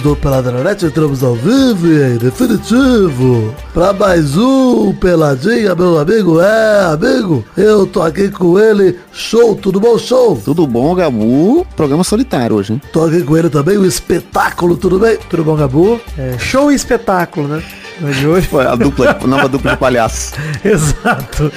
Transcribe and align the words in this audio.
amigos 0.00 0.02
do 0.02 0.16
Peladranet, 0.16 0.84
entramos 0.84 1.22
ao 1.22 1.34
vivo 1.34 1.86
e 1.86 2.14
em 2.14 2.16
definitivo 2.16 3.54
para 3.72 3.92
mais 3.92 4.36
um 4.36 4.92
Peladinha, 4.94 5.74
meu 5.74 5.98
amigo. 5.98 6.40
É, 6.40 6.84
amigo, 6.92 7.44
eu 7.56 7.86
tô 7.86 8.02
aqui 8.02 8.30
com 8.30 8.58
ele. 8.58 8.98
Show, 9.12 9.54
tudo 9.54 9.78
bom, 9.78 9.98
show? 9.98 10.40
Tudo 10.44 10.66
bom, 10.66 10.94
Gabu? 10.94 11.66
Programa 11.76 12.02
solitário 12.02 12.56
hoje, 12.56 12.72
hein? 12.72 12.82
Tô 12.92 13.04
aqui 13.04 13.22
com 13.22 13.36
ele 13.36 13.50
também, 13.50 13.76
o 13.76 13.86
espetáculo, 13.86 14.76
tudo 14.76 14.98
bem? 14.98 15.18
Tudo 15.28 15.44
bom, 15.44 15.56
Gabu? 15.56 16.00
É, 16.18 16.36
show 16.38 16.72
e 16.72 16.74
espetáculo, 16.74 17.46
né? 17.46 17.62
Mas 18.00 18.16
de 18.16 18.26
hoje. 18.26 18.48
a 18.56 18.74
dupla, 18.74 19.18
nova 19.26 19.48
dupla 19.48 19.72
de 19.72 19.76
palhaço. 19.76 20.32
Exato. 20.64 21.52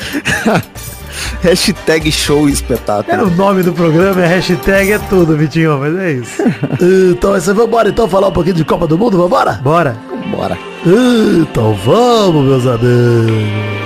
Hashtag 1.44 2.10
show 2.12 2.48
espetáculo. 2.48 3.16
É, 3.16 3.22
o 3.22 3.30
nome 3.30 3.64
do 3.64 3.74
programa 3.74 4.24
é 4.24 4.28
hashtag 4.28 4.94
é 4.94 5.00
tudo, 5.00 5.36
Vitinho, 5.36 5.78
mas 5.78 5.96
é 5.98 6.12
isso. 6.14 6.42
então, 7.12 7.34
você 7.34 7.54
vambora 7.54 7.90
então 7.90 8.08
falar 8.08 8.30
um 8.30 8.32
pouquinho 8.32 8.56
de 8.56 8.64
Copa 8.64 8.88
do 8.88 8.98
Mundo, 8.98 9.18
vambora? 9.18 9.60
Bora. 9.62 9.98
Bora. 10.32 10.58
Então 10.86 11.74
vamos, 11.76 12.46
meus 12.46 12.66
amigos. 12.66 13.83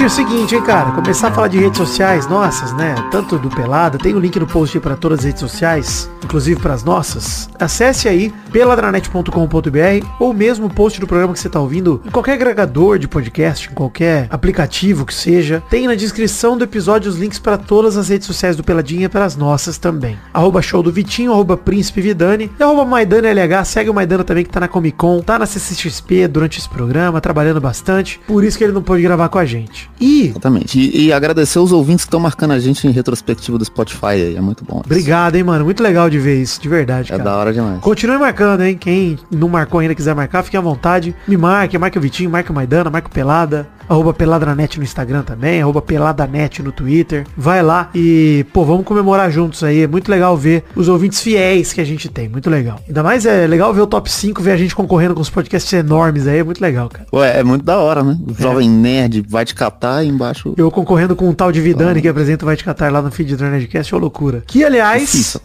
Vitinho, 0.00 0.04
é 0.04 0.06
o 0.06 0.10
seguinte, 0.10 0.54
hein, 0.54 0.62
cara, 0.62 0.92
começar 0.92 1.28
a 1.28 1.30
falar 1.30 1.48
de 1.48 1.58
redes 1.58 1.76
sociais 1.76 2.26
nossas, 2.26 2.72
né? 2.72 2.94
Tanto 3.10 3.38
do 3.38 3.50
Pelada, 3.50 3.98
tem 3.98 4.14
o 4.14 4.16
um 4.16 4.20
link 4.20 4.38
no 4.38 4.46
post 4.46 4.78
para 4.80 4.96
todas 4.96 5.18
as 5.18 5.24
redes 5.26 5.40
sociais, 5.40 6.10
inclusive 6.24 6.58
para 6.58 6.72
as 6.72 6.82
nossas. 6.82 7.50
Acesse 7.58 8.08
aí 8.08 8.32
peladranet.com.br 8.50 10.06
ou 10.18 10.32
mesmo 10.32 10.66
o 10.66 10.70
post 10.70 10.98
do 11.00 11.06
programa 11.06 11.34
que 11.34 11.40
você 11.40 11.48
está 11.48 11.60
ouvindo 11.60 12.00
em 12.06 12.10
qualquer 12.10 12.32
agregador 12.32 12.98
de 12.98 13.06
podcast, 13.06 13.68
em 13.70 13.74
qualquer 13.74 14.26
aplicativo 14.30 15.04
que 15.04 15.12
seja. 15.12 15.62
Tem 15.68 15.86
na 15.86 15.94
descrição 15.94 16.56
do 16.56 16.64
episódio 16.64 17.10
os 17.10 17.18
links 17.18 17.38
para 17.38 17.58
todas 17.58 17.98
as 17.98 18.08
redes 18.08 18.26
sociais 18.26 18.56
do 18.56 18.64
Peladinha 18.64 19.04
e 19.04 19.08
para 19.08 19.26
as 19.26 19.36
nossas 19.36 19.76
também. 19.76 20.18
Arroba 20.32 20.62
show 20.62 20.82
do 20.82 20.90
Vitinho, 20.90 21.32
arroba 21.32 21.58
Príncipe 21.58 22.00
Vidani 22.00 22.50
e 22.58 22.62
arroba 22.62 22.86
Maidana 22.86 23.28
LH. 23.28 23.64
Segue 23.64 23.90
o 23.90 23.94
Maidana 23.94 24.24
também 24.24 24.44
que 24.44 24.50
tá 24.50 24.60
na 24.60 24.68
Comic 24.68 24.96
Con, 24.96 25.20
tá 25.20 25.38
na 25.38 25.46
CCXP 25.46 26.26
durante 26.26 26.58
esse 26.58 26.68
programa, 26.68 27.20
trabalhando 27.20 27.60
bastante. 27.60 28.18
Por 28.26 28.44
isso 28.44 28.56
que 28.56 28.64
ele 28.64 28.72
não 28.72 28.82
pôde 28.82 29.02
gravar 29.02 29.28
com 29.28 29.38
a 29.38 29.44
gente 29.44 29.60
gente. 29.80 29.89
E... 30.00 30.28
Exatamente. 30.28 30.78
E, 30.78 31.06
e 31.06 31.12
agradecer 31.12 31.58
os 31.58 31.72
ouvintes 31.72 32.04
que 32.04 32.08
estão 32.08 32.20
marcando 32.20 32.52
a 32.52 32.58
gente 32.58 32.86
em 32.86 32.90
retrospectiva 32.90 33.56
do 33.56 33.64
Spotify 33.64 34.06
aí. 34.06 34.36
É 34.36 34.40
muito 34.40 34.64
bom. 34.64 34.82
Obrigado, 34.84 35.36
hein, 35.36 35.42
mano. 35.42 35.64
Muito 35.64 35.82
legal 35.82 36.10
de 36.10 36.18
ver 36.18 36.40
isso, 36.40 36.60
de 36.60 36.68
verdade, 36.68 37.12
é 37.12 37.16
cara. 37.16 37.24
Da 37.24 37.36
hora 37.36 37.52
demais. 37.52 37.80
Continue 37.80 38.18
marcando, 38.18 38.62
hein. 38.62 38.76
Quem 38.78 39.18
não 39.30 39.48
marcou 39.48 39.80
ainda 39.80 39.94
quiser 39.94 40.14
marcar, 40.14 40.42
fique 40.42 40.56
à 40.56 40.60
vontade. 40.60 41.14
Me 41.26 41.36
marque, 41.36 41.76
marque 41.78 41.98
o 41.98 42.00
Vitinho, 42.00 42.30
marque 42.30 42.50
o 42.50 42.54
Maidana, 42.54 42.90
marque 42.90 43.08
o 43.08 43.10
Pelada 43.10 43.68
arroba 43.90 44.14
Peladranet 44.14 44.78
no 44.78 44.84
Instagram 44.84 45.22
também, 45.22 45.60
arroba 45.60 45.82
Peladanet 45.82 46.62
no 46.62 46.70
Twitter. 46.70 47.26
Vai 47.36 47.60
lá 47.60 47.90
e, 47.92 48.46
pô, 48.52 48.64
vamos 48.64 48.84
comemorar 48.84 49.30
juntos 49.30 49.64
aí. 49.64 49.82
É 49.82 49.88
muito 49.88 50.08
legal 50.08 50.36
ver 50.36 50.64
os 50.76 50.88
ouvintes 50.88 51.20
fiéis 51.20 51.72
que 51.72 51.80
a 51.80 51.84
gente 51.84 52.08
tem. 52.08 52.28
Muito 52.28 52.48
legal. 52.48 52.80
Ainda 52.86 53.02
mais 53.02 53.26
é 53.26 53.46
legal 53.48 53.74
ver 53.74 53.80
o 53.80 53.86
top 53.86 54.10
5, 54.10 54.40
ver 54.40 54.52
a 54.52 54.56
gente 54.56 54.76
concorrendo 54.76 55.14
com 55.14 55.20
os 55.20 55.28
podcasts 55.28 55.72
enormes 55.72 56.28
aí. 56.28 56.38
É 56.38 56.44
muito 56.44 56.60
legal, 56.60 56.88
cara. 56.88 57.06
Ué, 57.12 57.40
é 57.40 57.42
muito 57.42 57.64
da 57.64 57.78
hora, 57.78 58.04
né? 58.04 58.16
O 58.26 58.30
é. 58.30 58.42
Jovem 58.42 58.70
Nerd 58.70 59.24
vai 59.28 59.44
te 59.44 59.54
catar 59.54 60.04
e 60.04 60.08
embaixo. 60.08 60.54
Eu 60.56 60.70
concorrendo 60.70 61.16
com 61.16 61.28
um 61.28 61.34
tal 61.34 61.50
de 61.50 61.60
Vidani 61.60 62.00
que 62.00 62.08
apresenta 62.08 62.44
o 62.44 62.46
Vai 62.46 62.56
Te 62.56 62.64
Catar 62.64 62.92
lá 62.92 63.02
no 63.02 63.10
feed 63.10 63.34
do 63.34 63.44
Nerdcast. 63.44 63.92
É 63.92 63.98
loucura. 63.98 64.44
Que, 64.46 64.64
aliás, 64.64 65.36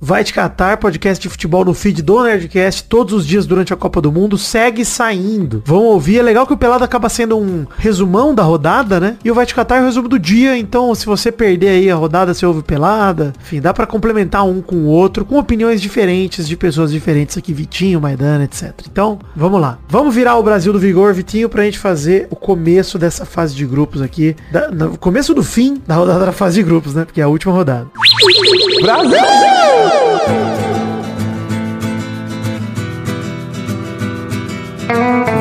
Vai 0.00 0.24
Te 0.24 0.32
Catar, 0.32 0.78
podcast 0.78 1.20
de 1.20 1.28
futebol 1.28 1.64
no 1.64 1.74
feed 1.74 2.00
do 2.00 2.22
Nerdcast 2.22 2.84
todos 2.84 3.12
os 3.12 3.26
dias 3.26 3.44
durante 3.44 3.74
a 3.74 3.76
Copa 3.76 4.00
do 4.00 4.10
Mundo. 4.10 4.38
Segue 4.38 4.82
saindo. 4.84 5.62
Vão 5.66 5.84
ouvir. 5.84 6.20
É 6.20 6.22
legal 6.22 6.46
que 6.46 6.54
o 6.54 6.56
Pelado 6.56 6.84
acaba 6.84 7.08
sendo 7.10 7.38
um 7.38 7.66
resumão 7.82 8.32
da 8.32 8.44
rodada, 8.44 9.00
né? 9.00 9.16
E 9.24 9.30
o 9.30 9.34
Vai 9.34 9.44
Te 9.44 9.56
Catar 9.56 9.78
é 9.78 9.80
o 9.80 9.86
resumo 9.86 10.08
do 10.08 10.16
dia, 10.16 10.56
então 10.56 10.94
se 10.94 11.04
você 11.04 11.32
perder 11.32 11.68
aí 11.70 11.90
a 11.90 11.96
rodada, 11.96 12.32
você 12.32 12.46
ouve 12.46 12.62
pelada. 12.62 13.32
Enfim, 13.42 13.60
dá 13.60 13.74
para 13.74 13.86
complementar 13.86 14.46
um 14.46 14.62
com 14.62 14.76
o 14.76 14.86
outro, 14.86 15.24
com 15.24 15.36
opiniões 15.36 15.82
diferentes 15.82 16.46
de 16.46 16.56
pessoas 16.56 16.92
diferentes 16.92 17.36
aqui, 17.36 17.52
Vitinho, 17.52 18.00
Maidana, 18.00 18.44
etc. 18.44 18.72
Então, 18.88 19.18
vamos 19.34 19.60
lá. 19.60 19.78
Vamos 19.88 20.14
virar 20.14 20.36
o 20.36 20.42
Brasil 20.44 20.72
do 20.72 20.78
Vigor, 20.78 21.12
Vitinho, 21.12 21.48
pra 21.48 21.64
gente 21.64 21.78
fazer 21.78 22.28
o 22.30 22.36
começo 22.36 23.00
dessa 23.00 23.26
fase 23.26 23.52
de 23.52 23.66
grupos 23.66 24.00
aqui. 24.00 24.36
Da, 24.52 24.70
no 24.70 24.96
começo 24.96 25.34
do 25.34 25.42
fim 25.42 25.82
da 25.84 25.96
rodada 25.96 26.26
da 26.26 26.32
fase 26.32 26.54
de 26.54 26.62
grupos, 26.62 26.94
né? 26.94 27.04
Porque 27.04 27.20
é 27.20 27.24
a 27.24 27.28
última 27.28 27.52
rodada. 27.52 27.88
Brasil! 28.80 30.61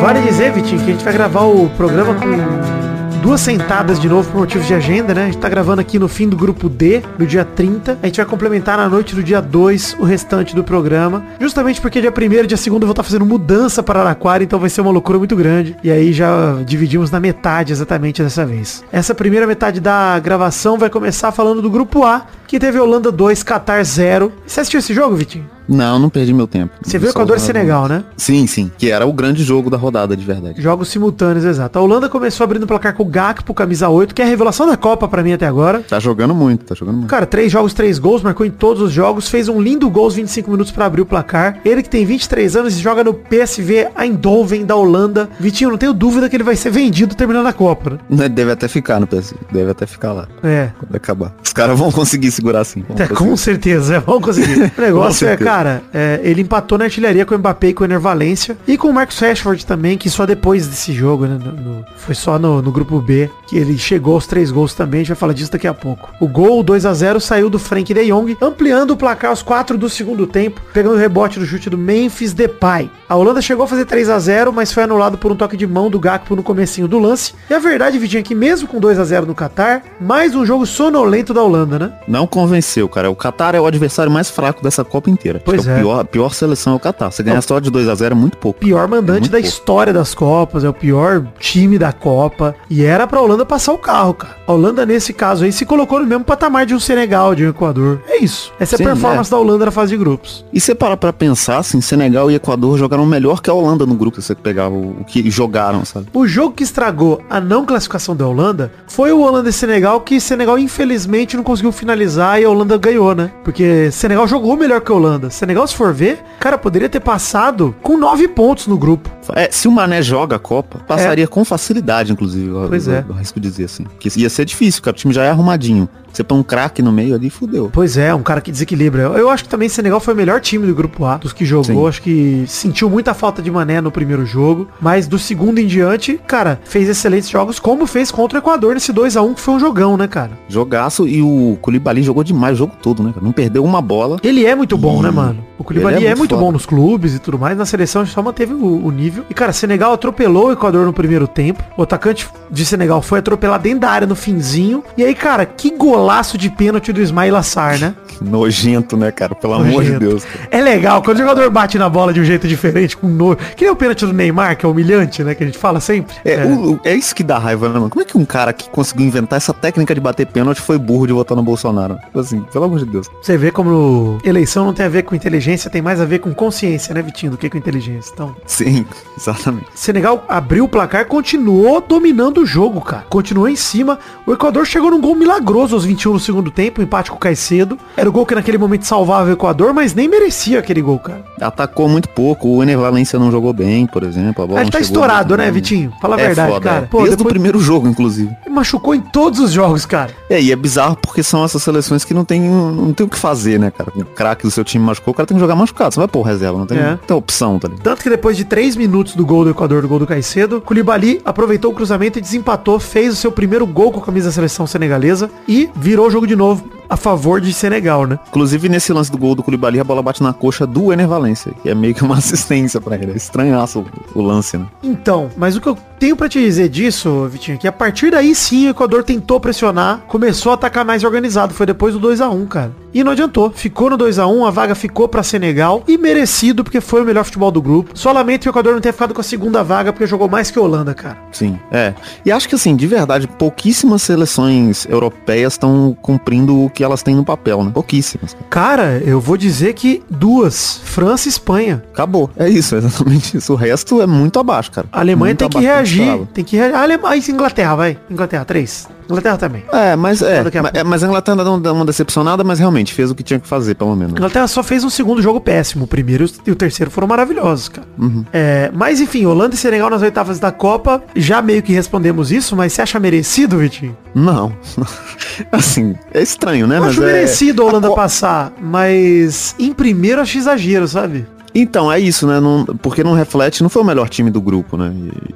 Vale 0.01 0.21
dizer, 0.21 0.51
Vitinho, 0.51 0.81
que 0.81 0.89
a 0.89 0.93
gente 0.93 1.03
vai 1.03 1.13
gravar 1.13 1.41
o 1.41 1.69
programa 1.69 2.15
com 2.15 2.81
duas 3.21 3.39
sentadas 3.39 3.99
de 3.99 4.09
novo 4.09 4.29
por 4.31 4.39
motivos 4.39 4.65
de 4.65 4.73
agenda, 4.73 5.13
né? 5.13 5.23
A 5.23 5.25
gente 5.27 5.37
tá 5.37 5.47
gravando 5.47 5.79
aqui 5.79 5.99
no 5.99 6.07
fim 6.07 6.27
do 6.27 6.35
grupo 6.35 6.67
D, 6.67 7.03
no 7.19 7.25
dia 7.25 7.45
30. 7.45 7.99
A 8.01 8.05
gente 8.07 8.17
vai 8.17 8.25
complementar 8.25 8.77
na 8.77 8.89
noite 8.89 9.13
do 9.13 9.21
dia 9.21 9.39
2 9.39 9.97
o 9.99 10.03
restante 10.03 10.55
do 10.55 10.63
programa. 10.63 11.23
Justamente 11.39 11.79
porque 11.79 12.01
dia 12.01 12.11
1 12.11 12.21
e 12.21 12.47
dia 12.47 12.57
2 12.57 12.65
eu 12.65 12.71
vou 12.71 12.79
estar 12.79 12.95
tá 12.95 13.03
fazendo 13.03 13.25
mudança 13.25 13.83
para 13.83 14.01
Araquara, 14.01 14.43
então 14.43 14.59
vai 14.59 14.69
ser 14.69 14.81
uma 14.81 14.91
loucura 14.91 15.19
muito 15.19 15.35
grande. 15.35 15.77
E 15.83 15.91
aí 15.91 16.11
já 16.11 16.57
dividimos 16.65 17.11
na 17.11 17.19
metade 17.19 17.71
exatamente 17.71 18.23
dessa 18.23 18.43
vez. 18.43 18.83
Essa 18.91 19.13
primeira 19.13 19.45
metade 19.45 19.79
da 19.79 20.17
gravação 20.17 20.77
vai 20.77 20.89
começar 20.89 21.31
falando 21.31 21.61
do 21.61 21.69
grupo 21.69 22.03
A, 22.03 22.25
que 22.47 22.59
teve 22.59 22.79
Holanda 22.79 23.11
2, 23.11 23.43
Qatar 23.43 23.83
0. 23.85 24.31
Você 24.45 24.61
assistiu 24.61 24.79
esse 24.79 24.93
jogo, 24.95 25.15
Vitinho? 25.15 25.45
Não, 25.71 25.97
não 25.97 26.09
perdi 26.09 26.33
meu 26.33 26.47
tempo. 26.47 26.73
Você 26.81 26.99
viu 26.99 27.09
Equador 27.09 27.37
e 27.37 27.39
Senegal, 27.39 27.87
né? 27.87 28.03
Sim, 28.17 28.45
sim. 28.45 28.69
Que 28.77 28.91
era 28.91 29.05
o 29.05 29.13
grande 29.13 29.43
jogo 29.43 29.69
da 29.69 29.77
rodada, 29.77 30.15
de 30.17 30.25
verdade. 30.25 30.61
Jogos 30.61 30.89
simultâneos, 30.89 31.45
exato. 31.45 31.79
A 31.79 31.81
Holanda 31.81 32.09
começou 32.09 32.43
abrindo 32.43 32.63
o 32.63 32.67
placar 32.67 32.93
com 32.93 33.03
o 33.03 33.05
Gakpo, 33.05 33.53
camisa 33.53 33.87
8, 33.87 34.13
que 34.13 34.21
é 34.21 34.25
a 34.25 34.27
revelação 34.27 34.67
da 34.67 34.75
Copa 34.75 35.07
para 35.07 35.23
mim 35.23 35.33
até 35.33 35.47
agora. 35.47 35.79
Tá 35.87 35.99
jogando 35.99 36.35
muito, 36.35 36.65
tá 36.65 36.75
jogando 36.75 36.97
muito. 36.97 37.09
Cara, 37.09 37.25
três 37.25 37.51
jogos, 37.51 37.73
três 37.73 37.97
gols, 37.97 38.21
marcou 38.21 38.45
em 38.45 38.51
todos 38.51 38.81
os 38.81 38.91
jogos, 38.91 39.29
fez 39.29 39.47
um 39.47 39.61
lindo 39.61 39.89
gol 39.89 40.05
aos 40.05 40.15
25 40.15 40.51
minutos 40.51 40.71
para 40.71 40.85
abrir 40.85 41.01
o 41.01 41.05
placar. 41.05 41.59
Ele 41.63 41.81
que 41.81 41.89
tem 41.89 42.05
23 42.05 42.55
anos 42.57 42.77
e 42.77 42.81
joga 42.81 43.03
no 43.03 43.13
PSV 43.13 43.89
Eindhoven 43.97 44.65
da 44.65 44.75
Holanda. 44.75 45.29
Vitinho, 45.39 45.69
não 45.69 45.77
tenho 45.77 45.93
dúvida 45.93 46.29
que 46.29 46.35
ele 46.35 46.43
vai 46.43 46.55
ser 46.55 46.69
vendido 46.71 47.15
terminando 47.15 47.47
a 47.47 47.53
Copa, 47.53 47.99
né? 48.09 48.27
Deve 48.27 48.51
até 48.51 48.67
ficar 48.67 48.99
no 48.99 49.07
PSV, 49.07 49.37
deve 49.51 49.71
até 49.71 49.85
ficar 49.85 50.13
lá. 50.13 50.27
É. 50.43 50.69
Quando 50.79 50.95
acabar. 50.95 51.33
Os 51.43 51.53
caras 51.53 51.77
vão 51.77 51.91
conseguir 51.91 52.31
segurar 52.31 52.61
assim. 52.61 52.83
É, 52.97 53.07
com 53.07 53.35
certeza, 53.37 53.99
vão 53.99 54.19
conseguir. 54.19 54.71
o 54.77 54.81
negócio 54.81 55.27
é, 55.27 55.37
cara, 55.37 55.60
é, 55.93 56.19
ele 56.23 56.41
empatou 56.41 56.77
na 56.77 56.85
artilharia 56.85 57.25
com 57.25 57.35
o 57.35 57.37
Mbappé 57.37 57.69
e 57.69 57.73
com 57.73 57.83
o 57.83 57.87
Ener 57.87 57.99
Valência. 57.99 58.57
E 58.67 58.77
com 58.77 58.87
o 58.87 58.93
Marcos 58.93 59.19
Rashford 59.19 59.65
também, 59.65 59.97
que 59.97 60.09
só 60.09 60.25
depois 60.25 60.67
desse 60.67 60.93
jogo, 60.93 61.25
né? 61.25 61.37
No, 61.43 61.51
no, 61.51 61.85
foi 61.95 62.15
só 62.15 62.39
no, 62.39 62.61
no, 62.61 62.71
grupo 62.71 62.99
B 63.01 63.29
que 63.47 63.57
ele 63.57 63.77
chegou 63.77 64.15
aos 64.15 64.25
três 64.25 64.51
gols 64.51 64.73
também. 64.73 64.99
A 64.99 65.03
gente 65.03 65.09
vai 65.09 65.17
falar 65.17 65.33
disso 65.33 65.51
daqui 65.51 65.67
a 65.67 65.73
pouco. 65.73 66.09
O 66.19 66.27
gol 66.27 66.63
2 66.63 66.85
a 66.85 66.93
0 66.93 67.19
saiu 67.19 67.49
do 67.49 67.59
Frank 67.59 67.93
de 67.93 68.05
Jong, 68.07 68.37
ampliando 68.41 68.91
o 68.91 68.97
placar 68.97 69.29
aos 69.29 69.41
4 69.41 69.77
do 69.77 69.89
segundo 69.89 70.25
tempo, 70.25 70.61
pegando 70.73 70.95
o 70.95 70.99
rebote 70.99 71.39
do 71.39 71.45
chute 71.45 71.69
do 71.69 71.77
Memphis 71.77 72.33
Depay. 72.33 72.89
A 73.07 73.15
Holanda 73.15 73.41
chegou 73.41 73.65
a 73.65 73.67
fazer 73.67 73.85
3 73.85 74.09
a 74.09 74.19
0 74.19 74.53
mas 74.53 74.71
foi 74.71 74.83
anulado 74.83 75.17
por 75.17 75.31
um 75.31 75.35
toque 75.35 75.57
de 75.57 75.67
mão 75.67 75.89
do 75.89 75.99
Gakpo 75.99 76.35
no 76.35 76.43
comecinho 76.43 76.87
do 76.87 76.99
lance. 76.99 77.33
E 77.49 77.53
a 77.53 77.59
verdade, 77.59 77.99
Vidinho, 77.99 78.21
é 78.21 78.23
que 78.23 78.35
mesmo 78.35 78.67
com 78.67 78.79
2 78.79 78.99
a 78.99 79.03
0 79.03 79.25
no 79.25 79.35
Qatar, 79.35 79.83
mais 79.99 80.35
um 80.35 80.45
jogo 80.45 80.65
sonolento 80.65 81.33
da 81.33 81.43
Holanda, 81.43 81.77
né? 81.77 81.93
Não 82.07 82.25
convenceu, 82.25 82.87
cara. 82.87 83.11
O 83.11 83.15
Qatar 83.15 83.55
é 83.55 83.59
o 83.59 83.65
adversário 83.65 84.11
mais 84.11 84.29
fraco 84.29 84.63
dessa 84.63 84.83
Copa 84.83 85.09
inteira. 85.09 85.40
Pois 85.43 85.67
é. 85.67 85.71
é. 85.71 85.75
O 85.75 85.79
pior, 85.79 86.05
pior 86.05 86.33
seleção 86.33 86.73
é 86.73 86.75
o 86.75 86.79
Qatar. 86.79 87.11
Você 87.11 87.23
ganha 87.23 87.41
só 87.41 87.59
de 87.59 87.69
2 87.69 87.87
a 87.87 87.95
0 87.95 88.13
é 88.13 88.17
muito 88.17 88.37
pouco. 88.37 88.59
Pior 88.59 88.87
mandante 88.87 89.27
é 89.27 89.31
da 89.31 89.37
pouco. 89.37 89.47
história 89.47 89.93
das 89.93 90.13
Copas, 90.13 90.63
é 90.63 90.69
o 90.69 90.73
pior 90.73 91.25
time 91.39 91.77
da 91.77 91.91
Copa. 91.91 92.55
E 92.69 92.83
era 92.83 93.07
pra 93.07 93.21
Holanda 93.21 93.45
passar 93.45 93.73
o 93.73 93.77
carro, 93.77 94.13
cara. 94.13 94.35
A 94.47 94.53
Holanda, 94.53 94.85
nesse 94.85 95.13
caso 95.13 95.43
aí, 95.43 95.51
se 95.51 95.65
colocou 95.65 95.99
no 95.99 96.05
mesmo 96.05 96.23
patamar 96.23 96.65
de 96.65 96.73
um 96.73 96.79
Senegal, 96.79 97.35
de 97.35 97.45
um 97.45 97.49
Equador. 97.49 98.01
É 98.07 98.17
isso. 98.23 98.51
Essa 98.59 98.77
Sim, 98.77 98.83
é 98.83 98.85
a 98.87 98.89
performance 98.89 99.29
é. 99.29 99.31
da 99.31 99.37
Holanda 99.37 99.65
na 99.65 99.71
fase 99.71 99.91
de 99.91 99.97
grupos. 99.97 100.45
E 100.51 100.59
você 100.59 100.75
para 100.75 100.97
pra 100.97 101.13
pensar, 101.13 101.57
assim, 101.57 101.81
Senegal 101.81 102.29
e 102.29 102.35
Equador 102.35 102.77
jogaram 102.77 103.05
melhor 103.05 103.41
que 103.41 103.49
a 103.49 103.53
Holanda 103.53 103.85
no 103.85 103.95
grupo, 103.95 104.21
se 104.21 104.27
você 104.27 104.35
pegar 104.35 104.69
o, 104.69 105.01
o 105.01 105.05
que 105.05 105.29
jogaram, 105.29 105.85
sabe? 105.85 106.07
O 106.13 106.27
jogo 106.27 106.53
que 106.55 106.63
estragou 106.63 107.21
a 107.29 107.39
não 107.39 107.65
classificação 107.65 108.15
da 108.15 108.27
Holanda 108.27 108.71
foi 108.87 109.11
o 109.11 109.21
Holanda 109.21 109.49
e 109.49 109.53
Senegal, 109.53 110.01
que 110.01 110.19
Senegal, 110.19 110.57
infelizmente, 110.59 111.37
não 111.37 111.43
conseguiu 111.43 111.71
finalizar 111.71 112.41
e 112.41 112.45
a 112.45 112.49
Holanda 112.49 112.77
ganhou, 112.77 113.15
né? 113.15 113.31
Porque 113.43 113.89
Senegal 113.91 114.27
jogou 114.27 114.55
melhor 114.55 114.81
que 114.81 114.91
a 114.91 114.95
Holanda. 114.95 115.29
Senegal, 115.31 115.65
se 115.67 115.75
for 115.75 115.93
ver, 115.93 116.19
cara, 116.39 116.57
poderia 116.57 116.89
ter 116.89 116.99
passado 116.99 117.75
com 117.81 117.97
nove 117.97 118.27
pontos 118.27 118.67
no 118.67 118.77
grupo. 118.77 119.09
É, 119.35 119.49
se 119.51 119.67
o 119.67 119.71
Mané 119.71 120.01
joga 120.01 120.35
a 120.35 120.39
Copa, 120.39 120.79
passaria 120.79 121.23
é. 121.23 121.27
com 121.27 121.43
facilidade, 121.45 122.11
inclusive. 122.11 122.51
Pois 122.67 122.87
eu, 122.87 122.93
é. 122.93 123.05
Eu 123.07 123.15
arrisco 123.15 123.39
dizer 123.39 123.65
assim. 123.65 123.85
Que 123.99 124.09
ia 124.19 124.29
ser 124.29 124.45
difícil, 124.45 124.81
cara. 124.81 124.95
O 124.95 124.97
time 124.97 125.13
já 125.13 125.23
é 125.23 125.29
arrumadinho. 125.29 125.87
Você 126.11 126.23
põe 126.23 126.37
um 126.37 126.43
craque 126.43 126.81
no 126.81 126.91
meio 126.91 127.15
ali, 127.15 127.29
fudeu. 127.29 127.69
Pois 127.71 127.97
é, 127.97 128.13
um 128.13 128.21
cara 128.21 128.41
que 128.41 128.51
desequilibra. 128.51 129.03
Eu 129.03 129.29
acho 129.29 129.43
que 129.43 129.49
também 129.49 129.69
Senegal 129.69 129.99
foi 129.99 130.13
o 130.13 130.17
melhor 130.17 130.41
time 130.41 130.67
do 130.67 130.75
grupo 130.75 131.05
A, 131.05 131.17
dos 131.17 131.31
que 131.31 131.45
jogou. 131.45 131.63
Sim. 131.63 131.87
Acho 131.87 132.01
que 132.01 132.43
sentiu 132.47 132.89
muita 132.89 133.13
falta 133.13 133.41
de 133.41 133.49
mané 133.49 133.79
no 133.79 133.91
primeiro 133.91 134.25
jogo. 134.25 134.67
Mas 134.79 135.07
do 135.07 135.17
segundo 135.17 135.59
em 135.59 135.67
diante, 135.67 136.19
cara, 136.27 136.59
fez 136.63 136.89
excelentes 136.89 137.29
jogos, 137.29 137.59
como 137.59 137.87
fez 137.87 138.11
contra 138.11 138.39
o 138.39 138.41
Equador 138.41 138.73
nesse 138.73 138.91
2 138.91 139.15
a 139.15 139.21
1 139.21 139.33
que 139.35 139.41
foi 139.41 139.53
um 139.53 139.59
jogão, 139.59 139.95
né, 139.95 140.07
cara? 140.07 140.31
Jogaço 140.49 141.07
e 141.07 141.21
o 141.21 141.57
Koulibaly 141.61 142.03
jogou 142.03 142.23
demais 142.23 142.55
o 142.55 142.57
jogo 142.57 142.73
todo, 142.81 143.01
né? 143.01 143.13
Não 143.21 143.31
perdeu 143.31 143.63
uma 143.63 143.81
bola. 143.81 144.17
Ele 144.23 144.45
é 144.45 144.53
muito 144.53 144.77
bom, 144.77 144.99
e... 144.99 145.03
né, 145.03 145.11
mano. 145.11 145.20
O 145.57 145.63
Koulibaly 145.63 146.05
é, 146.05 146.09
é, 146.09 146.15
muito, 146.15 146.35
bom 146.35 146.51
nos 146.51 146.65
clubes 146.65 147.15
e 147.15 147.19
tudo 147.19 147.37
mais. 147.37 147.57
Na 147.57 147.65
seleção 147.65 148.05
só 148.05 148.21
manteve 148.21 148.53
o, 148.53 148.85
o, 148.85 148.91
nível. 148.91 149.23
E, 149.29 149.33
cara, 149.33 149.53
Senegal 149.53 149.93
atropelou 149.93 150.47
o 150.47 150.51
Equador 150.51 150.85
no 150.85 150.93
primeiro 150.93 151.27
tempo. 151.27 151.63
O 151.77 151.83
atacante 151.83 152.27
de 152.49 152.65
Senegal 152.65 153.01
foi 153.01 153.19
atropelado 153.19 153.63
dentro 153.63 153.81
da 153.81 153.89
área 153.89 154.07
no 154.07 154.15
finzinho. 154.15 154.83
E 154.97 155.03
aí, 155.03 155.13
cara, 155.13 155.45
que 155.45 155.71
golaço 155.71 156.37
de 156.37 156.49
pênalti 156.49 156.91
do 156.91 157.01
Ismail 157.01 157.35
Assar, 157.35 157.79
né? 157.79 157.93
Nojento, 158.21 158.97
né, 158.97 159.11
cara? 159.11 159.35
Pelo 159.35 159.57
Nojento. 159.57 159.79
amor 159.79 159.83
de 159.83 159.99
Deus. 159.99 160.25
Cara. 160.25 160.47
É 160.51 160.61
legal, 160.61 161.01
quando 161.01 161.17
o 161.17 161.19
jogador 161.21 161.49
bate 161.49 161.77
na 161.77 161.89
bola 161.89 162.13
de 162.13 162.19
um 162.19 162.25
jeito 162.25 162.47
diferente, 162.47 162.97
com 162.97 163.07
nojo. 163.07 163.37
Que 163.55 163.63
nem 163.65 163.71
o 163.71 163.75
pênalti 163.75 164.05
do 164.05 164.13
Neymar, 164.13 164.57
que 164.57 164.65
é 164.65 164.69
humilhante, 164.69 165.23
né? 165.23 165.35
Que 165.35 165.43
a 165.43 165.45
gente 165.45 165.57
fala 165.57 165.79
sempre. 165.79 166.15
É, 166.25 166.33
é. 166.33 166.45
O, 166.45 166.79
é 166.83 166.95
isso 166.95 167.15
que 167.15 167.23
dá 167.23 167.37
raiva, 167.37 167.67
né, 167.67 167.75
mano? 167.75 167.89
Como 167.89 168.01
é 168.01 168.05
que 168.05 168.17
um 168.17 168.25
cara 168.25 168.51
que 168.53 168.69
conseguiu 168.69 169.05
inventar 169.05 169.37
essa 169.37 169.53
técnica 169.53 169.93
de 169.93 170.01
bater 170.01 170.25
pênalti 170.25 170.61
foi 170.61 170.77
burro 170.77 171.07
de 171.07 171.13
votar 171.13 171.35
no 171.35 171.43
Bolsonaro? 171.43 171.95
Tipo 172.05 172.19
assim, 172.19 172.41
pelo 172.51 172.65
amor 172.65 172.79
de 172.79 172.85
Deus. 172.85 173.07
Você 173.21 173.37
vê 173.37 173.51
como 173.51 174.19
eleição 174.23 174.65
não 174.65 174.73
tem 174.73 174.85
a 174.85 174.89
ver 174.89 175.03
com 175.03 175.10
inteligência, 175.15 175.69
tem 175.69 175.81
mais 175.81 175.99
a 175.99 176.05
ver 176.05 176.19
com 176.19 176.33
consciência, 176.33 176.93
né, 176.93 177.01
Vitinho, 177.01 177.31
do 177.31 177.37
que 177.37 177.49
com 177.49 177.57
inteligência. 177.57 178.11
Então. 178.13 178.35
Sim, 178.45 178.85
exatamente. 179.17 179.67
Senegal 179.75 180.23
abriu 180.27 180.65
o 180.65 180.69
placar, 180.69 181.05
continuou 181.05 181.81
dominando 181.81 182.39
o 182.41 182.45
jogo, 182.45 182.81
cara. 182.81 183.05
Continuou 183.09 183.47
em 183.47 183.55
cima. 183.55 183.99
O 184.25 184.33
Equador 184.33 184.65
chegou 184.65 184.91
num 184.91 185.01
gol 185.01 185.15
milagroso 185.15 185.75
aos 185.75 185.85
21 185.85 186.13
no 186.13 186.19
segundo 186.19 186.51
tempo, 186.51 186.81
empate 186.81 187.09
com 187.09 187.17
o 187.17 187.19
Caicedo. 187.19 187.77
Era 187.95 188.09
o 188.09 188.11
gol 188.11 188.25
que 188.25 188.35
naquele 188.35 188.57
momento 188.57 188.85
salvava 188.85 189.29
o 189.29 189.33
Equador, 189.33 189.73
mas 189.73 189.93
nem 189.93 190.07
merecia 190.07 190.59
aquele 190.59 190.81
gol, 190.81 190.99
cara. 190.99 191.23
Atacou 191.39 191.87
muito 191.89 192.09
pouco. 192.09 192.47
O 192.47 192.63
Ener 192.63 192.77
Valência 192.77 193.17
não 193.17 193.31
jogou 193.31 193.53
bem, 193.53 193.85
por 193.85 194.03
exemplo. 194.03 194.43
A 194.43 194.47
bola 194.47 194.61
ele 194.61 194.71
tá 194.71 194.79
estourado, 194.79 195.35
né, 195.35 195.49
Vitinho? 195.51 195.93
Fala 196.01 196.15
a 196.15 196.19
é 196.19 196.27
verdade, 196.27 196.51
foda, 196.51 196.69
cara. 196.69 196.83
É. 196.83 196.87
Pô, 196.87 196.99
Desde 196.99 197.17
depois... 197.17 197.31
o 197.31 197.33
primeiro 197.33 197.59
jogo, 197.59 197.87
inclusive. 197.87 198.31
Ele 198.45 198.55
machucou 198.55 198.93
em 198.93 199.01
todos 199.01 199.39
os 199.39 199.51
jogos, 199.51 199.85
cara. 199.85 200.11
É, 200.29 200.41
e 200.41 200.51
é 200.51 200.55
bizarro 200.55 200.95
porque 200.95 201.23
são 201.23 201.43
essas 201.43 201.61
seleções 201.63 202.05
que 202.05 202.13
não 202.13 202.23
tem, 202.23 202.41
não 202.41 202.93
tem 202.93 203.05
o 203.05 203.09
que 203.09 203.17
fazer, 203.17 203.59
né, 203.59 203.71
cara? 203.71 203.91
O 203.95 204.05
craque 204.05 204.43
do 204.43 204.51
seu 204.51 204.63
time 204.63 204.83
machucou, 204.83 205.00
o 205.05 205.13
cara 205.13 205.25
tem 205.25 205.35
que 205.35 205.41
jogar 205.41 205.55
machucado. 205.55 205.93
Você 205.93 205.99
vai 205.99 206.07
pôr 206.07 206.21
reserva, 206.21 206.57
não 206.57 206.65
tem, 206.65 206.77
é. 206.77 206.97
tem 207.05 207.15
opção, 207.15 207.59
tá 207.59 207.67
ligado? 207.67 207.83
Tanto 207.83 208.03
que 208.03 208.09
depois 208.09 208.37
de 208.37 208.45
três 208.45 208.75
minutos 208.75 209.15
do 209.15 209.25
gol 209.25 209.43
do 209.43 209.49
Equador, 209.49 209.81
do 209.81 209.87
gol 209.87 209.99
do 209.99 210.07
Caicedo, 210.07 210.61
Koulibaly 210.61 211.21
aproveitou 211.25 211.71
o 211.71 211.75
cruzamento 211.75 212.19
e 212.19 212.21
desempatou, 212.21 212.79
fez 212.79 213.13
o 213.13 213.15
seu 213.15 213.31
primeiro 213.31 213.65
gol 213.65 213.91
com 213.91 213.99
a 213.99 214.03
camisa 214.03 214.27
da 214.27 214.33
seleção 214.33 214.67
senegalesa 214.67 215.29
e 215.47 215.69
virou 215.75 216.07
o 216.07 216.11
jogo 216.11 216.27
de 216.27 216.35
novo 216.35 216.81
a 216.91 216.97
favor 216.97 217.39
de 217.39 217.53
Senegal, 217.53 218.05
né? 218.05 218.19
Inclusive, 218.27 218.67
nesse 218.67 218.91
lance 218.91 219.09
do 219.09 219.17
gol 219.17 219.33
do 219.33 219.41
Koulibaly, 219.41 219.79
a 219.79 219.83
bola 219.83 220.03
bate 220.03 220.21
na 220.21 220.33
coxa 220.33 220.67
do 220.67 220.91
Ener 220.91 221.07
Valência, 221.07 221.53
que 221.63 221.69
é 221.69 221.73
meio 221.73 221.95
que 221.95 222.03
uma 222.03 222.17
assistência 222.19 222.81
para 222.81 222.97
ele. 222.97 223.13
É 223.13 223.15
estranhaço 223.15 223.85
o, 224.13 224.19
o, 224.19 224.21
lance, 224.21 224.57
né? 224.57 224.65
Então, 224.83 225.29
mas 225.37 225.55
o 225.55 225.61
que 225.61 225.67
eu 225.67 225.77
tenho 225.97 226.17
para 226.17 226.27
te 226.27 226.37
dizer 226.41 226.67
disso, 226.67 227.29
Vitinho, 227.31 227.55
é 227.55 227.57
que 227.57 227.67
a 227.67 227.71
partir 227.71 228.11
daí 228.11 228.35
sim 228.35 228.67
o 228.67 228.71
Equador 228.71 229.03
tentou 229.03 229.39
pressionar, 229.39 230.01
começou 230.05 230.51
a 230.51 230.55
atacar 230.55 230.83
mais 230.83 231.05
organizado. 231.05 231.53
Foi 231.53 231.65
depois 231.65 231.93
do 231.93 231.99
2 231.99 232.19
a 232.19 232.29
1 232.29 232.45
cara. 232.47 232.80
E 232.93 233.03
não 233.03 233.11
adiantou. 233.11 233.51
Ficou 233.51 233.89
no 233.89 233.97
2 233.97 234.19
a 234.19 234.27
1 234.27 234.45
a 234.45 234.51
vaga 234.51 234.75
ficou 234.75 235.07
para 235.07 235.23
Senegal 235.23 235.83
e 235.87 235.97
merecido 235.97 236.63
porque 236.63 236.81
foi 236.81 237.01
o 237.01 237.05
melhor 237.05 237.23
futebol 237.23 237.51
do 237.51 237.61
grupo. 237.61 237.91
Só 237.93 238.11
lamento 238.11 238.41
que 238.41 238.49
o 238.49 238.51
Equador 238.51 238.73
não 238.73 238.81
tenha 238.81 238.93
ficado 238.93 239.13
com 239.13 239.21
a 239.21 239.23
segunda 239.23 239.63
vaga 239.63 239.93
porque 239.93 240.05
jogou 240.05 240.27
mais 240.27 240.51
que 240.51 240.59
a 240.59 240.61
Holanda, 240.61 240.93
cara. 240.93 241.17
Sim, 241.31 241.57
é. 241.71 241.93
E 242.25 242.31
acho 242.31 242.47
que 242.49 242.55
assim, 242.55 242.75
de 242.75 242.87
verdade, 242.87 243.27
pouquíssimas 243.27 244.01
seleções 244.01 244.85
europeias 244.89 245.53
estão 245.53 245.95
cumprindo 246.01 246.65
o 246.65 246.69
que 246.69 246.83
elas 246.83 247.01
têm 247.01 247.15
no 247.15 247.23
papel, 247.23 247.63
né? 247.63 247.71
Pouquíssimas. 247.73 248.35
Cara, 248.49 249.01
eu 249.05 249.19
vou 249.19 249.37
dizer 249.37 249.73
que 249.73 250.03
duas, 250.09 250.81
França 250.83 251.27
e 251.27 251.29
Espanha. 251.29 251.83
Acabou. 251.93 252.29
É 252.35 252.49
isso, 252.49 252.75
é 252.75 252.79
exatamente 252.79 253.37
isso. 253.37 253.53
O 253.53 253.55
resto 253.55 254.01
é 254.01 254.07
muito 254.07 254.39
abaixo, 254.39 254.71
cara. 254.71 254.87
A 254.91 254.99
Alemanha 254.99 255.31
muito 255.31 255.49
tem 255.49 255.49
que 255.49 255.59
reagir. 255.59 256.27
Tem 256.33 256.43
que 256.43 256.55
reagir. 256.55 256.75
A 256.75 256.81
Alemanha, 256.81 257.21
Inglaterra, 257.29 257.75
vai. 257.75 257.97
Inglaterra, 258.09 258.45
três. 258.45 258.87
Inglaterra 259.11 259.37
também. 259.37 259.63
É, 259.71 259.95
mas 259.95 260.21
é. 260.21 260.39
A 260.39 260.83
mas 260.83 261.03
a 261.03 261.07
Inglaterra 261.07 261.43
não 261.43 261.59
deu 261.59 261.73
uma 261.73 261.85
decepcionada, 261.85 262.43
mas 262.43 262.59
realmente 262.59 262.93
fez 262.93 263.11
o 263.11 263.15
que 263.15 263.23
tinha 263.23 263.39
que 263.39 263.47
fazer, 263.47 263.75
pelo 263.75 263.95
menos. 263.95 264.13
A 264.13 264.17
Inglaterra 264.17 264.47
só 264.47 264.63
fez 264.63 264.83
um 264.83 264.89
segundo 264.89 265.21
jogo 265.21 265.39
péssimo. 265.39 265.85
O 265.85 265.87
primeiro 265.87 266.25
e 266.45 266.51
o 266.51 266.55
terceiro 266.55 266.91
foram 266.91 267.07
maravilhosos, 267.07 267.69
cara. 267.69 267.87
Uhum. 267.97 268.25
É, 268.31 268.71
mas 268.73 268.99
enfim, 268.99 269.25
Holanda 269.25 269.55
e 269.55 269.57
Senegal 269.57 269.89
nas 269.89 270.01
oitavas 270.01 270.39
da 270.39 270.51
Copa, 270.51 271.03
já 271.15 271.41
meio 271.41 271.61
que 271.61 271.73
respondemos 271.73 272.31
isso, 272.31 272.55
mas 272.55 272.73
você 272.73 272.81
acha 272.81 272.99
merecido, 272.99 273.57
Vitinho? 273.57 273.97
Não. 274.13 274.53
assim, 275.51 275.95
é 276.13 276.21
estranho, 276.21 276.67
né? 276.67 276.77
Eu 276.77 276.81
mas 276.81 276.91
acho 276.91 277.03
é... 277.03 277.13
merecido 277.13 277.61
a 277.61 277.65
Holanda 277.65 277.87
a 277.87 277.95
passar, 277.95 278.53
mas 278.59 279.55
em 279.59 279.73
primeiro 279.73 280.21
acho 280.21 280.37
exagero, 280.37 280.87
sabe? 280.87 281.25
Então, 281.53 281.91
é 281.91 281.99
isso, 281.99 282.25
né? 282.25 282.39
Não, 282.39 282.65
porque 282.65 283.03
não 283.03 283.13
reflete, 283.13 283.61
não 283.61 283.69
foi 283.69 283.81
o 283.81 283.85
melhor 283.85 284.07
time 284.09 284.29
do 284.29 284.41
grupo, 284.41 284.77
né? 284.77 284.93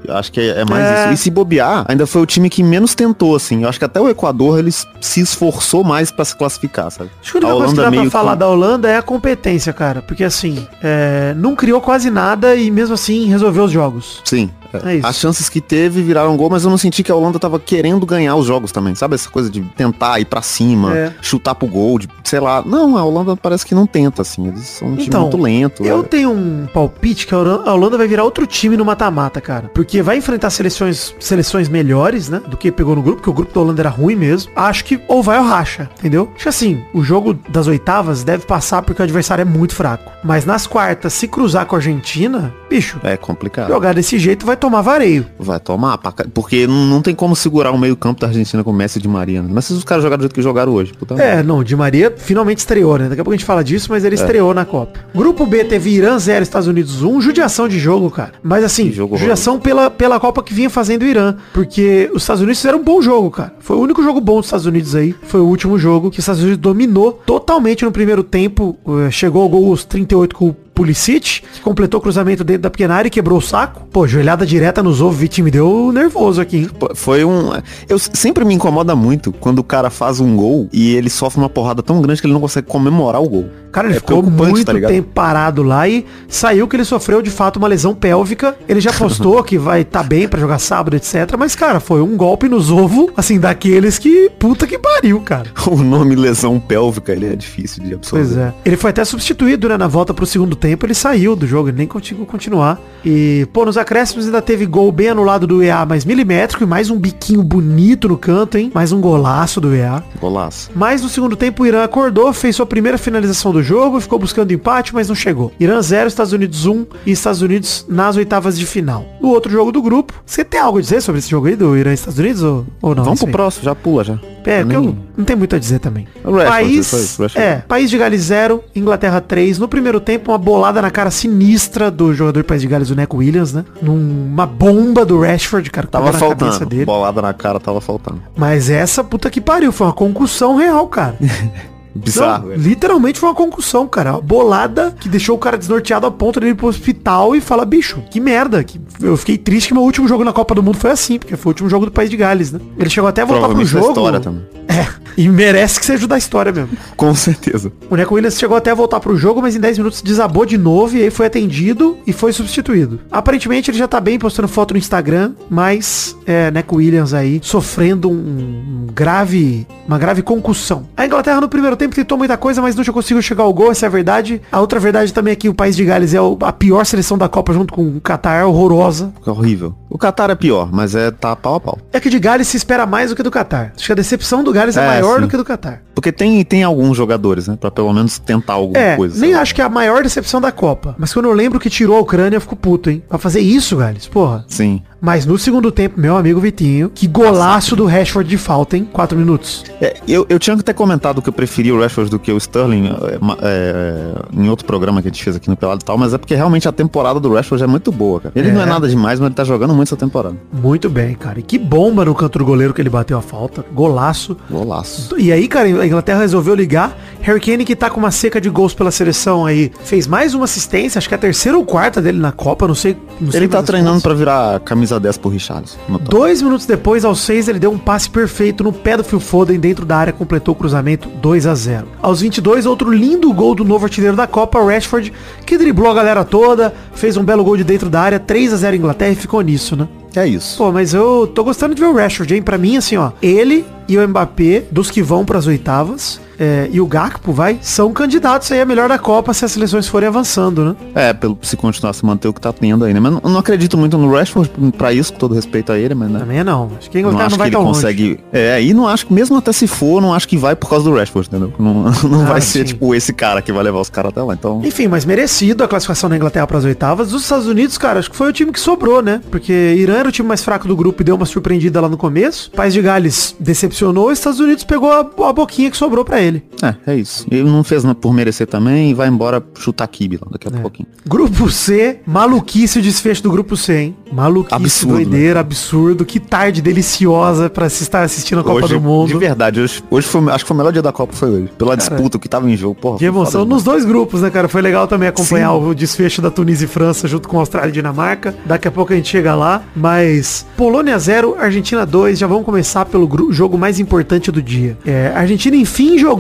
E 0.07 0.11
acho 0.11 0.31
que 0.31 0.39
é, 0.39 0.61
é 0.61 0.65
mais 0.65 0.83
é. 0.83 1.03
isso. 1.03 1.13
E 1.13 1.17
se 1.17 1.31
bobear, 1.31 1.85
ainda 1.87 2.07
foi 2.07 2.21
o 2.21 2.25
time 2.25 2.49
que 2.49 2.63
menos 2.63 2.95
tentou, 2.95 3.35
assim. 3.35 3.63
Eu 3.63 3.69
acho 3.69 3.79
que 3.79 3.85
até 3.85 3.99
o 3.99 4.09
Equador, 4.09 4.59
ele 4.59 4.71
se 4.71 5.19
esforçou 5.19 5.83
mais 5.83 6.11
para 6.11 6.25
se 6.25 6.35
classificar, 6.35 6.89
sabe? 6.91 7.09
Acho 7.21 7.31
que 7.31 7.37
a 7.37 7.41
única 7.41 7.57
coisa 7.57 7.75
que 7.75 7.81
dá 7.81 8.01
pra 8.01 8.09
falar 8.09 8.33
que... 8.33 8.39
da 8.39 8.47
Holanda 8.47 8.89
é 8.89 8.97
a 8.97 9.01
competência, 9.01 9.73
cara. 9.73 10.01
Porque, 10.01 10.23
assim, 10.23 10.67
é, 10.81 11.33
não 11.35 11.55
criou 11.55 11.81
quase 11.81 12.09
nada 12.09 12.55
e 12.55 12.71
mesmo 12.71 12.93
assim 12.93 13.25
resolveu 13.25 13.65
os 13.65 13.71
jogos. 13.71 14.21
Sim. 14.23 14.49
É 14.83 14.99
As 15.03 15.17
chances 15.17 15.49
que 15.49 15.61
teve 15.61 16.01
viraram 16.01 16.35
gol, 16.37 16.49
mas 16.49 16.63
eu 16.63 16.69
não 16.69 16.77
senti 16.77 17.03
que 17.03 17.11
a 17.11 17.15
Holanda 17.15 17.39
tava 17.39 17.59
querendo 17.59 18.05
ganhar 18.05 18.35
os 18.35 18.45
jogos 18.45 18.71
também. 18.71 18.95
Sabe 18.95 19.15
essa 19.15 19.29
coisa 19.29 19.49
de 19.49 19.61
tentar 19.75 20.19
ir 20.19 20.25
para 20.25 20.41
cima, 20.41 20.95
é. 20.95 21.13
chutar 21.21 21.55
pro 21.55 21.67
gol, 21.67 21.99
de, 21.99 22.07
sei 22.23 22.39
lá. 22.39 22.63
Não, 22.65 22.97
a 22.97 23.03
Holanda 23.03 23.35
parece 23.35 23.65
que 23.65 23.75
não 23.75 23.85
tenta, 23.85 24.21
assim. 24.21 24.47
Eles 24.47 24.67
são 24.67 24.89
um 24.89 24.93
então, 24.93 25.05
time 25.05 25.21
muito 25.21 25.37
lento. 25.37 25.85
Eu 25.85 26.01
é. 26.01 26.03
tenho 26.03 26.31
um 26.31 26.67
palpite 26.73 27.27
que 27.27 27.33
a 27.33 27.37
Holanda 27.37 27.97
vai 27.97 28.07
virar 28.07 28.23
outro 28.23 28.45
time 28.45 28.77
no 28.77 28.85
mata-mata, 28.85 29.39
cara. 29.41 29.69
Porque 29.73 30.01
vai 30.01 30.17
enfrentar 30.17 30.49
seleções, 30.49 31.15
seleções 31.19 31.69
melhores, 31.69 32.29
né? 32.29 32.41
Do 32.45 32.57
que 32.57 32.71
pegou 32.71 32.95
no 32.95 33.01
grupo, 33.01 33.17
porque 33.17 33.29
o 33.29 33.33
grupo 33.33 33.53
da 33.53 33.61
Holanda 33.61 33.81
era 33.81 33.89
ruim 33.89 34.15
mesmo. 34.15 34.51
Acho 34.55 34.85
que 34.85 34.99
ou 35.07 35.21
vai 35.21 35.39
ou 35.39 35.45
racha, 35.45 35.89
entendeu? 35.99 36.31
Acho 36.35 36.43
que 36.43 36.49
assim, 36.49 36.83
o 36.93 37.03
jogo 37.03 37.33
das 37.49 37.67
oitavas 37.67 38.23
deve 38.23 38.45
passar 38.45 38.81
porque 38.81 39.01
o 39.01 39.03
adversário 39.03 39.41
é 39.41 39.45
muito 39.45 39.75
fraco. 39.75 40.11
Mas 40.23 40.45
nas 40.45 40.67
quartas, 40.67 41.13
se 41.13 41.27
cruzar 41.27 41.65
com 41.65 41.75
a 41.75 41.79
Argentina, 41.79 42.53
bicho. 42.69 42.99
É 43.03 43.15
complicado. 43.17 43.67
Jogar 43.67 43.93
desse 43.93 44.17
jeito 44.17 44.45
vai 44.45 44.57
tomar 44.57 44.64
vareio. 44.69 45.25
Vai 45.39 45.59
tomar, 45.59 45.97
porque 46.33 46.67
não 46.67 47.01
tem 47.01 47.15
como 47.15 47.35
segurar 47.35 47.71
o 47.71 47.77
meio 47.77 47.95
campo 47.95 48.21
da 48.21 48.27
Argentina 48.27 48.63
com 48.63 48.71
o 48.71 48.73
Messi 48.73 48.99
de 48.99 49.07
Maria. 49.07 49.41
Né? 49.41 49.49
Mas 49.51 49.65
se 49.65 49.73
os 49.73 49.83
caras 49.83 50.03
jogaram 50.03 50.19
do 50.19 50.23
jeito 50.23 50.35
que 50.35 50.41
jogaram 50.41 50.71
hoje. 50.73 50.93
Puta 50.93 51.15
é, 51.15 51.41
não, 51.43 51.63
de 51.63 51.75
Maria 51.75 52.13
finalmente 52.15 52.59
estreou, 52.59 52.97
né? 52.97 53.09
Daqui 53.09 53.21
a 53.21 53.23
pouco 53.23 53.33
a 53.33 53.37
gente 53.37 53.45
fala 53.45 53.63
disso, 53.63 53.87
mas 53.89 54.03
ele 54.03 54.15
é. 54.15 54.19
estreou 54.19 54.53
na 54.53 54.65
Copa. 54.65 54.99
Grupo 55.13 55.45
B 55.45 55.63
teve 55.63 55.89
Irã 55.89 56.17
0, 56.17 56.43
Estados 56.43 56.67
Unidos 56.67 57.01
1, 57.01 57.21
judiação 57.21 57.67
de 57.67 57.79
jogo, 57.79 58.09
cara. 58.09 58.33
Mas 58.43 58.63
assim, 58.63 58.91
judiação 58.91 59.59
pela, 59.59 59.89
pela 59.89 60.19
Copa 60.19 60.43
que 60.43 60.53
vinha 60.53 60.69
fazendo 60.69 61.03
o 61.03 61.05
Irã. 61.05 61.35
Porque 61.53 62.09
os 62.13 62.23
Estados 62.23 62.41
Unidos 62.41 62.59
fizeram 62.59 62.79
um 62.79 62.83
bom 62.83 63.01
jogo, 63.01 63.31
cara. 63.31 63.53
Foi 63.59 63.75
o 63.75 63.79
único 63.79 64.03
jogo 64.03 64.19
bom 64.21 64.37
dos 64.37 64.47
Estados 64.47 64.65
Unidos 64.65 64.95
aí. 64.95 65.15
Foi 65.23 65.39
o 65.39 65.45
último 65.45 65.77
jogo 65.77 66.09
que 66.09 66.19
os 66.19 66.23
Estados 66.23 66.41
Unidos 66.41 66.59
dominou 66.59 67.13
totalmente 67.25 67.85
no 67.85 67.91
primeiro 67.91 68.23
tempo. 68.23 68.77
Eh, 68.87 69.11
chegou 69.11 69.43
ao 69.43 69.49
gol 69.49 69.71
os 69.71 69.85
38 69.85 70.35
com 70.35 70.49
o 70.49 70.55
Pulisic, 70.75 71.41
completou 71.63 71.99
o 71.99 72.03
cruzamento 72.03 72.43
dentro 72.43 72.63
da 72.63 72.69
pequena 72.69 72.95
área 72.95 73.07
e 73.07 73.11
quebrou 73.11 73.39
o 73.39 73.41
saco. 73.41 73.87
Pô, 73.91 74.05
joelhada 74.05 74.45
direta 74.45 74.83
nos 74.83 75.01
ovos, 75.01 75.17
Vitinho 75.17 75.45
me 75.45 75.51
deu 75.51 75.89
nervoso 75.93 76.41
aqui. 76.41 76.57
Hein? 76.57 76.69
Foi 76.93 77.23
um... 77.23 77.51
Eu 77.87 77.97
sempre 77.97 78.43
me 78.43 78.53
incomoda 78.53 78.93
muito 78.95 79.31
quando 79.31 79.59
o 79.59 79.63
cara 79.63 79.89
faz 79.89 80.19
um 80.19 80.35
gol 80.35 80.67
e 80.73 80.93
ele 80.95 81.09
sofre 81.09 81.39
uma 81.39 81.49
porrada 81.49 81.81
tão 81.81 82.01
grande 82.01 82.19
que 82.19 82.27
ele 82.27 82.33
não 82.33 82.41
consegue 82.41 82.67
comemorar 82.67 83.21
o 83.21 83.29
gol. 83.29 83.49
Cara, 83.75 83.87
ele 83.87 83.97
é 83.97 83.99
ficou 83.99 84.23
muito 84.23 84.63
tá 84.63 84.87
tempo 84.87 85.09
parado 85.13 85.61
lá 85.61 85.85
e 85.85 86.05
saiu 86.29 86.65
que 86.65 86.77
ele 86.77 86.85
sofreu 86.85 87.21
de 87.21 87.29
fato 87.29 87.57
uma 87.57 87.67
lesão 87.67 87.93
pélvica. 87.93 88.55
Ele 88.69 88.79
já 88.79 88.93
postou 88.93 89.43
que 89.43 89.57
vai 89.57 89.81
estar 89.81 90.01
tá 90.01 90.07
bem 90.07 90.29
para 90.29 90.39
jogar 90.39 90.59
sábado, 90.59 90.95
etc. 90.95 91.35
Mas, 91.37 91.55
cara, 91.55 91.81
foi 91.81 92.01
um 92.01 92.15
golpe 92.15 92.47
nos 92.47 92.71
ovos, 92.71 93.07
assim, 93.17 93.37
daqueles 93.37 93.99
que 93.99 94.29
puta 94.39 94.65
que 94.65 94.79
pariu, 94.79 95.19
cara. 95.19 95.49
O 95.65 95.83
nome 95.83 96.15
lesão 96.15 96.57
pélvica, 96.57 97.11
ele 97.11 97.25
é 97.25 97.35
difícil 97.35 97.83
de 97.83 97.95
absorver. 97.95 98.25
Pois 98.25 98.37
é. 98.37 98.53
Ele 98.63 98.77
foi 98.77 98.91
até 98.91 99.03
substituído, 99.03 99.67
né, 99.67 99.77
na 99.77 99.87
volta 99.87 100.13
pro 100.13 100.25
segundo 100.25 100.55
tempo, 100.55 100.64
ele 100.71 100.93
saiu 100.93 101.35
do 101.35 101.47
jogo, 101.47 101.69
ele 101.69 101.77
nem 101.77 101.87
conseguiu 101.87 102.25
continuar. 102.25 102.79
E, 103.03 103.47
pô, 103.53 103.65
nos 103.65 103.77
acréscimos 103.77 104.25
ainda 104.25 104.41
teve 104.41 104.65
gol 104.65 104.91
bem 104.91 105.09
anulado 105.09 105.45
do 105.45 105.61
EA, 105.61 105.85
mais 105.85 106.05
milimétrico 106.05 106.63
e 106.63 106.67
mais 106.67 106.89
um 106.89 106.97
biquinho 106.97 107.43
bonito 107.43 108.07
no 108.07 108.17
canto, 108.17 108.57
hein? 108.57 108.71
Mais 108.73 108.91
um 108.91 108.99
golaço 108.99 109.61
do 109.61 109.75
EA. 109.75 110.03
Golaço. 110.19 110.71
Mas 110.75 111.01
no 111.01 111.09
segundo 111.09 111.35
tempo 111.35 111.63
o 111.63 111.67
Irã 111.67 111.83
acordou, 111.83 112.33
fez 112.33 112.55
sua 112.55 112.65
primeira 112.65 112.97
finalização 112.97 113.51
do 113.51 113.61
jogo, 113.61 113.99
ficou 113.99 114.17
buscando 114.17 114.51
empate, 114.51 114.93
mas 114.93 115.07
não 115.07 115.15
chegou. 115.15 115.51
Irã 115.59 115.81
0, 115.81 116.07
Estados 116.07 116.33
Unidos 116.33 116.65
1 116.65 116.85
e 117.05 117.11
Estados 117.11 117.41
Unidos 117.41 117.85
nas 117.87 118.15
oitavas 118.15 118.57
de 118.57 118.65
final. 118.65 119.05
No 119.21 119.29
outro 119.29 119.51
jogo 119.51 119.71
do 119.71 119.81
grupo, 119.81 120.13
você 120.25 120.43
tem 120.43 120.59
algo 120.59 120.79
a 120.79 120.81
dizer 120.81 121.01
sobre 121.01 121.19
esse 121.19 121.29
jogo 121.29 121.47
aí 121.47 121.55
do 121.55 121.77
Irã 121.77 121.91
e 121.91 121.93
Estados 121.93 122.19
Unidos 122.19 122.41
ou, 122.41 122.65
ou 122.81 122.95
não? 122.95 123.03
Vamos 123.03 123.21
pro 123.21 123.31
próximo, 123.31 123.65
já 123.65 123.75
pula 123.75 124.03
já. 124.03 124.19
É, 124.45 124.61
eu, 124.61 124.65
nem... 124.65 124.97
não 125.17 125.25
tem 125.25 125.35
muito 125.35 125.55
a 125.55 125.59
dizer 125.59 125.79
também. 125.79 126.07
Rashford, 126.23 126.49
país, 126.49 126.91
Rashford. 126.91 127.37
é, 127.37 127.63
país 127.67 127.89
de 127.89 127.97
Gales 127.97 128.21
0, 128.21 128.63
Inglaterra 128.75 129.19
3. 129.21 129.57
No 129.59 129.67
primeiro 129.67 129.99
tempo, 129.99 130.31
uma 130.31 130.37
bolada 130.37 130.81
na 130.81 130.91
cara 130.91 131.09
sinistra 131.11 131.89
do 131.89 132.13
jogador 132.13 132.41
de 132.41 132.47
País 132.47 132.61
de 132.61 132.67
Gales, 132.67 132.89
o 132.89 132.95
Neco 132.95 133.17
Williams, 133.17 133.53
né? 133.53 133.65
Numa 133.81 134.45
bomba 134.45 135.05
do 135.05 135.19
Rashford, 135.19 135.69
cara. 135.69 135.87
Tava 135.87 136.13
faltando. 136.13 136.65
Dele. 136.65 136.85
Bolada 136.85 137.21
na 137.21 137.33
cara 137.33 137.59
tava 137.59 137.81
faltando. 137.81 138.21
Mas 138.35 138.69
essa 138.69 139.03
puta 139.03 139.29
que 139.29 139.41
pariu, 139.41 139.71
foi 139.71 139.87
uma 139.87 139.93
concussão 139.93 140.55
real, 140.55 140.87
cara. 140.87 141.17
Bizarro. 141.95 142.49
Não, 142.49 142.55
literalmente 142.55 143.19
foi 143.19 143.29
uma 143.29 143.35
concussão, 143.35 143.87
cara. 143.87 144.13
Uma 144.13 144.21
bolada 144.21 144.93
que 144.99 145.07
deixou 145.07 145.35
o 145.35 145.39
cara 145.39 145.57
desnorteado 145.57 146.05
a 146.05 146.11
ponto 146.11 146.39
de 146.39 146.47
ir 146.47 146.55
pro 146.55 146.67
hospital 146.67 147.35
e 147.35 147.41
fala, 147.41 147.63
bicho, 147.63 148.03
que 148.11 148.19
merda. 148.19 148.63
Que... 148.63 148.79
Eu 149.01 149.15
fiquei 149.15 149.37
triste 149.37 149.69
que 149.69 149.73
meu 149.73 149.83
último 149.83 150.07
jogo 150.07 150.23
na 150.23 150.33
Copa 150.33 150.53
do 150.53 150.61
Mundo 150.61 150.77
foi 150.77 150.91
assim, 150.91 151.17
porque 151.17 151.37
foi 151.37 151.51
o 151.51 151.53
último 151.53 151.69
jogo 151.69 151.85
do 151.85 151.91
País 151.91 152.09
de 152.09 152.17
Gales, 152.17 152.51
né? 152.51 152.59
Ele 152.77 152.89
chegou 152.89 153.07
até 153.07 153.21
a 153.21 153.25
voltar 153.25 153.47
pro 153.47 153.65
jogo. 153.65 153.87
História 153.89 154.19
também. 154.19 154.43
É, 154.67 154.87
e 155.17 155.29
merece 155.29 155.79
que 155.79 155.85
seja 155.85 156.07
da 156.07 156.17
história 156.17 156.51
mesmo. 156.51 156.77
Com 156.97 157.13
certeza. 157.15 157.71
O 157.89 157.95
Neco 157.95 158.15
Williams 158.15 158.37
chegou 158.37 158.57
até 158.57 158.71
a 158.71 158.73
voltar 158.73 158.99
pro 158.99 159.15
jogo, 159.15 159.41
mas 159.41 159.55
em 159.55 159.59
10 159.59 159.77
minutos 159.77 160.01
desabou 160.01 160.45
de 160.45 160.57
novo 160.57 160.97
e 160.97 161.03
aí 161.03 161.09
foi 161.09 161.27
atendido 161.27 161.97
e 162.05 162.11
foi 162.11 162.33
substituído. 162.33 162.99
Aparentemente 163.11 163.71
ele 163.71 163.77
já 163.77 163.87
tá 163.87 164.01
bem 164.01 164.19
postando 164.19 164.47
foto 164.47 164.73
no 164.73 164.77
Instagram, 164.77 165.33
mas 165.49 166.15
é, 166.25 166.51
Neco 166.51 166.77
Williams 166.77 167.13
aí 167.13 167.39
sofrendo 167.41 168.09
um, 168.09 168.13
um 168.13 168.87
grave, 168.93 169.65
uma 169.87 169.97
grave 169.97 170.21
concussão. 170.21 170.87
A 170.97 171.05
Inglaterra 171.05 171.39
no 171.39 171.47
primeiro 171.47 171.77
tempo 171.77 171.84
tentou 171.93 172.17
muita 172.17 172.37
coisa, 172.37 172.61
mas 172.61 172.75
nunca 172.75 172.91
conseguiu 172.91 173.21
chegar 173.21 173.43
ao 173.43 173.53
gol, 173.53 173.71
essa 173.71 173.85
é 173.85 173.87
a 173.87 173.91
verdade. 173.91 174.41
A 174.51 174.59
outra 174.59 174.79
verdade 174.79 175.13
também 175.13 175.33
é 175.33 175.35
que 175.35 175.49
o 175.49 175.53
país 175.53 175.75
de 175.75 175.83
Gales 175.83 176.13
é 176.13 176.17
a 176.41 176.53
pior 176.53 176.85
seleção 176.85 177.17
da 177.17 177.27
Copa 177.27 177.53
junto 177.53 177.73
com 177.73 177.83
o 177.83 178.01
Qatar, 178.01 178.41
é 178.41 178.45
horrorosa. 178.45 179.13
É 179.25 179.29
horrível. 179.29 179.75
O 179.89 179.97
Qatar 179.97 180.29
é 180.29 180.35
pior, 180.35 180.69
mas 180.71 180.95
é 180.95 181.11
tá 181.11 181.35
pau 181.35 181.55
a 181.55 181.59
pau. 181.59 181.77
É 181.93 181.99
que 181.99 182.09
de 182.09 182.19
Gales 182.19 182.47
se 182.47 182.57
espera 182.57 182.85
mais 182.85 183.09
do 183.09 183.15
que 183.15 183.23
do 183.23 183.31
Qatar. 183.31 183.73
Acho 183.75 183.85
que 183.85 183.91
a 183.91 183.95
decepção 183.95 184.43
do 184.43 184.51
Gales 184.51 184.75
é, 184.75 184.83
é 184.83 184.87
maior 184.87 185.15
sim. 185.15 185.21
do 185.21 185.27
que 185.27 185.37
do 185.37 185.45
Qatar. 185.45 185.81
Porque 185.93 186.11
tem, 186.11 186.43
tem 186.43 186.63
alguns 186.63 186.97
jogadores, 186.97 187.47
né? 187.47 187.57
Pra 187.59 187.71
pelo 187.71 187.93
menos 187.93 188.19
tentar 188.19 188.53
alguma 188.53 188.77
é, 188.77 188.95
coisa. 188.97 189.19
Nem 189.19 189.33
acho 189.33 189.55
que 189.55 189.61
é 189.61 189.63
a 189.63 189.69
maior 189.69 190.03
decepção 190.03 190.41
da 190.41 190.51
Copa. 190.51 190.95
Mas 190.97 191.13
quando 191.13 191.25
eu 191.25 191.33
lembro 191.33 191.59
que 191.59 191.69
tirou 191.69 191.97
a 191.97 192.01
Ucrânia, 192.01 192.35
eu 192.35 192.41
fico 192.41 192.55
puto, 192.55 192.89
hein? 192.89 193.01
Pra 193.07 193.17
fazer 193.17 193.39
isso, 193.39 193.77
Gales, 193.77 194.07
porra. 194.07 194.43
Sim. 194.47 194.81
Mas 195.05 195.23
no 195.23 195.37
segundo 195.37 195.71
tempo, 195.71 196.01
meu 196.01 196.17
amigo 196.17 196.39
Vitinho, 196.39 196.89
que 196.89 197.05
golaço 197.05 197.75
do 197.75 197.85
Rashford 197.85 198.27
de 198.27 198.39
falta, 198.39 198.75
hein? 198.75 198.89
Quatro 198.91 199.15
minutos. 199.15 199.63
É, 199.79 199.97
eu, 200.07 200.25
eu 200.27 200.39
tinha 200.39 200.57
que 200.57 200.63
ter 200.63 200.73
comentado 200.73 201.21
que 201.21 201.29
eu 201.29 201.33
preferia 201.33 201.75
o 201.75 201.79
Rashford 201.79 202.09
do 202.09 202.17
que 202.17 202.31
o 202.31 202.37
Sterling 202.37 202.87
é, 202.87 203.19
é, 203.43 204.15
em 204.33 204.49
outro 204.49 204.65
programa 204.65 205.03
que 205.03 205.07
a 205.07 205.11
gente 205.11 205.23
fez 205.23 205.35
aqui 205.35 205.47
no 205.47 205.55
Pelado 205.55 205.81
e 205.83 205.85
tal, 205.85 205.95
mas 205.95 206.11
é 206.11 206.17
porque 206.17 206.33
realmente 206.33 206.67
a 206.67 206.71
temporada 206.71 207.19
do 207.19 207.31
Rashford 207.31 207.63
é 207.63 207.67
muito 207.67 207.91
boa, 207.91 208.19
cara. 208.19 208.33
Ele 208.35 208.51
não 208.51 208.61
é, 208.61 208.63
é 208.63 208.65
nada 208.65 208.89
demais, 208.89 209.19
mas 209.19 209.27
ele 209.27 209.35
tá 209.35 209.43
jogando 209.43 209.75
muito 209.75 209.89
essa 209.89 209.95
temporada. 209.95 210.35
Muito 210.51 210.89
bem, 210.89 211.13
cara. 211.13 211.39
E 211.39 211.43
que 211.43 211.59
bomba 211.59 212.03
no 212.03 212.15
canto 212.15 212.39
do 212.39 212.45
goleiro 212.45 212.73
que 212.73 212.81
ele 212.81 212.89
bateu 212.89 213.15
a 213.15 213.21
falta. 213.21 213.63
Golaço. 213.71 214.35
Golaço. 214.49 215.19
E 215.19 215.31
aí, 215.31 215.47
cara, 215.47 215.67
a 215.67 215.85
Inglaterra 215.85 216.21
resolveu 216.21 216.55
ligar. 216.55 216.97
Harry 217.21 217.39
Kane, 217.39 217.63
que 217.63 217.75
tá 217.75 217.91
com 217.91 217.99
uma 217.99 218.09
seca 218.09 218.41
de 218.41 218.49
gols 218.49 218.73
pela 218.73 218.89
seleção 218.89 219.45
aí, 219.45 219.71
fez 219.83 220.07
mais 220.07 220.33
uma 220.33 220.45
assistência, 220.45 220.97
acho 220.97 221.07
que 221.07 221.13
é 221.13 221.17
a 221.17 221.21
terceira 221.21 221.55
ou 221.55 221.63
quarta 221.63 222.01
dele 222.01 222.17
na 222.17 222.31
Copa, 222.31 222.67
não 222.67 222.73
sei. 222.73 222.97
Não 223.21 223.31
ele 223.31 223.47
tá 223.47 223.61
treinando 223.61 224.01
para 224.01 224.15
virar 224.15 224.59
camisa 224.61 224.94
camisa 224.95 224.99
10 224.99 225.17
pro 225.17 225.29
Richarlison. 225.29 225.77
Dois 226.09 226.41
minutos 226.41 226.65
depois, 226.65 227.05
aos 227.05 227.21
seis, 227.21 227.47
ele 227.47 227.59
deu 227.59 227.71
um 227.71 227.77
passe 227.77 228.09
perfeito 228.09 228.63
no 228.63 228.71
pé 228.71 228.97
do 228.97 229.03
Phil 229.03 229.19
Foden 229.19 229.59
dentro 229.59 229.85
da 229.85 229.97
área, 229.97 230.13
completou 230.13 230.53
o 230.53 230.57
cruzamento 230.57 231.09
2 231.09 231.47
a 231.47 231.55
0 231.55 231.87
Aos 232.01 232.21
22, 232.21 232.65
outro 232.65 232.91
lindo 232.91 233.31
gol 233.33 233.55
do 233.55 233.63
novo 233.63 233.85
artilheiro 233.85 234.15
da 234.15 234.27
Copa, 234.27 234.63
Rashford, 234.63 235.11
que 235.45 235.57
driblou 235.57 235.91
a 235.91 235.93
galera 235.93 236.23
toda, 236.23 236.73
fez 236.93 237.17
um 237.17 237.23
belo 237.23 237.43
gol 237.43 237.57
de 237.57 237.63
dentro 237.63 237.89
da 237.89 238.01
área, 238.01 238.19
3 238.19 238.53
a 238.53 238.57
0 238.57 238.75
Inglaterra 238.75 239.11
e 239.11 239.15
ficou 239.15 239.41
nisso, 239.41 239.75
né? 239.75 239.87
É 240.15 240.25
isso. 240.25 240.57
Pô, 240.57 240.71
mas 240.71 240.93
eu 240.93 241.27
tô 241.27 241.43
gostando 241.43 241.75
de 241.75 241.81
ver 241.81 241.87
o 241.87 241.93
Rashford, 241.93 242.35
hein? 242.35 242.41
Pra 242.41 242.57
mim, 242.57 242.77
assim, 242.77 242.95
ó, 242.95 243.11
ele 243.21 243.65
e 243.87 243.97
o 243.97 244.07
Mbappé, 244.07 244.63
dos 244.71 244.89
que 244.89 245.01
vão 245.01 245.25
para 245.25 245.37
as 245.37 245.45
oitavas, 245.45 246.21
é, 246.39 246.69
e 246.71 246.79
o 246.81 246.87
Gakpo, 246.87 247.31
vai, 247.31 247.57
são 247.61 247.91
candidatos 247.91 248.51
aí 248.51 248.61
a 248.61 248.65
melhor 248.65 248.89
da 248.89 248.97
Copa 248.97 249.33
se 249.33 249.45
as 249.45 249.51
seleções 249.51 249.87
forem 249.87 250.07
avançando, 250.07 250.65
né? 250.65 250.75
É, 250.93 251.13
pelo, 251.13 251.37
se 251.41 251.55
continuar 251.57 251.93
se 251.93 252.05
manter 252.05 252.27
o 252.27 252.33
que 252.33 252.41
tá 252.41 252.51
tendo 252.51 252.85
aí, 252.85 252.93
né? 252.93 252.99
Mas 252.99 253.13
não, 253.13 253.21
não 253.21 253.39
acredito 253.39 253.77
muito 253.77 253.97
no 253.97 254.11
Rashford 254.11 254.51
pra 254.77 254.93
isso, 254.93 255.13
com 255.13 255.19
todo 255.19 255.35
respeito 255.35 255.71
a 255.71 255.77
ele, 255.77 255.95
mas 255.95 256.09
né? 256.09 256.19
Também 256.19 256.43
não. 256.43 256.71
Acho 256.77 256.89
que, 256.89 257.01
não, 257.01 257.11
não 257.11 257.19
acho 257.19 257.37
vai 257.37 257.49
que 257.49 257.55
ele 257.55 257.63
consegue... 257.63 258.09
Longe. 258.09 258.23
É, 258.31 258.61
e 258.61 258.73
não 258.73 258.87
acho 258.87 259.07
que, 259.07 259.13
mesmo 259.13 259.37
até 259.37 259.51
se 259.51 259.67
for, 259.67 260.01
não 260.01 260.13
acho 260.13 260.27
que 260.27 260.37
vai 260.37 260.55
por 260.55 260.69
causa 260.69 260.89
do 260.89 260.95
Rashford, 260.95 261.27
entendeu? 261.27 261.53
Não, 261.57 261.73
não 262.09 262.21
ah, 262.21 262.25
vai 262.25 262.41
ser, 262.41 262.59
sim. 262.59 262.73
tipo, 262.73 262.93
esse 262.93 263.13
cara 263.13 263.41
que 263.41 263.51
vai 263.51 263.63
levar 263.63 263.79
os 263.79 263.89
caras 263.89 264.09
até 264.09 264.21
lá, 264.21 264.33
então... 264.33 264.61
Enfim, 264.63 264.87
mas 264.87 265.05
merecido 265.05 265.63
a 265.63 265.67
classificação 265.67 266.09
da 266.09 266.15
Inglaterra 266.15 266.47
para 266.47 266.57
as 266.57 266.65
oitavas. 266.65 267.13
Os 267.13 267.23
Estados 267.23 267.47
Unidos, 267.47 267.77
cara, 267.77 267.99
acho 267.99 268.09
que 268.09 268.15
foi 268.15 268.29
o 268.29 268.33
time 268.33 268.51
que 268.51 268.59
sobrou, 268.59 269.01
né? 269.01 269.21
Porque 269.29 269.53
Irã 269.77 269.95
era 269.95 270.09
o 270.09 270.11
time 270.11 270.27
mais 270.27 270.43
fraco 270.43 270.67
do 270.67 270.75
grupo 270.75 271.01
e 271.01 271.05
deu 271.05 271.15
uma 271.15 271.25
surpreendida 271.25 271.81
lá 271.81 271.89
no 271.89 271.97
começo. 271.97 272.51
País 272.51 272.73
de 272.73 272.81
Gales 272.81 273.35
decepcionou, 273.39 274.07
os 274.07 274.19
Estados 274.19 274.39
Unidos 274.39 274.63
pegou 274.63 274.91
a, 274.91 274.99
a 274.99 275.33
boquinha 275.33 275.71
que 275.71 275.77
sobrou 275.77 276.03
para 276.03 276.21
ele. 276.21 276.24
É, 276.61 276.91
é 276.93 276.95
isso. 276.95 277.25
Ele 277.29 277.43
não 277.43 277.63
fez 277.63 277.83
por 278.01 278.13
merecer 278.13 278.47
também 278.47 278.91
e 278.91 278.93
vai 278.93 279.07
embora 279.07 279.43
chutar 279.57 279.87
kibe 279.87 280.17
lá 280.21 280.27
daqui 280.31 280.47
a 280.47 280.57
é. 280.57 280.61
pouquinho. 280.61 280.87
Grupo 281.05 281.49
C, 281.49 281.99
maluquice 282.05 282.79
o 282.79 282.81
desfecho 282.81 283.21
do 283.23 283.29
grupo 283.29 283.55
C, 283.55 283.73
hein? 283.75 283.95
Maluquice, 284.11 284.55
absurdo, 284.55 284.95
doideira, 284.95 285.35
né? 285.35 285.39
absurdo. 285.39 286.05
Que 286.05 286.19
tarde 286.19 286.61
deliciosa 286.61 287.49
para 287.49 287.69
se 287.69 287.83
estar 287.83 288.03
assistindo 288.03 288.39
a 288.39 288.43
Copa 288.43 288.65
hoje, 288.65 288.73
do 288.73 288.81
Mundo. 288.81 289.07
De 289.07 289.17
verdade, 289.17 289.59
hoje, 289.59 289.83
hoje 289.89 290.07
foi, 290.07 290.31
acho 290.31 290.43
que 290.43 290.47
foi 290.47 290.55
o 290.55 290.57
melhor 290.57 290.71
dia 290.71 290.81
da 290.81 290.91
Copa 290.91 291.13
foi 291.13 291.29
hoje. 291.29 291.49
Pela 291.57 291.77
cara, 291.77 291.89
disputa, 291.89 292.17
que 292.17 292.27
tava 292.27 292.49
em 292.49 292.55
jogo, 292.55 292.75
porra. 292.75 292.97
De 292.97 293.05
emoção 293.05 293.45
nos 293.45 293.63
dois 293.63 293.85
grupos, 293.85 294.21
né, 294.21 294.29
cara? 294.29 294.47
Foi 294.47 294.61
legal 294.61 294.87
também 294.87 295.09
acompanhar 295.09 295.51
Sim. 295.51 295.67
o 295.67 295.73
desfecho 295.73 296.21
da 296.21 296.31
Tunísia 296.31 296.65
e 296.65 296.67
França 296.67 297.07
junto 297.07 297.27
com 297.27 297.39
Austrália 297.39 297.69
e 297.69 297.73
Dinamarca. 297.73 298.35
Daqui 298.45 298.67
a 298.67 298.71
pouco 298.71 298.93
a 298.93 298.95
gente 298.95 299.09
chega 299.09 299.35
lá. 299.35 299.61
Mas 299.75 300.45
Polônia 300.57 300.97
0, 300.97 301.35
Argentina 301.39 301.85
2. 301.85 302.17
Já 302.17 302.27
vamos 302.27 302.45
começar 302.45 302.85
pelo 302.85 303.07
jogo 303.31 303.57
mais 303.57 303.79
importante 303.79 304.31
do 304.31 304.41
dia. 304.41 304.77
É, 304.85 305.11
Argentina, 305.15 305.55
enfim, 305.55 305.97
jogou 305.97 306.14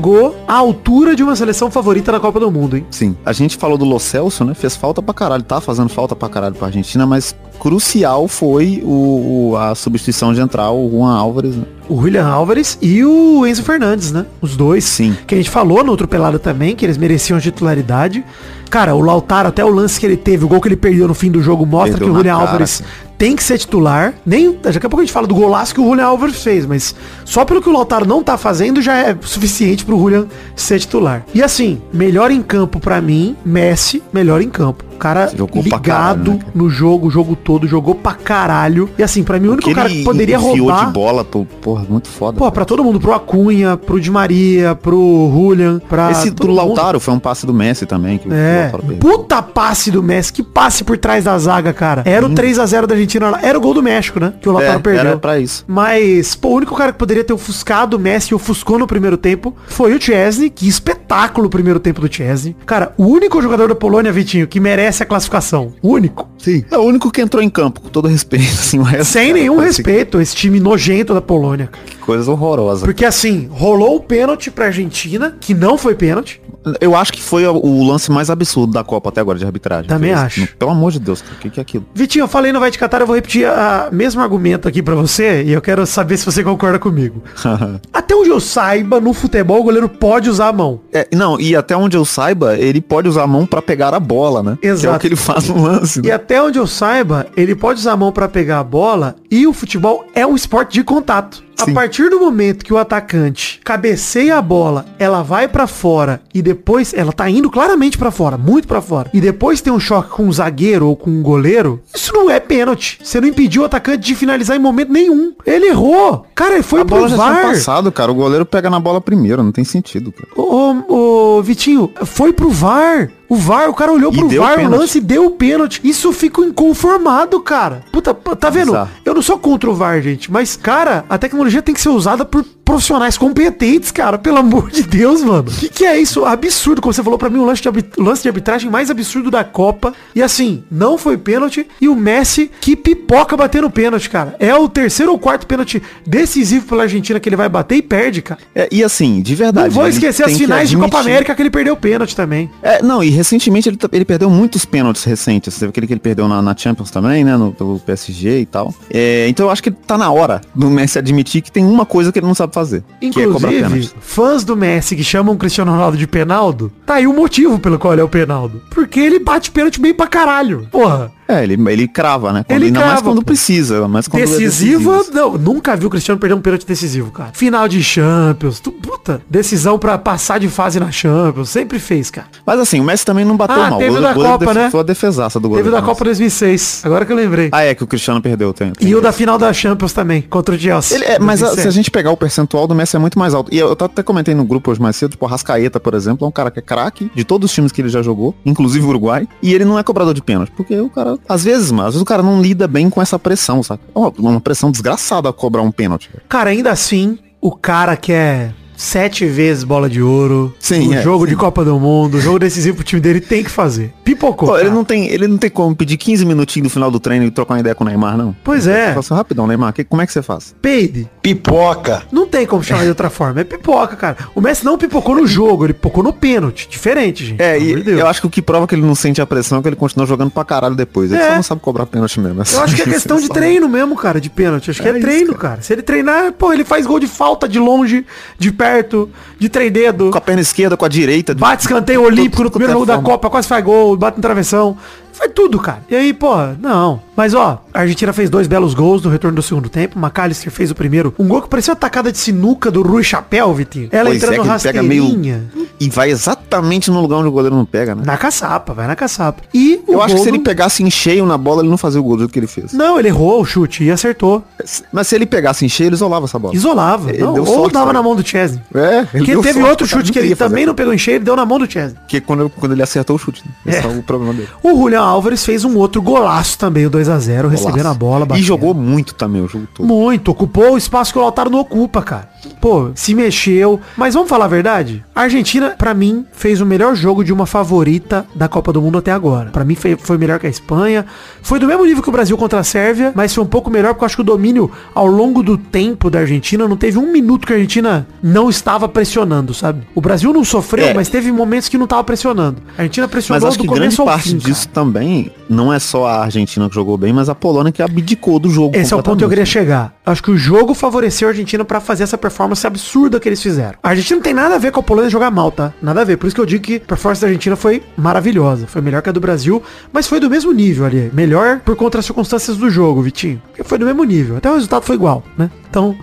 a 0.47 0.53
altura 0.53 1.15
de 1.15 1.23
uma 1.23 1.35
seleção 1.35 1.69
favorita 1.71 2.11
na 2.11 2.19
Copa 2.19 2.39
do 2.39 2.51
Mundo, 2.51 2.77
hein? 2.77 2.85
Sim. 2.89 3.15
A 3.25 3.33
gente 3.33 3.57
falou 3.57 3.77
do 3.77 3.85
Lo 3.85 3.99
Celso, 3.99 4.43
né? 4.43 4.53
Fez 4.53 4.75
falta 4.75 5.01
pra 5.01 5.13
caralho. 5.13 5.43
Tá 5.43 5.61
fazendo 5.61 5.89
falta 5.89 6.15
pra 6.15 6.29
caralho 6.29 6.55
pra 6.55 6.67
Argentina, 6.67 7.05
mas 7.05 7.35
crucial 7.59 8.27
foi 8.27 8.81
o, 8.83 9.51
o, 9.51 9.57
a 9.57 9.73
substituição 9.75 10.33
de 10.33 10.41
entrar 10.41 10.71
o 10.71 10.89
Juan 10.89 11.13
Álvares, 11.13 11.55
né? 11.55 11.63
O 11.87 11.95
William 11.95 12.25
Álvares 12.25 12.77
e 12.81 13.03
o 13.05 13.45
Enzo 13.45 13.63
Fernandes, 13.63 14.11
né? 14.11 14.25
Os 14.41 14.57
dois. 14.57 14.83
Sim. 14.83 15.15
Que 15.27 15.35
a 15.35 15.37
gente 15.37 15.49
falou 15.49 15.83
no 15.83 15.91
outro 15.91 16.07
pelado 16.07 16.39
também, 16.39 16.75
que 16.75 16.85
eles 16.85 16.97
mereciam 16.97 17.39
titularidade. 17.39 18.23
Cara, 18.69 18.95
o 18.95 19.01
Lautaro, 19.01 19.49
até 19.49 19.63
o 19.63 19.69
lance 19.69 19.99
que 19.99 20.05
ele 20.05 20.17
teve, 20.17 20.43
o 20.43 20.47
gol 20.47 20.59
que 20.59 20.67
ele 20.67 20.75
perdeu 20.75 21.07
no 21.07 21.13
fim 21.13 21.29
do 21.29 21.41
jogo, 21.41 21.65
mostra 21.65 21.97
Perdeu 21.97 22.07
que 22.07 22.11
o 22.11 22.15
Julian 22.17 22.33
Álvares 22.33 22.83
tem 23.17 23.35
que 23.35 23.43
ser 23.43 23.57
titular. 23.57 24.13
Nem, 24.25 24.57
daqui 24.61 24.77
a 24.77 24.89
pouco 24.89 25.01
a 25.01 25.05
gente 25.05 25.13
fala 25.13 25.27
do 25.27 25.35
golaço 25.35 25.73
que 25.73 25.81
o 25.81 25.85
Julian 25.85 26.05
Álvares 26.05 26.41
fez, 26.41 26.65
mas 26.65 26.95
só 27.25 27.43
pelo 27.43 27.61
que 27.61 27.69
o 27.69 27.73
Lautaro 27.73 28.05
não 28.05 28.23
tá 28.23 28.37
fazendo 28.37 28.81
já 28.81 28.95
é 28.97 29.17
suficiente 29.21 29.83
pro 29.83 29.97
Julian 29.97 30.27
ser 30.55 30.79
titular. 30.79 31.25
E 31.33 31.41
assim, 31.41 31.81
melhor 31.91 32.31
em 32.31 32.41
campo 32.41 32.79
para 32.79 33.01
mim, 33.01 33.35
Messi, 33.45 34.01
melhor 34.13 34.41
em 34.41 34.49
campo. 34.49 34.84
O 34.95 34.97
cara 34.97 35.29
ligado 35.63 35.81
caralho, 35.81 36.33
né, 36.33 36.39
no 36.53 36.69
jogo, 36.69 37.07
o 37.07 37.11
jogo 37.11 37.35
todo, 37.35 37.67
jogou 37.67 37.95
pra 37.95 38.13
caralho. 38.13 38.89
E 38.97 39.03
assim, 39.03 39.23
pra 39.23 39.39
mim, 39.39 39.49
o 39.49 39.51
único 39.53 39.73
cara 39.73 39.89
que 39.89 40.03
poderia 40.03 40.37
roubar... 40.37 40.87
de 40.87 40.93
bola, 40.93 41.25
porra, 41.25 41.85
muito 41.87 42.07
foda. 42.07 42.37
Pô, 42.37 42.51
pra 42.51 42.65
todo 42.65 42.83
mundo, 42.83 42.99
pro 42.99 43.13
Acunha, 43.13 43.77
pro 43.77 43.99
Di 43.99 44.09
Maria, 44.09 44.75
pro 44.75 45.31
Julian, 45.33 45.79
pra... 45.89 46.11
Esse 46.11 46.31
do 46.31 46.51
Lautaro 46.51 46.99
foi 46.99 47.13
um 47.13 47.19
passe 47.19 47.45
do 47.45 47.53
Messi 47.53 47.85
também. 47.85 48.17
Que 48.17 48.27
é, 48.31 48.71
puta 48.99 49.41
passe 49.41 49.91
do 49.91 50.01
Messi, 50.01 50.31
que 50.31 50.43
passe 50.43 50.83
por 50.83 50.97
trás 50.97 51.25
da 51.25 51.37
zaga, 51.37 51.73
cara. 51.73 52.03
Era 52.05 52.25
hum. 52.25 52.31
o 52.31 52.35
3 52.35 52.59
a 52.59 52.65
0 52.65 52.87
da 52.87 52.95
Argentina 52.95 53.29
lá, 53.29 53.39
era 53.41 53.57
o 53.57 53.61
gol 53.61 53.73
do 53.73 53.83
México, 53.83 54.19
né? 54.19 54.33
Que 54.39 54.47
o 54.47 54.51
Lautaro 54.51 54.79
é, 54.79 54.81
perdeu. 54.81 55.01
Era 55.01 55.17
pra 55.17 55.39
isso. 55.39 55.63
Mas, 55.67 56.35
pô, 56.35 56.49
o 56.49 56.53
único 56.55 56.75
cara 56.75 56.91
que 56.91 56.97
poderia 56.97 57.23
ter 57.23 57.33
ofuscado 57.33 57.97
o 57.97 57.99
Messi 57.99 58.33
e 58.33 58.35
ofuscou 58.35 58.79
no 58.79 58.87
primeiro 58.87 59.17
tempo 59.17 59.53
foi 59.67 59.93
o 59.93 60.01
Chesney, 60.01 60.49
que 60.49 60.67
espetáculo 60.67 61.47
o 61.47 61.49
primeiro 61.49 61.79
tempo 61.79 62.01
do 62.01 62.11
Chesney. 62.11 62.55
Cara, 62.65 62.93
o 62.97 63.05
único 63.05 63.41
jogador 63.41 63.67
da 63.67 63.75
Polônia, 63.75 64.11
Vitinho, 64.11 64.47
que 64.47 64.59
merece 64.59 64.84
a 64.87 65.05
classificação 65.05 65.73
único. 65.81 66.29
Sim. 66.37 66.63
É 66.69 66.77
o 66.77 66.81
único 66.81 67.11
que 67.11 67.21
entrou 67.21 67.41
em 67.41 67.49
campo, 67.49 67.81
com 67.81 67.89
todo 67.89 68.07
respeito. 68.07 68.45
Assim, 68.53 68.81
resto, 68.81 69.13
Sem 69.13 69.27
cara, 69.27 69.39
nenhum 69.39 69.57
respeito, 69.57 70.19
esse 70.21 70.35
time 70.35 70.59
nojento 70.59 71.13
da 71.13 71.21
Polônia. 71.21 71.69
Que 71.85 71.94
coisa 72.05 72.31
horrorosa. 72.31 72.85
Porque 72.85 73.03
assim, 73.03 73.49
rolou 73.51 73.95
o 73.95 73.99
pênalti 73.99 74.51
pra 74.51 74.65
Argentina, 74.65 75.35
que 75.39 75.53
não 75.53 75.77
foi 75.77 75.95
pênalti. 75.95 76.41
Eu 76.81 76.95
acho 76.95 77.13
que 77.13 77.21
foi 77.21 77.45
o 77.45 77.83
lance 77.83 78.11
mais 78.11 78.29
absurdo 78.29 78.73
da 78.73 78.83
Copa 78.83 79.09
até 79.09 79.21
agora 79.21 79.37
de 79.37 79.45
arbitragem. 79.45 79.87
Também 79.87 80.13
acho. 80.13 80.47
Pelo 80.57 80.71
amor 80.71 80.91
de 80.91 80.99
Deus, 80.99 81.21
o 81.21 81.39
que, 81.39 81.49
que 81.49 81.59
é 81.59 81.61
aquilo? 81.61 81.85
Vitinho, 81.93 82.23
eu 82.23 82.27
falei 82.27 82.51
no 82.51 82.59
Vai 82.59 82.71
de 82.71 82.79
Catar, 82.79 83.01
eu 83.01 83.07
vou 83.07 83.15
repetir 83.15 83.47
o 83.47 83.93
mesmo 83.93 84.21
argumento 84.21 84.67
aqui 84.67 84.81
para 84.81 84.95
você 84.95 85.43
e 85.43 85.51
eu 85.51 85.61
quero 85.61 85.85
saber 85.85 86.17
se 86.17 86.25
você 86.25 86.43
concorda 86.43 86.79
comigo. 86.79 87.21
até 87.93 88.15
onde 88.15 88.29
eu 88.29 88.39
saiba, 88.39 88.99
no 88.99 89.13
futebol, 89.13 89.59
o 89.59 89.63
goleiro 89.63 89.87
pode 89.87 90.29
usar 90.29 90.47
a 90.47 90.53
mão. 90.53 90.81
É, 90.91 91.07
não, 91.13 91.39
e 91.39 91.55
até 91.55 91.75
onde 91.77 91.97
eu 91.97 92.05
saiba, 92.05 92.57
ele 92.57 92.81
pode 92.81 93.07
usar 93.07 93.23
a 93.23 93.27
mão 93.27 93.45
para 93.45 93.61
pegar 93.61 93.93
a 93.93 93.99
bola, 93.99 94.41
né? 94.41 94.57
Exato. 94.61 94.81
Que 94.81 94.87
é 94.87 94.97
o 94.97 94.99
que 94.99 95.07
ele 95.07 95.15
faz 95.15 95.47
no 95.49 95.61
lance. 95.61 96.01
Né? 96.01 96.09
E 96.09 96.11
até 96.11 96.41
onde 96.41 96.57
eu 96.57 96.65
saiba, 96.65 97.27
ele 97.37 97.55
pode 97.55 97.79
usar 97.79 97.93
a 97.93 97.97
mão 97.97 98.11
para 98.11 98.27
pegar 98.27 98.59
a 98.59 98.63
bola 98.63 99.15
e 99.29 99.45
o 99.45 99.53
futebol 99.53 100.05
é 100.15 100.25
um 100.25 100.35
esporte 100.35 100.73
de 100.73 100.83
contato. 100.83 101.44
Sim. 101.63 101.71
A 101.71 101.73
partir 101.73 102.09
do 102.09 102.19
momento 102.19 102.65
que 102.65 102.73
o 102.73 102.77
atacante 102.77 103.59
cabeceia 103.63 104.37
a 104.37 104.41
bola, 104.41 104.85
ela 104.99 105.23
vai 105.23 105.47
para 105.47 105.67
fora 105.67 106.21
e 106.33 106.41
depois 106.41 106.93
ela 106.93 107.13
tá 107.13 107.29
indo 107.29 107.49
claramente 107.49 107.97
para 107.97 108.11
fora, 108.11 108.37
muito 108.37 108.67
para 108.67 108.81
fora. 108.81 109.09
E 109.13 109.21
depois 109.21 109.61
tem 109.61 109.71
um 109.71 109.79
choque 109.79 110.09
com 110.09 110.23
um 110.23 110.31
zagueiro 110.31 110.87
ou 110.87 110.95
com 110.95 111.09
um 111.09 111.21
goleiro, 111.21 111.81
isso 111.93 112.13
não 112.13 112.29
é 112.29 112.39
pênalti. 112.39 112.99
Você 113.01 113.21
não 113.21 113.27
impediu 113.27 113.61
o 113.61 113.65
atacante 113.65 114.05
de 114.05 114.15
finalizar 114.15 114.55
em 114.55 114.59
momento 114.59 114.91
nenhum. 114.91 115.33
Ele 115.45 115.67
errou. 115.67 116.25
Cara, 116.35 116.55
ele 116.55 116.63
foi 116.63 116.81
a 116.81 116.85
pro 116.85 116.97
bola 116.97 117.15
VAR. 117.15 117.41
Já 117.41 117.47
passado, 117.49 117.91
cara. 117.91 118.11
O 118.11 118.15
goleiro 118.15 118.45
pega 118.45 118.69
na 118.69 118.79
bola 118.79 118.99
primeiro, 118.99 119.41
não 119.41 119.51
tem 119.51 119.63
sentido, 119.63 120.11
cara. 120.11 120.27
Ô, 120.35 120.75
ô, 120.87 121.37
ô 121.37 121.41
Vitinho, 121.41 121.91
foi 122.03 122.33
pro 122.33 122.49
VAR. 122.49 123.09
O 123.27 123.35
VAR, 123.35 123.69
o 123.69 123.73
cara 123.73 123.91
olhou 123.91 124.11
e 124.13 124.17
pro 124.17 124.29
VAR 124.29 124.59
o 124.59 124.69
lance 124.69 124.99
e 124.99 125.01
deu 125.01 125.25
o 125.25 125.31
pênalti. 125.31 125.81
Isso 125.83 126.11
fica 126.13 126.41
inconformado, 126.41 127.39
cara. 127.39 127.83
Puta, 127.91 128.13
tá 128.13 128.49
vendo? 128.49 128.73
Eu 129.03 129.13
não 129.13 129.21
sou 129.21 129.37
contra 129.39 129.69
o 129.69 129.73
VAR, 129.73 130.01
gente, 130.01 130.31
mas, 130.31 130.55
cara, 130.55 131.05
a 131.09 131.17
tecnologia 131.17 131.61
tem 131.61 131.73
que 131.73 131.81
ser 131.81 131.89
usada 131.89 132.23
por 132.23 132.45
profissionais 132.65 133.17
competentes, 133.17 133.91
cara. 133.91 134.17
Pelo 134.17 134.39
amor 134.39 134.71
de 134.71 134.83
Deus, 134.83 135.21
mano. 135.21 135.43
Que 135.43 135.69
que 135.69 135.85
é 135.85 135.97
isso? 135.97 136.25
Absurdo. 136.25 136.81
Como 136.81 136.91
você 136.91 137.03
falou 137.03 137.17
para 137.17 137.29
mim, 137.29 137.39
o 137.39 137.45
lance 137.45 137.61
de, 137.61 137.69
lance 137.97 138.23
de 138.23 138.27
arbitragem 138.27 138.69
mais 138.69 138.89
absurdo 138.89 139.29
da 139.29 139.43
Copa. 139.43 139.93
E 140.15 140.21
assim, 140.21 140.63
não 140.69 140.97
foi 140.97 141.17
pênalti. 141.17 141.67
E 141.79 141.87
o 141.87 141.95
Messi, 141.95 142.49
que 142.59 142.75
pipoca 142.75 143.37
batendo 143.37 143.69
pênalti, 143.69 144.09
cara. 144.09 144.35
É 144.39 144.53
o 144.55 144.67
terceiro 144.67 145.11
ou 145.11 145.19
quarto 145.19 145.45
pênalti 145.45 145.81
decisivo 146.05 146.65
pela 146.65 146.83
Argentina 146.83 147.19
que 147.19 147.29
ele 147.29 147.35
vai 147.35 147.47
bater 147.47 147.75
e 147.75 147.81
perde, 147.81 148.21
cara. 148.21 148.39
É, 148.55 148.67
e 148.71 148.83
assim, 148.83 149.21
de 149.21 149.35
verdade. 149.35 149.67
Não 149.67 149.75
vou 149.75 149.87
esquecer 149.87 150.25
as 150.25 150.35
finais 150.35 150.69
de 150.69 150.75
Copa 150.75 150.99
América 150.99 151.35
que 151.35 151.41
ele 151.41 151.51
perdeu 151.51 151.77
pênalti 151.77 152.15
também. 152.15 152.49
É, 152.63 152.81
não, 152.81 153.03
e 153.03 153.09
recentemente 153.09 153.69
ele, 153.69 153.77
ele 153.91 154.05
perdeu 154.05 154.29
muitos 154.29 154.65
pênaltis 154.65 155.03
recentes. 155.03 155.57
Teve 155.57 155.69
aquele 155.69 155.85
que 155.85 155.93
ele 155.93 155.99
perdeu 155.99 156.27
na, 156.27 156.41
na 156.41 156.57
Champions 156.57 156.89
também, 156.89 157.23
né? 157.23 157.37
No, 157.37 157.51
pelo 157.51 157.79
PSG 157.79 158.39
e 158.39 158.45
tal. 158.45 158.73
É, 158.89 159.27
então 159.29 159.45
eu 159.45 159.51
acho 159.51 159.61
que 159.61 159.69
tá 159.69 159.97
na 159.97 160.11
hora 160.11 160.41
do 160.53 160.69
Messi 160.69 160.97
admitir 160.97 161.41
que 161.41 161.51
tem 161.51 161.63
uma 161.63 161.85
coisa 161.85 162.11
que 162.11 162.17
ele 162.17 162.25
não 162.25 162.33
sabe 162.33 162.54
fazer. 162.55 162.83
Inclusive, 163.01 163.85
é 163.85 163.99
fãs 163.99 164.43
do 164.43 164.55
Messi 164.55 164.95
que 164.95 165.03
chamam 165.03 165.35
o 165.35 165.37
Cristiano 165.37 165.71
Ronaldo 165.71 165.97
de 165.97 166.07
Penaldo, 166.07 166.71
tá 166.85 166.95
aí 166.95 167.05
o 167.05 167.13
motivo 167.13 167.59
pelo 167.59 167.77
qual 167.77 167.93
ele 167.93 168.01
é 168.01 168.05
o 168.05 168.09
Penaldo. 168.09 168.61
Porque 168.71 168.99
ele 168.99 169.19
bate 169.19 169.51
pênalti 169.51 169.79
bem 169.79 169.93
pra 169.93 170.07
caralho. 170.07 170.67
Porra. 170.71 171.11
É, 171.27 171.43
ele, 171.43 171.53
ele 171.69 171.87
crava, 171.87 172.31
né? 172.31 172.43
Quando, 172.43 172.57
ele 172.57 172.65
ainda 172.67 172.79
crava, 172.79 172.93
mais 172.93 173.03
quando 173.03 173.23
precisa. 173.23 173.87
Mas 173.87 174.07
quando 174.07 174.21
decisivo, 174.21 174.93
é 174.93 175.03
não, 175.11 175.37
nunca 175.37 175.75
vi 175.75 175.85
o 175.85 175.89
Cristiano 175.89 176.19
perder 176.19 176.35
um 176.35 176.41
pênalti 176.41 176.65
decisivo, 176.65 177.11
cara. 177.11 177.31
Final 177.33 177.67
de 177.67 177.83
Champions, 177.83 178.59
tu, 178.59 178.71
puta, 178.71 179.21
decisão 179.29 179.79
pra 179.79 179.97
passar 179.97 180.39
de 180.39 180.47
fase 180.49 180.79
na 180.79 180.91
Champions, 180.91 181.49
sempre 181.49 181.79
fez, 181.79 182.09
cara. 182.11 182.27
Mas 182.45 182.59
assim, 182.59 182.79
o 182.79 182.83
Messi 182.83 183.05
também 183.05 183.25
não 183.25 183.35
bateu 183.35 183.61
ah, 183.61 183.69
mal. 183.71 183.79
teve 183.79 183.97
o 183.97 184.01
da 184.01 184.13
Copa, 184.13 184.53
né? 184.53 184.69
Foi 184.69 184.79
a 184.79 184.83
defesaça 184.83 185.39
do 185.39 185.49
goleiro. 185.49 185.69
Teve 185.69 185.75
da 185.75 185.81
Copa 185.81 186.03
2006, 186.05 186.81
agora 186.85 187.05
que 187.05 187.11
eu 187.11 187.15
lembrei. 187.15 187.49
Ah, 187.51 187.63
é, 187.63 187.73
que 187.73 187.83
o 187.83 187.87
Cristiano 187.87 188.21
perdeu. 188.21 188.53
Tem, 188.53 188.71
tem 188.71 188.87
e 188.87 188.95
o 188.95 189.01
da 189.01 189.11
final 189.11 189.37
da 189.37 189.51
Champions 189.51 189.93
também, 189.93 190.21
contra 190.21 190.55
o 190.55 190.59
Chelsea. 190.59 190.97
Ele, 190.97 191.05
é, 191.05 191.19
mas 191.19 191.41
a, 191.41 191.55
se 191.55 191.67
a 191.67 191.71
gente 191.71 191.89
pegar 191.89 192.11
o 192.11 192.17
percentual 192.17 192.67
do 192.67 192.75
Messi 192.75 192.95
é 192.95 192.99
muito 192.99 193.17
mais 193.17 193.33
alto. 193.33 193.53
E 193.53 193.57
eu, 193.57 193.67
eu 193.67 193.77
até 193.85 194.03
comentei 194.03 194.35
no 194.35 194.43
grupo 194.43 194.71
hoje 194.71 194.81
mais 194.81 194.95
cedo, 194.95 195.11
tipo, 195.11 195.25
o 195.25 195.27
Rascaeta, 195.27 195.79
por 195.79 195.93
exemplo, 195.93 196.25
é 196.25 196.27
um 196.27 196.31
cara 196.31 196.51
que 196.51 196.59
é 196.59 196.61
craque 196.61 197.09
de 197.13 197.23
todos 197.23 197.49
os 197.49 197.55
times 197.55 197.71
que 197.71 197.81
ele 197.81 197.89
já 197.89 198.01
jogou, 198.01 198.35
inclusive 198.45 198.85
o 198.85 198.89
Uruguai, 198.89 199.27
e 199.41 199.53
ele 199.53 199.65
não 199.65 199.79
é 199.79 199.83
cobrador 199.83 200.13
de 200.13 200.21
pênalti, 200.21 200.51
porque 200.55 200.77
o 200.79 200.89
cara, 200.89 201.14
às 201.27 201.43
vezes, 201.43 201.71
mas 201.71 201.87
vezes 201.87 202.01
o 202.01 202.05
cara 202.05 202.23
não 202.23 202.41
lida 202.41 202.67
bem 202.67 202.89
com 202.89 203.01
essa 203.01 203.17
pressão, 203.17 203.61
sabe? 203.63 203.81
É 203.93 203.99
uma, 203.99 204.13
uma 204.17 204.41
pressão 204.41 204.71
desgraçada 204.71 205.31
cobrar 205.33 205.61
um 205.61 205.71
pênalti. 205.71 206.09
Cara, 206.27 206.49
ainda 206.49 206.71
assim, 206.71 207.19
o 207.41 207.51
cara 207.51 207.95
que 207.95 208.11
é 208.11 208.53
sete 208.75 209.25
vezes 209.25 209.63
bola 209.63 209.89
de 209.89 210.01
ouro. 210.01 210.53
Sim. 210.59 210.89
O 210.89 210.93
é, 210.93 211.01
jogo 211.01 211.25
sim. 211.25 211.31
de 211.31 211.35
Copa 211.35 211.63
do 211.63 211.79
Mundo, 211.79 212.17
o 212.17 212.21
jogo 212.21 212.39
decisivo 212.39 212.77
pro 212.77 212.85
time 212.85 213.01
dele 213.01 213.19
tem 213.19 213.43
que 213.43 213.49
fazer. 213.49 213.93
Pipocou. 214.03 214.49
Pô, 214.49 214.57
ele 214.57 214.69
não 214.69 214.83
tem, 214.83 215.07
ele 215.07 215.27
não 215.27 215.37
tem 215.37 215.49
como 215.49 215.75
pedir 215.75 215.97
15 215.97 216.25
minutinhos 216.25 216.65
no 216.65 216.69
final 216.69 216.91
do 216.91 216.99
treino 216.99 217.25
e 217.25 217.31
trocar 217.31 217.55
uma 217.55 217.59
ideia 217.59 217.75
com 217.75 217.83
o 217.83 217.87
Neymar, 217.87 218.17
não. 218.17 218.35
Pois 218.43 218.67
é. 218.67 218.93
Faça 218.93 219.15
rapidão, 219.15 219.47
Neymar. 219.47 219.73
Que, 219.73 219.83
como 219.83 220.01
é 220.01 220.05
que 220.05 220.13
você 220.13 220.21
faz? 220.21 220.55
Peide. 220.61 221.09
Pipoca. 221.21 222.03
Não 222.11 222.27
tem 222.27 222.45
como 222.45 222.63
chamar 222.63 222.83
de 222.83 222.89
outra 222.89 223.09
forma. 223.09 223.41
É 223.41 223.43
pipoca, 223.43 223.95
cara. 223.95 224.17
O 224.33 224.41
Messi 224.41 224.63
não 224.63 224.77
pipocou 224.77 225.15
no 225.15 225.25
jogo, 225.25 225.65
ele 225.65 225.73
pipocou 225.73 226.03
no 226.03 226.13
pênalti. 226.13 226.67
Diferente, 226.69 227.25
gente. 227.25 227.41
É, 227.41 227.59
e 227.59 227.89
eu 227.89 228.07
acho 228.07 228.21
que 228.21 228.27
o 228.27 228.29
que 228.29 228.41
prova 228.41 228.67
que 228.67 228.75
ele 228.75 228.81
não 228.81 228.95
sente 228.95 229.21
a 229.21 229.25
pressão 229.25 229.59
é 229.59 229.61
que 229.61 229.69
ele 229.69 229.75
continua 229.75 230.05
jogando 230.05 230.31
pra 230.31 230.43
caralho 230.43 230.75
depois. 230.75 231.11
Ele 231.11 231.21
é. 231.21 231.29
só 231.29 231.35
não 231.35 231.43
sabe 231.43 231.61
cobrar 231.61 231.85
pênalti 231.85 232.19
mesmo. 232.19 232.41
Eu 232.41 232.61
acho 232.61 232.75
que 232.75 232.81
é 232.81 232.85
questão 232.85 233.19
de 233.19 233.29
treino 233.29 233.67
mesmo, 233.67 233.95
cara, 233.95 234.21
de 234.21 234.29
pênalti. 234.29 234.71
Acho 234.71 234.81
que 234.81 234.87
é, 234.87 234.97
é 234.97 234.99
treino, 234.99 235.33
cara. 235.33 235.55
cara. 235.55 235.61
Se 235.61 235.73
ele 235.73 235.81
treinar, 235.81 236.33
pô, 236.33 236.53
ele 236.53 236.63
faz 236.63 236.85
gol 236.85 236.99
de 236.99 237.07
falta 237.07 237.47
de 237.47 237.59
longe, 237.59 238.05
de 238.37 238.51
perto, 238.69 239.09
de 239.39 239.45
de 239.45 239.49
três 239.49 239.71
dedos. 239.71 240.11
Com 240.11 240.17
a 240.17 240.21
perna 240.21 240.41
esquerda, 240.41 240.75
com 240.75 240.85
a 240.85 240.89
direita. 240.89 241.33
Bate 241.33 241.63
escanteio 241.63 242.01
olímpico 242.03 242.43
no 242.43 242.49
primeiro 242.49 242.73
jogo 242.73 242.85
da 242.85 242.97
Copa, 242.97 243.29
quase 243.29 243.47
faz 243.47 243.63
gol, 243.63 243.95
bate 243.95 244.17
no 244.17 244.21
travessão. 244.21 244.77
Faz 245.15 245.31
tudo, 245.33 245.59
cara. 245.59 245.81
E 245.89 245.95
aí, 245.95 246.13
pô, 246.13 246.35
não. 246.59 247.01
Mas 247.15 247.33
ó, 247.33 247.63
a 247.73 247.79
Argentina 247.79 248.11
fez 248.11 248.29
dois 248.29 248.47
belos 248.47 248.73
gols 248.73 249.01
no 249.01 249.09
retorno 249.09 249.35
do 249.37 249.41
segundo 249.41 249.69
tempo. 249.69 249.97
McAllister 249.97 250.51
fez 250.51 250.71
o 250.71 250.75
primeiro. 250.75 251.13
Um 251.17 251.27
gol 251.27 251.41
que 251.41 251.47
parecia 251.47 251.71
uma 251.71 251.79
tacada 251.79 252.11
de 252.11 252.17
sinuca 252.17 252.69
do 252.69 252.81
Rui 252.81 253.03
Chapéu, 253.03 253.53
Vitinho. 253.53 253.87
Ela 253.91 254.09
pois 254.09 254.21
entrando 254.21 254.45
é, 254.45 254.47
rasteirinha. 254.47 255.49
Meio... 255.53 255.67
E 255.79 255.89
vai 255.89 256.09
exatamente 256.09 256.91
no 256.91 257.01
lugar 257.01 257.17
onde 257.17 257.29
o 257.29 257.31
goleiro 257.31 257.55
não 257.55 257.65
pega, 257.65 257.95
né? 257.95 258.03
Na 258.05 258.17
caçapa, 258.17 258.73
vai 258.73 258.87
na 258.87 258.95
caçapa. 258.95 259.43
E 259.53 259.81
Eu 259.87 260.01
acho 260.01 260.15
que 260.15 260.21
se 260.21 260.27
ele 260.27 260.39
pegasse 260.39 260.83
em 260.83 260.91
cheio 260.91 261.25
na 261.25 261.37
bola, 261.37 261.61
ele 261.61 261.69
não 261.69 261.77
fazia 261.77 261.99
o 261.99 262.03
gol 262.03 262.17
do 262.17 262.19
jeito 262.19 262.31
que 262.33 262.39
ele 262.39 262.47
fez. 262.47 262.73
Não, 262.73 262.99
ele 262.99 263.07
errou 263.07 263.41
o 263.41 263.45
chute 263.45 263.83
e 263.85 263.91
acertou. 263.91 264.43
Mas 264.91 265.07
se 265.07 265.15
ele 265.15 265.25
pegasse 265.25 265.65
em 265.65 265.69
cheio, 265.69 265.87
ele 265.87 265.95
isolava 265.95 266.25
essa 266.25 266.37
bola. 266.37 266.53
Isolava. 266.53 267.13
Não, 267.13 267.35
ou 267.35 267.45
sorte, 267.45 267.73
dava 267.73 267.93
na 267.93 268.03
mão 268.03 268.15
do 268.15 268.27
Chesney. 268.27 268.61
É, 268.73 268.99
ele 269.13 269.25
Porque 269.25 269.35
teve 269.37 269.53
sorte, 269.53 269.69
outro 269.69 269.87
chute 269.87 270.11
que 270.11 270.19
ele 270.19 270.35
também 270.35 270.65
não 270.65 270.75
pegou 270.75 270.93
em 270.93 270.97
cheio, 270.97 271.15
ele 271.15 271.25
deu 271.25 271.35
na 271.35 271.45
mão 271.45 271.59
do 271.59 271.71
Chesney. 271.71 271.97
Que 272.07 272.19
quando, 272.19 272.49
quando 272.49 272.73
ele 272.73 272.83
acertou 272.83 273.15
o 273.15 273.19
chute. 273.19 273.43
Né? 273.45 273.73
Esse 273.73 273.87
é. 273.87 273.91
é 273.91 273.97
o 273.97 274.03
problema 274.03 274.33
dele. 274.33 274.49
O 274.61 274.75
Julian 274.75 275.04
Álvares 275.05 275.45
fez 275.45 275.63
um 275.63 275.77
outro 275.77 276.01
golaço 276.01 276.57
também, 276.57 276.85
o 276.85 276.91
2x0, 276.91 277.47
recebendo 277.47 277.87
a 277.87 277.93
bola. 277.93 278.25
Batendo. 278.25 278.43
E 278.43 278.45
jogou 278.45 278.73
muito 278.73 279.13
também 279.13 279.41
o 279.41 279.47
jogo 279.47 279.67
todo. 279.73 279.85
Muito, 279.85 280.31
ocupou 280.31 280.73
o 280.73 280.77
espaço 280.77 281.13
que 281.13 281.19
o 281.19 281.21
Lautaro 281.21 281.49
não 281.49 281.59
ocupa, 281.59 282.01
cara. 282.01 282.29
Pô, 282.59 282.91
se 282.95 283.13
mexeu. 283.13 283.79
Mas 283.95 284.13
vamos 284.13 284.29
falar 284.29 284.45
a 284.45 284.49
verdade? 284.49 285.03
A 285.13 285.21
Argentina, 285.21 285.75
para 285.77 285.93
mim, 285.93 286.25
fez 286.31 286.61
o 286.61 286.65
melhor 286.65 286.95
jogo 286.95 287.23
de 287.23 287.31
uma 287.31 287.45
favorita 287.45 288.25
da 288.35 288.47
Copa 288.47 288.71
do 288.73 288.81
Mundo 288.81 288.97
até 288.97 289.11
agora. 289.11 289.49
Para 289.51 289.63
mim 289.63 289.75
foi, 289.75 289.95
foi 289.95 290.17
melhor 290.17 290.39
que 290.39 290.47
a 290.47 290.49
Espanha. 290.49 291.05
Foi 291.41 291.59
do 291.59 291.67
mesmo 291.67 291.85
nível 291.85 292.01
que 292.01 292.09
o 292.09 292.11
Brasil 292.11 292.37
contra 292.37 292.59
a 292.59 292.63
Sérvia, 292.63 293.11
mas 293.15 293.33
foi 293.33 293.43
um 293.43 293.47
pouco 293.47 293.69
melhor 293.69 293.93
porque 293.93 294.03
eu 294.03 294.05
acho 294.05 294.15
que 294.15 294.21
o 294.21 294.25
domínio 294.25 294.71
ao 294.93 295.07
longo 295.07 295.43
do 295.43 295.57
tempo 295.57 296.09
da 296.09 296.19
Argentina 296.19 296.67
não 296.67 296.77
teve 296.77 296.97
um 296.97 297.11
minuto 297.11 297.47
que 297.47 297.53
a 297.53 297.55
Argentina 297.55 298.07
não 298.21 298.49
estava 298.49 298.87
pressionando, 298.87 299.53
sabe? 299.53 299.87
O 299.93 300.01
Brasil 300.01 300.31
não 300.33 300.43
sofreu, 300.43 300.87
é. 300.87 300.93
mas 300.93 301.09
teve 301.09 301.31
momentos 301.31 301.69
que 301.69 301.77
não 301.77 301.87
tava 301.87 302.03
pressionando. 302.03 302.61
A 302.77 302.81
Argentina 302.81 303.07
pressionou 303.07 303.41
mas 303.41 303.49
acho 303.49 303.59
que 303.59 303.67
grande 303.67 303.95
parte 303.95 304.29
fim, 304.29 304.37
disso 304.37 304.67
cara. 304.69 304.85
também 304.85 305.31
não 305.49 305.73
é 305.73 305.79
só 305.79 306.07
a 306.07 306.23
Argentina 306.23 306.67
que 306.69 306.75
jogou 306.75 306.97
bem, 306.97 307.13
mas 307.13 307.29
a 307.29 307.35
Polônia 307.35 307.71
que 307.71 307.81
abdicou 307.81 308.39
do 308.39 308.49
jogo. 308.49 308.75
Esse 308.75 308.93
é 308.93 308.97
o 308.97 309.03
ponto 309.03 309.17
que 309.17 309.23
eu 309.23 309.29
queria 309.29 309.45
chegar. 309.45 309.93
Acho 310.05 310.21
que 310.23 310.31
o 310.31 310.37
jogo 310.37 310.73
favoreceu 310.73 311.27
a 311.27 311.31
Argentina 311.31 311.65
para 311.65 311.79
fazer 311.79 312.03
essa 312.03 312.17
performance 312.17 312.34
absurda 312.67 313.19
que 313.19 313.29
eles 313.29 313.41
fizeram. 313.41 313.77
A 313.81 313.89
Argentina 313.89 314.17
não 314.17 314.23
tem 314.23 314.33
nada 314.33 314.55
a 314.55 314.57
ver 314.57 314.71
com 314.71 314.79
a 314.79 314.83
Polônia 314.83 315.09
jogar 315.09 315.31
mal, 315.31 315.51
tá? 315.51 315.73
Nada 315.81 316.01
a 316.01 316.03
ver. 316.03 316.17
Por 316.17 316.27
isso 316.27 316.35
que 316.35 316.41
eu 316.41 316.45
digo 316.45 316.63
que 316.63 316.75
a 316.75 316.79
performance 316.79 317.21
da 317.21 317.27
Argentina 317.27 317.55
foi 317.55 317.83
maravilhosa. 317.97 318.67
Foi 318.67 318.81
melhor 318.81 319.01
que 319.01 319.09
a 319.09 319.11
do 319.11 319.19
Brasil, 319.19 319.61
mas 319.91 320.07
foi 320.07 320.19
do 320.19 320.29
mesmo 320.29 320.51
nível 320.51 320.85
ali. 320.85 321.09
Melhor 321.13 321.59
por 321.59 321.75
conta 321.75 321.97
das 321.97 322.05
circunstâncias 322.05 322.57
do 322.57 322.69
jogo, 322.69 323.01
Vitinho. 323.01 323.41
Porque 323.47 323.63
foi 323.63 323.77
do 323.77 323.85
mesmo 323.85 324.03
nível. 324.03 324.37
Até 324.37 324.49
o 324.49 324.55
resultado 324.55 324.83
foi 324.83 324.95
igual, 324.95 325.23
né? 325.37 325.49
Então, 325.75 325.93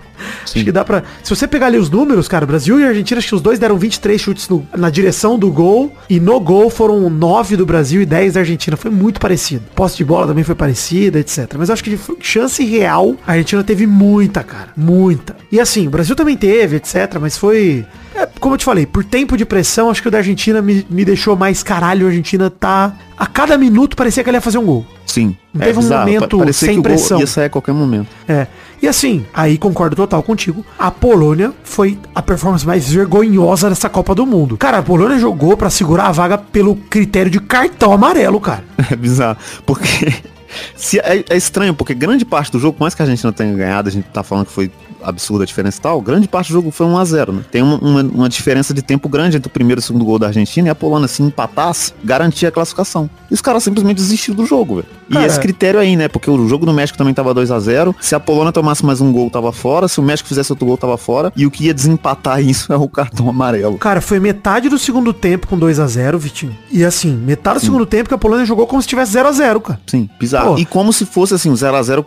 Sim. 0.45 0.59
acho 0.59 0.65
que 0.65 0.71
dá 0.71 0.85
pra... 0.85 1.01
Se 1.23 1.35
você 1.35 1.47
pegar 1.47 1.65
ali 1.65 1.79
os 1.79 1.89
números, 1.89 2.27
cara, 2.27 2.45
Brasil 2.45 2.79
e 2.79 2.83
Argentina, 2.83 3.17
acho 3.17 3.29
que 3.29 3.33
os 3.33 3.41
dois 3.41 3.57
deram 3.57 3.75
23 3.75 4.21
chutes 4.21 4.47
no, 4.47 4.67
na 4.77 4.91
direção 4.91 5.39
do 5.39 5.51
gol. 5.51 5.91
E 6.07 6.19
no 6.19 6.39
gol 6.39 6.69
foram 6.69 7.09
9 7.09 7.57
do 7.57 7.65
Brasil 7.65 7.99
e 7.99 8.05
10 8.05 8.35
da 8.35 8.41
Argentina. 8.41 8.77
Foi 8.77 8.91
muito 8.91 9.19
parecido. 9.19 9.63
Posse 9.73 9.97
de 9.97 10.05
bola 10.05 10.27
também 10.27 10.43
foi 10.43 10.53
parecida, 10.53 11.17
etc. 11.17 11.55
Mas 11.57 11.69
eu 11.69 11.73
acho 11.73 11.83
que 11.83 11.89
de 11.89 11.99
chance 12.19 12.63
real, 12.63 13.15
a 13.25 13.31
Argentina 13.31 13.63
teve 13.63 13.87
muita, 13.87 14.43
cara. 14.43 14.69
Muita. 14.77 15.35
E 15.51 15.59
assim, 15.59 15.87
o 15.87 15.89
Brasil 15.89 16.15
também 16.15 16.37
teve, 16.37 16.75
etc. 16.75 17.17
Mas 17.19 17.35
foi... 17.35 17.83
É, 18.23 18.29
como 18.39 18.55
eu 18.55 18.57
te 18.57 18.65
falei, 18.65 18.85
por 18.85 19.03
tempo 19.03 19.35
de 19.35 19.45
pressão, 19.45 19.89
acho 19.89 20.01
que 20.01 20.07
o 20.07 20.11
da 20.11 20.19
Argentina 20.19 20.61
me, 20.61 20.85
me 20.89 21.03
deixou 21.03 21.35
mais 21.35 21.61
caralho. 21.61 22.05
A 22.05 22.09
Argentina 22.09 22.49
tá. 22.49 22.93
A 23.17 23.27
cada 23.27 23.57
minuto 23.57 23.95
parecia 23.95 24.23
que 24.23 24.29
ela 24.29 24.37
ia 24.37 24.41
fazer 24.41 24.57
um 24.57 24.65
gol. 24.65 24.85
Sim. 25.05 25.35
Não 25.53 25.61
é 25.61 25.65
teve 25.67 25.79
bizarro. 25.79 26.01
um 26.09 26.13
momento 26.13 26.53
sem 26.53 26.81
pressão. 26.81 27.19
ia 27.19 27.27
sair 27.27 27.45
a 27.45 27.49
qualquer 27.49 27.73
momento. 27.73 28.07
É. 28.27 28.47
E 28.81 28.87
assim, 28.87 29.25
aí 29.33 29.57
concordo 29.57 29.95
total 29.95 30.23
contigo. 30.23 30.65
A 30.77 30.89
Polônia 30.89 31.53
foi 31.63 31.97
a 32.13 32.21
performance 32.21 32.65
mais 32.65 32.91
vergonhosa 32.91 33.69
dessa 33.69 33.89
Copa 33.89 34.15
do 34.15 34.25
Mundo. 34.25 34.57
Cara, 34.57 34.79
a 34.79 34.83
Polônia 34.83 35.17
jogou 35.17 35.55
para 35.55 35.69
segurar 35.69 36.07
a 36.07 36.11
vaga 36.11 36.37
pelo 36.37 36.75
critério 36.75 37.31
de 37.31 37.39
cartão 37.39 37.93
amarelo, 37.93 38.39
cara. 38.39 38.63
É 38.91 38.95
bizarro. 38.95 39.37
Porque. 39.65 40.13
Se 40.75 40.99
é, 40.99 41.23
é, 41.29 41.35
estranho, 41.35 41.73
porque 41.73 41.95
grande 41.95 42.23
parte 42.23 42.51
do 42.51 42.59
jogo, 42.59 42.77
por 42.77 42.83
mais 42.83 42.93
que 42.93 43.01
a 43.01 43.07
gente 43.07 43.23
não 43.23 43.31
tenha 43.31 43.55
ganhado, 43.55 43.89
a 43.89 43.91
gente 43.91 44.05
tá 44.05 44.21
falando 44.21 44.45
que 44.45 44.51
foi 44.51 44.69
absurda 45.03 45.43
a 45.43 45.47
diferença 45.47 45.79
e 45.79 45.81
tal, 45.81 46.01
grande 46.01 46.27
parte 46.27 46.47
do 46.47 46.53
jogo 46.53 46.71
foi 46.71 46.85
1 46.85 46.97
a 46.97 47.05
0 47.05 47.33
né? 47.33 47.41
Tem 47.51 47.61
uma, 47.61 47.77
uma, 47.77 48.01
uma, 48.01 48.29
diferença 48.29 48.73
de 48.73 48.81
tempo 48.81 49.07
grande 49.09 49.37
entre 49.37 49.47
o 49.47 49.51
primeiro 49.51 49.79
e 49.79 49.83
o 49.83 49.85
segundo 49.85 50.05
gol 50.05 50.17
da 50.17 50.27
Argentina 50.27 50.67
e 50.67 50.71
a 50.71 50.75
Polônia, 50.75 51.07
se 51.07 51.21
empatasse, 51.21 51.93
garantia 52.03 52.49
a 52.49 52.51
classificação. 52.51 53.09
E 53.29 53.33
os 53.33 53.41
caras 53.41 53.63
simplesmente 53.63 53.97
desistiram 53.97 54.35
do 54.35 54.45
jogo, 54.45 54.75
velho. 54.75 54.87
E 55.09 55.25
esse 55.25 55.39
critério 55.39 55.79
aí, 55.79 55.95
né? 55.95 56.07
Porque 56.07 56.29
o 56.29 56.47
jogo 56.47 56.65
do 56.65 56.73
México 56.73 56.97
também 56.97 57.13
tava 57.13 57.33
2 57.33 57.51
a 57.51 57.59
0 57.59 57.95
Se 57.99 58.15
a 58.15 58.19
Polônia 58.19 58.51
tomasse 58.51 58.85
mais 58.85 59.01
um 59.01 59.11
gol, 59.11 59.29
tava 59.29 59.51
fora. 59.51 59.87
Se 59.87 59.99
o 59.99 60.03
México 60.03 60.27
fizesse 60.27 60.51
outro 60.51 60.65
gol, 60.65 60.77
tava 60.77 60.97
fora. 60.97 61.31
E 61.35 61.45
o 61.45 61.51
que 61.51 61.65
ia 61.65 61.73
desempatar 61.73 62.41
isso 62.43 62.71
é 62.71 62.75
o 62.75 62.87
cartão 62.87 63.29
amarelo. 63.29 63.77
Cara, 63.77 64.01
foi 64.01 64.19
metade 64.19 64.69
do 64.69 64.79
segundo 64.79 65.13
tempo 65.13 65.47
com 65.47 65.57
2 65.57 65.79
a 65.79 65.87
0 65.87 66.17
Vitinho. 66.17 66.55
E 66.71 66.83
assim, 66.83 67.13
metade 67.13 67.57
do 67.57 67.59
Sim. 67.61 67.67
segundo 67.67 67.85
tempo 67.85 68.09
que 68.09 68.15
a 68.15 68.17
Polônia 68.17 68.45
jogou 68.45 68.65
como 68.65 68.81
se 68.81 68.87
tivesse 68.87 69.11
0 69.13 69.27
a 69.27 69.31
0 69.31 69.61
cara. 69.61 69.79
Sim, 69.87 70.09
bizarro. 70.19 70.53
Pô. 70.53 70.57
E 70.59 70.65
como 70.65 70.91
se 70.91 71.05
fosse 71.05 71.33
assim, 71.33 71.53
0 71.55 71.75
a 71.75 71.83
0 71.83 72.05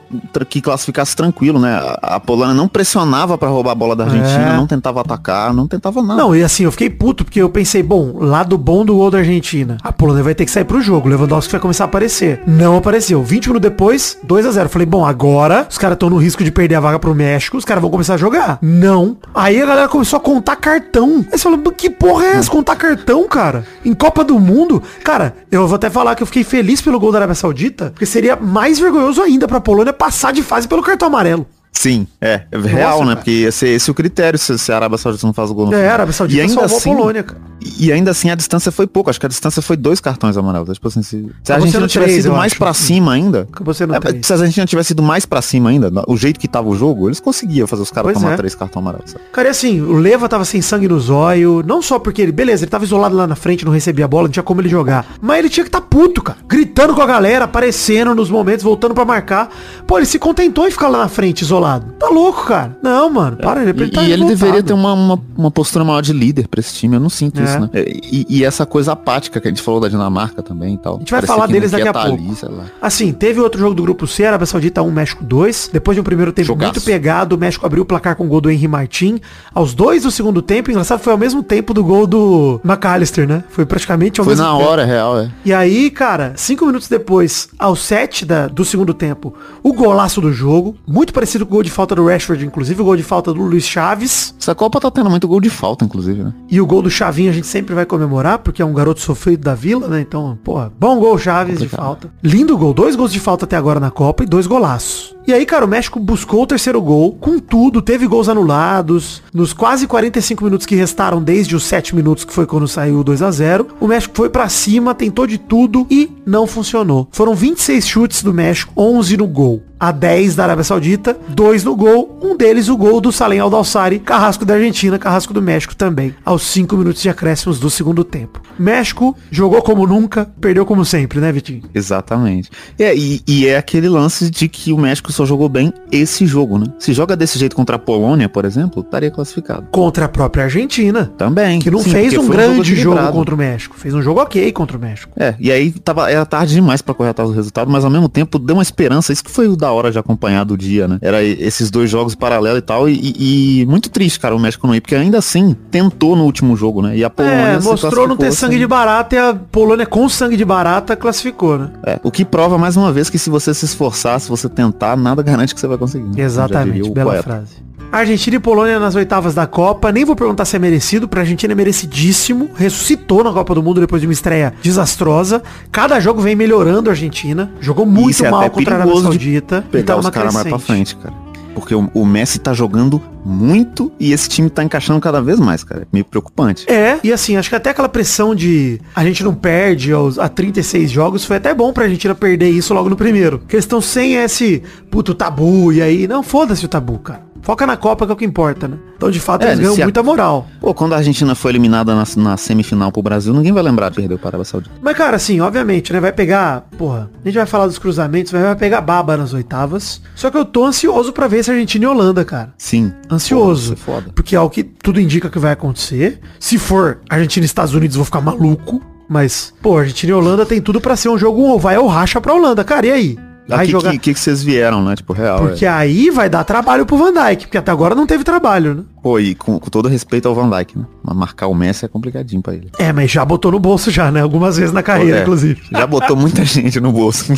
que 0.49 0.61
classificasse 0.61 1.15
tranquilo, 1.15 1.59
né? 1.59 1.75
A, 1.75 2.17
a 2.17 2.21
Polônia 2.21 2.55
não 2.55 2.69
pressionava 2.87 3.37
para 3.37 3.49
roubar 3.49 3.73
a 3.73 3.75
bola 3.75 3.97
da 3.97 4.05
Argentina, 4.05 4.53
é. 4.53 4.57
não 4.57 4.65
tentava 4.65 5.01
atacar, 5.01 5.53
não 5.53 5.67
tentava 5.67 6.01
nada. 6.01 6.23
Não, 6.23 6.37
e 6.37 6.45
assim, 6.45 6.63
eu 6.63 6.71
fiquei 6.71 6.89
puto, 6.89 7.25
porque 7.25 7.43
eu 7.43 7.51
pensei, 7.51 7.83
bom, 7.83 8.17
lado 8.17 8.57
bom 8.57 8.85
do 8.85 8.95
gol 8.95 9.11
da 9.11 9.19
Argentina. 9.19 9.77
A 9.83 9.91
Polônia 9.91 10.23
vai 10.23 10.37
ter 10.37 10.45
que 10.45 10.51
sair 10.53 10.65
pro 10.65 10.81
jogo. 10.81 11.09
O 11.09 11.11
Lewandowski 11.11 11.51
vai 11.51 11.61
começar 11.61 11.85
a 11.85 11.87
aparecer. 11.87 12.41
Não 12.47 12.77
apareceu. 12.77 13.25
20 13.25 13.49
minutos 13.49 13.69
depois, 13.69 14.17
2 14.23 14.47
a 14.47 14.51
0 14.53 14.69
Falei, 14.69 14.87
bom, 14.87 15.05
agora 15.05 15.67
os 15.69 15.77
caras 15.77 15.97
estão 15.97 16.09
no 16.09 16.17
risco 16.17 16.45
de 16.45 16.53
perder 16.53 16.77
a 16.77 16.81
vaga 16.81 16.99
pro 16.99 17.15
México, 17.15 17.57
os 17.57 17.65
caras 17.65 17.81
vão 17.81 17.91
começar 17.91 18.15
a 18.15 18.17
jogar. 18.17 18.59
Não. 18.63 19.17
Aí 19.35 19.61
a 19.61 19.67
galera 19.67 19.89
começou 19.89 20.19
a 20.19 20.21
contar 20.21 20.55
cartão. 20.55 21.25
Aí 21.33 21.39
você 21.39 21.43
falou, 21.43 21.59
que 21.73 21.91
porra 21.91 22.25
é 22.25 22.37
essa? 22.37 22.49
Contar 22.49 22.77
cartão, 22.77 23.27
cara? 23.27 23.65
Em 23.85 23.95
Copa 23.95 24.23
do 24.23 24.39
Mundo? 24.39 24.81
Cara, 25.03 25.35
eu 25.51 25.67
vou 25.67 25.75
até 25.75 25.91
falar 25.91 26.15
que 26.15 26.23
eu 26.23 26.27
fiquei 26.27 26.45
feliz 26.45 26.81
pelo 26.81 27.01
gol 27.01 27.11
da 27.11 27.19
Arábia 27.19 27.35
Saudita, 27.35 27.91
porque 27.91 28.07
seria 28.07 28.37
mais 28.37 28.79
vergonhoso 28.79 29.21
ainda 29.21 29.49
pra 29.49 29.61
Polônia 29.61 29.93
passar 29.93 30.33
de 30.33 30.43
fase 30.43 30.69
pelo 30.69 30.83
cartão 30.83 31.09
amarelo. 31.09 31.47
Sim, 31.77 32.07
é, 32.23 32.43
é 32.51 32.59
real, 32.59 33.01
Nossa, 33.01 33.11
né? 33.11 33.17
Porque 33.17 33.31
ia 33.31 33.53
ser 33.53 33.69
esse 33.69 33.91
o 33.91 33.95
critério 33.95 34.39
se, 34.39 34.59
se 34.59 34.73
a 34.73 34.77
Arábia 34.77 34.97
Saudita 34.97 35.27
não 35.27 35.35
faz 35.35 35.51
o 35.51 35.55
gol 35.55 35.67
no 35.67 35.75
É, 35.75 35.87
a 35.87 35.93
Arábia 35.93 36.13
Saudita 36.15 36.41
e 36.41 36.43
ainda 36.43 36.65
assim, 36.65 36.91
a 36.91 36.95
Polônia, 36.95 37.23
cara. 37.23 37.39
E 37.79 37.93
ainda 37.93 38.11
assim 38.11 38.31
a 38.31 38.35
distância 38.35 38.71
foi 38.71 38.87
pouco, 38.87 39.11
acho 39.11 39.19
que 39.19 39.27
a 39.27 39.29
distância 39.29 39.63
foi 39.63 39.77
dois 39.77 40.01
cartões 40.01 40.37
amarelos. 40.37 40.75
Tipo 40.75 40.89
assim, 40.89 41.03
se, 41.03 41.31
se 41.43 41.53
a 41.53 41.59
gente 41.61 41.79
não 41.79 41.87
tivesse 41.87 42.21
ido 42.21 42.33
mais 42.33 42.55
para 42.55 42.73
cima 42.75 43.13
ainda. 43.13 43.49
É, 43.57 44.23
se 44.23 44.33
a 44.33 44.37
gente 44.37 44.59
não 44.59 44.67
tivesse 44.67 44.93
ido 44.93 45.03
mais 45.03 45.27
para 45.27 45.41
cima 45.43 45.71
ainda, 45.71 45.91
o 46.07 46.17
jeito 46.17 46.39
que 46.39 46.49
tava 46.49 46.69
o 46.69 46.77
jogo, 46.77 47.09
eles 47.09 47.21
conseguiam 47.21 47.67
fazer 47.67 47.83
os 47.83 47.91
caras 47.91 48.15
tomar 48.15 48.33
é. 48.33 48.37
três 48.37 48.55
cartões 48.55 48.83
amarelos. 48.83 49.11
Sabe? 49.11 49.25
Cara, 49.33 49.49
e 49.49 49.51
assim, 49.51 49.81
o 49.81 49.97
Leva 49.97 50.29
tava 50.29 50.45
sem 50.45 50.61
sangue 50.61 50.89
no 50.89 50.99
zóio, 51.01 51.63
não 51.67 51.81
só 51.81 51.99
porque 51.99 52.23
ele, 52.23 52.33
beleza, 52.33 52.65
ele 52.65 52.71
tava 52.71 52.85
isolado 52.85 53.15
lá 53.15 53.27
na 53.27 53.37
frente, 53.37 53.65
não 53.65 53.73
recebia 53.73 54.05
a 54.05 54.09
bola, 54.09 54.25
não 54.25 54.33
tinha 54.33 54.43
como 54.43 54.61
ele 54.61 54.69
jogar. 54.69 55.07
Mas 55.21 55.39
ele 55.39 55.49
tinha 55.49 55.65
que 55.65 55.69
estar 55.69 55.81
tá 55.81 55.87
puto, 55.87 56.23
cara. 56.23 56.39
Gritando 56.47 56.95
com 56.95 57.03
a 57.03 57.07
galera, 57.07 57.45
aparecendo 57.45 58.15
nos 58.15 58.31
momentos, 58.31 58.63
voltando 58.63 58.95
para 58.95 59.05
marcar. 59.05 59.49
Pô, 59.87 59.99
ele 59.99 60.07
se 60.07 60.19
contentou 60.19 60.67
em 60.67 60.71
ficar 60.71 60.89
lá 60.89 60.99
na 60.99 61.09
frente, 61.09 61.43
isolado. 61.43 61.93
Tá 61.99 62.09
louco, 62.09 62.45
cara. 62.47 62.77
Não, 62.83 63.09
mano, 63.11 63.37
para. 63.37 63.63
Ele, 63.63 63.85
e, 63.85 63.91
tá 63.91 64.03
e 64.03 64.13
ele 64.13 64.25
deveria 64.25 64.63
ter 64.63 64.73
uma, 64.73 64.93
uma, 64.93 65.21
uma, 65.37 65.51
postura 65.51 65.85
maior 65.85 66.03
de 66.03 66.13
líder 66.13 66.49
pra 66.49 66.61
esse 66.61 66.75
time. 66.75 66.97
Eu 66.97 67.01
não 67.01 67.09
sinto 67.09 67.41
é. 67.41 67.46
Isso, 67.51 67.61
né? 67.61 67.69
E, 67.87 68.27
e, 68.29 68.45
essa 68.45 68.67
coisa 68.67 68.93
apática 68.93 69.41
que 69.41 69.49
a 69.49 69.51
gente 69.51 69.63
falou 69.63 69.81
da 69.81 69.89
Dinamarca 69.89 70.43
também 70.43 70.75
e 70.75 70.79
tal. 70.79 70.97
A 70.97 70.99
gente 70.99 71.11
vai 71.11 71.23
falar 71.23 71.47
deles 71.47 71.71
daqui 71.71 71.89
a 71.89 71.93
tá 71.93 72.07
pouco. 72.07 72.23
Ali, 72.23 72.71
assim, 72.81 73.13
teve 73.13 73.41
outro 73.41 73.61
jogo 73.61 73.75
do 73.75 73.83
grupo 73.83 74.07
C, 74.07 74.25
Arábia 74.25 74.47
Saudita 74.47 74.83
1, 74.83 74.91
México 74.91 75.25
2. 75.25 75.71
Depois 75.73 75.95
de 75.95 76.01
um 76.01 76.05
primeiro 76.05 76.33
tempo 76.33 76.47
Jogaço. 76.47 76.73
muito 76.73 76.85
pegado, 76.85 77.37
o 77.37 77.39
México 77.39 77.65
abriu 77.67 77.83
o 77.83 77.87
placar 77.87 78.17
com 78.17 78.25
o 78.25 78.29
gol 78.29 78.41
do 78.41 78.51
Henry 78.51 78.69
Martin. 78.69 79.21
Aos 79.55 79.75
dois 79.75 80.03
do 80.03 80.11
segundo 80.11 80.43
tempo, 80.43 80.71
engraçado, 80.71 81.01
foi 81.01 81.13
ao 81.13 81.19
mesmo 81.19 81.43
tempo 81.43 81.73
do 81.73 81.83
gol 81.83 82.07
do 82.07 82.61
McAllister, 82.65 83.27
né? 83.27 83.45
Foi 83.49 83.65
praticamente 83.65 84.21
ao 84.21 84.25
foi 84.25 84.35
mesmo 84.35 84.45
tempo. 84.45 84.57
Foi 84.57 84.65
na 84.65 84.71
hora, 84.71 84.85
real, 84.85 85.19
é. 85.19 85.31
E 85.45 85.53
aí, 85.53 85.91
cara, 85.91 86.33
cinco 86.37 86.67
minutos 86.67 86.89
depois, 86.89 87.49
aos 87.59 87.81
sete 87.81 88.25
da, 88.25 88.47
do 88.49 88.65
segundo 88.65 88.93
tempo, 88.93 89.35
o 89.63 89.73
golaço 89.73 90.21
do 90.21 90.33
jogo. 90.33 90.77
Muito 90.87 91.13
parecido 91.13 91.45
com 91.45 91.53
o 91.53 91.57
gol 91.57 91.63
de 91.63 91.71
falta 91.71 91.95
do 91.95 92.07
Rashford, 92.07 92.45
inclusive 92.45 92.81
o 92.81 92.85
gol 92.85 92.97
de 92.97 93.03
falta 93.03 93.33
do 93.33 93.43
Luiz 93.43 93.65
Chaves. 93.65 94.35
Essa 94.41 94.55
Copa 94.55 94.81
tá 94.81 94.91
tendo 94.91 95.11
muito 95.11 95.27
gol 95.27 95.41
de 95.41 95.51
falta, 95.51 95.85
inclusive, 95.85 96.23
né? 96.23 96.33
E 96.51 96.61
o 96.61 96.67
gol 96.67 96.83
do 96.83 96.91
Chavinho 96.91 97.31
a 97.31 97.35
gente 97.37 97.47
sempre 97.47 97.75
vai 97.75 97.87
comemorar, 97.87 98.39
porque 98.41 98.61
é 98.61 98.65
um 98.65 98.75
garoto 98.75 99.01
sofrido 99.01 99.43
da 99.43 99.55
vila, 99.55 99.89
né? 99.89 100.01
Então, 100.01 100.39
porra, 100.45 100.73
bom 100.79 100.99
gol 100.99 101.17
Chaves 101.19 101.55
Complicado. 101.55 101.81
de 101.81 101.85
falta. 101.87 102.13
Lindo 102.23 102.57
gol, 102.59 102.75
dois 102.75 102.95
gols 102.97 103.13
de 103.13 103.21
falta 103.21 103.45
até 103.45 103.57
agora 103.57 103.81
na 103.81 103.91
Copa 103.91 104.23
e 104.23 104.27
dois 104.27 104.47
golaços. 104.47 105.16
E 105.27 105.33
aí, 105.33 105.45
cara, 105.45 105.65
o 105.65 105.69
México 105.69 105.99
buscou 105.99 106.45
o 106.45 106.47
terceiro 106.47 106.81
gol, 106.81 107.13
com 107.15 107.41
tudo, 107.41 107.83
teve 107.83 108.07
gols 108.07 108.29
anulados. 108.29 109.21
Nos 109.35 109.53
quase 109.53 109.85
45 109.85 110.45
minutos 110.45 110.65
que 110.65 110.77
restaram 110.77 111.21
desde 111.21 111.57
os 111.57 111.65
7 111.65 111.97
minutos 111.97 112.25
que 112.25 112.33
foi 112.33 112.47
quando 112.47 112.69
saiu 112.69 113.01
o 113.01 113.05
2 113.05 113.23
a 113.23 113.31
0 113.33 113.67
o 113.81 113.89
México 113.89 114.17
foi 114.17 114.31
para 114.31 114.49
cima, 114.49 114.95
tentou 114.95 115.27
de 115.27 115.37
tudo 115.37 115.85
e 115.91 116.13
não 116.25 116.47
funcionou. 116.47 117.09
Foram 117.11 117.35
26 117.35 117.89
chutes 117.89 118.23
do 118.23 118.33
México, 118.33 118.73
11 118.77 119.17
no 119.17 119.27
gol 119.27 119.63
a 119.79 119.93
10 119.93 120.37
da 120.37 120.45
Arábia 120.45 120.65
Saudita, 120.65 121.17
dois 121.29 121.63
no 121.63 121.77
gol, 121.77 122.19
um 122.23 122.37
deles 122.37 122.69
o 122.69 122.77
gol 122.77 123.01
do 123.01 123.13
Salem 123.13 123.39
Aldalsari, 123.39 123.99
carrasco 123.99 124.45
da 124.45 124.55
Argentina, 124.55 124.99
carrasco 124.99 125.35
do 125.35 125.43
México 125.43 125.77
também, 125.77 126.15
aos 126.25 126.43
5 126.43 126.77
minutos 126.77 127.03
de 127.03 127.11
acréscimos 127.11 127.59
do 127.59 127.69
segundo 127.69 128.03
tempo. 128.03 128.41
México 128.59 129.17
jogou 129.31 129.61
como 129.63 129.87
nunca, 129.87 130.31
perdeu 130.41 130.65
como 130.65 130.85
sempre, 130.85 131.21
né, 131.21 131.31
Vitinho? 131.31 131.63
Exatamente. 131.75 132.51
É, 132.79 132.97
e, 132.97 133.23
e, 133.27 133.47
é 133.47 133.57
aquele 133.57 133.89
lance 133.89 134.31
de 134.31 134.49
que 134.49 134.73
o 134.73 134.79
México 134.79 135.13
só 135.17 135.27
jogou 135.27 135.49
bem 135.49 135.73
esse 135.91 136.27
jogo, 136.27 136.59
né? 136.59 136.67
Se 136.79 136.93
joga 136.93 137.17
desse 137.17 137.39
jeito 137.39 137.57
contra 137.57 137.77
a 137.77 137.79
Polônia, 137.79 138.29
por 138.29 138.45
exemplo, 138.45 138.83
estaria 138.83 139.11
classificado. 139.11 139.67
Contra 139.71 140.05
a 140.05 140.09
própria 140.09 140.45
Argentina. 140.45 141.11
Também. 141.17 141.59
Que 141.59 141.71
não 141.71 141.81
Sim, 141.81 141.91
fez 141.91 142.17
um 142.17 142.29
grande 142.29 142.73
um 142.73 142.77
jogo, 142.77 142.97
jogo, 142.99 143.13
contra 143.13 143.35
o 143.35 143.39
México. 143.39 143.77
Fez 143.77 143.95
um 143.95 144.03
jogo 144.03 144.21
ok 144.21 144.53
contra 144.53 144.77
o 144.77 144.81
México. 144.81 145.13
É, 145.17 145.35
e 145.39 145.51
aí 145.51 145.71
tava, 145.73 146.11
era 146.11 146.25
tarde 146.27 146.55
demais 146.55 146.83
para 146.83 146.95
correr 146.95 147.11
atrás 147.11 147.31
do 147.31 147.35
resultado, 147.35 147.71
mas 147.71 147.85
ao 147.85 147.91
mesmo 147.91 148.09
tempo 148.09 148.39
deu 148.39 148.57
uma 148.57 148.63
esperança. 148.63 149.13
Isso 149.13 149.25
que 149.25 149.31
foi 149.31 149.49
o 149.49 149.57
da 149.57 149.73
hora 149.73 149.91
de 149.91 149.99
acompanhar 149.99 150.45
do 150.45 150.57
dia, 150.57 150.87
né? 150.87 150.99
Era 151.01 151.23
esses 151.23 151.71
dois 151.71 151.89
jogos 151.91 152.15
paralelos 152.15 152.59
e 152.59 152.63
tal. 152.63 152.89
E, 152.89 153.61
e, 153.63 153.67
muito 153.67 153.89
triste, 153.89 154.21
cara, 154.21 154.37
o 154.37 154.39
México 154.39 154.67
não 154.67 154.75
ir, 154.75 154.81
porque 154.81 154.95
ainda 154.95 155.19
assim 155.19 155.57
tentou 155.71 156.15
no 156.15 156.25
último 156.25 156.57
jogo, 156.57 156.83
né? 156.83 156.97
E 156.97 157.05
a 157.05 157.11
Polônia. 157.11 157.37
É, 157.37 157.61
mostrou 157.61 158.07
não 158.07 158.17
ter 158.17 158.33
sangue 158.33 158.55
assim. 158.55 158.61
de 158.61 158.67
barata 158.67 159.17
e 159.17 159.19
a 159.19 159.35
Polônia 159.35 159.87
com 159.87 160.09
sangue 160.09 160.37
de 160.37 160.45
barata 160.45 160.95
classificou, 160.95 161.59
né? 161.59 161.71
É, 161.85 162.01
o 162.03 162.11
que 162.11 162.25
prova 162.25 162.59
mais 162.59 162.77
uma 162.77 162.93
vez 162.93 163.09
que 163.09 163.19
se 163.19 163.31
você 163.31 163.55
se 163.55 163.65
esforçar, 163.65 164.21
se 164.21 164.29
você 164.29 164.49
tentar, 164.49 164.97
nada 165.07 165.23
garante 165.23 165.55
que 165.55 165.61
você 165.61 165.67
vai 165.67 165.79
conseguir. 165.79 166.05
Né? 166.05 166.23
Exatamente, 166.23 166.91
bela 166.91 167.13
poeta. 167.13 167.23
frase. 167.23 167.67
Argentina 167.93 168.37
e 168.37 168.41
Polônia 168.41 168.81
nas 168.81 168.95
oitavas 168.97 169.35
da 169.35 169.47
Copa. 169.47 169.93
Nem 169.93 170.05
vou 170.05 170.17
perguntar 170.17 170.45
se 170.45 170.57
é 170.57 170.59
merecido, 170.59 171.07
pra 171.07 171.21
Argentina 171.21 171.53
é 171.53 171.57
merecidíssimo. 171.57 172.51
Ressuscitou 172.55 173.23
na 173.23 173.33
Copa 173.33 173.55
do 173.55 173.63
Mundo 173.63 173.81
depois 173.81 174.01
de 174.01 174.09
uma 174.09 174.13
estreia 174.13 174.53
desastrosa. 174.63 175.43
Cada 175.71 176.01
jogo 176.01 176.21
vem 176.21 176.35
melhorando 176.35 176.91
a 176.91 176.93
Argentina. 176.93 177.51
Jogou 177.61 177.87
muito 177.87 178.25
é 178.25 178.31
mal 178.31 178.51
contra 178.51 178.75
a 178.75 178.79
Arábia 178.79 179.01
Saudita. 179.01 179.65
Pegar 179.71 179.83
e 179.83 179.85
tá 179.85 179.97
os 179.97 180.11
caras 180.11 180.35
mais 180.35 180.49
pra 180.49 180.59
frente, 180.59 180.97
cara. 180.97 181.26
Porque 181.57 181.75
o, 181.75 181.91
o, 181.95 182.05
Messi 182.05 182.39
tá 182.39 182.53
jogando 182.53 183.01
muito 183.25 183.91
e 183.99 184.13
esse 184.13 184.29
time 184.29 184.51
tá 184.51 184.63
encaixando 184.63 185.01
cada 185.01 185.23
vez 185.23 185.41
mais, 185.41 185.65
cara. 185.65 185.89
Meio 185.91 186.05
preocupante. 186.05 186.71
É, 186.71 186.99
e 187.03 187.11
assim, 187.11 187.39
acho 187.39 187.49
que 187.49 187.55
até 187.55 187.71
aquela 187.71 187.89
pressão 187.89 188.35
de 188.35 188.79
a 188.95 189.03
gente 189.03 189.25
não 189.25 189.35
perde 189.35 189.91
aos, 189.91 190.19
a 190.19 190.29
36 190.29 190.91
jogos 190.91 191.25
foi 191.25 191.39
até 191.39 191.55
bom 191.55 191.73
pra 191.73 191.85
Argentina 191.85 192.15
perder 192.15 192.51
isso 192.51 192.75
logo 192.75 192.91
no 192.91 192.97
primeiro. 192.97 193.39
Porque 193.39 193.57
eles 193.57 193.65
estão 193.65 193.81
sem 193.81 194.17
esse 194.17 194.63
puto 194.91 195.15
tabu 195.15 195.73
e 195.73 195.81
aí. 195.81 196.07
Não, 196.07 196.23
foda-se 196.23 196.67
o 196.67 196.69
tabu, 196.69 196.99
cara. 196.99 197.23
Foca 197.47 197.65
na 197.65 197.77
Copa 197.77 198.05
que 198.05 198.11
é 198.11 198.15
o 198.15 198.17
que 198.17 198.25
importa, 198.25 198.67
né? 198.67 198.77
Então, 198.97 199.09
de 199.09 199.21
fato, 199.21 199.45
é, 199.45 199.53
eles 199.53 199.61
ganham 199.61 199.77
muita 199.77 200.03
moral. 200.03 200.49
Pô, 200.61 200.75
quando 200.75 200.95
a 200.95 200.97
Argentina 200.97 201.33
foi 201.33 201.53
eliminada 201.53 201.95
na, 201.95 202.03
na, 202.17 202.37
semifinal 202.37 202.91
pro 202.91 203.01
Brasil, 203.01 203.33
ninguém 203.33 203.53
vai 203.53 203.63
lembrar 203.63 203.89
de 203.89 203.95
perder 203.95 204.17
o 204.17 204.21
Arábia 204.21 204.45
Saudita. 204.45 204.75
Mas, 204.83 204.97
cara, 204.97 205.15
assim, 205.15 205.41
obviamente, 205.41 205.93
né? 205.93 206.01
Vai 206.01 206.11
pegar, 206.11 206.63
porra, 206.77 207.09
a 207.23 207.29
gente 207.29 207.37
vai 207.37 207.47
falar 207.47 207.69
dos 207.69 207.79
cruzamentos, 207.79 208.33
mas 208.33 208.43
vai 208.43 208.57
pegar 208.57 208.81
baba 208.81 209.17
nas 209.17 209.33
oitavas. 209.33 210.03
Só 210.17 210.29
que 210.29 210.37
eu 210.37 210.45
tô 210.45 210.65
ansioso 210.65 211.13
para 211.13 211.29
ver 211.29 211.45
se 211.45 211.53
a 211.53 211.55
Argentina 211.55 211.85
e 211.85 211.87
Holanda, 211.87 212.25
cara. 212.25 212.53
Sim. 212.59 212.93
Ansioso. 213.09 213.77
Porra, 213.77 214.01
foda. 214.01 214.13
Porque 214.13 214.35
é 214.35 214.41
o 214.41 214.51
que 214.51 214.65
tudo 214.65 215.01
indica 215.01 215.31
que 215.31 215.39
vai 215.39 215.53
acontecer. 215.53 216.19
Se 216.41 216.59
for 216.59 216.99
Argentina 217.09 217.45
e 217.45 217.47
Estados 217.47 217.75
Unidos, 217.75 217.95
vou 217.95 218.05
ficar 218.05 218.21
maluco. 218.21 218.83
Mas, 219.09 219.55
pô, 219.63 219.79
Argentina 219.79 220.11
e 220.11 220.15
Holanda 220.15 220.45
tem 220.45 220.61
tudo 220.61 220.81
para 220.81 220.97
ser 220.97 221.11
um 221.11 221.17
jogo 221.17 221.43
ou 221.43 221.61
vai 221.61 221.79
ou 221.79 221.87
racha 221.87 222.21
pra 222.21 222.35
Holanda. 222.35 222.65
Cara, 222.65 222.87
e 222.87 222.91
aí? 222.91 223.26
Vai 223.49 223.67
jogar... 223.67 223.93
que, 223.93 223.99
que, 223.99 224.15
que 224.15 224.21
vocês 224.21 224.43
vieram, 224.43 224.83
né? 224.85 224.97
Tipo, 224.97 225.13
real. 225.13 225.39
Porque 225.39 225.65
é. 225.65 225.69
aí 225.69 226.11
vai 226.11 226.29
dar 226.29 226.43
trabalho 226.45 226.85
pro 226.85 226.97
Van 226.97 227.13
Dijk, 227.13 227.45
porque 227.45 227.59
até 227.59 227.71
agora 227.71 227.95
não 227.95 228.07
teve 228.07 228.25
trabalho, 228.25 228.75
né? 228.75 228.83
Pô, 229.03 229.21
e 229.21 229.35
com, 229.35 229.59
com 229.59 229.71
todo 229.71 229.89
respeito 229.89 230.27
ao 230.27 230.35
Van 230.35 230.51
Dijk, 230.51 230.77
né? 230.77 230.85
Marcar 231.15 231.47
o 231.47 231.55
Messi 231.55 231.85
é 231.85 231.89
complicadinho 231.89 232.43
pra 232.43 232.55
ele. 232.55 232.71
É, 232.79 232.93
mas 232.93 233.11
já 233.11 233.25
botou 233.25 233.53
no 233.53 233.61
bolso 233.61 233.91
já, 233.91 234.11
né? 234.11 234.21
Algumas 234.21 234.57
vezes 234.57 234.73
na 234.73 234.83
carreira, 234.83 235.19
é, 235.19 235.23
inclusive. 235.23 235.63
Já 235.71 235.87
botou 235.87 236.17
muita 236.17 236.43
gente 236.45 236.81
no 236.81 236.91
bolso. 236.91 237.33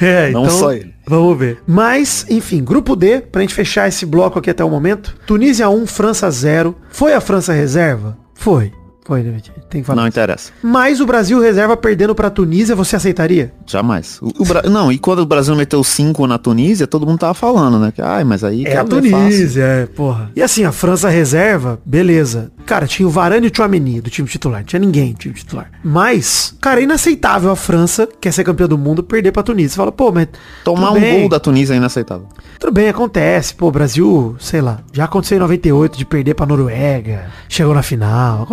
é, 0.00 0.30
não 0.30 0.44
então, 0.44 0.58
só 0.58 0.72
ele. 0.72 0.94
Vamos 1.06 1.38
ver. 1.38 1.62
Mas, 1.66 2.26
enfim, 2.28 2.62
grupo 2.62 2.94
D, 2.94 3.20
pra 3.20 3.40
gente 3.40 3.54
fechar 3.54 3.88
esse 3.88 4.04
bloco 4.04 4.38
aqui 4.38 4.50
até 4.50 4.64
o 4.64 4.70
momento. 4.70 5.16
Tunísia 5.26 5.68
1, 5.68 5.86
França 5.86 6.30
0. 6.30 6.76
Foi 6.90 7.14
a 7.14 7.20
França 7.20 7.52
reserva? 7.52 8.18
Foi. 8.34 8.72
Foi, 9.06 9.22
David. 9.22 9.52
Tem 9.70 9.82
que 9.82 9.86
falar. 9.86 10.02
Não 10.02 10.08
interessa. 10.08 10.50
Mas 10.60 11.00
o 11.00 11.06
Brasil 11.06 11.40
reserva 11.40 11.76
perdendo 11.76 12.12
pra 12.12 12.28
Tunísia, 12.28 12.74
você 12.74 12.96
aceitaria? 12.96 13.52
Jamais. 13.64 14.18
O, 14.20 14.32
o 14.42 14.44
Bra... 14.44 14.62
Não, 14.62 14.90
e 14.90 14.98
quando 14.98 15.20
o 15.20 15.26
Brasil 15.26 15.54
meteu 15.54 15.84
5 15.84 16.26
na 16.26 16.38
Tunísia, 16.38 16.88
todo 16.88 17.06
mundo 17.06 17.20
tava 17.20 17.32
falando, 17.32 17.78
né? 17.78 17.92
Que, 17.92 18.02
ai, 18.02 18.24
mas 18.24 18.42
aí... 18.42 18.64
É 18.66 18.76
a 18.76 18.84
Tunísia, 18.84 19.62
é, 19.62 19.86
porra. 19.86 20.32
E 20.34 20.42
assim, 20.42 20.64
a 20.64 20.72
França 20.72 21.08
reserva, 21.08 21.78
beleza. 21.86 22.50
Cara, 22.66 22.88
tinha 22.88 23.06
o 23.06 23.10
Varane 23.10 23.46
e 23.46 23.50
o 23.50 23.56
Chouameni 23.56 24.00
do 24.00 24.10
time 24.10 24.26
titular. 24.26 24.60
Não 24.60 24.66
tinha 24.66 24.80
ninguém 24.80 25.12
do 25.12 25.18
time 25.18 25.34
titular. 25.34 25.70
Mas, 25.84 26.56
cara, 26.60 26.80
é 26.80 26.82
inaceitável 26.82 27.52
a 27.52 27.56
França, 27.56 28.08
que 28.08 28.16
quer 28.22 28.32
ser 28.32 28.42
campeã 28.42 28.66
do 28.66 28.76
mundo, 28.76 29.04
perder 29.04 29.30
pra 29.30 29.44
Tunísia. 29.44 29.70
Você 29.70 29.76
fala, 29.76 29.92
pô, 29.92 30.10
mas... 30.10 30.26
Tomar 30.64 30.90
um 30.90 31.00
bem. 31.00 31.20
gol 31.20 31.28
da 31.28 31.38
Tunísia 31.38 31.74
é 31.74 31.76
inaceitável. 31.76 32.26
Tudo 32.58 32.72
bem, 32.72 32.88
acontece. 32.88 33.54
Pô, 33.54 33.70
Brasil, 33.70 34.34
sei 34.40 34.60
lá, 34.60 34.80
já 34.92 35.04
aconteceu 35.04 35.36
em 35.36 35.40
98 35.40 35.96
de 35.96 36.04
perder 36.04 36.34
pra 36.34 36.44
Noruega. 36.44 37.26
Chegou 37.48 37.72
na 37.72 37.82
final. 37.82 38.46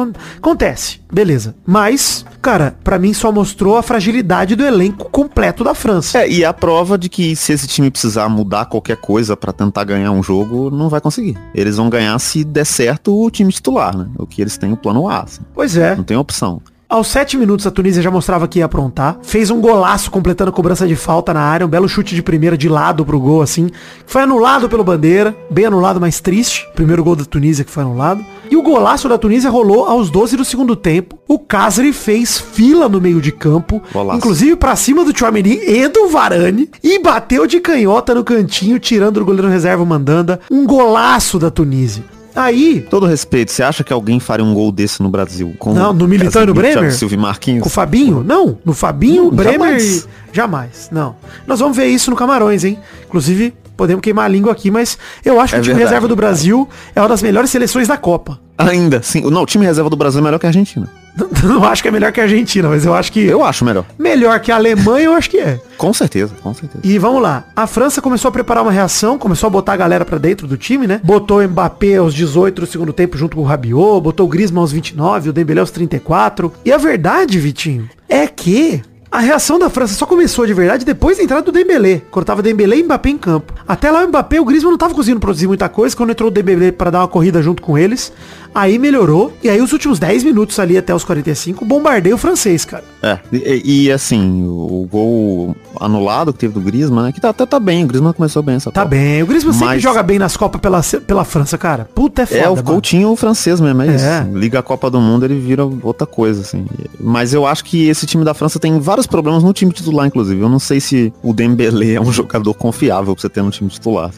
Acontece, 0.43 0.99
beleza. 1.09 1.55
Mas, 1.65 2.25
cara, 2.41 2.75
para 2.83 2.99
mim 2.99 3.13
só 3.13 3.31
mostrou 3.31 3.77
a 3.77 3.81
fragilidade 3.81 4.57
do 4.57 4.65
elenco 4.65 5.09
completo 5.09 5.63
da 5.63 5.73
França. 5.73 6.19
É, 6.19 6.29
e 6.29 6.43
a 6.43 6.51
prova 6.51 6.97
de 6.97 7.07
que 7.07 7.33
se 7.33 7.53
esse 7.53 7.65
time 7.65 7.89
precisar 7.89 8.27
mudar 8.27 8.65
qualquer 8.65 8.97
coisa 8.97 9.37
para 9.37 9.53
tentar 9.53 9.85
ganhar 9.85 10.11
um 10.11 10.21
jogo, 10.21 10.69
não 10.69 10.89
vai 10.89 10.99
conseguir. 10.99 11.37
Eles 11.55 11.77
vão 11.77 11.89
ganhar 11.89 12.19
se 12.19 12.43
der 12.43 12.65
certo 12.65 13.17
o 13.17 13.31
time 13.31 13.53
titular, 13.53 13.95
né? 13.95 14.09
O 14.17 14.27
que 14.27 14.41
eles 14.41 14.57
têm 14.57 14.73
o 14.73 14.75
plano 14.75 15.07
A. 15.07 15.21
Assim. 15.21 15.39
Pois 15.53 15.77
é. 15.77 15.95
Não 15.95 16.03
tem 16.03 16.17
opção. 16.17 16.61
Aos 16.93 17.07
7 17.07 17.37
minutos 17.37 17.65
a 17.65 17.71
Tunísia 17.71 18.03
já 18.03 18.11
mostrava 18.11 18.47
que 18.47 18.59
ia 18.59 18.65
aprontar. 18.65 19.17
Fez 19.23 19.49
um 19.49 19.59
golaço 19.59 20.11
completando 20.11 20.51
a 20.51 20.53
cobrança 20.53 20.87
de 20.87 20.95
falta 20.95 21.33
na 21.33 21.41
área. 21.41 21.65
Um 21.65 21.69
belo 21.69 21.89
chute 21.89 22.13
de 22.13 22.21
primeira 22.21 22.55
de 22.55 22.69
lado 22.69 23.03
pro 23.03 23.19
gol, 23.19 23.41
assim. 23.41 23.71
Foi 24.05 24.21
anulado 24.21 24.69
pelo 24.69 24.83
Bandeira. 24.83 25.35
Bem 25.49 25.65
anulado, 25.65 25.99
mas 25.99 26.19
triste. 26.19 26.69
Primeiro 26.75 27.03
gol 27.03 27.15
da 27.15 27.25
Tunísia 27.25 27.65
que 27.65 27.71
foi 27.71 27.81
anulado. 27.81 28.23
E 28.47 28.55
o 28.55 28.61
golaço 28.61 29.09
da 29.09 29.17
Tunísia 29.17 29.49
rolou 29.49 29.85
aos 29.85 30.11
12 30.11 30.37
do 30.37 30.45
segundo 30.45 30.75
tempo. 30.75 31.17
O 31.27 31.39
Casri 31.39 31.91
fez 31.91 32.37
fila 32.37 32.87
no 32.87 33.01
meio 33.01 33.19
de 33.19 33.31
campo. 33.31 33.81
Golaço. 33.91 34.19
Inclusive 34.19 34.55
para 34.55 34.75
cima 34.75 35.03
do 35.03 35.17
Chouameni 35.17 35.61
e 35.67 35.87
do 35.87 36.09
Varane. 36.09 36.69
E 36.83 36.99
bateu 36.99 37.47
de 37.47 37.59
canhota 37.59 38.13
no 38.13 38.23
cantinho, 38.23 38.77
tirando 38.77 39.17
o 39.17 39.25
goleiro 39.25 39.49
reserva 39.49 39.83
Mandanda. 39.83 40.39
Um 40.51 40.63
golaço 40.63 41.39
da 41.39 41.49
Tunísia. 41.49 42.03
Aí. 42.35 42.85
Todo 42.89 43.05
respeito, 43.05 43.51
você 43.51 43.63
acha 43.63 43.83
que 43.83 43.93
alguém 43.93 44.19
faria 44.19 44.45
um 44.45 44.53
gol 44.53 44.71
desse 44.71 45.01
no 45.01 45.09
Brasil? 45.09 45.53
Com 45.59 45.73
não, 45.73 45.93
no 45.93 46.07
Militão 46.07 46.43
e 46.43 46.45
no 46.45 46.53
Bremer? 46.53 46.91
Silvio 46.93 47.19
Marquinhos? 47.19 47.63
Com 47.63 47.69
o 47.69 47.71
Fabinho? 47.71 48.23
Não, 48.23 48.57
no 48.65 48.73
Fabinho, 48.73 49.25
não, 49.25 49.31
Bremer 49.31 49.59
jamais. 49.59 49.83
e... 50.03 50.07
Jamais, 50.33 50.89
não. 50.91 51.15
Nós 51.45 51.59
vamos 51.59 51.77
ver 51.77 51.85
isso 51.87 52.09
no 52.09 52.15
Camarões, 52.15 52.63
hein? 52.63 52.79
Inclusive, 53.05 53.53
podemos 53.77 54.01
queimar 54.01 54.25
a 54.25 54.27
língua 54.27 54.51
aqui, 54.51 54.71
mas 54.71 54.97
eu 55.23 55.39
acho 55.39 55.53
que 55.53 55.57
é 55.57 55.59
o 55.59 55.63
time 55.63 55.75
verdade, 55.75 55.91
reserva 55.91 56.07
do 56.07 56.15
Brasil 56.15 56.67
é 56.95 57.01
uma 57.01 57.07
das 57.07 57.21
melhores 57.21 57.49
seleções 57.49 57.87
da 57.87 57.97
Copa. 57.97 58.39
Ainda, 58.57 59.01
sim. 59.03 59.21
Não, 59.29 59.43
o 59.43 59.45
time 59.45 59.65
reserva 59.65 59.89
do 59.89 59.95
Brasil 59.95 60.19
é 60.19 60.23
melhor 60.23 60.39
que 60.39 60.45
a 60.45 60.49
Argentina. 60.49 60.89
Não 61.43 61.63
acho 61.63 61.81
que 61.81 61.87
é 61.87 61.91
melhor 61.91 62.11
que 62.11 62.19
a 62.19 62.23
Argentina, 62.23 62.67
mas 62.69 62.85
eu 62.85 62.93
acho 62.93 63.11
que. 63.11 63.23
Eu 63.23 63.43
acho 63.43 63.63
melhor. 63.63 63.85
Melhor 63.97 64.39
que 64.39 64.51
a 64.51 64.55
Alemanha, 64.55 65.05
eu 65.05 65.13
acho 65.13 65.29
que 65.29 65.37
é. 65.37 65.59
Com 65.77 65.93
certeza, 65.93 66.33
com 66.41 66.53
certeza. 66.53 66.79
E 66.83 66.97
vamos 66.97 67.21
lá. 67.21 67.45
A 67.55 67.67
França 67.67 68.01
começou 68.01 68.29
a 68.29 68.31
preparar 68.31 68.63
uma 68.63 68.71
reação, 68.71 69.17
começou 69.17 69.47
a 69.47 69.49
botar 69.49 69.73
a 69.73 69.77
galera 69.77 70.05
pra 70.05 70.17
dentro 70.17 70.47
do 70.47 70.57
time, 70.57 70.87
né? 70.87 70.99
Botou 71.03 71.39
o 71.39 71.47
Mbappé 71.47 71.97
aos 71.97 72.13
18 72.13 72.61
no 72.61 72.67
segundo 72.67 72.93
tempo 72.93 73.17
junto 73.17 73.35
com 73.35 73.43
o 73.43 73.45
Rabiot, 73.45 74.01
botou 74.01 74.25
o 74.25 74.29
Griezmann 74.29 74.61
aos 74.61 74.71
29, 74.71 75.29
o 75.29 75.33
Dembélé 75.33 75.61
aos 75.61 75.71
34. 75.71 76.51
E 76.65 76.71
a 76.71 76.77
verdade, 76.77 77.37
Vitinho, 77.37 77.89
é 78.09 78.27
que 78.27 78.81
a 79.13 79.19
reação 79.19 79.59
da 79.59 79.69
França 79.69 79.93
só 79.93 80.07
começou 80.07 80.43
de 80.43 80.55
verdade 80.55 80.83
depois 80.83 81.17
da 81.17 81.23
entrada 81.23 81.43
do 81.43 81.51
Dembélé. 81.51 82.01
Quando 82.09 82.25
tava 82.25 82.41
Dembélé 82.41 82.77
e 82.77 82.83
Mbappé 82.83 83.11
em 83.11 83.17
campo. 83.19 83.53
Até 83.67 83.91
lá 83.91 84.03
o 84.03 84.07
Mbappé, 84.07 84.41
o 84.41 84.45
Griezmann 84.45 84.71
não 84.71 84.77
tava 84.79 84.95
conseguindo 84.95 85.19
produzir 85.19 85.45
muita 85.45 85.69
coisa. 85.69 85.95
Quando 85.95 86.09
entrou 86.09 86.29
o 86.29 86.31
Dembélé 86.31 86.71
para 86.71 86.89
dar 86.89 87.01
uma 87.01 87.07
corrida 87.07 87.39
junto 87.39 87.61
com 87.61 87.77
eles, 87.77 88.11
aí 88.53 88.77
melhorou. 88.77 89.33
E 89.43 89.49
aí 89.49 89.61
os 89.61 89.71
últimos 89.73 89.99
10 89.99 90.23
minutos 90.23 90.59
ali 90.59 90.77
até 90.77 90.93
os 90.93 91.03
45, 91.03 91.65
bombardeio 91.65 92.17
francês, 92.17 92.65
cara. 92.65 92.83
É, 93.01 93.19
e, 93.31 93.85
e, 93.85 93.91
assim, 93.91 94.43
o 94.47 94.87
gol 94.89 95.55
anulado 95.79 96.31
que 96.31 96.39
teve 96.39 96.53
do 96.53 96.61
Griezmann, 96.61 97.05
né, 97.05 97.11
que 97.11 97.19
tá, 97.19 97.29
até 97.29 97.45
tá 97.45 97.59
bem, 97.59 97.83
o 97.83 97.87
Griezmann 97.87 98.13
começou 98.13 98.41
bem 98.41 98.55
essa 98.55 98.71
Tá 98.71 98.81
Copa. 98.83 98.95
bem, 98.95 99.21
o 99.23 99.25
Griezmann 99.27 99.53
Mas... 99.53 99.59
sempre 99.59 99.79
joga 99.79 100.01
bem 100.03 100.17
nas 100.19 100.37
Copas 100.37 100.61
pela, 100.61 100.81
pela 101.05 101.25
França, 101.25 101.57
cara. 101.57 101.87
Puta, 101.93 102.21
é 102.21 102.25
foda, 102.25 102.39
É, 102.39 102.49
o 102.49 102.63
Coutinho 102.63 103.15
francês 103.15 103.59
mesmo, 103.59 103.81
é, 103.81 103.87
é. 103.87 103.95
isso. 103.95 104.37
Liga 104.37 104.59
a 104.59 104.63
Copa 104.63 104.89
do 104.89 104.99
Mundo, 104.99 105.25
ele 105.25 105.39
vira 105.39 105.65
outra 105.81 106.07
coisa, 106.07 106.41
assim. 106.41 106.65
Mas 106.99 107.33
eu 107.33 107.45
acho 107.45 107.63
que 107.65 107.87
esse 107.89 108.05
time 108.05 108.23
da 108.23 108.33
França 108.33 108.59
tem 108.59 108.79
vários 108.79 109.05
problemas 109.07 109.43
no 109.43 109.51
time 109.53 109.71
titular, 109.71 110.07
inclusive. 110.07 110.39
Eu 110.39 110.49
não 110.49 110.59
sei 110.59 110.79
se 110.79 111.13
o 111.21 111.33
Dembélé 111.33 111.93
é 111.93 112.01
um 112.01 112.11
jogador 112.13 112.53
confiável 112.53 113.13
pra 113.13 113.21
você 113.21 113.29
ter 113.29 113.41
no 113.41 113.51
time 113.51 113.69
titular. 113.69 114.11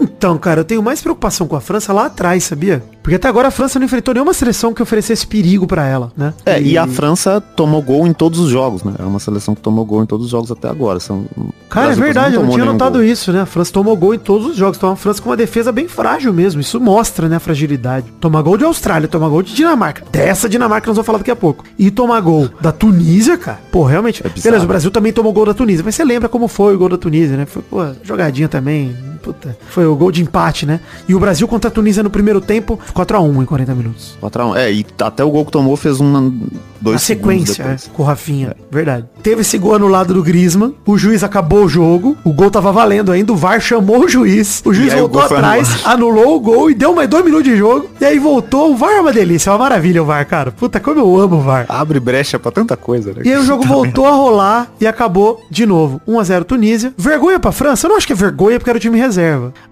Então, 0.00 0.36
cara, 0.38 0.60
eu 0.60 0.64
tenho 0.64 0.82
mais 0.82 1.00
preocupação 1.00 1.46
com 1.46 1.56
a 1.56 1.60
França 1.60 1.92
lá 1.92 2.06
atrás, 2.06 2.44
sabia? 2.44 2.82
Porque 3.02 3.16
até 3.16 3.28
agora 3.28 3.48
a 3.48 3.50
França 3.50 3.69
não 3.78 3.86
enfrentou 3.86 4.14
nenhuma 4.14 4.34
seleção 4.34 4.72
que 4.72 4.82
oferecesse 4.82 5.26
perigo 5.26 5.66
para 5.66 5.86
ela, 5.86 6.12
né? 6.16 6.34
É, 6.44 6.60
e... 6.60 6.72
e... 6.72 6.78
a 6.78 6.86
França 6.86 7.40
tomou 7.40 7.82
gol 7.82 8.06
em 8.06 8.12
todos 8.12 8.38
os 8.38 8.50
jogos, 8.50 8.82
né? 8.82 8.94
É 8.98 9.02
uma 9.02 9.18
seleção 9.18 9.54
que 9.54 9.60
tomou 9.60 9.84
gol 9.84 10.02
em 10.02 10.06
todos 10.06 10.26
os 10.26 10.30
jogos 10.30 10.50
até 10.50 10.68
agora. 10.68 11.00
São... 11.00 11.24
Cara, 11.68 11.92
é 11.92 11.94
verdade, 11.94 12.34
não 12.34 12.42
eu 12.42 12.46
não 12.46 12.54
tinha 12.54 12.64
notado 12.64 12.94
gol. 12.94 13.04
isso, 13.04 13.32
né? 13.32 13.42
A 13.42 13.46
França 13.46 13.72
tomou 13.72 13.96
gol 13.96 14.14
em 14.14 14.18
todos 14.18 14.48
os 14.48 14.56
jogos. 14.56 14.76
Então 14.76 14.90
a 14.90 14.96
França 14.96 15.22
com 15.22 15.30
uma 15.30 15.36
defesa 15.36 15.70
bem 15.70 15.88
frágil 15.88 16.32
mesmo. 16.32 16.60
Isso 16.60 16.80
mostra, 16.80 17.28
né, 17.28 17.36
a 17.36 17.40
fragilidade. 17.40 18.06
Tomar 18.20 18.42
gol 18.42 18.56
de 18.56 18.64
Austrália, 18.64 19.08
tomar 19.08 19.28
gol 19.28 19.42
de 19.42 19.54
Dinamarca. 19.54 20.04
Dessa 20.10 20.48
Dinamarca 20.48 20.86
nós 20.88 20.96
vamos 20.96 21.06
falar 21.06 21.18
daqui 21.18 21.30
a 21.30 21.36
pouco. 21.36 21.64
E 21.78 21.90
tomar 21.90 22.20
gol 22.20 22.48
da 22.60 22.72
Tunísia, 22.72 23.36
cara. 23.36 23.60
Pô, 23.70 23.84
realmente. 23.84 24.22
É 24.26 24.40
Beleza, 24.40 24.64
o 24.64 24.68
Brasil 24.68 24.90
também 24.90 25.12
tomou 25.12 25.32
gol 25.32 25.46
da 25.46 25.54
Tunísia. 25.54 25.84
Mas 25.84 25.94
você 25.94 26.04
lembra 26.04 26.28
como 26.28 26.48
foi 26.48 26.74
o 26.74 26.78
gol 26.78 26.88
da 26.88 26.98
Tunísia, 26.98 27.36
né? 27.36 27.46
Foi, 27.46 27.62
pô, 27.62 27.78
jogadinha 28.02 28.48
também. 28.48 29.09
Puta. 29.22 29.56
Foi 29.68 29.86
o 29.86 29.94
gol 29.94 30.10
de 30.10 30.22
empate, 30.22 30.64
né? 30.66 30.80
E 31.08 31.14
o 31.14 31.20
Brasil 31.20 31.46
contra 31.46 31.68
a 31.68 31.70
Tunísia 31.70 32.02
no 32.02 32.10
primeiro 32.10 32.40
tempo, 32.40 32.78
4x1 32.94 33.42
em 33.42 33.44
40 33.44 33.74
minutos. 33.74 34.18
4x1. 34.22 34.56
É, 34.56 34.72
e 34.72 34.86
até 35.00 35.22
o 35.22 35.30
gol 35.30 35.44
que 35.44 35.52
tomou 35.52 35.76
fez 35.76 36.00
uma. 36.00 36.32
Dois 36.80 36.96
a 36.96 36.98
sequência, 36.98 37.62
é, 37.62 37.76
com 37.92 38.02
o 38.02 38.06
Rafinha. 38.06 38.48
É. 38.48 38.54
Verdade. 38.70 39.04
Teve 39.22 39.42
esse 39.42 39.58
gol 39.58 39.74
anulado 39.74 40.14
do 40.14 40.22
Griezmann. 40.22 40.74
O 40.86 40.96
juiz 40.96 41.22
acabou 41.22 41.64
o 41.64 41.68
jogo. 41.68 42.16
O 42.24 42.32
gol 42.32 42.50
tava 42.50 42.72
valendo 42.72 43.12
ainda. 43.12 43.32
O 43.32 43.36
VAR 43.36 43.60
chamou 43.60 44.04
o 44.04 44.08
juiz. 44.08 44.62
O 44.64 44.72
juiz 44.72 44.92
voltou 44.94 45.20
o 45.20 45.24
atrás, 45.24 45.80
anulou 45.84 46.36
o 46.36 46.40
gol 46.40 46.70
e 46.70 46.74
deu 46.74 46.94
mais 46.94 47.08
dois 47.08 47.22
minutos 47.22 47.44
de 47.44 47.56
jogo. 47.56 47.90
E 48.00 48.04
aí 48.04 48.18
voltou. 48.18 48.72
O 48.72 48.76
VAR 48.76 48.92
é 48.92 49.00
uma 49.00 49.12
delícia, 49.12 49.50
é 49.50 49.52
uma 49.52 49.58
maravilha 49.58 50.02
o 50.02 50.06
VAR, 50.06 50.26
cara. 50.26 50.50
Puta, 50.50 50.80
como 50.80 51.00
eu 51.00 51.20
amo 51.20 51.36
o 51.36 51.40
VAR. 51.40 51.66
Abre 51.68 52.00
brecha 52.00 52.38
pra 52.38 52.50
tanta 52.50 52.76
coisa, 52.78 53.12
né? 53.12 53.22
E 53.24 53.28
aí 53.30 53.38
o 53.38 53.44
jogo 53.44 53.62
voltou 53.68 54.06
a 54.06 54.12
rolar 54.12 54.72
e 54.80 54.86
acabou 54.86 55.44
de 55.50 55.66
novo. 55.66 56.00
1x0 56.08 56.44
Tunísia. 56.44 56.94
Vergonha 56.96 57.38
pra 57.38 57.52
França? 57.52 57.86
Eu 57.86 57.90
não 57.90 57.96
acho 57.98 58.06
que 58.06 58.14
é 58.14 58.16
vergonha 58.16 58.58
porque 58.58 58.70
era 58.70 58.78
o 58.78 58.80
time 58.80 58.98
reserva. 58.98 59.09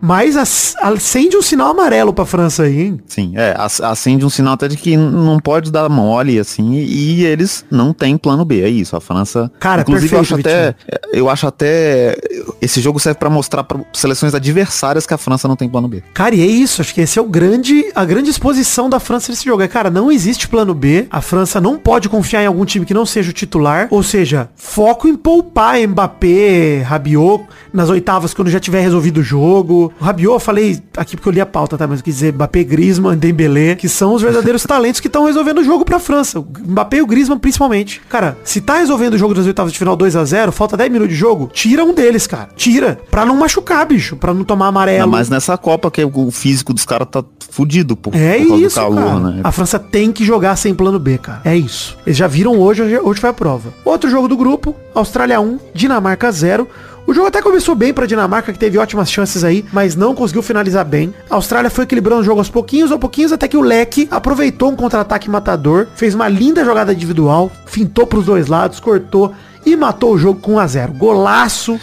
Mas 0.01 0.37
acende 0.81 1.37
um 1.37 1.43
sinal 1.43 1.71
amarelo 1.71 2.13
pra 2.13 2.25
França 2.25 2.65
aí, 2.65 2.83
hein? 2.83 3.01
Sim, 3.07 3.33
é. 3.37 3.55
Acende 3.59 4.25
um 4.25 4.31
sinal 4.31 4.55
até 4.55 4.69
de 4.69 4.77
que 4.77 4.97
não 4.97 5.39
pode 5.39 5.71
dar 5.71 5.89
mole, 5.89 6.39
assim. 6.39 6.75
E 6.75 7.25
eles 7.25 7.65
não 7.71 7.93
têm 7.93 8.17
plano 8.17 8.45
B. 8.45 8.63
É 8.63 8.69
isso. 8.69 8.97
A 8.97 9.01
França. 9.01 9.51
Cara, 9.59 9.83
Inclusive, 9.83 10.15
perfeito, 10.15 10.49
eu 10.49 10.49
acho 10.49 10.49
até. 10.49 10.75
Eu 11.13 11.31
acho 11.31 11.47
até. 11.47 12.17
Esse 12.61 12.81
jogo 12.81 12.99
serve 12.99 13.19
para 13.19 13.31
mostrar 13.31 13.65
para 13.65 13.81
seleções 13.93 14.35
adversárias 14.35 15.07
que 15.07 15.15
a 15.15 15.19
França 15.19 15.49
não 15.49 15.57
tem 15.57 15.69
plano 15.69 15.89
B. 15.89 16.03
Cara, 16.15 16.35
e 16.35 16.41
é 16.41 16.47
isso. 16.47 16.81
Acho 16.81 16.95
que 16.95 17.01
esse 17.01 17.19
é 17.19 17.23
o 17.23 17.27
grande. 17.29 17.85
A 17.95 18.05
grande 18.05 18.31
exposição 18.31 18.89
da 18.89 19.01
França 19.01 19.31
nesse 19.31 19.45
jogo. 19.45 19.63
É, 19.63 19.69
cara, 19.69 19.91
não 19.91 20.11
existe 20.11 20.49
plano 20.49 20.75
B. 20.75 21.07
A 21.11 21.21
França 21.21 21.61
não 21.61 21.79
pode 21.79 22.09
confiar 22.09 22.43
em 22.43 22.47
algum 22.47 22.65
time 22.65 22.85
que 22.85 22.95
não 22.95 23.07
seja 23.07 23.31
o 23.31 23.33
titular. 23.33 23.89
Ou 23.91 24.03
seja, 24.03 24.49
foco 24.55 25.09
em 25.09 25.17
poupar 25.17 25.79
Mbappé, 25.87 26.83
Rabiot 26.83 27.45
nas 27.73 27.89
oitavas 27.91 28.35
quando 28.35 28.51
já 28.51 28.61
tiver 28.61 28.81
resolvido 28.81 29.19
o 29.19 29.23
jogo. 29.23 29.93
O 30.01 30.05
Rabiot, 30.05 30.35
eu 30.35 30.41
falei 30.41 30.83
aqui 30.97 31.17
porque 31.17 31.29
eu 31.29 31.33
li 31.33 31.41
a 31.41 31.47
pauta, 31.47 31.77
tá? 31.77 31.87
Mas 31.87 32.01
eu 32.01 32.05
quis 32.05 32.15
dizer 32.15 32.33
Mbappé, 32.33 32.65
Griezmann, 32.65 33.17
Dembélé, 33.17 33.75
que 33.75 33.89
são 33.89 34.15
os 34.15 34.23
verdadeiros 34.23 34.63
talentos 34.67 35.01
que 35.01 35.07
estão 35.07 35.25
resolvendo 35.25 35.59
o 35.59 35.65
jogo 35.65 35.85
pra 35.85 35.99
França. 35.99 36.41
O 36.41 36.47
Mbappé 36.67 36.99
e 36.99 37.03
o 37.03 37.07
Griezmann 37.07 37.39
principalmente. 37.39 38.01
Cara, 38.09 38.37
se 38.45 38.61
tá 38.61 38.79
resolvendo 38.79 39.15
o 39.15 39.19
jogo 39.19 39.35
das 39.35 39.47
oitavas 39.47 39.73
de 39.73 39.79
final 39.79 39.97
2 39.97 40.17
a 40.17 40.25
0 40.25 40.53
falta 40.53 40.77
10 40.77 40.91
minutos 40.91 41.15
de 41.15 41.19
jogo, 41.21 41.51
tira 41.53 41.85
um 41.85 41.95
deles, 41.95 42.27
cara. 42.27 42.49
Tira. 42.57 42.99
Pra 43.11 43.25
não 43.25 43.37
machucar, 43.37 43.85
bicho. 43.87 44.17
Pra 44.17 44.33
não 44.35 44.45
tomar 44.45 44.69
amarelo. 44.69 45.11
Mas 45.11 45.29
nessa 45.29 45.57
Copa 45.57 45.91
que 45.91 46.05
o 46.05 46.31
físico 46.31 46.73
dos 46.73 46.85
caras 46.85 47.09
tá 47.11 47.25
fudido 47.51 47.97
por, 47.97 48.15
é 48.15 48.39
por 48.45 48.61
isso, 48.61 48.77
calor, 48.77 48.97
cara. 49.05 49.19
né? 49.21 49.41
A 49.43 49.51
França 49.53 49.79
tem 49.79 50.13
que 50.13 50.25
jogar 50.25 50.57
sem 50.57 50.75
plano 50.75 50.99
B, 50.99 51.19
cara. 51.19 51.41
É 51.45 51.57
isso. 51.57 51.97
Eles 52.07 52.17
já 52.17 52.27
viram 52.27 52.59
hoje, 52.59 52.83
hoje 52.99 53.21
foi 53.21 53.31
a 53.31 53.33
prova. 53.33 53.73
Outro 53.85 54.09
jogo 54.11 54.29
do 54.29 54.37
grupo, 54.37 54.75
Austrália 54.95 55.41
1, 55.41 55.59
Dinamarca 55.75 56.31
0. 56.31 56.69
O 57.09 57.15
jogo 57.15 57.27
até 57.27 57.41
começou 57.41 57.75
bem 57.75 57.95
pra 57.95 58.05
Dinamarca, 58.05 58.53
que 58.53 58.59
teve 58.59 58.77
ótimas 58.77 59.11
chances 59.11 59.43
aí, 59.43 59.65
mas 59.73 59.97
não 59.97 60.15
conseguiu 60.15 60.43
finalizar 60.43 60.85
bem. 60.85 61.15
A 61.31 61.37
Austrália 61.37 61.71
foi 61.71 61.85
equilibrando 61.85 62.21
o 62.21 62.25
jogo 62.25 62.39
aos 62.39 62.51
pouquinhos, 62.51 62.93
aos 62.93 63.01
pouquinhos, 63.01 63.33
até 63.33 63.49
que 63.49 63.57
o 63.57 63.63
Leque 63.63 64.07
aproveitou 64.11 64.71
um 64.71 64.77
contra-ataque 64.77 65.31
matador, 65.31 65.87
fez 65.97 66.15
uma 66.15 66.29
linda 66.29 66.63
jogada 66.67 66.93
individual, 66.93 67.51
fintou 67.65 68.07
pros 68.07 68.27
dois 68.27 68.47
lados, 68.47 68.79
cortou 68.79 69.33
e 69.65 69.75
matou 69.75 70.13
o 70.13 70.19
jogo 70.19 70.39
com 70.39 70.57
1 70.57 70.59
a 70.59 70.67
0 70.67 70.93
Golaço 70.93 71.81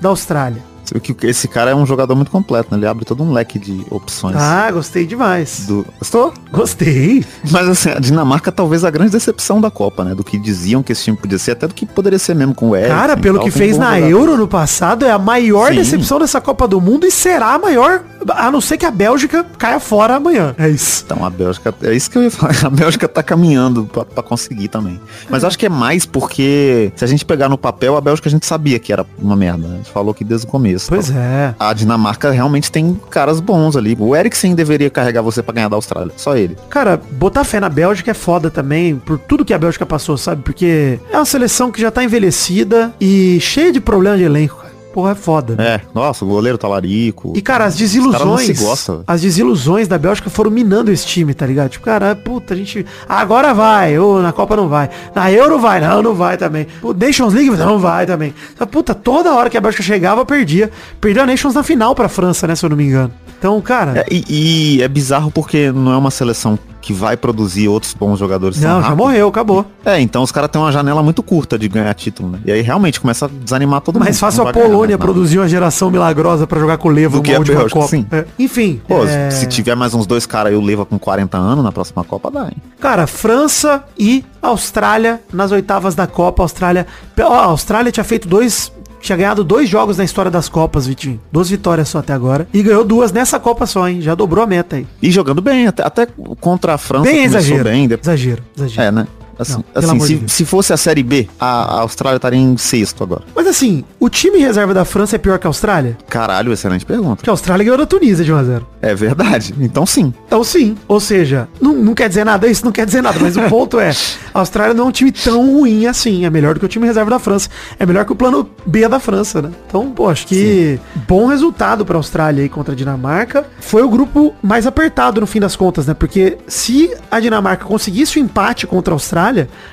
da 0.00 0.10
Austrália 0.10 0.67
que 1.00 1.26
esse 1.26 1.48
cara 1.48 1.70
é 1.70 1.74
um 1.74 1.84
jogador 1.84 2.14
muito 2.14 2.30
completo, 2.30 2.68
né? 2.70 2.78
Ele 2.78 2.86
abre 2.86 3.04
todo 3.04 3.22
um 3.22 3.32
leque 3.32 3.58
de 3.58 3.84
opções. 3.90 4.36
Ah, 4.36 4.70
gostei 4.70 5.06
demais. 5.06 5.66
Do... 5.66 5.86
Gostou? 5.98 6.32
Gostei. 6.52 7.24
Mas 7.50 7.68
assim, 7.68 7.90
a 7.90 7.98
Dinamarca 7.98 8.50
talvez 8.50 8.84
a 8.84 8.90
grande 8.90 9.12
decepção 9.12 9.60
da 9.60 9.70
Copa, 9.70 10.04
né? 10.04 10.14
Do 10.14 10.24
que 10.24 10.38
diziam 10.38 10.82
que 10.82 10.92
esse 10.92 11.04
time 11.04 11.16
podia 11.16 11.38
ser, 11.38 11.52
até 11.52 11.66
do 11.66 11.74
que 11.74 11.86
poderia 11.86 12.18
ser 12.18 12.34
mesmo 12.34 12.54
com 12.54 12.70
o 12.70 12.76
Eric. 12.76 12.90
Cara, 12.90 13.16
pelo 13.16 13.40
que 13.40 13.50
fez 13.50 13.76
na 13.76 13.96
jogador. 13.96 14.10
Euro 14.10 14.36
no 14.36 14.48
passado, 14.48 15.04
é 15.04 15.10
a 15.10 15.18
maior 15.18 15.70
Sim. 15.70 15.76
decepção 15.76 16.18
dessa 16.18 16.40
Copa 16.40 16.66
do 16.66 16.80
Mundo 16.80 17.06
e 17.06 17.10
será 17.10 17.54
a 17.54 17.58
maior, 17.58 18.02
a 18.30 18.50
não 18.50 18.60
ser 18.60 18.78
que 18.78 18.86
a 18.86 18.90
Bélgica 18.90 19.44
caia 19.58 19.80
fora 19.80 20.16
amanhã. 20.16 20.54
É 20.58 20.68
isso. 20.68 21.04
Então 21.04 21.24
a 21.24 21.30
Bélgica, 21.30 21.74
é 21.82 21.94
isso 21.94 22.10
que 22.10 22.18
eu 22.18 22.22
ia 22.22 22.30
falar. 22.30 22.48
A 22.64 22.70
Bélgica 22.70 23.08
tá 23.08 23.22
caminhando 23.22 23.84
pra, 23.84 24.04
pra 24.04 24.22
conseguir 24.22 24.68
também. 24.68 25.00
Mas 25.28 25.44
acho 25.44 25.58
que 25.58 25.66
é 25.66 25.68
mais 25.68 26.04
porque 26.04 26.92
se 26.94 27.04
a 27.04 27.08
gente 27.08 27.24
pegar 27.24 27.48
no 27.48 27.56
papel, 27.56 27.96
a 27.96 28.00
Bélgica 28.00 28.28
a 28.28 28.30
gente 28.30 28.46
sabia 28.46 28.78
que 28.78 28.92
era 28.92 29.06
uma 29.18 29.36
merda. 29.36 29.66
A 29.66 29.76
gente 29.76 29.90
falou 29.90 30.12
que 30.12 30.24
desde 30.24 30.46
o 30.46 30.50
começo. 30.50 30.77
Pois 30.86 31.10
é. 31.10 31.54
A 31.58 31.72
Dinamarca 31.72 32.30
realmente 32.30 32.70
tem 32.70 32.98
caras 33.10 33.40
bons 33.40 33.76
ali. 33.76 33.96
O 33.98 34.14
Eriksen 34.14 34.54
deveria 34.54 34.90
carregar 34.90 35.22
você 35.22 35.42
para 35.42 35.54
ganhar 35.54 35.68
da 35.68 35.76
Austrália. 35.76 36.12
Só 36.16 36.36
ele. 36.36 36.56
Cara, 36.68 37.00
botar 37.12 37.44
fé 37.44 37.60
na 37.60 37.68
Bélgica 37.68 38.10
é 38.10 38.14
foda 38.14 38.50
também, 38.50 38.96
por 38.96 39.18
tudo 39.18 39.44
que 39.44 39.54
a 39.54 39.58
Bélgica 39.58 39.86
passou, 39.86 40.16
sabe? 40.16 40.42
Porque 40.42 40.98
é 41.10 41.16
uma 41.16 41.24
seleção 41.24 41.70
que 41.70 41.80
já 41.80 41.90
tá 41.90 42.02
envelhecida 42.04 42.92
e 43.00 43.38
cheia 43.40 43.72
de 43.72 43.80
problemas 43.80 44.18
de 44.18 44.24
elenco, 44.24 44.64
porra 44.92 45.12
é 45.12 45.14
foda. 45.14 45.54
É, 45.62 45.80
nossa, 45.94 46.24
o 46.24 46.28
goleiro 46.28 46.58
talarico. 46.58 47.32
E, 47.36 47.42
cara, 47.42 47.64
as 47.64 47.76
desilusões. 47.76 48.60
Gosta, 48.60 49.02
as 49.06 49.20
desilusões 49.20 49.86
da 49.86 49.98
Bélgica 49.98 50.30
foram 50.30 50.50
minando 50.50 50.90
esse 50.90 51.06
time, 51.06 51.34
tá 51.34 51.46
ligado? 51.46 51.70
Tipo, 51.70 51.84
cara, 51.84 52.14
puta, 52.14 52.54
a 52.54 52.56
gente. 52.56 52.84
Agora 53.08 53.54
vai, 53.54 53.98
ou 53.98 54.20
na 54.20 54.32
Copa 54.32 54.56
não 54.56 54.68
vai. 54.68 54.90
Na 55.14 55.30
Euro 55.30 55.58
vai, 55.58 55.80
não, 55.80 56.02
não 56.02 56.14
vai 56.14 56.36
também. 56.36 56.66
O 56.82 56.92
Nations 56.92 57.34
League 57.34 57.50
não 57.50 57.78
vai 57.78 58.06
também. 58.06 58.34
Puta, 58.70 58.94
toda 58.94 59.34
hora 59.34 59.50
que 59.50 59.56
a 59.56 59.60
Bélgica 59.60 59.82
chegava, 59.82 60.24
perdia. 60.24 60.70
Perdeu 61.00 61.22
a 61.22 61.26
Nations 61.26 61.54
na 61.54 61.62
final 61.62 61.94
pra 61.94 62.08
França, 62.08 62.46
né, 62.46 62.54
se 62.54 62.64
eu 62.64 62.70
não 62.70 62.76
me 62.76 62.84
engano. 62.84 63.12
Então, 63.38 63.60
cara. 63.60 64.00
É, 64.00 64.06
e, 64.10 64.76
e 64.78 64.82
é 64.82 64.88
bizarro 64.88 65.30
porque 65.30 65.70
não 65.70 65.92
é 65.92 65.96
uma 65.96 66.10
seleção 66.10 66.58
que 66.80 66.92
vai 66.92 67.16
produzir 67.16 67.68
outros 67.68 67.92
bons 67.92 68.18
jogadores. 68.18 68.60
Não, 68.60 68.82
já 68.82 68.94
morreu, 68.94 69.28
acabou. 69.28 69.66
É, 69.84 70.00
então 70.00 70.22
os 70.22 70.32
caras 70.32 70.50
têm 70.50 70.60
uma 70.60 70.72
janela 70.72 71.02
muito 71.02 71.22
curta 71.22 71.58
de 71.58 71.68
ganhar 71.68 71.92
título, 71.94 72.30
né? 72.30 72.40
E 72.46 72.52
aí 72.52 72.62
realmente 72.62 73.00
começa 73.00 73.26
a 73.26 73.28
desanimar 73.28 73.80
todo 73.80 73.98
Mais 73.98 74.16
mundo. 74.16 74.22
Mais 74.22 74.34
fácil 74.34 74.48
a 74.48 74.52
Polônia 74.52 74.96
ganhar, 74.96 74.98
produzir 74.98 75.38
uma 75.38 75.48
geração 75.48 75.90
milagrosa 75.90 76.46
para 76.46 76.58
jogar 76.58 76.78
com 76.78 76.88
o 76.88 76.90
Leva 76.90 77.18
numa 77.18 77.38
última 77.38 77.68
Copa. 77.68 77.88
Sim. 77.88 78.06
É. 78.10 78.24
Enfim. 78.38 78.80
Pô, 78.88 79.04
é... 79.04 79.30
se 79.30 79.46
tiver 79.46 79.74
mais 79.74 79.92
uns 79.92 80.06
dois 80.06 80.24
caras 80.24 80.52
aí, 80.52 80.58
o 80.58 80.62
Leva 80.62 80.86
com 80.86 80.98
40 80.98 81.36
anos 81.36 81.62
na 81.62 81.72
próxima 81.72 82.02
Copa, 82.04 82.30
dá, 82.30 82.44
hein? 82.46 82.56
Cara, 82.80 83.06
França 83.06 83.84
e 83.98 84.24
Austrália 84.40 85.20
nas 85.32 85.52
oitavas 85.52 85.94
da 85.94 86.06
Copa. 86.06 86.42
Austrália. 86.42 86.86
Ó, 87.20 87.34
a 87.34 87.44
Austrália 87.44 87.92
tinha 87.92 88.04
feito 88.04 88.26
dois 88.26 88.72
tinha 89.00 89.16
ganhado 89.16 89.44
dois 89.44 89.68
jogos 89.68 89.96
na 89.96 90.04
história 90.04 90.30
das 90.30 90.48
Copas, 90.48 90.86
Vitinho. 90.86 91.20
Duas 91.30 91.50
vitórias 91.50 91.88
só 91.88 91.98
até 91.98 92.12
agora. 92.12 92.48
E 92.52 92.62
ganhou 92.62 92.84
duas 92.84 93.12
nessa 93.12 93.38
Copa 93.38 93.66
só, 93.66 93.88
hein? 93.88 94.00
Já 94.00 94.14
dobrou 94.14 94.44
a 94.44 94.46
meta 94.46 94.76
aí. 94.76 94.86
E 95.02 95.10
jogando 95.10 95.40
bem, 95.40 95.66
até, 95.66 95.82
até 95.82 96.06
contra 96.40 96.74
a 96.74 96.78
França 96.78 97.04
bem 97.04 97.24
exagero, 97.24 97.64
bem. 97.64 97.88
Exagero, 97.90 98.42
exagero. 98.56 98.82
É, 98.82 98.90
né? 98.90 99.06
Assim, 99.38 99.64
não, 99.74 99.96
assim 99.96 100.00
se, 100.00 100.14
de 100.16 100.32
se, 100.32 100.44
fosse 100.44 100.72
a 100.72 100.76
Série 100.76 101.02
B, 101.02 101.28
a, 101.38 101.46
a, 101.46 101.80
Austrália 101.80 102.16
estaria 102.16 102.38
em 102.38 102.56
sexto 102.56 103.04
agora. 103.04 103.22
Mas 103.34 103.46
assim, 103.46 103.84
o 104.00 104.08
time 104.08 104.38
reserva 104.38 104.74
da 104.74 104.84
França 104.84 105.16
é 105.16 105.18
pior 105.18 105.38
que 105.38 105.46
a 105.46 105.50
Austrália? 105.50 105.96
Caralho, 106.08 106.52
excelente 106.52 106.84
pergunta. 106.84 107.16
Porque 107.16 107.30
a 107.30 107.32
Austrália 107.32 107.64
ganhou 107.64 107.78
da 107.78 107.86
Tunísia 107.86 108.24
de 108.24 108.32
1x0. 108.32 108.62
É 108.82 108.94
verdade. 108.94 109.54
Então 109.60 109.86
sim. 109.86 110.12
Então 110.26 110.42
sim. 110.42 110.76
Ou 110.86 111.00
seja, 111.00 111.48
não, 111.60 111.74
não 111.74 111.94
quer 111.94 112.08
dizer 112.08 112.24
nada, 112.24 112.48
isso 112.48 112.64
não 112.64 112.72
quer 112.72 112.86
dizer 112.86 113.02
nada, 113.02 113.18
mas 113.20 113.36
o 113.36 113.42
ponto 113.42 113.78
é, 113.78 113.90
a 114.34 114.40
Austrália 114.40 114.74
não 114.74 114.86
é 114.86 114.88
um 114.88 114.92
time 114.92 115.12
tão 115.12 115.52
ruim 115.52 115.86
assim. 115.86 116.24
É 116.24 116.30
melhor 116.30 116.54
do 116.54 116.60
que 116.60 116.66
o 116.66 116.68
time 116.68 116.86
reserva 116.86 117.10
da 117.10 117.18
França. 117.18 117.48
É 117.78 117.86
melhor 117.86 118.04
que 118.04 118.12
o 118.12 118.16
plano 118.16 118.48
B 118.66 118.88
da 118.88 118.98
França, 118.98 119.42
né? 119.42 119.50
Então, 119.66 119.90
pô, 119.90 120.08
acho 120.08 120.26
que 120.26 120.78
sim. 120.82 121.00
bom 121.06 121.26
resultado 121.26 121.84
pra 121.84 121.96
Austrália 121.96 122.42
aí 122.42 122.48
contra 122.48 122.72
a 122.72 122.76
Dinamarca. 122.76 123.46
Foi 123.60 123.82
o 123.82 123.88
grupo 123.88 124.34
mais 124.42 124.66
apertado 124.66 125.20
no 125.20 125.26
fim 125.26 125.40
das 125.40 125.54
contas, 125.54 125.86
né? 125.86 125.94
Porque 125.94 126.38
se 126.46 126.90
a 127.10 127.20
Dinamarca 127.20 127.64
conseguisse 127.64 128.18
o 128.18 128.22
empate 128.22 128.66
contra 128.66 128.92
a 128.92 128.96
Austrália, 128.96 129.27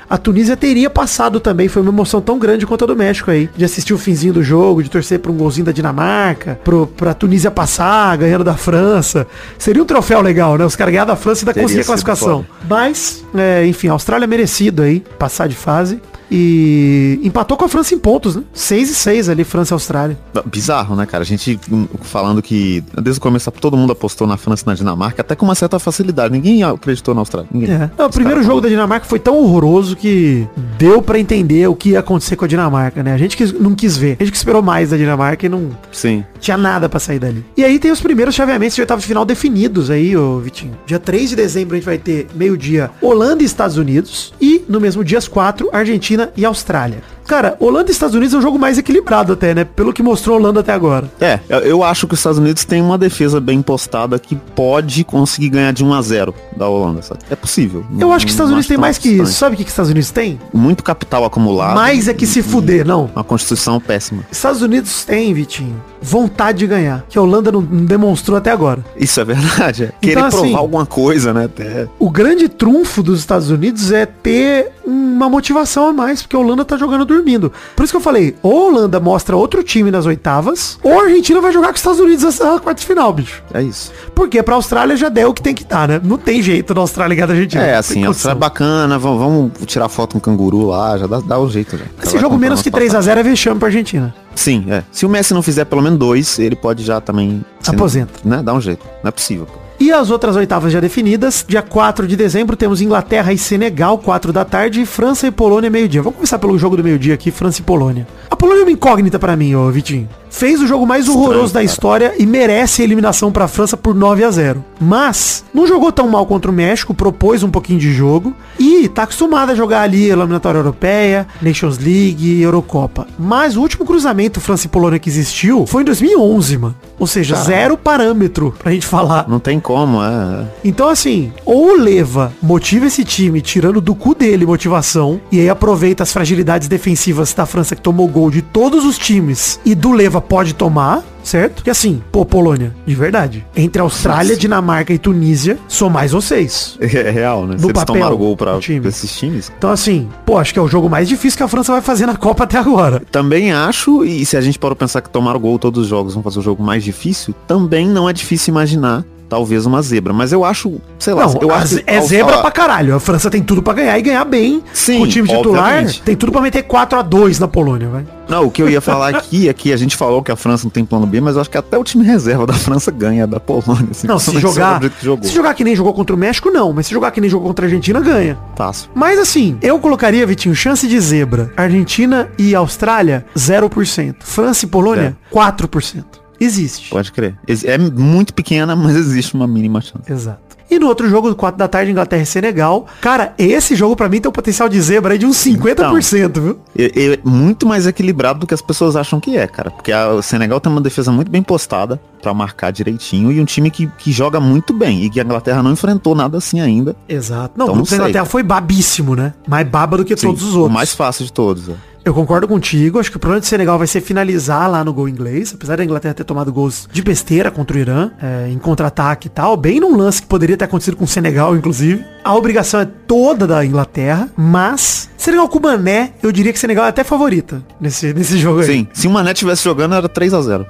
a 0.10 0.18
Tunísia 0.18 0.56
teria 0.58 0.90
passado 0.90 1.40
também. 1.40 1.68
Foi 1.68 1.82
uma 1.82 1.92
emoção 1.92 2.22
tão 2.22 2.38
grande 2.38 2.66
quanto 2.66 2.84
a 2.84 2.88
do 2.88 2.96
México 2.96 3.32
aí. 3.32 3.50
De 3.56 3.66
assistir 3.66 3.94
o 3.94 3.98
finzinho 3.98 4.34
do 4.34 4.44
jogo, 4.44 4.84
de 4.84 4.90
torcer 4.90 5.20
pra 5.20 5.32
um 5.32 5.36
golzinho 5.36 5.66
da 5.66 5.72
Dinamarca, 5.72 6.60
pro, 6.64 6.88
pra 6.88 7.14
Tunísia 7.14 7.52
passar, 7.52 8.18
ganhando 8.18 8.44
da 8.44 8.56
França. 8.56 9.28
Seria 9.58 9.82
um 9.82 9.86
troféu 9.86 10.22
legal, 10.22 10.58
né? 10.58 10.66
Os 10.66 10.76
caras 10.76 10.92
ganhar 10.92 11.06
da 11.06 11.16
França 11.16 11.44
e 11.44 11.50
ainda 11.50 11.62
conseguir 11.62 11.82
a 11.82 11.86
classificação. 11.86 12.46
Mas, 12.68 13.24
é, 13.36 13.66
enfim, 13.66 13.88
a 13.88 13.94
Austrália 13.94 14.26
é 14.26 14.28
merecido 14.28 14.82
aí 14.82 15.04
passar 15.18 15.48
de 15.48 15.56
fase. 15.56 16.00
E 16.30 17.20
empatou 17.24 17.58
com 17.58 17.66
a 17.66 17.70
França 17.70 17.94
em 17.94 18.00
pontos, 18.00 18.36
né? 18.36 18.44
6 18.54 18.90
e 18.90 18.96
6 18.96 19.30
ali, 19.30 19.44
França 19.44 19.74
e 19.74 19.76
Austrália. 19.76 20.18
Bizarro, 20.46 20.96
né, 20.96 21.06
cara? 21.06 21.24
A 21.24 21.26
gente 21.26 21.60
hum, 21.72 21.88
falando 22.02 22.42
que 22.42 22.84
desde 23.02 23.20
o 23.20 23.22
começo 23.22 23.52
todo 23.52 23.78
mundo 23.78 23.92
apostou 23.92 24.26
na 24.28 24.38
França 24.38 24.64
e 24.66 24.68
na 24.68 24.74
Dinamarca, 24.74 25.22
até 25.22 25.36
com 25.36 25.46
uma 25.46 25.56
certa 25.56 25.78
facilidade. 25.80 26.32
Ninguém 26.32 26.64
acreditou 26.64 27.14
na 27.14 27.22
Austrália. 27.22 27.50
Ninguém. 27.52 27.72
É. 27.72 27.90
Não, 27.98 28.08
o 28.08 28.10
primeiro 28.10 28.44
jogo 28.44 28.62
da 28.62 28.70
Dinamarca 28.70 29.06
foi 29.06 29.20
tão 29.20 29.38
horroroso 29.38 29.96
que 29.96 30.48
deu 30.78 31.02
para 31.02 31.20
entender 31.20 31.68
o 31.68 31.76
que 31.76 31.90
ia 31.90 32.00
acontecer 32.00 32.36
com 32.36 32.46
a 32.46 32.48
Dinamarca, 32.48 33.04
né? 33.04 33.14
A 33.14 33.18
gente 33.18 33.54
não 33.54 33.76
quis 33.76 33.98
ver. 33.98 34.18
A 34.20 34.24
gente 34.24 34.32
que 34.32 34.38
esperou 34.38 34.62
mais 34.62 34.90
da 34.90 34.98
Dinamarca 34.98 35.46
e 35.46 35.50
não 35.50 35.70
Sim. 35.92 36.24
Tinha 36.46 36.58
nada 36.58 36.88
para 36.88 37.00
sair 37.00 37.18
dali. 37.18 37.44
E 37.58 37.64
aí 37.64 37.80
tem 37.80 37.92
os 37.92 38.00
primeiros 38.00 38.36
chaveamentos 38.36 38.76
de 38.76 38.82
oitavo 38.82 39.02
de 39.02 39.08
final 39.08 39.26
definidos 39.26 39.90
aí, 39.90 40.16
ô 40.16 40.40
Vitinho. 40.40 40.78
Dia 40.86 41.00
3 41.00 41.32
de 41.32 41.36
dezembro 41.36 41.74
a 41.74 41.78
gente 41.78 41.86
vai 41.86 41.98
ter 41.98 42.28
meio-dia 42.36 42.92
Holanda 43.02 43.42
e 43.42 43.46
Estados 43.46 43.78
Unidos 43.78 44.34
e 44.40 44.64
no 44.70 44.80
mesmo 44.80 45.04
dia 45.04 45.18
às 45.18 45.28
4 45.28 45.70
Argentina 45.74 46.32
e 46.38 46.46
Austrália. 46.46 47.02
Cara, 47.28 47.58
Holanda 47.60 47.90
e 47.90 47.92
Estados 47.92 48.16
Unidos 48.16 48.36
é 48.36 48.38
um 48.38 48.42
jogo 48.42 48.60
mais 48.60 48.78
equilibrado 48.78 49.34
até, 49.34 49.56
né? 49.56 49.64
Pelo 49.64 49.92
que 49.92 50.04
mostrou 50.04 50.36
a 50.36 50.40
Holanda 50.40 50.60
até 50.60 50.72
agora. 50.72 51.10
É, 51.20 51.40
eu 51.64 51.84
acho 51.84 52.06
que 52.06 52.14
os 52.14 52.20
Estados 52.20 52.38
Unidos 52.38 52.64
tem 52.66 52.82
uma 52.82 53.00
defesa 53.00 53.40
bem 53.40 53.64
postada 53.64 54.20
que 54.20 54.36
pode 54.36 55.04
conseguir 55.04 55.50
ganhar 55.50 55.74
de 55.74 55.84
1 55.84 55.94
a 55.94 56.02
0 56.04 56.36
da 56.56 56.68
Holanda, 56.68 57.02
sabe? 57.02 57.22
É 57.30 57.36
possível. 57.36 57.84
Eu 58.00 58.12
acho 58.12 58.26
que 58.26 58.30
os 58.30 58.34
Estados 58.34 58.52
Unidos 58.52 58.68
tem 58.68 58.78
mais 58.78 59.00
que 59.00 59.10
isso. 59.10 59.34
Sabe 59.34 59.56
o 59.56 59.58
que 59.58 59.64
os 59.64 59.70
Estados 59.70 59.90
Unidos 59.90 60.12
tem? 60.12 60.40
Muito 60.54 60.84
capital 60.84 61.26
acumulado. 61.26 61.74
Mais 61.74 62.08
é 62.08 62.14
que 62.14 62.28
se 62.28 62.44
fuder, 62.44 62.86
não. 62.86 63.10
Uma 63.16 63.24
constituição 63.24 63.80
péssima. 63.80 64.24
Estados 64.32 64.62
Unidos 64.62 65.04
tem, 65.04 65.34
Vitinho, 65.34 65.82
vontade 66.06 66.60
de 66.60 66.68
ganhar, 66.68 67.04
que 67.10 67.18
a 67.18 67.22
Holanda 67.22 67.52
não, 67.52 67.62
demonstrou 67.62 68.38
até 68.38 68.52
agora. 68.52 68.86
Isso 68.96 69.20
é 69.20 69.26
verdade. 69.26 69.84
É. 69.84 69.86
Então, 69.88 70.00
Querer 70.02 70.24
assim, 70.24 70.38
provar 70.38 70.60
alguma 70.60 70.86
coisa, 70.86 71.34
né? 71.34 71.46
Até... 71.46 71.88
O 71.98 72.10
grande 72.10 72.48
trunfo 72.48 73.02
dos 73.02 73.20
Estados 73.20 73.50
Unidos 73.50 73.92
é 73.92 74.06
ter 74.06 74.72
uma 74.86 75.30
motivação 75.30 75.88
a 75.88 75.94
mais, 75.94 76.22
porque 76.22 76.36
a 76.36 76.40
Holanda 76.40 76.64
tá 76.64 76.78
jogando 76.78 77.06
dormindo. 77.06 77.52
Por 77.76 77.84
isso 77.84 77.92
que 77.92 77.98
eu 77.98 78.02
falei, 78.02 78.36
ou 78.44 78.66
a 78.66 78.70
Holanda 78.70 79.00
mostra 79.00 79.36
outro 79.36 79.64
time 79.64 79.90
nas 79.90 80.06
oitavas, 80.06 80.78
ou 80.84 81.00
a 81.00 81.04
Argentina 81.04 81.42
vai 81.42 81.52
jogar 81.52 81.68
com 81.70 81.74
os 81.74 81.80
Estados 81.80 82.00
Unidos 82.00 82.40
na 82.40 82.60
quarta 82.60 82.82
final, 82.84 83.12
bicho. 83.12 83.44
É 83.54 83.62
isso. 83.62 83.92
Porque 84.14 84.42
pra 84.44 84.56
Austrália 84.56 84.96
já 84.96 85.10
deu 85.10 85.30
o 85.30 85.34
que 85.34 85.42
tem 85.42 85.56
que 85.56 85.64
dar, 85.64 85.88
né? 85.88 86.00
Não 86.04 86.18
tem 86.18 86.42
jeito 86.42 86.74
da 86.74 86.82
Austrália 86.82 87.16
ganhar 87.16 87.28
da 87.28 87.34
Argentina. 87.34 87.64
É, 87.64 87.76
assim, 87.76 88.04
a 88.04 88.10
Austrália 88.10 88.38
é 88.38 88.40
bacana, 88.40 89.00
vamos, 89.00 89.20
vamos 89.20 89.52
tirar 89.66 89.90
foto 89.90 90.14
com 90.14 90.18
um 90.20 90.22
canguru 90.22 90.68
lá, 90.68 90.98
já 90.98 91.08
dá, 91.08 91.20
dá 91.20 91.40
o 91.40 91.50
jeito 91.50 91.78
já. 91.78 91.86
Esse 92.04 92.20
jogo 92.20 92.38
menos 92.38 92.62
que 92.62 92.70
3x0 92.70 93.18
é 93.18 93.24
vexame 93.24 93.60
pra 93.60 93.70
Argentina. 93.70 94.14
Sim, 94.36 94.66
é. 94.70 94.84
Se 94.92 95.06
o 95.06 95.10
Messi 95.10 95.34
não 95.34 95.42
fizer 95.42 95.66
pelo 95.66 95.82
menos 95.82 95.98
dois, 95.98 96.38
ele 96.38 96.56
pode 96.56 96.84
já 96.84 97.00
também... 97.00 97.44
Aposenta. 97.72 98.14
Né? 98.24 98.42
Dá 98.44 98.54
um 98.54 98.62
jeito. 98.62 98.86
Não 99.04 99.10
é 99.10 99.12
possível, 99.12 99.46
pô. 99.46 99.66
E 99.80 99.92
as 99.92 100.10
outras 100.10 100.36
oitavas 100.38 100.72
já 100.72 100.80
definidas, 100.80 101.44
dia 101.46 101.62
4 101.62 102.08
de 102.08 102.16
dezembro 102.16 102.56
temos 102.56 102.82
Inglaterra 102.82 103.34
e 103.34 103.38
Senegal, 103.38 103.98
4 103.98 104.32
da 104.32 104.46
tarde, 104.46 104.82
e 104.82 104.86
França 104.86 105.28
e 105.28 105.32
Polônia, 105.32 105.70
meio-dia. 105.70 106.02
Vamos 106.02 106.16
começar 106.16 106.40
pelo 106.40 106.58
jogo 106.58 106.78
do 106.78 106.84
meio-dia 106.84 107.14
aqui, 107.14 107.30
França 107.30 107.60
e 107.60 107.64
Polônia. 107.64 108.08
A 108.30 108.36
Polônia 108.36 108.62
é 108.62 108.64
uma 108.64 108.72
incógnita 108.72 109.20
para 109.20 109.36
mim, 109.36 109.54
ô 109.54 109.70
Vitinho 109.70 110.08
fez 110.36 110.62
o 110.62 110.68
jogo 110.68 110.86
mais 110.86 111.08
horroroso 111.08 111.46
Estranho, 111.46 111.54
da 111.54 111.64
história 111.64 112.14
e 112.20 112.26
merece 112.26 112.82
a 112.82 112.86
eliminação 112.86 113.32
para 113.32 113.46
a 113.46 113.48
França 113.48 113.78
por 113.78 113.96
9 113.96 114.24
a 114.24 114.30
0. 114.30 114.64
Mas 114.80 115.46
não 115.54 115.66
jogou 115.66 115.94
tão 115.94 116.10
mal 116.10 116.26
contra 116.26 116.52
o 116.52 116.54
México, 116.54 116.94
propôs 116.94 117.42
um 117.42 117.50
pouquinho 117.50 117.80
de 117.80 117.94
jogo 117.94 118.36
e 118.60 118.90
tá 118.90 119.04
acostumado 119.04 119.52
a 119.52 119.56
jogar 119.56 119.82
ali 119.82 120.10
eliminatória 120.10 120.58
europeia, 120.58 121.26
Nations 121.42 121.78
League, 121.78 122.42
Eurocopa. 122.42 123.08
Mas 123.18 123.56
o 123.56 123.62
último 123.62 123.86
cruzamento 123.86 124.42
França 124.42 124.66
e 124.66 124.70
Polônia 124.70 125.00
que 125.00 125.10
existiu 125.10 125.66
foi 125.66 125.84
em 125.84 125.86
2011, 125.86 126.58
mano. 126.58 126.76
Ou 127.00 127.08
seja, 127.08 127.36
Caramba. 127.36 127.55
Zero 127.56 127.78
parâmetro 127.78 128.54
pra 128.60 128.72
gente 128.72 128.86
falar. 128.86 129.28
Não 129.30 129.40
tem 129.40 129.60
como, 129.60 130.04
é. 130.04 130.46
Então 130.64 130.90
assim, 130.90 131.32
ou 131.46 131.76
leva, 131.76 132.34
motiva 132.42 132.86
esse 132.86 133.04
time 133.06 133.42
tirando 133.42 133.80
do 133.80 133.96
cu 133.96 134.14
dele 134.14 134.46
motivação 134.46 135.22
e 135.32 135.40
aí 135.40 135.50
aproveita 135.50 136.04
as 136.04 136.12
fragilidades 136.12 136.68
defensivas 136.68 137.34
da 137.34 137.46
França 137.46 137.76
que 137.76 137.82
tomou 137.82 138.08
gol 138.08 138.30
de 138.30 138.42
todos 138.42 138.84
os 138.84 138.98
times 138.98 139.60
e 139.66 139.74
do 139.74 139.92
leva 139.92 140.20
pode 140.20 140.54
tomar, 140.54 141.04
certo? 141.26 141.64
Que 141.64 141.70
assim, 141.70 142.02
pô, 142.12 142.26
Polônia, 142.26 142.74
de 142.86 142.96
verdade. 142.96 143.46
Entre 143.56 143.82
Austrália, 143.82 144.30
Nossa. 144.30 144.40
Dinamarca 144.40 144.94
e 144.94 144.98
Tunísia, 144.98 145.58
são 145.68 145.90
mais 145.90 146.12
vocês. 146.12 146.78
É, 146.80 147.10
real, 147.10 147.46
né? 147.46 147.58
No 147.60 147.74
papel, 147.74 147.96
tomaram 147.96 148.16
gol 148.16 148.38
pra, 148.38 148.58
time. 148.60 148.88
esses 148.88 149.12
times. 149.18 149.52
Então 149.58 149.70
assim, 149.70 150.08
pô, 150.26 150.38
acho 150.38 150.54
que 150.54 150.60
é 150.60 150.62
o 150.62 150.68
jogo 150.68 150.90
mais 150.90 151.10
difícil 151.10 151.38
que 151.38 151.44
a 151.44 151.48
França 151.48 151.74
vai 151.74 151.82
fazer 151.82 152.06
na 152.06 152.16
Copa 152.16 152.44
até 152.44 152.58
agora. 152.58 153.02
Também 153.12 153.52
acho, 153.52 154.06
e 154.06 154.26
se 154.26 154.38
a 154.38 154.42
gente 154.42 154.58
pode 154.58 154.76
pensar 154.76 155.02
que 155.02 155.10
tomaram 155.10 155.40
gol 155.40 155.60
todos 155.60 155.84
os 155.84 155.88
jogos 155.88 156.14
vão 156.14 156.24
fazer 156.24 156.40
o 156.40 156.42
jogo 156.42 156.64
mais 156.64 156.84
difícil, 156.84 157.34
também 157.48 157.88
não 157.88 158.08
é 158.08 158.14
difícil 158.14 158.52
imaginar 158.52 159.04
talvez 159.28 159.66
uma 159.66 159.82
zebra. 159.82 160.14
Mas 160.14 160.32
eu 160.32 160.44
acho, 160.44 160.80
sei 161.00 161.14
lá, 161.14 161.28
não, 161.28 161.40
eu 161.42 161.52
acho 161.52 161.82
é 161.86 162.02
zebra 162.02 162.34
falar... 162.34 162.42
pra 162.42 162.52
caralho. 162.52 162.96
A 162.96 163.00
França 163.00 163.30
tem 163.30 163.42
tudo 163.42 163.62
para 163.62 163.74
ganhar 163.74 163.98
e 163.98 164.02
ganhar 164.02 164.26
bem. 164.26 164.64
Sim, 164.74 165.00
com 165.00 165.04
o 165.04 165.08
time 165.08 165.28
titular 165.28 165.74
obviamente. 165.74 166.02
tem 166.02 166.16
tudo 166.16 166.32
para 166.32 166.42
meter 166.42 166.64
4 166.64 167.00
a 167.00 167.02
2 167.02 167.40
na 167.40 167.48
Polônia, 167.48 167.88
vai. 167.90 168.06
Não, 168.28 168.46
o 168.46 168.52
que 168.52 168.62
eu 168.62 168.70
ia 168.70 168.82
falar 168.82 169.16
aqui 169.16 169.48
é 169.48 169.54
que 169.54 169.72
a 169.72 169.78
gente 169.78 169.96
falou 169.96 170.24
que 170.24 170.32
a 170.32 170.36
França 170.36 170.64
não 170.64 170.72
tem 170.72 170.84
plano 170.84 171.06
B, 171.06 171.22
mas 171.22 171.36
eu 171.36 171.42
acho 171.42 171.50
que 171.50 171.58
até 171.58 171.78
o 171.78 171.84
time 171.84 172.04
reserva 172.04 172.46
da 172.46 172.54
França 172.54 172.90
ganha 172.92 173.28
da 173.28 173.40
Polônia. 173.40 173.90
Assim, 173.92 174.08
não, 174.08 174.18
se 174.20 174.38
jogar, 174.40 174.82
se 175.22 175.34
jogar 175.34 175.54
que 175.54 175.64
nem 175.64 175.76
jogou 175.76 175.94
contra 175.94 176.16
o 176.16 176.20
México, 176.20 176.50
não. 176.50 176.74
Mas 176.74 176.88
se 176.88 176.94
jogar 176.94 177.12
que 177.12 177.22
nem 177.22 177.30
jogou 177.30 177.48
contra 177.48 177.66
a 177.66 177.68
Argentina, 177.68 178.00
ganha. 178.00 178.38
Fácil. 178.56 178.90
Mas 178.96 179.20
assim, 179.20 179.58
eu 179.62 179.78
colocaria, 179.80 180.26
Vitinho, 180.26 180.56
chance 180.56 180.88
de 180.88 181.00
zebra. 181.00 181.52
Argentina 181.56 182.30
e 182.38 182.56
Austrália, 182.56 183.26
0%. 183.38 184.16
França 184.20 184.66
e 184.66 184.68
Polônia, 184.68 185.16
é. 185.32 185.36
4%. 185.36 186.25
Existe. 186.40 186.90
Pode 186.90 187.12
crer. 187.12 187.38
É 187.64 187.78
muito 187.78 188.34
pequena, 188.34 188.76
mas 188.76 188.96
existe 188.96 189.34
uma 189.34 189.48
mínima 189.48 189.82
chance. 189.82 190.12
Exato. 190.12 190.46
E 190.70 190.80
no 190.80 190.88
outro 190.88 191.08
jogo, 191.08 191.34
4 191.36 191.58
da 191.58 191.68
tarde, 191.68 191.92
Inglaterra 191.92 192.24
e 192.24 192.26
Senegal. 192.26 192.88
Cara, 193.00 193.34
esse 193.38 193.76
jogo 193.76 193.96
para 193.96 194.10
mim 194.10 194.20
tem 194.20 194.28
um 194.28 194.34
potencial 194.34 194.68
de 194.68 194.82
zebra 194.82 195.14
aí 195.14 195.20
de 195.20 195.26
uns 195.26 195.38
50%, 195.38 196.26
então, 196.26 196.44
viu? 196.44 196.60
É, 196.78 197.14
é, 197.14 197.20
muito 197.24 197.68
mais 197.68 197.86
equilibrado 197.86 198.40
do 198.40 198.48
que 198.48 198.54
as 198.54 198.62
pessoas 198.62 198.96
acham 198.96 199.20
que 199.20 199.38
é, 199.38 199.48
cara. 199.48 199.70
Porque 199.70 199.92
a, 199.92 200.10
o 200.10 200.22
Senegal 200.22 200.60
tem 200.60 200.72
uma 200.72 200.82
defesa 200.82 201.12
muito 201.12 201.30
bem 201.30 201.44
postada 201.44 202.00
para 202.22 202.34
marcar 202.34 202.72
direitinho 202.72 203.32
e 203.32 203.40
um 203.40 203.46
time 203.46 203.70
que, 203.70 203.88
que 203.98 204.12
joga 204.12 204.40
muito 204.40 204.74
bem 204.74 205.04
e 205.04 205.10
que 205.10 205.20
a 205.20 205.24
Inglaterra 205.24 205.62
não 205.62 205.72
enfrentou 205.72 206.16
nada 206.16 206.40
assim 206.40 206.60
ainda. 206.60 206.96
Exato. 207.08 207.54
Não, 207.56 207.68
então, 207.68 207.82
o 207.82 207.86
da 207.86 207.96
Inglaterra 207.96 208.26
foi 208.26 208.42
babíssimo, 208.42 209.16
né? 209.16 209.34
Mais 209.48 209.68
baba 209.68 209.98
do 209.98 210.04
que 210.04 210.18
Sim, 210.18 210.28
todos 210.28 210.42
os 210.42 210.56
outros. 210.56 210.72
O 210.72 210.74
mais 210.74 210.94
fácil 210.94 211.26
de 211.26 211.32
todos, 211.32 211.70
é. 211.70 211.76
Eu 212.06 212.14
concordo 212.14 212.48
contigo, 212.48 213.00
acho 213.00 213.10
que 213.10 213.18
o 213.18 213.20
problema 213.20 213.42
do 213.42 213.48
Senegal 213.48 213.80
vai 213.80 213.88
ser 213.88 214.00
finalizar 214.00 214.70
lá 214.70 214.84
no 214.84 214.94
gol 214.94 215.10
inglês, 215.10 215.52
apesar 215.56 215.76
da 215.76 215.84
Inglaterra 215.84 216.14
ter 216.14 216.24
tomado 216.24 216.54
gols 216.54 216.88
de 216.92 217.02
besteira 217.02 217.50
contra 217.50 217.76
o 217.76 217.80
Irã, 217.80 218.12
é, 218.22 218.48
em 218.48 218.60
contra-ataque 218.60 219.26
e 219.26 219.30
tal, 219.32 219.58
bem 219.58 219.80
num 219.80 219.98
lance 219.98 220.22
que 220.22 220.28
poderia 220.28 220.56
ter 220.56 220.66
acontecido 220.66 220.96
com 220.96 221.06
o 221.06 221.08
Senegal, 221.08 221.56
inclusive. 221.56 222.06
A 222.24 222.36
obrigação 222.36 222.80
é 222.80 222.86
toda 222.86 223.48
da 223.48 223.66
Inglaterra, 223.66 224.30
mas 224.38 225.10
Senegal 225.18 225.50
com 225.50 225.58
o 225.58 225.62
Mané, 225.64 226.14
eu 226.22 226.32
diria 226.32 226.54
que 226.54 226.60
Senegal 226.60 226.86
é 226.86 226.90
até 226.90 227.04
favorita 227.04 227.64
nesse, 227.82 228.14
nesse 228.14 228.38
jogo 228.38 228.60
aí. 228.60 228.68
Sim, 228.68 228.88
se 228.94 229.08
o 229.08 229.10
Mané 229.10 229.34
tivesse 229.34 229.64
jogando 229.64 229.96
era 229.96 230.08
3 230.08 230.32
a 230.36 230.42
0 230.44 230.68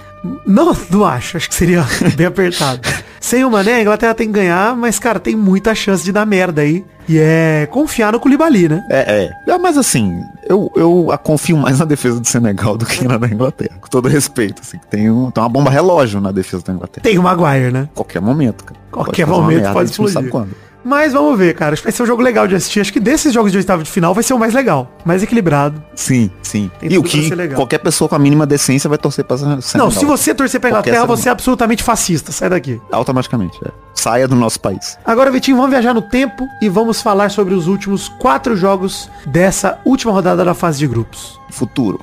Não, 0.48 0.74
não 0.90 1.04
acho, 1.04 1.36
acho 1.36 1.50
que 1.50 1.56
seria 1.56 1.86
bem 2.16 2.28
apertado. 2.28 2.80
Sem 3.26 3.44
o 3.44 3.50
Mané, 3.50 3.74
a 3.74 3.82
Inglaterra 3.82 4.14
tem 4.14 4.28
que 4.28 4.34
ganhar, 4.34 4.76
mas, 4.76 5.00
cara, 5.00 5.20
tem 5.20 5.36
muita 5.36 5.74
chance 5.74 6.04
de 6.04 6.12
dar 6.12 6.28
merda 6.28 6.62
aí. 6.62 6.86
E 7.10 7.18
é 7.18 7.68
confiar 7.72 8.12
no 8.12 8.20
Koulibaly, 8.20 8.70
né? 8.70 8.86
É, 8.88 9.32
é. 9.48 9.52
é 9.52 9.58
mas 9.58 9.80
assim, 9.80 10.22
eu, 10.48 10.72
eu 10.76 11.12
confio 11.24 11.58
mais 11.58 11.80
na 11.80 11.86
defesa 11.86 12.20
do 12.20 12.28
Senegal 12.28 12.78
do 12.78 12.86
que 12.86 13.04
na 13.04 13.18
da 13.18 13.28
Inglaterra. 13.28 13.80
Com 13.82 13.88
todo 13.88 14.08
respeito, 14.08 14.62
assim. 14.62 14.80
Tem, 14.92 15.10
um, 15.10 15.32
tem 15.32 15.42
uma 15.42 15.50
bomba 15.50 15.72
relógio 15.72 16.22
na 16.22 16.32
defesa 16.32 16.66
da 16.66 16.74
Inglaterra. 16.74 17.02
Tem 17.02 17.18
o 17.18 17.24
Maguire, 17.24 17.72
né? 17.72 17.90
Qualquer 17.96 18.22
momento, 18.22 18.64
cara. 18.64 18.80
Qualquer 18.92 19.26
pode 19.26 19.42
momento 19.42 19.58
merda, 19.58 19.74
pode 19.74 19.90
explodir. 19.90 20.14
Sabe 20.14 20.30
quando. 20.30 20.56
Mas 20.86 21.14
vamos 21.14 21.36
ver, 21.36 21.56
cara. 21.56 21.74
Acho 21.74 21.82
que 21.82 21.88
vai 21.88 21.92
ser 21.92 22.04
um 22.04 22.06
jogo 22.06 22.22
legal 22.22 22.48
de 22.48 22.54
assistir. 22.54 22.80
Acho 22.80 22.94
que 22.94 23.00
desses 23.00 23.34
jogos 23.34 23.52
de 23.52 23.58
oitavo 23.58 23.82
de 23.82 23.90
final 23.90 24.14
vai 24.14 24.24
ser 24.24 24.36
o 24.36 24.40
mais 24.40 24.54
legal. 24.54 24.92
Mais 25.04 25.24
equilibrado. 25.24 25.84
Sim, 25.96 26.30
sim. 26.44 26.70
Tem 26.80 26.94
e 26.94 26.98
o 27.00 27.02
que 27.02 27.28
qualquer 27.56 27.80
pessoa 27.80 28.08
com 28.08 28.16
a 28.16 28.20
mínima 28.20 28.46
decência 28.46 28.88
vai 28.88 29.00
torcer 29.00 29.26
pra. 29.26 29.36
Não, 29.76 29.90
se 29.90 30.06
você 30.06 30.36
torcer 30.36 30.62
pra 30.62 30.70
Inglaterra, 30.70 31.06
você 31.06 31.28
é 31.28 31.32
absolutamente 31.32 31.82
fascista. 31.82 32.32
Sai 32.32 32.50
daqui. 32.52 32.80
Automaticamente, 32.92 33.58
é. 33.66 33.72
Saia 33.96 34.28
do 34.28 34.36
nosso 34.36 34.60
país. 34.60 35.00
Agora, 35.04 35.32
Vitinho, 35.32 35.58
vamos 35.58 35.72
viajar 35.72 35.94
no 35.94 36.04
tempo 36.04 36.48
e 36.62 36.70
vamos 36.70 37.02
falar 37.02 37.32
sobre 37.32 37.56
os 37.56 37.66
últimos 37.66 38.08
quatro 38.08 38.56
jogos 38.56 39.10
dessa 39.26 39.80
última 39.84 40.14
rodada 40.14 40.46
da 40.46 40.54
fase 40.54 40.78
de 40.78 40.86
grupos. 40.86 41.40
Futuro. 41.50 42.00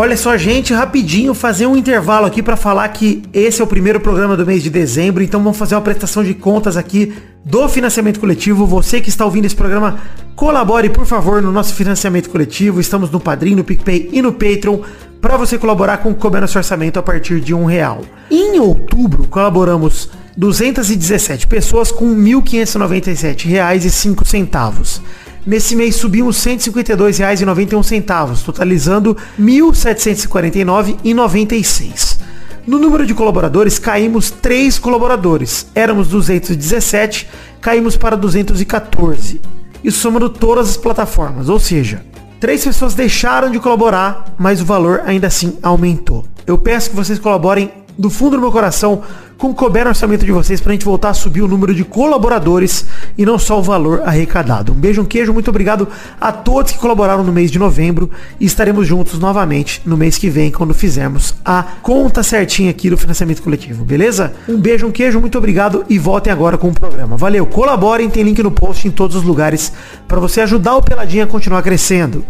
Olha 0.00 0.16
só, 0.16 0.36
gente, 0.36 0.72
rapidinho, 0.72 1.34
fazer 1.34 1.66
um 1.66 1.76
intervalo 1.76 2.24
aqui 2.24 2.40
para 2.40 2.56
falar 2.56 2.88
que 2.90 3.20
esse 3.32 3.60
é 3.60 3.64
o 3.64 3.66
primeiro 3.66 3.98
programa 3.98 4.36
do 4.36 4.46
mês 4.46 4.62
de 4.62 4.70
dezembro, 4.70 5.24
então 5.24 5.42
vamos 5.42 5.58
fazer 5.58 5.74
uma 5.74 5.80
prestação 5.80 6.22
de 6.22 6.34
contas 6.34 6.76
aqui 6.76 7.14
do 7.44 7.68
financiamento 7.68 8.20
coletivo. 8.20 8.64
Você 8.64 9.00
que 9.00 9.08
está 9.08 9.24
ouvindo 9.24 9.46
esse 9.46 9.56
programa, 9.56 9.98
colabore, 10.36 10.88
por 10.88 11.04
favor, 11.04 11.42
no 11.42 11.50
nosso 11.50 11.74
financiamento 11.74 12.30
coletivo. 12.30 12.78
Estamos 12.78 13.10
no 13.10 13.18
Padrim, 13.18 13.56
no 13.56 13.64
PicPay 13.64 14.10
e 14.12 14.22
no 14.22 14.32
Patreon 14.32 14.82
para 15.20 15.36
você 15.36 15.58
colaborar 15.58 15.96
com 15.96 16.10
o 16.10 16.14
Couber 16.14 16.40
Nosso 16.40 16.58
Orçamento 16.58 17.00
a 17.00 17.02
partir 17.02 17.40
de 17.40 17.52
um 17.52 17.64
real. 17.64 18.02
Em 18.30 18.60
outubro, 18.60 19.26
colaboramos 19.26 20.10
217 20.36 21.48
pessoas 21.48 21.90
com 21.90 22.14
R$ 22.14 22.16
1.597,05. 22.34 25.00
Nesse 25.48 25.74
mês 25.74 25.96
subimos 25.96 26.44
R$ 26.44 26.58
152,91, 26.58 28.44
totalizando 28.44 29.16
R$ 29.38 29.42
1.749,96. 29.42 32.18
No 32.66 32.78
número 32.78 33.06
de 33.06 33.14
colaboradores, 33.14 33.78
caímos 33.78 34.30
3 34.30 34.78
colaboradores. 34.78 35.66
Éramos 35.74 36.08
217, 36.08 37.30
caímos 37.62 37.96
para 37.96 38.14
214. 38.14 39.40
Isso 39.82 40.00
somando 40.00 40.28
todas 40.28 40.68
as 40.68 40.76
plataformas, 40.76 41.48
ou 41.48 41.58
seja, 41.58 42.04
três 42.38 42.62
pessoas 42.62 42.92
deixaram 42.92 43.50
de 43.50 43.58
colaborar, 43.58 44.34
mas 44.36 44.60
o 44.60 44.66
valor 44.66 45.00
ainda 45.06 45.28
assim 45.28 45.56
aumentou. 45.62 46.26
Eu 46.46 46.58
peço 46.58 46.90
que 46.90 46.96
vocês 46.96 47.18
colaborem 47.18 47.72
do 47.98 48.08
fundo 48.08 48.36
do 48.36 48.40
meu 48.40 48.52
coração 48.52 49.02
com 49.36 49.54
couber 49.54 49.84
no 49.84 49.90
orçamento 49.90 50.24
de 50.24 50.32
vocês 50.32 50.60
pra 50.60 50.72
gente 50.72 50.84
voltar 50.84 51.10
a 51.10 51.14
subir 51.14 51.42
o 51.42 51.48
número 51.48 51.72
de 51.72 51.84
colaboradores 51.84 52.84
e 53.16 53.24
não 53.24 53.38
só 53.38 53.58
o 53.58 53.62
valor 53.62 54.02
arrecadado. 54.04 54.72
Um 54.72 54.74
beijo, 54.74 55.02
um 55.02 55.04
queijo, 55.04 55.32
muito 55.32 55.48
obrigado 55.48 55.86
a 56.20 56.32
todos 56.32 56.72
que 56.72 56.78
colaboraram 56.78 57.22
no 57.22 57.32
mês 57.32 57.50
de 57.50 57.58
novembro 57.58 58.10
e 58.40 58.44
estaremos 58.44 58.86
juntos 58.86 59.18
novamente 59.18 59.80
no 59.86 59.96
mês 59.96 60.18
que 60.18 60.28
vem 60.28 60.50
quando 60.50 60.74
fizermos 60.74 61.34
a 61.44 61.62
conta 61.82 62.22
certinha 62.22 62.70
aqui 62.70 62.90
do 62.90 62.98
financiamento 62.98 63.42
coletivo, 63.42 63.84
beleza? 63.84 64.32
Um 64.48 64.58
beijo, 64.58 64.86
um 64.86 64.92
queijo, 64.92 65.20
muito 65.20 65.38
obrigado 65.38 65.84
e 65.88 65.98
voltem 65.98 66.32
agora 66.32 66.58
com 66.58 66.68
o 66.68 66.74
programa. 66.74 67.16
Valeu, 67.16 67.46
colaborem, 67.46 68.10
tem 68.10 68.24
link 68.24 68.42
no 68.42 68.50
post 68.50 68.88
em 68.88 68.90
todos 68.90 69.14
os 69.14 69.22
lugares 69.22 69.72
para 70.08 70.18
você 70.18 70.40
ajudar 70.40 70.76
o 70.76 70.82
Peladinha 70.82 71.24
a 71.24 71.28
continuar 71.28 71.62
crescendo. 71.62 72.24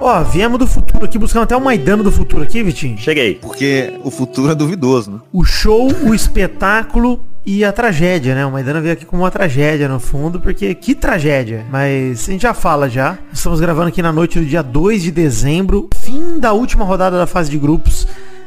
Ó, 0.00 0.22
viemos 0.22 0.58
do 0.58 0.66
futuro 0.66 1.04
aqui, 1.04 1.18
buscando 1.18 1.42
até 1.42 1.54
o 1.54 1.60
Maidano 1.60 2.02
do 2.02 2.10
futuro 2.10 2.42
aqui, 2.42 2.62
Vitinho. 2.62 2.96
Cheguei. 2.96 3.34
Porque 3.34 3.92
o 4.02 4.10
futuro 4.10 4.50
é 4.50 4.54
duvidoso, 4.54 5.10
né? 5.10 5.18
O 5.30 5.44
show, 5.44 5.92
o 6.04 6.14
espetáculo 6.14 7.20
e 7.44 7.62
a 7.62 7.70
tragédia, 7.70 8.34
né? 8.34 8.46
O 8.46 8.50
Maidana 8.50 8.80
veio 8.80 8.94
aqui 8.94 9.04
com 9.04 9.18
uma 9.18 9.30
tragédia 9.30 9.88
no 9.88 10.00
fundo, 10.00 10.40
porque 10.40 10.74
que 10.74 10.94
tragédia. 10.94 11.66
Mas 11.70 12.26
a 12.26 12.32
gente 12.32 12.42
já 12.42 12.54
fala 12.54 12.88
já. 12.88 13.18
Estamos 13.30 13.60
gravando 13.60 13.88
aqui 13.88 14.00
na 14.00 14.10
noite 14.10 14.38
do 14.38 14.44
dia 14.46 14.62
2 14.62 15.02
de 15.02 15.10
dezembro, 15.10 15.90
fim 15.96 16.38
da 16.38 16.54
última 16.54 16.84
rodada 16.84 17.18
da 17.18 17.26
fase 17.26 17.50
de 17.50 17.58
grupos 17.58 18.06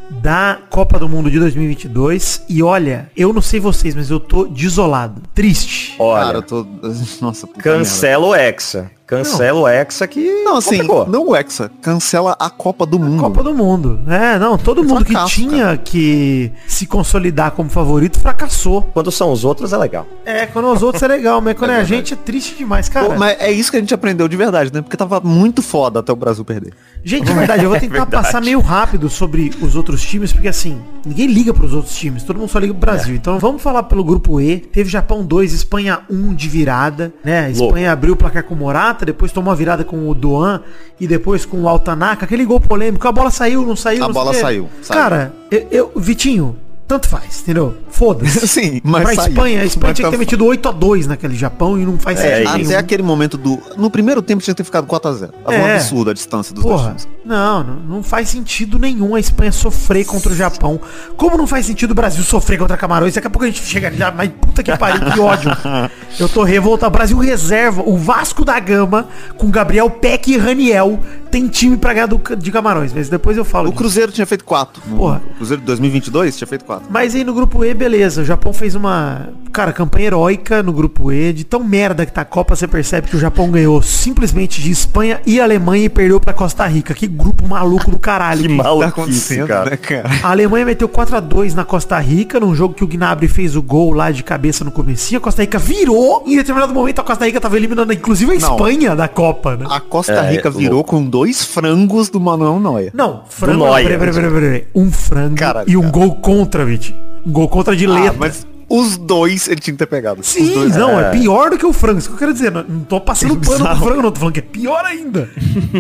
da 0.10 0.60
Copa 0.70 1.00
do 1.00 1.08
Mundo 1.08 1.30
de 1.32 1.40
2022 1.40 2.44
e 2.50 2.62
olha, 2.62 3.10
eu 3.16 3.32
não 3.34 3.42
sei 3.42 3.60
vocês, 3.60 3.96
mas 3.96 4.10
eu 4.10 4.20
tô 4.20 4.46
desolado, 4.46 5.22
triste. 5.34 5.96
Olha, 5.98 6.26
Cara, 6.26 6.38
eu 6.40 6.42
tô 6.42 6.68
nossa, 7.22 7.48
cancela 7.48 8.28
o 8.28 8.36
Hexa. 8.36 8.92
Cancela 9.18 9.60
não. 9.60 9.64
o 9.64 9.68
Hexa 9.68 10.08
que. 10.08 10.44
Não, 10.44 10.58
assim, 10.58 10.78
complicou. 10.78 11.08
não 11.08 11.28
o 11.30 11.36
Hexa. 11.36 11.72
Cancela 11.82 12.36
a 12.40 12.50
Copa 12.50 12.86
do 12.86 13.00
Mundo. 13.00 13.20
A 13.20 13.30
Copa 13.30 13.44
do 13.44 13.54
Mundo. 13.54 14.00
É, 14.08 14.38
não, 14.40 14.58
todo 14.58 14.82
é 14.82 14.86
mundo 14.86 15.06
fracasso, 15.06 15.36
que 15.36 15.42
tinha 15.42 15.66
cara. 15.66 15.78
que 15.78 16.52
se 16.68 16.86
consolidar 16.86 17.52
como 17.52 17.70
favorito 17.70 18.20
fracassou. 18.20 18.82
Quando 18.94 19.12
são 19.12 19.32
os 19.32 19.44
outros 19.44 19.74
é 19.74 19.78
legal. 19.78 20.06
É, 20.26 20.46
quando 20.46 20.72
os 20.72 20.82
outros 20.84 21.02
é 21.04 21.08
legal, 21.08 21.42
mas 21.42 21.58
quando 21.58 21.72
é, 21.72 21.76
é 21.76 21.82
a 21.82 21.84
gente 21.84 22.14
é 22.14 22.18
triste 22.18 22.56
demais, 22.56 22.90
cara. 22.90 23.10
Pô, 23.10 23.16
mas 23.18 23.38
é 23.40 23.52
isso 23.52 23.72
que 23.72 23.78
a 23.78 23.80
gente 23.80 23.94
aprendeu 23.94 24.28
de 24.28 24.38
verdade, 24.38 24.72
né? 24.74 24.82
Porque 24.82 24.98
tava 24.98 25.20
muito 25.20 25.62
foda 25.62 26.00
até 26.00 26.12
o 26.12 26.16
Brasil 26.16 26.44
perder. 26.46 26.74
Gente, 27.04 27.30
é 27.30 27.34
verdade, 27.34 27.64
eu 27.64 27.70
vou 27.70 27.80
tentar 27.80 28.04
é 28.04 28.06
passar 28.06 28.42
meio 28.42 28.60
rápido 28.60 29.10
sobre 29.10 29.52
os 29.62 29.76
outros 29.76 30.02
times, 30.04 30.32
porque 30.32 30.48
assim, 30.48 30.82
ninguém 31.06 31.28
liga 31.28 31.54
pros 31.54 31.74
outros 31.74 31.96
times, 31.96 32.24
todo 32.24 32.38
mundo 32.40 32.50
só 32.50 32.60
liga 32.60 32.74
pro 32.74 32.82
Brasil. 32.82 33.14
É. 33.14 33.18
Então 33.18 33.40
vamos 33.40 33.62
falar 33.62 33.84
pelo 33.84 34.04
grupo 34.04 34.40
E. 34.40 34.58
Teve 34.58 34.90
Japão 34.90 35.24
2, 35.24 35.54
Espanha 35.54 36.02
1 36.10 36.34
de 36.34 36.48
virada, 36.48 37.14
né? 37.24 37.52
Espanha 37.52 37.90
Louco. 37.90 37.92
abriu 37.92 38.14
o 38.14 38.18
placar 38.18 38.44
com 38.44 38.56
Morata, 38.56 39.03
depois 39.06 39.32
tomou 39.32 39.52
a 39.52 39.56
virada 39.56 39.84
com 39.84 40.10
o 40.10 40.14
Doan 40.14 40.62
e 41.00 41.08
depois 41.08 41.46
com 41.46 41.62
o 41.62 41.70
Altanaka, 41.70 42.26
aquele 42.26 42.46
gol 42.46 42.60
polêmico, 42.60 43.08
a 43.08 43.12
bola 43.12 43.30
saiu, 43.30 43.66
não 43.66 43.76
saiu, 43.76 44.04
A 44.04 44.08
não 44.08 44.14
bola 44.14 44.34
saiu, 44.34 44.70
saiu. 44.82 45.00
Cara, 45.02 45.34
eu, 45.52 45.68
eu, 45.72 45.92
Vitinho, 45.96 46.56
tanto 46.88 47.08
faz, 47.08 47.42
entendeu? 47.42 47.78
Foda-se. 47.90 48.46
Sim, 48.48 48.82
mas 48.84 49.04
pra 49.04 49.14
Espanha, 49.14 49.62
a 49.62 49.66
Espanha 49.66 49.94
tinha 49.94 50.08
que 50.08 50.12
ter 50.12 50.18
metido 50.18 50.46
8 50.46 50.70
a 50.70 50.72
2 50.72 51.08
naquele 51.08 51.36
Japão 51.36 51.80
e 51.80 51.86
não 51.86 51.98
faz 51.98 52.20
é, 52.20 52.38
sentido 52.38 52.50
Até 52.50 52.64
nenhum. 52.64 52.80
aquele 52.80 53.04
momento 53.04 53.38
do... 53.38 53.62
No 53.78 53.90
primeiro 53.90 54.22
tempo 54.22 54.44
tinha 54.44 54.54
que 54.54 54.58
ter 54.58 54.64
ficado 54.64 54.86
4 54.86 55.10
a 55.10 55.14
0 55.14 55.34
Tava 55.44 55.56
é. 55.56 55.62
um 55.62 55.76
absurdo 55.76 56.12
a 56.12 56.14
distância 56.14 56.54
dos 56.54 56.64
Porra, 56.64 56.90
dois 56.90 57.08
Não, 57.26 57.64
não, 57.64 57.76
não 57.76 58.04
faz 58.04 58.30
sentido 58.30 58.78
nenhum 58.78 59.16
a 59.16 59.20
Espanha 59.20 59.52
sofrer 59.52 60.06
contra 60.06 60.32
o 60.32 60.36
Japão. 60.36 60.80
Como 61.16 61.38
não 61.38 61.48
faz 61.48 61.66
sentido 61.66 61.92
o 61.92 61.96
Brasil 61.96 62.24
sofrer 62.24 62.58
contra 62.58 62.76
Camarões? 62.78 63.14
Daqui 63.14 63.28
a 63.28 63.30
pouco 63.30 63.46
a 63.46 63.48
gente 63.48 63.64
chega 63.64 63.88
ali, 63.88 63.98
mas 64.16 64.30
puta 64.42 64.62
que 64.62 64.78
pariu, 64.78 65.12
que 65.12 65.20
ódio. 65.20 65.52
Eu 66.20 66.30
tô 66.30 66.44
revoltado. 66.44 66.90
O 66.90 66.98
Brasil 66.98 67.18
reserva 67.18 67.82
o 67.86 67.98
Vasco 67.98 68.46
da 68.46 68.60
Gama 68.60 69.08
com 69.38 69.50
Gabriel 69.50 69.90
Peck 69.90 70.32
e 70.32 70.38
Raniel 70.38 71.00
tem 71.34 71.48
time 71.48 71.76
pra 71.76 71.94
ganhar 71.96 72.06
do, 72.06 72.22
de 72.36 72.52
Camarões, 72.52 72.94
mas 72.94 73.10
depois 73.10 73.36
eu 73.36 73.44
falo. 73.44 73.70
O 73.70 73.72
disso. 73.72 73.80
Cruzeiro 73.80 74.12
tinha 74.12 74.26
feito 74.28 74.46
4. 74.46 74.84
Porra. 74.84 75.20
O 75.32 75.38
Cruzeiro 75.38 75.62
de 75.62 75.66
2022 75.66 76.38
tinha 76.38 76.48
feito 76.48 76.64
4. 76.64 76.86
Mas 76.92 77.16
aí 77.16 77.24
no 77.24 77.34
grupo 77.34 77.66
E, 77.66 77.74
beleza. 77.74 78.22
O 78.22 78.26
Japão 78.26 78.54
fez 78.54 78.76
uma, 78.76 79.30
cara, 79.52 79.74
campanha 79.74 80.06
heróica 80.06 80.62
no 80.62 80.72
grupo 80.72 81.12
E. 81.12 81.34
De 81.34 81.44
tão 81.44 81.64
merda 81.64 82.06
que 82.06 82.12
tá 82.12 82.22
a 82.22 82.26
Copa, 82.26 82.56
você 82.56 82.68
percebe 82.68 83.08
que 83.08 83.16
o 83.16 83.20
Japão 83.20 83.50
ganhou 83.50 83.82
simplesmente 83.82 84.62
de 84.62 84.70
Espanha 84.70 85.22
e 85.26 85.42
Alemanha 85.42 85.86
e 85.86 85.90
perdeu 85.90 86.20
pra 86.20 86.34
Costa 86.34 86.68
Rica. 86.68 86.94
Que 86.94 87.08
grupo 87.08 87.48
maluco 87.48 87.90
do 87.90 87.98
caralho. 87.98 88.44
que 88.44 88.48
maluco 88.50 88.84
tá 88.84 88.90
acontecendo, 88.90 89.48
cara. 89.48 89.72
Né, 89.72 89.78
cara? 89.78 90.10
A 90.22 90.30
Alemanha 90.30 90.68
meteu 90.68 90.88
4 90.88 91.18
a 91.18 91.20
2 91.20 91.56
na 91.56 91.66
Costa 91.66 91.98
Rica, 91.98 92.40
num 92.40 92.54
jogo 92.54 92.76
que 92.76 92.84
o 92.84 92.88
Gnabry 92.88 93.28
fez 93.28 93.56
o 93.56 93.62
gol 93.64 93.92
lá 93.92 94.12
de 94.12 94.24
cabeça 94.24 94.64
no 94.64 94.70
começo. 94.72 95.18
A 95.18 95.20
Costa 95.20 95.42
Rica 95.42 95.58
virou. 95.58 96.24
E 96.28 96.34
em 96.34 96.38
determinado 96.38 96.72
momento 96.72 97.00
a 97.00 97.04
Costa 97.04 97.26
Rica 97.26 97.42
tava 97.42 97.58
eliminando 97.58 97.92
inclusive 97.92 98.34
a 98.34 98.36
Espanha 98.36 98.90
Não. 98.90 98.96
da 98.98 99.08
Copa, 99.08 99.58
né? 99.58 99.66
A 99.68 99.80
Costa 99.80 100.14
é, 100.14 100.32
Rica 100.32 100.50
é, 100.50 100.52
virou 100.52 100.76
louco. 100.76 100.92
com 100.92 101.04
dois 101.04 101.23
frangos 101.32 101.88
gols 101.88 102.10
do 102.10 102.20
Manuel 102.20 102.60
Neuer. 102.60 102.92
Não, 102.94 103.24
frango. 103.30 103.66
Peraí, 103.66 103.98
peraí, 103.98 104.14
peraí, 104.14 104.32
peraí. 104.32 104.68
Um 104.74 104.92
frango 104.92 105.36
Caralho, 105.36 105.70
e 105.70 105.78
um 105.78 105.82
cara. 105.82 105.92
gol 105.92 106.16
contra, 106.16 106.66
Vit. 106.66 106.96
Um 107.26 107.32
gol 107.32 107.48
contra 107.48 107.76
de 107.76 107.86
ah, 107.86 107.94
letra. 107.94 108.16
Mas 108.18 108.46
os 108.70 108.98
dois 108.98 109.48
ele 109.48 109.60
tinha 109.60 109.74
que 109.74 109.80
ter 109.80 109.86
pegado. 109.86 110.24
Sim, 110.24 110.54
dois, 110.54 110.76
não, 110.76 111.00
é. 111.00 111.08
é. 111.08 111.12
pior 111.12 111.50
do 111.50 111.58
que 111.58 111.66
o 111.66 111.74
frango. 111.74 112.00
Isso 112.00 112.10
que 112.10 112.16
eu 112.16 112.20
quero 112.20 112.34
dizer. 112.34 112.52
Não, 112.52 112.64
não 112.64 112.80
tô 112.82 113.00
passando 113.00 113.34
é 113.34 113.46
pano 113.46 113.66
pro 113.66 113.76
frango, 113.76 114.02
não. 114.02 114.12
Tô 114.12 114.20
falando 114.20 114.34
que 114.34 114.40
é 114.40 114.44
pior 114.44 114.84
ainda. 114.86 115.30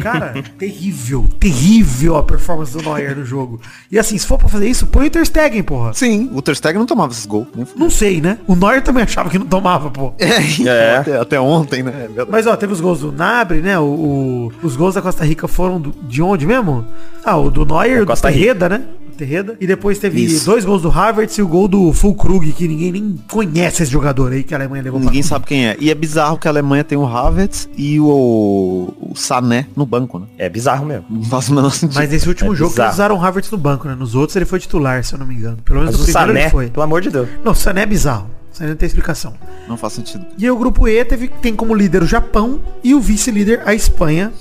Cara, 0.02 0.34
terrível. 0.58 1.28
Terrível 1.40 2.18
a 2.18 2.24
performance 2.24 2.74
do 2.74 2.82
Neuer 2.82 3.16
no 3.16 3.26
jogo. 3.26 3.62
E 3.92 3.98
assim, 3.98 4.18
se 4.18 4.26
for 4.26 4.38
pra 4.38 4.48
fazer 4.48 4.68
isso, 4.68 4.88
põe 4.88 5.08
o 5.08 5.10
Ter 5.10 5.26
Stegen, 5.26 5.64
porra. 5.64 5.94
Sim, 5.94 6.30
o 6.34 6.42
Ter 6.42 6.56
Stegen 6.56 6.80
não 6.80 6.86
tomava 6.86 7.12
esses 7.12 7.26
gols. 7.26 7.48
Não 7.76 7.90
sei, 7.90 8.22
né? 8.22 8.38
O 8.48 8.56
Neuer 8.56 8.82
também 8.82 9.04
achava 9.04 9.30
que 9.30 9.40
não 9.40 9.46
tomava, 9.46 9.90
pô. 9.90 10.14
É, 10.20 10.68
é. 10.68 10.98
Até, 10.98 11.18
até, 11.18 11.40
ontem, 11.40 11.84
né? 11.84 12.10
É 12.16 12.26
Mas 12.30 12.48
ó, 12.48 12.56
teve 12.56 12.74
os 12.74 12.82
gols 12.82 13.00
do 13.00 13.12
Nabre, 13.12 13.60
né? 13.62 13.78
O, 13.80 13.84
o, 13.84 14.52
os 14.62 14.76
gols 14.76 14.96
da 14.96 15.02
Costa 15.02 15.24
Rica 15.24 15.48
foram 15.48 15.80
do, 15.80 15.94
de 16.04 16.22
onde 16.22 16.46
mesmo? 16.46 16.86
Ah, 17.24 17.38
o 17.38 17.50
do 17.50 17.66
Neuer, 17.66 18.06
do 18.06 18.14
Terreda, 18.14 18.70
né? 18.70 18.82
Terreda. 19.14 19.56
E 19.60 19.68
depois 19.68 20.00
teve 20.00 20.24
Isso. 20.24 20.46
dois 20.46 20.66
gols 20.66 20.82
do 20.82 20.92
Havertz 20.92 21.38
e 21.38 21.42
o 21.42 21.48
gol 21.48 21.68
do 21.68 21.92
Fulkrug, 21.94 22.52
que 22.54 22.68
ninguém 22.68 22.92
nem 22.92 23.20
conhece 23.30 23.84
esse 23.84 23.92
jogador 23.92 24.32
aí 24.32 24.44
que 24.44 24.54
a 24.54 24.58
Alemanha 24.58 24.84
levou 24.84 25.00
Ninguém 25.00 25.24
sabe 25.24 25.46
quem 25.46 25.68
é. 25.68 25.78
E 25.80 25.90
é 25.90 25.96
bizarro 25.96 26.38
que 26.38 26.48
a 26.48 26.52
Alemanha 26.52 26.84
tem 26.84 26.98
o 26.98 27.06
Havertz 27.06 27.70
e 27.78 28.00
o, 28.00 28.94
o 29.02 29.14
Sané 29.16 29.68
no 29.76 29.86
banco, 29.86 30.20
né? 30.20 30.26
É 30.38 30.50
bizarro 30.50 30.86
mesmo. 30.86 31.06
Não 31.10 31.24
faz 31.24 31.50
o 31.50 31.54
menor 31.54 31.72
sentido. 31.72 31.98
Mas 31.98 32.10
nesse 32.10 32.28
último 32.28 32.54
é 32.54 32.56
jogo 32.56 32.72
bizarro. 32.72 32.88
eles 32.88 32.96
usaram 32.96 33.18
o 33.18 33.24
Havertz 33.24 33.52
no 33.52 33.58
banco, 33.58 33.88
né? 33.88 33.96
Nos 33.96 34.16
outros 34.16 34.36
ele 34.36 34.46
foi 34.46 34.60
titular, 34.60 35.04
se 35.04 35.14
eu 35.14 35.20
não 35.20 35.26
me 35.26 35.36
engano. 35.36 35.58
Pelo 35.64 35.80
menos 35.80 35.96
Mas 35.96 36.06
no 36.06 36.10
o 36.10 36.12
Sané, 36.12 36.50
foi. 36.50 36.70
Pelo 36.70 36.84
amor 36.84 37.02
de 37.02 37.10
Deus. 37.10 37.28
Não, 37.44 37.52
o 37.52 37.56
Sané 37.56 37.84
é 37.84 37.86
bizarro. 37.86 38.30
Isso 38.54 38.64
não 38.64 38.76
tem 38.76 38.88
explicação. 38.88 39.34
Não 39.68 39.76
faz 39.76 39.94
sentido. 39.94 40.26
E 40.38 40.50
o 40.50 40.56
grupo 40.56 40.88
E 40.88 41.04
teve, 41.04 41.28
tem 41.28 41.56
como 41.56 41.74
líder 41.74 42.04
o 42.04 42.06
Japão 42.06 42.62
e 42.84 42.94
o 42.94 43.02
vice-líder 43.02 43.64
a 43.66 43.74
Espanha. 43.74 44.32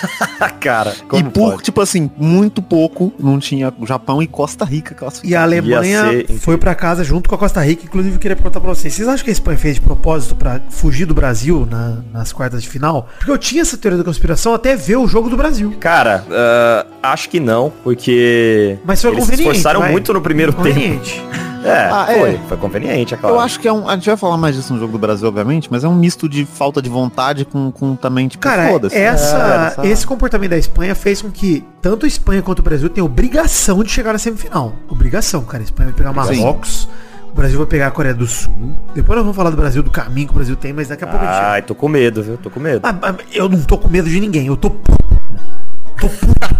cara, 0.60 0.94
e 1.14 1.22
por, 1.24 1.32
pode? 1.32 1.62
tipo 1.62 1.80
assim, 1.80 2.10
muito 2.16 2.62
pouco 2.62 3.12
não 3.18 3.38
tinha 3.38 3.72
Japão 3.84 4.22
e 4.22 4.26
Costa 4.26 4.64
Rica. 4.64 4.94
E 5.24 5.34
a 5.34 5.42
Alemanha 5.42 6.24
foi 6.40 6.58
para 6.58 6.74
casa 6.74 7.02
junto 7.02 7.28
com 7.28 7.34
a 7.34 7.38
Costa 7.38 7.60
Rica, 7.62 7.84
inclusive 7.84 8.14
eu 8.14 8.20
queria 8.20 8.36
perguntar 8.36 8.60
pra 8.60 8.68
vocês, 8.68 8.94
vocês 8.94 9.08
acham 9.08 9.24
que 9.24 9.30
a 9.30 9.32
Espanha 9.32 9.58
fez 9.58 9.76
de 9.76 9.80
propósito 9.80 10.36
para 10.36 10.60
fugir 10.68 11.06
do 11.06 11.14
Brasil 11.14 11.66
na, 11.68 12.02
nas 12.12 12.32
quartas 12.32 12.62
de 12.62 12.68
final? 12.68 13.08
Porque 13.18 13.30
eu 13.30 13.38
tinha 13.38 13.62
essa 13.62 13.76
teoria 13.76 13.98
da 13.98 14.04
conspiração 14.04 14.54
até 14.54 14.76
ver 14.76 14.96
o 14.96 15.08
jogo 15.08 15.28
do 15.28 15.36
Brasil. 15.36 15.74
Cara, 15.80 16.24
uh, 16.28 16.92
acho 17.02 17.28
que 17.28 17.40
não, 17.40 17.72
porque 17.82 18.78
Mas 18.84 19.00
foi 19.00 19.12
eles 19.12 19.24
se 19.24 19.34
esforçaram 19.34 19.80
vai. 19.80 19.90
muito 19.90 20.12
no 20.12 20.20
primeiro 20.20 20.52
tempo. 20.52 21.55
É, 21.68 21.88
ah, 21.90 22.06
foi, 22.06 22.34
é. 22.34 22.40
foi 22.48 22.56
conveniente, 22.56 23.14
é 23.14 23.16
claro. 23.16 23.36
Eu 23.36 23.40
acho 23.40 23.58
que 23.60 23.66
é 23.66 23.72
um. 23.72 23.88
A 23.88 23.94
gente 23.94 24.06
vai 24.06 24.16
falar 24.16 24.36
mais 24.36 24.56
disso 24.56 24.72
no 24.72 24.78
jogo 24.78 24.92
do 24.92 24.98
Brasil, 24.98 25.28
obviamente, 25.28 25.68
mas 25.70 25.84
é 25.84 25.88
um 25.88 25.94
misto 25.94 26.28
de 26.28 26.44
falta 26.44 26.80
de 26.80 26.88
vontade 26.88 27.44
com, 27.44 27.70
com 27.70 27.96
também, 27.96 28.28
tipo, 28.28 28.42
Cara, 28.42 28.68
essa, 28.92 29.74
é, 29.78 29.86
esse 29.88 30.06
comportamento 30.06 30.50
da 30.50 30.58
Espanha 30.58 30.94
fez 30.94 31.22
com 31.22 31.30
que 31.30 31.64
tanto 31.80 32.06
a 32.06 32.08
Espanha 32.08 32.42
quanto 32.42 32.60
o 32.60 32.62
Brasil 32.62 32.88
tenham 32.88 33.06
obrigação 33.06 33.82
de 33.82 33.90
chegar 33.90 34.12
na 34.12 34.18
semifinal. 34.18 34.72
Obrigação, 34.88 35.42
cara. 35.42 35.62
A 35.62 35.64
Espanha 35.64 35.90
vai 35.90 35.96
pegar 35.96 36.12
Marrocos. 36.12 36.88
O 37.30 37.36
Brasil 37.36 37.58
vai 37.58 37.66
pegar 37.66 37.88
a 37.88 37.90
Coreia 37.90 38.14
do 38.14 38.26
Sul. 38.26 38.74
Depois 38.94 39.14
nós 39.14 39.24
vamos 39.24 39.36
falar 39.36 39.50
do 39.50 39.56
Brasil, 39.56 39.82
do 39.82 39.90
caminho 39.90 40.26
que 40.26 40.32
o 40.32 40.36
Brasil 40.36 40.56
tem, 40.56 40.72
mas 40.72 40.88
daqui 40.88 41.04
a 41.04 41.06
pouco 41.06 41.22
a 41.22 41.50
Ai, 41.52 41.62
tô 41.62 41.74
com 41.74 41.86
medo, 41.86 42.22
viu? 42.22 42.38
Tô 42.38 42.48
com 42.48 42.58
medo. 42.58 42.80
Ah, 42.82 43.14
eu 43.30 43.46
não 43.46 43.62
tô 43.62 43.76
com 43.76 43.88
medo 43.88 44.08
de 44.08 44.18
ninguém, 44.18 44.46
eu 44.46 44.56
tô 44.56 44.70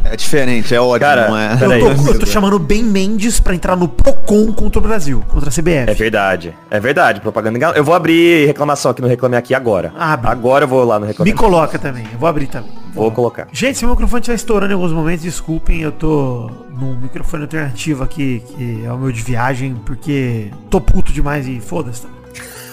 é 0.05 0.17
diferente, 0.17 0.75
é 0.75 0.81
ótimo, 0.81 1.01
Cara, 1.01 1.29
não 1.29 1.37
é? 1.37 1.55
Eu 1.55 1.97
tô, 1.97 2.13
eu 2.13 2.19
tô 2.21 2.27
chamando 2.27 2.59
Ben 2.59 2.83
Mendes 2.83 3.41
pra 3.41 3.55
entrar 3.55 3.77
no 3.77 3.89
Procon 3.89 4.53
contra 4.53 4.79
o 4.79 4.83
Brasil, 4.83 5.25
contra 5.29 5.49
a 5.49 5.53
CBF. 5.53 5.91
É 5.91 5.95
verdade, 5.95 6.57
é 6.71 6.81
verdade, 6.81 7.21
propaganda 7.21 7.57
enganosa. 7.57 7.79
Eu 7.79 7.85
vou 7.85 7.95
abrir 7.95 8.47
reclamação 8.47 8.91
aqui 8.91 9.03
no 9.03 9.09
Reclame 9.09 9.37
Aqui 9.37 9.55
agora. 9.55 9.93
Abre. 9.99 10.31
Agora 10.31 10.65
eu 10.65 10.69
vou 10.69 10.85
lá 10.85 10.99
no 10.99 11.07
Reclame 11.07 11.31
Me 11.31 11.37
coloca 11.37 11.79
também, 11.79 12.07
eu 12.13 12.19
vou 12.19 12.29
abrir 12.29 12.47
também. 12.47 12.71
Vou 12.95 13.11
colocar. 13.11 13.49
Gente, 13.53 13.79
se 13.79 13.85
o 13.85 13.91
microfone 13.91 14.21
estiver 14.21 14.37
estourando 14.37 14.73
em 14.73 14.75
alguns 14.75 14.93
momentos, 14.93 15.23
desculpem, 15.23 15.83
eu 15.83 15.93
tô 15.93 16.51
num 16.71 16.97
microfone 16.99 17.43
alternativo 17.43 18.03
aqui, 18.03 18.43
que 18.49 18.85
é 18.85 18.93
o 18.93 18.97
meu 18.97 19.13
de 19.13 19.23
viagem, 19.23 19.75
porque 19.85 20.51
tô 20.71 20.81
puto 20.81 21.13
demais 21.13 21.47
e 21.47 21.61
foda-se. 21.61 22.07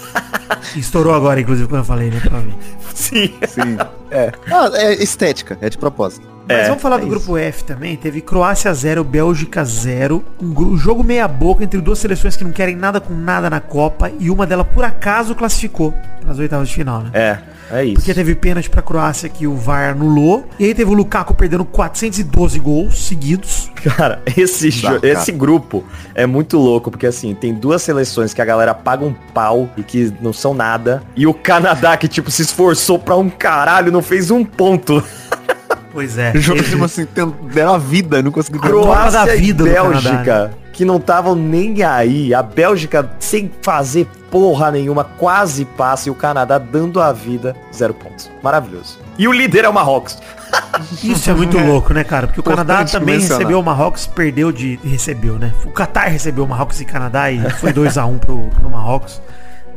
Estourou 0.76 1.14
agora, 1.14 1.42
inclusive, 1.42 1.68
quando 1.68 1.82
eu 1.82 1.86
falei, 1.86 2.10
né, 2.10 2.20
pra 2.22 2.40
mim. 2.40 2.54
Sim. 2.94 3.34
Sim. 3.48 3.78
É. 4.12 4.32
Ah, 4.50 4.70
é 4.74 4.94
estética, 4.94 5.58
é 5.62 5.70
de 5.70 5.78
propósito. 5.78 6.33
Mas 6.48 6.58
é, 6.58 6.68
vamos 6.68 6.82
falar 6.82 6.98
é 6.98 7.00
do 7.00 7.08
isso. 7.08 7.16
grupo 7.16 7.38
F 7.38 7.64
também. 7.64 7.96
Teve 7.96 8.22
Croácia 8.22 8.74
0, 8.74 9.04
Bélgica 9.04 9.64
0. 9.64 10.24
Um 10.42 10.78
jogo 10.78 11.04
meia 11.04 11.28
boca 11.28 11.64
entre 11.64 11.80
duas 11.80 12.00
seleções 12.00 12.36
que 12.36 12.44
não 12.44 12.52
querem 12.52 12.76
nada 12.76 13.00
com 13.00 13.14
nada 13.14 13.50
na 13.50 13.60
Copa. 13.60 14.12
E 14.20 14.30
uma 14.30 14.46
delas, 14.46 14.68
por 14.74 14.84
acaso, 14.84 15.36
classificou 15.36 15.94
nas 16.26 16.40
oitavas 16.40 16.68
de 16.70 16.76
final, 16.76 17.02
né? 17.02 17.12
É, 17.14 17.38
é 17.72 17.86
isso. 17.86 17.96
Porque 17.96 18.14
teve 18.14 18.36
pênalti 18.36 18.70
pra 18.70 18.82
Croácia 18.82 19.30
que 19.30 19.48
o 19.48 19.56
VAR 19.56 19.92
anulou. 19.92 20.48
E 20.60 20.66
aí 20.66 20.74
teve 20.76 20.90
o 20.92 20.94
Lukaku 20.94 21.34
perdendo 21.34 21.66
412 21.66 22.60
gols 22.60 23.06
seguidos. 23.06 23.72
Cara, 23.84 24.22
esse, 24.38 24.70
Dá, 24.82 24.94
cara. 24.94 25.08
esse 25.08 25.32
grupo 25.32 25.84
é 26.14 26.26
muito 26.26 26.58
louco. 26.58 26.92
Porque 26.92 27.08
assim, 27.08 27.34
tem 27.34 27.54
duas 27.54 27.82
seleções 27.82 28.34
que 28.34 28.42
a 28.42 28.46
galera 28.46 28.74
paga 28.74 29.06
um 29.06 29.14
pau 29.34 29.70
e 29.78 29.84
que 29.84 30.14
não 30.22 30.34
são 30.34 30.54
nada. 30.54 31.02
E 31.16 31.26
o 31.26 31.34
Canadá 31.34 31.96
que, 31.96 32.08
tipo, 32.08 32.30
se 32.30 32.42
esforçou 32.42 33.00
pra 33.00 33.16
um 33.16 33.30
caralho, 33.30 33.92
não 33.92 34.02
fez 34.02 34.30
um 34.30 34.44
ponto. 34.44 35.04
Pois 35.94 36.18
é. 36.18 36.34
Jogo 36.36 36.64
tipo 36.64 36.84
assim, 36.84 37.08
deram 37.54 37.76
a 37.76 37.78
vida, 37.78 38.22
não 38.24 38.32
conseguiu 38.32 38.60
Croácia 38.60 39.26
da 39.26 39.36
vida 39.36 39.64
e 39.64 39.72
Bélgica, 39.72 40.52
que 40.74 40.84
não 40.84 40.98
estavam 40.98 41.36
nem 41.36 41.84
aí. 41.84 42.34
A 42.34 42.42
Bélgica 42.42 43.08
sem 43.20 43.52
fazer 43.62 44.08
porra 44.32 44.72
nenhuma, 44.72 45.04
quase 45.04 45.64
passa. 45.64 46.10
E 46.10 46.12
o 46.12 46.16
Canadá 46.16 46.58
dando 46.58 47.00
a 47.00 47.14
vida, 47.14 47.56
zero 47.72 47.94
pontos. 47.94 48.30
Maravilhoso. 48.42 49.00
E 49.20 49.28
o 49.28 49.32
líder 49.32 49.66
é 49.66 49.70
o 49.70 49.74
Marrocos. 49.74 50.18
Isso 51.04 51.30
é 51.30 51.34
muito 51.34 51.60
louco, 51.60 51.94
né, 51.94 52.04
cara? 52.04 52.26
Porque 52.26 52.40
o 52.40 52.44
Canadá 52.44 52.84
também 52.84 53.20
recebeu 53.20 53.60
o 53.60 53.64
Marrocos, 53.64 54.08
perdeu 54.08 54.52
de. 54.52 54.80
Recebeu, 54.84 55.38
né? 55.38 55.54
O 55.64 55.70
Qatar 55.70 56.10
recebeu 56.10 56.44
o 56.44 56.48
Marrocos 56.48 56.82
e 56.82 56.86
Canadá 56.86 57.32
e 57.32 57.48
foi 57.52 57.72
2x1 57.72 58.08
um 58.08 58.18
pro, 58.18 58.50
pro 58.50 58.70
Marrocos. 58.70 59.22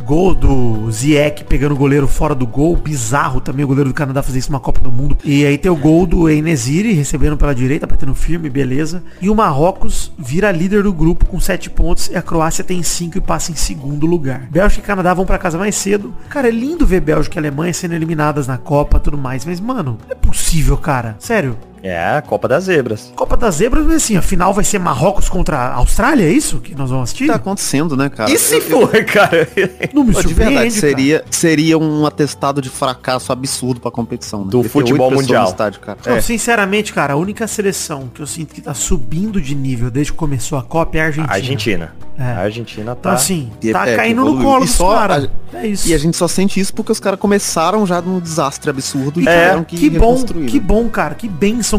Gol 0.04 0.34
do 0.34 0.90
Ziek 0.90 1.44
pegando 1.44 1.72
o 1.72 1.78
goleiro 1.78 2.06
fora 2.06 2.34
do 2.34 2.46
gol. 2.46 2.76
Bizarro 2.76 3.40
também 3.40 3.64
o 3.64 3.68
goleiro 3.68 3.90
do 3.90 3.94
Canadá 3.94 4.22
fazer 4.22 4.38
isso 4.38 4.50
numa 4.50 4.60
Copa 4.60 4.80
do 4.80 4.92
Mundo. 4.92 5.16
E 5.24 5.44
aí 5.44 5.58
tem 5.58 5.70
o 5.70 5.76
gol 5.76 6.06
do 6.06 6.28
Enesiri 6.28 6.92
recebendo 6.92 7.36
pela 7.36 7.54
direita, 7.54 7.86
batendo 7.86 8.14
firme, 8.14 8.48
beleza. 8.48 9.02
E 9.20 9.28
o 9.28 9.34
Marrocos 9.34 10.12
vira 10.18 10.52
líder 10.52 10.82
do 10.82 10.92
grupo 10.92 11.26
com 11.26 11.40
7 11.40 11.70
pontos. 11.70 12.08
E 12.08 12.16
a 12.16 12.22
Croácia 12.22 12.62
tem 12.62 12.82
5 12.82 13.18
e 13.18 13.20
passa 13.20 13.50
em 13.50 13.56
segundo 13.56 14.06
lugar. 14.06 14.46
Bélgica 14.50 14.82
e 14.82 14.86
Canadá 14.86 15.14
vão 15.14 15.26
para 15.26 15.38
casa 15.38 15.58
mais 15.58 15.74
cedo. 15.74 16.14
Cara, 16.28 16.48
é 16.48 16.50
lindo 16.50 16.86
ver 16.86 17.00
Bélgica 17.00 17.36
e 17.36 17.38
Alemanha 17.38 17.72
sendo 17.72 17.94
eliminadas 17.94 18.46
na 18.46 18.58
Copa 18.58 19.00
tudo 19.00 19.18
mais. 19.18 19.44
Mas, 19.44 19.60
mano, 19.60 19.98
não 20.06 20.10
é 20.10 20.14
possível, 20.14 20.76
cara. 20.76 21.16
Sério. 21.18 21.56
É, 21.86 22.16
a 22.16 22.22
Copa 22.22 22.48
das 22.48 22.64
Zebras. 22.64 23.12
Copa 23.14 23.36
das 23.36 23.56
Zebras, 23.56 23.86
mas 23.86 23.96
assim, 23.96 24.16
a 24.16 24.22
final 24.22 24.52
vai 24.52 24.64
ser 24.64 24.78
Marrocos 24.80 25.28
contra 25.28 25.56
a 25.56 25.74
Austrália, 25.74 26.24
é 26.24 26.32
isso 26.32 26.58
que 26.58 26.74
nós 26.74 26.90
vamos 26.90 27.04
assistir? 27.04 27.28
Tá 27.28 27.36
acontecendo, 27.36 27.96
né, 27.96 28.08
cara? 28.08 28.30
E 28.30 28.36
se 28.36 28.60
for, 28.60 28.90
cara? 29.06 29.48
Não 29.94 30.02
me 30.02 30.12
de 30.12 30.34
verdade, 30.34 30.72
seria, 30.72 31.24
seria 31.30 31.78
um 31.78 32.04
atestado 32.04 32.60
de 32.60 32.68
fracasso 32.68 33.32
absurdo 33.32 33.80
pra 33.80 33.90
competição. 33.90 34.44
Né? 34.44 34.50
Do 34.50 34.64
futebol 34.64 35.10
mundial. 35.12 35.48
Estádio, 35.48 35.80
cara. 35.80 35.98
Não, 36.04 36.16
é. 36.16 36.20
sinceramente, 36.20 36.92
cara, 36.92 37.14
a 37.14 37.16
única 37.16 37.46
seleção 37.46 38.10
que 38.12 38.20
eu 38.20 38.26
sinto 38.26 38.52
que 38.52 38.60
tá 38.60 38.74
subindo 38.74 39.40
de 39.40 39.54
nível 39.54 39.90
desde 39.90 40.12
que 40.12 40.18
começou 40.18 40.58
a 40.58 40.62
Copa 40.62 40.96
é 40.96 41.00
a 41.00 41.04
Argentina. 41.04 41.34
Argentina. 41.34 41.92
É. 42.18 42.22
A 42.22 42.40
Argentina 42.40 42.94
tá... 42.94 43.10
Então, 43.10 43.12
assim, 43.12 43.50
tá 43.72 43.86
é, 43.86 43.96
caindo 43.96 44.24
no 44.24 44.42
colo 44.42 44.64
dos 44.64 44.76
caras. 44.76 45.28
É 45.52 45.66
isso. 45.66 45.88
E 45.88 45.94
a 45.94 45.98
gente 45.98 46.16
só 46.16 46.26
sente 46.26 46.58
isso 46.58 46.72
porque 46.74 46.90
os 46.90 46.98
caras 46.98 47.20
começaram 47.20 47.86
já 47.86 48.00
num 48.00 48.18
desastre 48.18 48.70
absurdo 48.70 49.20
e 49.20 49.28
é. 49.28 49.62
que, 49.66 49.76
que 49.76 49.90
bom, 49.90 50.24
que 50.24 50.58
bom, 50.58 50.88
cara. 50.88 51.14
Que 51.14 51.28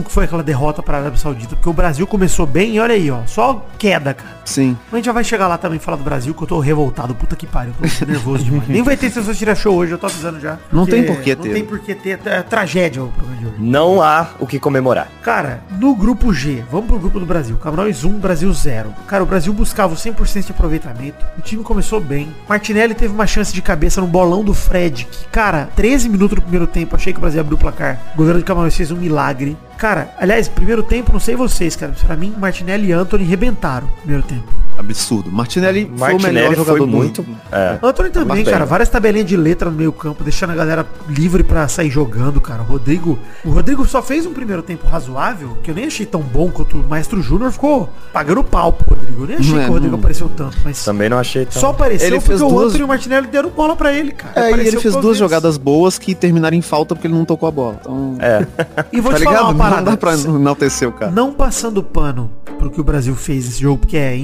que 0.01 0.11
foi 0.11 0.25
aquela 0.25 0.43
derrota 0.43 0.81
para 0.81 0.97
a 0.97 1.01
Arábia 1.01 1.19
Saudita. 1.19 1.55
Porque 1.55 1.69
o 1.69 1.73
Brasil 1.73 2.05
começou 2.05 2.45
bem 2.45 2.75
e 2.75 2.79
olha 2.79 2.95
aí, 2.95 3.09
ó. 3.09 3.19
Só 3.25 3.65
queda, 3.77 4.13
cara. 4.13 4.37
Sim. 4.45 4.77
Mas 4.85 4.93
a 4.93 4.95
gente 4.97 5.05
já 5.05 5.11
vai 5.11 5.23
chegar 5.23 5.47
lá 5.47 5.57
também 5.57 5.79
falar 5.79 5.97
do 5.97 6.03
Brasil, 6.03 6.33
que 6.33 6.41
eu 6.43 6.47
tô 6.47 6.59
revoltado. 6.59 7.13
Puta 7.15 7.35
que 7.35 7.45
pariu. 7.45 7.73
tô 7.99 8.05
nervoso 8.05 8.43
demais. 8.43 8.67
Nem 8.67 8.83
vai 8.83 8.95
ter 8.97 9.09
se 9.09 9.19
você 9.19 9.33
tirar 9.33 9.55
show 9.55 9.75
hoje, 9.75 9.91
eu 9.91 9.97
tô 9.97 10.05
avisando 10.05 10.39
já. 10.39 10.57
Não 10.71 10.85
tem 10.85 11.05
por 11.05 11.17
que 11.17 11.35
ter. 11.35 11.47
Não 11.47 11.53
tem 11.53 11.65
por 11.65 11.79
que 11.79 11.95
ter. 11.95 12.19
É 12.25 12.41
tragédia 12.41 13.03
o 13.03 13.09
programa 13.09 13.39
de 13.39 13.45
hoje. 13.47 13.55
Não 13.59 14.01
há 14.01 14.27
o 14.39 14.47
que 14.47 14.59
comemorar. 14.59 15.07
Cara, 15.21 15.61
no 15.79 15.95
grupo 15.95 16.33
G, 16.33 16.63
vamos 16.71 16.87
pro 16.87 16.99
grupo 16.99 17.19
do 17.19 17.25
Brasil. 17.25 17.57
Camarões 17.57 18.03
1, 18.03 18.19
Brasil 18.19 18.51
0. 18.51 18.93
Cara, 19.07 19.23
o 19.23 19.25
Brasil 19.25 19.53
buscava 19.53 19.93
o 19.93 19.97
100% 19.97 20.45
de 20.45 20.51
aproveitamento 20.51 20.97
o 21.37 21.41
time 21.41 21.63
começou 21.63 21.99
bem. 21.99 22.33
Martinelli 22.47 22.93
teve 22.93 23.13
uma 23.13 23.27
chance 23.27 23.53
de 23.53 23.61
cabeça 23.61 24.01
no 24.01 24.07
bolão 24.07 24.43
do 24.43 24.53
Fred, 24.53 25.05
que, 25.05 25.25
cara, 25.27 25.69
13 25.75 26.09
minutos 26.09 26.35
no 26.35 26.41
primeiro 26.41 26.67
tempo, 26.67 26.95
achei 26.95 27.13
que 27.13 27.19
o 27.19 27.21
Brasil 27.21 27.41
abriu 27.41 27.55
o 27.55 27.59
placar. 27.59 27.99
O 28.13 28.17
goleiro 28.17 28.39
de 28.39 28.45
Camarões 28.45 28.75
fez 28.75 28.91
um 28.91 28.97
milagre. 28.97 29.57
Cara, 29.77 30.13
aliás, 30.17 30.47
primeiro 30.47 30.81
tempo, 30.81 31.13
não 31.13 31.19
sei 31.19 31.35
vocês, 31.35 31.75
cara, 31.75 31.93
pra 32.05 32.15
mim, 32.15 32.33
Martinelli 32.37 32.87
e 32.87 32.91
Anthony 32.91 33.23
rebentaram 33.23 33.87
primeiro 34.01 34.23
tempo. 34.23 34.66
Absurdo. 34.77 35.31
Martinelli, 35.31 35.85
Martinelli 35.85 36.21
foi 36.21 36.29
o 36.29 36.33
melhor 36.33 36.55
jogador 36.55 36.77
foi 36.77 36.87
muito. 36.87 37.25
É. 37.51 37.79
Anthony 37.81 38.09
também, 38.09 38.45
cara, 38.45 38.65
várias 38.65 38.89
tabelinhas 38.89 39.27
de 39.27 39.35
letra 39.35 39.69
no 39.69 39.75
meio 39.75 39.91
campo, 39.91 40.23
deixando 40.23 40.51
a 40.51 40.55
galera 40.55 40.85
livre 41.09 41.43
para 41.43 41.67
sair 41.67 41.89
jogando, 41.89 42.39
cara. 42.39 42.61
O 42.61 42.65
Rodrigo, 42.65 43.17
o 43.43 43.49
Rodrigo 43.49 43.85
só 43.85 44.01
fez 44.01 44.25
um 44.25 44.33
primeiro 44.33 44.61
tempo 44.61 44.87
razoável, 44.87 45.57
que 45.63 45.71
eu 45.71 45.75
nem 45.75 45.85
achei 45.85 46.05
tão 46.05 46.21
bom 46.21 46.49
quanto 46.49 46.77
o 46.77 46.87
Maestro 46.87 47.21
Júnior 47.21 47.51
ficou 47.51 47.89
pagando 48.13 48.43
pau 48.43 48.71
pro 48.71 48.95
Rodrigo. 48.95 49.23
Eu 49.23 49.27
nem 49.27 49.37
achei 49.37 49.51
não 49.51 49.59
que 49.59 49.65
é, 49.65 49.69
o 49.69 49.73
Rodrigo 49.73 49.91
não... 49.91 49.99
apareceu 49.99 50.29
tanto, 50.29 50.57
mas 50.63 50.83
também 50.83 51.09
não 51.09 51.17
achei 51.17 51.45
tão... 51.45 51.61
Só 51.61 51.69
apareceu 51.69 52.07
ele 52.07 52.19
fez 52.19 52.39
duas... 52.39 52.51
o 52.51 52.59
Anthony 52.59 52.79
e 52.79 52.83
o 52.83 52.87
Martinelli 52.87 53.27
deram 53.27 53.49
bola 53.49 53.75
para 53.75 53.91
ele, 53.91 54.11
cara. 54.11 54.47
É, 54.49 54.51
e 54.51 54.67
ele 54.67 54.79
fez 54.79 54.95
duas 54.95 55.17
jogadas 55.17 55.57
boas 55.57 55.97
que 55.97 56.13
terminaram 56.13 56.55
em 56.55 56.61
falta 56.61 56.93
porque 56.93 57.07
ele 57.07 57.15
não 57.15 57.25
tocou 57.25 57.49
a 57.49 57.51
bola. 57.51 57.77
Então... 57.81 58.15
É. 58.19 58.45
E 58.91 59.01
vou 59.01 59.11
tá 59.11 59.17
te 59.17 59.19
ligado? 59.21 59.37
falar 59.37 59.49
uma 59.49 59.57
parada. 59.57 59.81
Não 59.81 59.91
dá 59.91 59.97
pra 59.97 60.13
enaltecer 60.13 60.87
o 60.87 60.91
cara. 60.91 61.11
Não 61.11 61.33
passando 61.33 61.83
pano 61.83 62.31
pro 62.57 62.69
que 62.69 62.81
o 62.81 62.83
Brasil 62.83 63.15
fez 63.15 63.45
nesse 63.45 63.61
jogo, 63.61 63.79
porque 63.79 63.97
é 63.97 64.15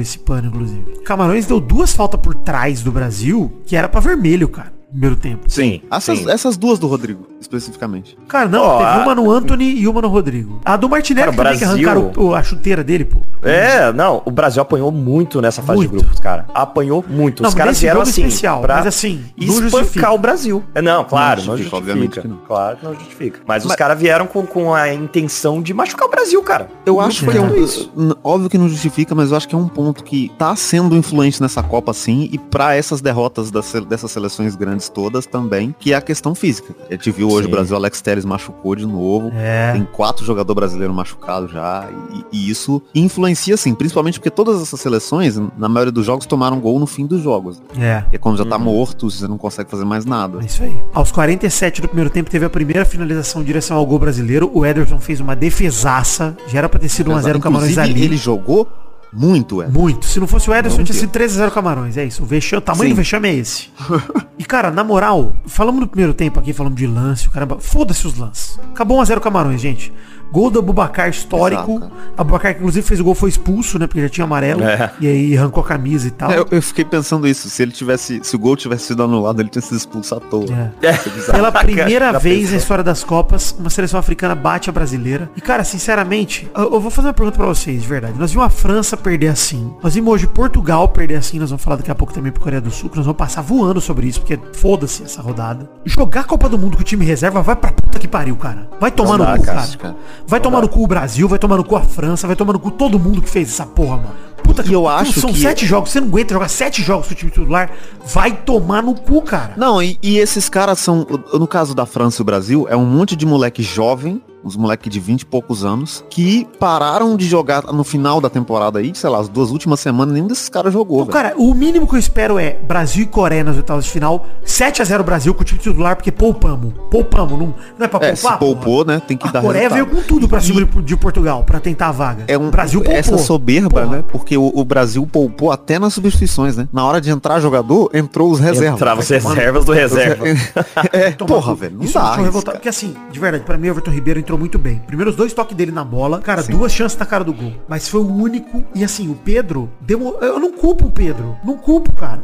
esse 0.00 0.18
pano, 0.18 0.48
inclusive. 0.48 1.02
Camarões 1.04 1.46
deu 1.46 1.60
duas 1.60 1.92
faltas 1.92 2.20
por 2.20 2.34
trás 2.34 2.82
do 2.82 2.92
Brasil, 2.92 3.62
que 3.66 3.76
era 3.76 3.88
para 3.88 4.00
vermelho, 4.00 4.48
cara 4.48 4.77
primeiro 4.90 5.16
tempo. 5.16 5.44
Sim. 5.48 5.82
Essas, 5.90 6.18
sim. 6.18 6.30
essas 6.30 6.56
duas 6.56 6.78
do 6.78 6.86
Rodrigo, 6.86 7.26
especificamente. 7.40 8.16
Cara, 8.26 8.48
não, 8.48 8.76
oh, 8.76 8.78
teve 8.78 8.90
a... 8.90 9.02
uma 9.02 9.14
no 9.14 9.30
Anthony 9.30 9.78
e 9.78 9.88
uma 9.88 10.00
no 10.00 10.08
Rodrigo. 10.08 10.60
A 10.64 10.76
do 10.76 10.88
Martinelli 10.88 11.36
cara, 11.36 11.36
também 11.36 11.58
Brasil... 11.58 11.78
que 11.78 11.88
arrancaram 11.88 12.24
o, 12.24 12.34
a 12.34 12.42
chuteira 12.42 12.82
dele, 12.82 13.04
pô. 13.04 13.20
É, 13.42 13.92
não, 13.92 14.22
o 14.24 14.30
Brasil 14.30 14.60
apanhou 14.62 14.90
muito 14.90 15.40
nessa 15.40 15.62
fase 15.62 15.78
muito. 15.78 15.90
de 15.90 15.98
grupos, 15.98 16.20
cara. 16.20 16.46
Apanhou 16.52 17.04
muito. 17.06 17.42
Não, 17.42 17.48
Os 17.48 17.54
caras 17.54 17.78
vieram 17.78 18.00
assim, 18.00 18.24
especial, 18.24 18.60
pra 18.62 18.76
mas 18.76 18.86
assim, 18.86 19.24
espancar 19.36 20.14
o 20.14 20.18
Brasil. 20.18 20.64
É, 20.74 20.82
não, 20.82 21.04
claro, 21.04 21.44
não 21.44 21.56
justifica, 21.56 21.76
não 21.76 21.86
justifica 21.86 22.16
obviamente 22.16 22.28
não. 22.28 22.36
Claro 22.46 22.76
que 22.78 22.84
não 22.84 22.94
justifica. 22.94 23.40
Mas, 23.46 23.64
mas... 23.64 23.70
os 23.70 23.76
caras 23.76 23.98
vieram 23.98 24.26
com, 24.26 24.46
com 24.46 24.74
a 24.74 24.92
intenção 24.92 25.62
de 25.62 25.72
machucar 25.72 26.08
o 26.08 26.10
Brasil, 26.10 26.42
cara. 26.42 26.68
Eu 26.84 27.00
acho 27.00 27.24
que 27.26 27.36
é 27.36 27.40
um, 27.40 27.56
isso. 27.56 27.92
óbvio 28.24 28.48
que 28.50 28.58
não 28.58 28.68
justifica, 28.68 29.14
mas 29.14 29.30
eu 29.30 29.36
acho 29.36 29.46
que 29.46 29.54
é 29.54 29.58
um 29.58 29.68
ponto 29.68 30.02
que 30.02 30.32
tá 30.38 30.54
sendo 30.56 30.96
influente 30.96 31.40
nessa 31.40 31.62
Copa, 31.62 31.92
sim, 31.92 32.28
e 32.32 32.38
para 32.38 32.74
essas 32.74 33.00
derrotas 33.00 33.50
das, 33.50 33.72
dessas 33.88 34.10
seleções 34.10 34.56
grandes 34.56 34.77
todas 34.86 35.24
também, 35.24 35.74
que 35.78 35.92
é 35.92 35.96
a 35.96 36.02
questão 36.02 36.34
física. 36.34 36.74
A 36.88 36.92
gente 36.92 37.10
viu 37.10 37.18
viu 37.18 37.28
hoje 37.28 37.46
Sim. 37.46 37.48
o 37.48 37.50
Brasil, 37.50 37.76
Alex 37.76 38.00
Telles 38.00 38.24
machucou 38.24 38.74
de 38.74 38.86
novo. 38.86 39.30
É. 39.34 39.72
Tem 39.72 39.84
quatro 39.84 40.24
jogadores 40.24 40.54
brasileiros 40.54 40.94
machucados 40.94 41.50
já. 41.50 41.88
E, 42.12 42.24
e, 42.32 42.50
isso 42.50 42.82
influencia, 42.94 43.54
assim, 43.54 43.74
principalmente 43.74 44.18
porque 44.18 44.30
todas 44.30 44.62
essas 44.62 44.80
seleções, 44.80 45.36
na 45.56 45.68
maioria 45.68 45.92
dos 45.92 46.06
jogos, 46.06 46.26
tomaram 46.26 46.58
gol 46.60 46.78
no 46.78 46.86
fim 46.86 47.06
dos 47.06 47.22
jogos. 47.22 47.60
É. 47.78 48.04
E 48.12 48.18
quando 48.18 48.38
já 48.38 48.44
tá 48.44 48.56
uhum. 48.56 48.64
morto, 48.64 49.10
você 49.10 49.26
não 49.28 49.36
consegue 49.36 49.70
fazer 49.70 49.84
mais 49.84 50.04
nada. 50.04 50.38
É 50.40 50.46
isso 50.46 50.62
aí. 50.62 50.76
Aos 50.94 51.12
47 51.12 51.82
do 51.82 51.88
primeiro 51.88 52.10
tempo, 52.10 52.30
teve 52.30 52.46
a 52.46 52.50
primeira 52.50 52.84
finalização 52.84 53.42
em 53.42 53.44
direção 53.44 53.76
ao 53.76 53.84
gol 53.84 53.98
brasileiro. 53.98 54.50
O 54.54 54.64
Ederson 54.64 54.98
fez 54.98 55.20
uma 55.20 55.36
defesaça. 55.36 56.36
Já 56.46 56.58
era 56.58 56.68
pra 56.68 56.78
ter 56.78 56.88
sido 56.88 57.10
1x0 57.10 57.40
Camarões 57.40 57.76
ali. 57.78 58.02
Ele 58.02 58.16
jogou 58.16 58.68
muito, 59.12 59.62
é. 59.62 59.68
Muito. 59.68 60.06
Se 60.06 60.20
não 60.20 60.26
fosse 60.26 60.50
o 60.50 60.54
Ederson, 60.54 60.84
tinha 60.84 60.98
sido 60.98 61.10
3x0 61.10 61.50
Camarões. 61.50 61.96
É 61.96 62.04
isso. 62.04 62.22
O, 62.22 62.26
vexame, 62.26 62.58
o 62.58 62.60
tamanho 62.60 62.90
Sim. 62.90 62.94
do 62.94 62.96
vexame 62.96 63.28
é 63.28 63.34
esse. 63.34 63.70
e, 64.38 64.44
cara, 64.44 64.70
na 64.70 64.84
moral, 64.84 65.36
falamos 65.46 65.80
no 65.80 65.86
primeiro 65.86 66.12
tempo 66.12 66.38
aqui, 66.38 66.52
falamos 66.52 66.78
de 66.78 66.86
lance, 66.86 67.26
o 67.26 67.30
caramba. 67.30 67.58
Foda-se 67.58 68.06
os 68.06 68.16
lances. 68.16 68.58
Acabou 68.70 69.00
1x0 69.00 69.20
Camarões, 69.20 69.60
gente. 69.60 69.92
Gol 70.32 70.50
do 70.50 70.58
Abubacar 70.58 71.08
histórico. 71.08 71.76
Exato, 71.76 71.92
Abubacar, 72.16 72.52
que 72.52 72.60
inclusive 72.60 72.86
fez 72.86 73.00
o 73.00 73.04
gol, 73.04 73.14
foi 73.14 73.30
expulso, 73.30 73.78
né? 73.78 73.86
Porque 73.86 74.02
já 74.02 74.08
tinha 74.08 74.24
amarelo. 74.24 74.62
É. 74.62 74.92
E 75.00 75.06
aí 75.06 75.38
arrancou 75.38 75.62
a 75.62 75.66
camisa 75.66 76.08
e 76.08 76.10
tal. 76.10 76.30
É, 76.30 76.38
eu, 76.38 76.46
eu, 76.50 76.62
fiquei 76.62 76.84
pensando 76.84 77.26
isso. 77.26 77.48
Se 77.48 77.62
ele 77.62 77.72
tivesse. 77.72 78.20
Se 78.22 78.36
o 78.36 78.38
gol 78.38 78.56
tivesse 78.56 78.86
sido 78.86 79.02
anulado, 79.02 79.40
ele 79.40 79.48
tinha 79.48 79.62
sido 79.62 79.76
expulso 79.76 80.14
à 80.14 80.20
toa. 80.20 80.72
É. 80.82 80.88
É. 80.88 80.96
Pela 81.32 81.50
primeira 81.52 82.18
vez 82.18 82.50
na 82.50 82.56
história 82.56 82.84
das 82.84 83.02
Copas, 83.02 83.54
uma 83.58 83.70
seleção 83.70 83.98
africana 83.98 84.34
bate 84.34 84.68
a 84.68 84.72
brasileira. 84.72 85.30
E, 85.36 85.40
cara, 85.40 85.64
sinceramente, 85.64 86.50
eu, 86.54 86.74
eu 86.74 86.80
vou 86.80 86.90
fazer 86.90 87.08
uma 87.08 87.14
pergunta 87.14 87.36
pra 87.36 87.46
vocês, 87.46 87.82
de 87.82 87.88
verdade. 87.88 88.18
Nós 88.18 88.30
vimos 88.30 88.46
a 88.46 88.50
França 88.50 88.96
perder 88.96 89.28
assim. 89.28 89.72
Nós 89.82 89.94
vimos 89.94 90.12
hoje 90.12 90.26
Portugal 90.26 90.88
perder 90.88 91.16
assim. 91.16 91.38
Nós 91.38 91.50
vamos 91.50 91.62
falar 91.62 91.76
daqui 91.76 91.90
a 91.90 91.94
pouco 91.94 92.12
também 92.12 92.32
pro 92.32 92.42
Coreia 92.42 92.60
do 92.60 92.70
Sul, 92.70 92.90
que 92.90 92.96
nós 92.96 93.06
vamos 93.06 93.18
passar 93.18 93.42
voando 93.42 93.80
sobre 93.80 94.06
isso, 94.06 94.20
porque 94.20 94.38
foda-se 94.54 95.02
essa 95.02 95.22
rodada. 95.22 95.68
Jogar 95.84 96.20
a 96.20 96.24
Copa 96.24 96.48
do 96.48 96.58
Mundo 96.58 96.76
com 96.76 96.82
o 96.82 96.84
time 96.84 97.04
reserva 97.04 97.42
vai 97.42 97.56
pra 97.56 97.72
puta 97.72 97.98
que 97.98 98.08
pariu, 98.08 98.36
cara. 98.36 98.68
Vai 98.80 98.90
tomar 98.90 99.18
no 99.18 99.26
cu, 99.38 99.44
cara. 99.44 99.66
cara. 99.78 99.96
Vai 100.26 100.40
tomar 100.40 100.60
no 100.60 100.68
cu 100.68 100.82
o 100.82 100.86
Brasil, 100.86 101.28
vai 101.28 101.38
tomar 101.38 101.56
no 101.56 101.64
cu 101.64 101.76
a 101.76 101.80
França, 101.80 102.26
vai 102.26 102.36
tomar 102.36 102.52
no 102.52 102.58
cu 102.58 102.70
todo 102.70 102.98
mundo 102.98 103.22
que 103.22 103.28
fez 103.30 103.48
essa 103.48 103.66
porra, 103.66 103.96
mano. 103.96 104.14
Puta 104.42 104.62
que 104.62 104.72
eu 104.72 104.88
acho 104.88 105.20
são 105.20 105.32
que... 105.32 105.40
sete 105.40 105.66
jogos, 105.66 105.90
você 105.90 106.00
não 106.00 106.08
aguenta 106.08 106.34
jogar 106.34 106.48
sete 106.48 106.82
jogos 106.82 107.08
com 107.08 107.14
o 107.14 107.16
time 107.16 107.30
titular, 107.30 107.70
vai 108.04 108.32
tomar 108.32 108.82
no 108.82 108.94
cu, 108.94 109.22
cara. 109.22 109.54
Não, 109.56 109.82
e, 109.82 109.98
e 110.02 110.18
esses 110.18 110.48
caras 110.48 110.78
são, 110.78 111.06
no 111.32 111.46
caso 111.46 111.74
da 111.74 111.86
França 111.86 112.20
e 112.20 112.22
o 112.22 112.24
Brasil, 112.24 112.66
é 112.68 112.76
um 112.76 112.86
monte 112.86 113.14
de 113.14 113.26
moleque 113.26 113.62
jovem 113.62 114.22
uns 114.44 114.56
moleques 114.56 114.90
de 114.90 115.00
20 115.00 115.22
e 115.22 115.26
poucos 115.26 115.64
anos, 115.64 116.04
que 116.08 116.46
pararam 116.58 117.16
de 117.16 117.26
jogar 117.26 117.64
no 117.64 117.84
final 117.84 118.20
da 118.20 118.30
temporada 118.30 118.78
aí, 118.78 118.92
sei 118.94 119.10
lá, 119.10 119.18
as 119.18 119.28
duas 119.28 119.50
últimas 119.50 119.80
semanas, 119.80 120.14
nenhum 120.14 120.26
desses 120.26 120.48
caras 120.48 120.72
jogou. 120.72 121.06
cara, 121.06 121.34
o 121.36 121.54
mínimo 121.54 121.86
que 121.86 121.94
eu 121.94 121.98
espero 121.98 122.38
é 122.38 122.52
Brasil 122.54 123.02
e 123.02 123.06
Coreia 123.06 123.44
nas 123.44 123.56
oitavas 123.56 123.84
de 123.84 123.90
final, 123.90 124.26
7 124.44 124.82
a 124.82 124.84
0 124.84 125.04
Brasil 125.04 125.34
com 125.34 125.42
o 125.42 125.44
time 125.44 125.58
titular, 125.60 125.96
porque 125.96 126.12
poupamos. 126.12 126.72
Poupamos, 126.90 127.38
não, 127.38 127.54
não 127.78 127.84
é 127.84 127.88
pra 127.88 128.06
é, 128.06 128.12
poupar. 128.12 128.32
Se 128.32 128.38
poupou, 128.38 128.84
né? 128.84 129.02
Tem 129.06 129.16
que 129.16 129.28
a 129.28 129.30
dar 129.30 129.42
Coreia 129.42 129.68
resultado. 129.68 129.90
veio 129.90 130.02
com 130.02 130.06
tudo 130.06 130.28
pra 130.28 130.40
cima 130.40 130.64
de, 130.64 130.82
de 130.82 130.96
Portugal, 130.96 131.44
pra 131.44 131.60
tentar 131.60 131.88
a 131.88 131.92
vaga. 131.92 132.24
É 132.28 132.38
um 132.38 132.50
Brasil 132.50 132.80
poupou. 132.80 132.98
Essa 132.98 133.18
soberba, 133.18 133.82
Porra. 133.82 133.96
né? 133.96 134.04
Porque 134.28 134.36
o, 134.36 134.52
o, 134.54 134.62
Brasil 134.62 135.08
poupou 135.10 135.50
até 135.50 135.78
nas 135.78 135.94
substituições, 135.94 136.54
né? 136.54 136.68
Na 136.70 136.84
hora 136.84 137.00
de 137.00 137.08
entrar 137.08 137.40
jogador, 137.40 137.88
entrou 137.94 138.30
os 138.30 138.38
reservas. 138.38 138.74
Entrava 138.74 139.00
os 139.00 139.08
reservas 139.08 139.64
do 139.64 139.72
reserva. 139.72 140.26
é, 140.92 141.12
porra, 141.12 141.54
velho. 141.54 141.76
Não 141.78 141.84
Isso 141.84 141.94
dá. 141.94 142.18
Porque 142.52 142.68
assim, 142.68 142.94
de 143.10 143.18
verdade, 143.18 143.44
pra 143.44 143.56
mim 143.56 143.68
o 143.68 143.70
Everton 143.70 143.90
Ribeiro 143.90 144.20
entrou 144.20 144.38
muito 144.38 144.58
bem. 144.58 144.82
Primeiro 144.86 145.10
os 145.10 145.16
dois 145.16 145.32
toques 145.32 145.56
dele 145.56 145.72
na 145.72 145.82
bola. 145.82 146.20
Cara, 146.20 146.42
Sim. 146.42 146.52
duas 146.52 146.70
chances 146.70 146.98
na 146.98 147.06
cara 147.06 147.24
do 147.24 147.32
gol. 147.32 147.54
Mas 147.66 147.88
foi 147.88 148.02
o 148.02 148.06
único. 148.06 148.62
E 148.74 148.84
assim, 148.84 149.08
o 149.08 149.14
Pedro. 149.14 149.70
Demo... 149.80 150.16
Eu 150.20 150.38
não 150.38 150.52
culpo 150.52 150.88
o 150.88 150.90
Pedro. 150.90 151.34
Não 151.42 151.56
culpo, 151.56 151.90
cara. 151.94 152.20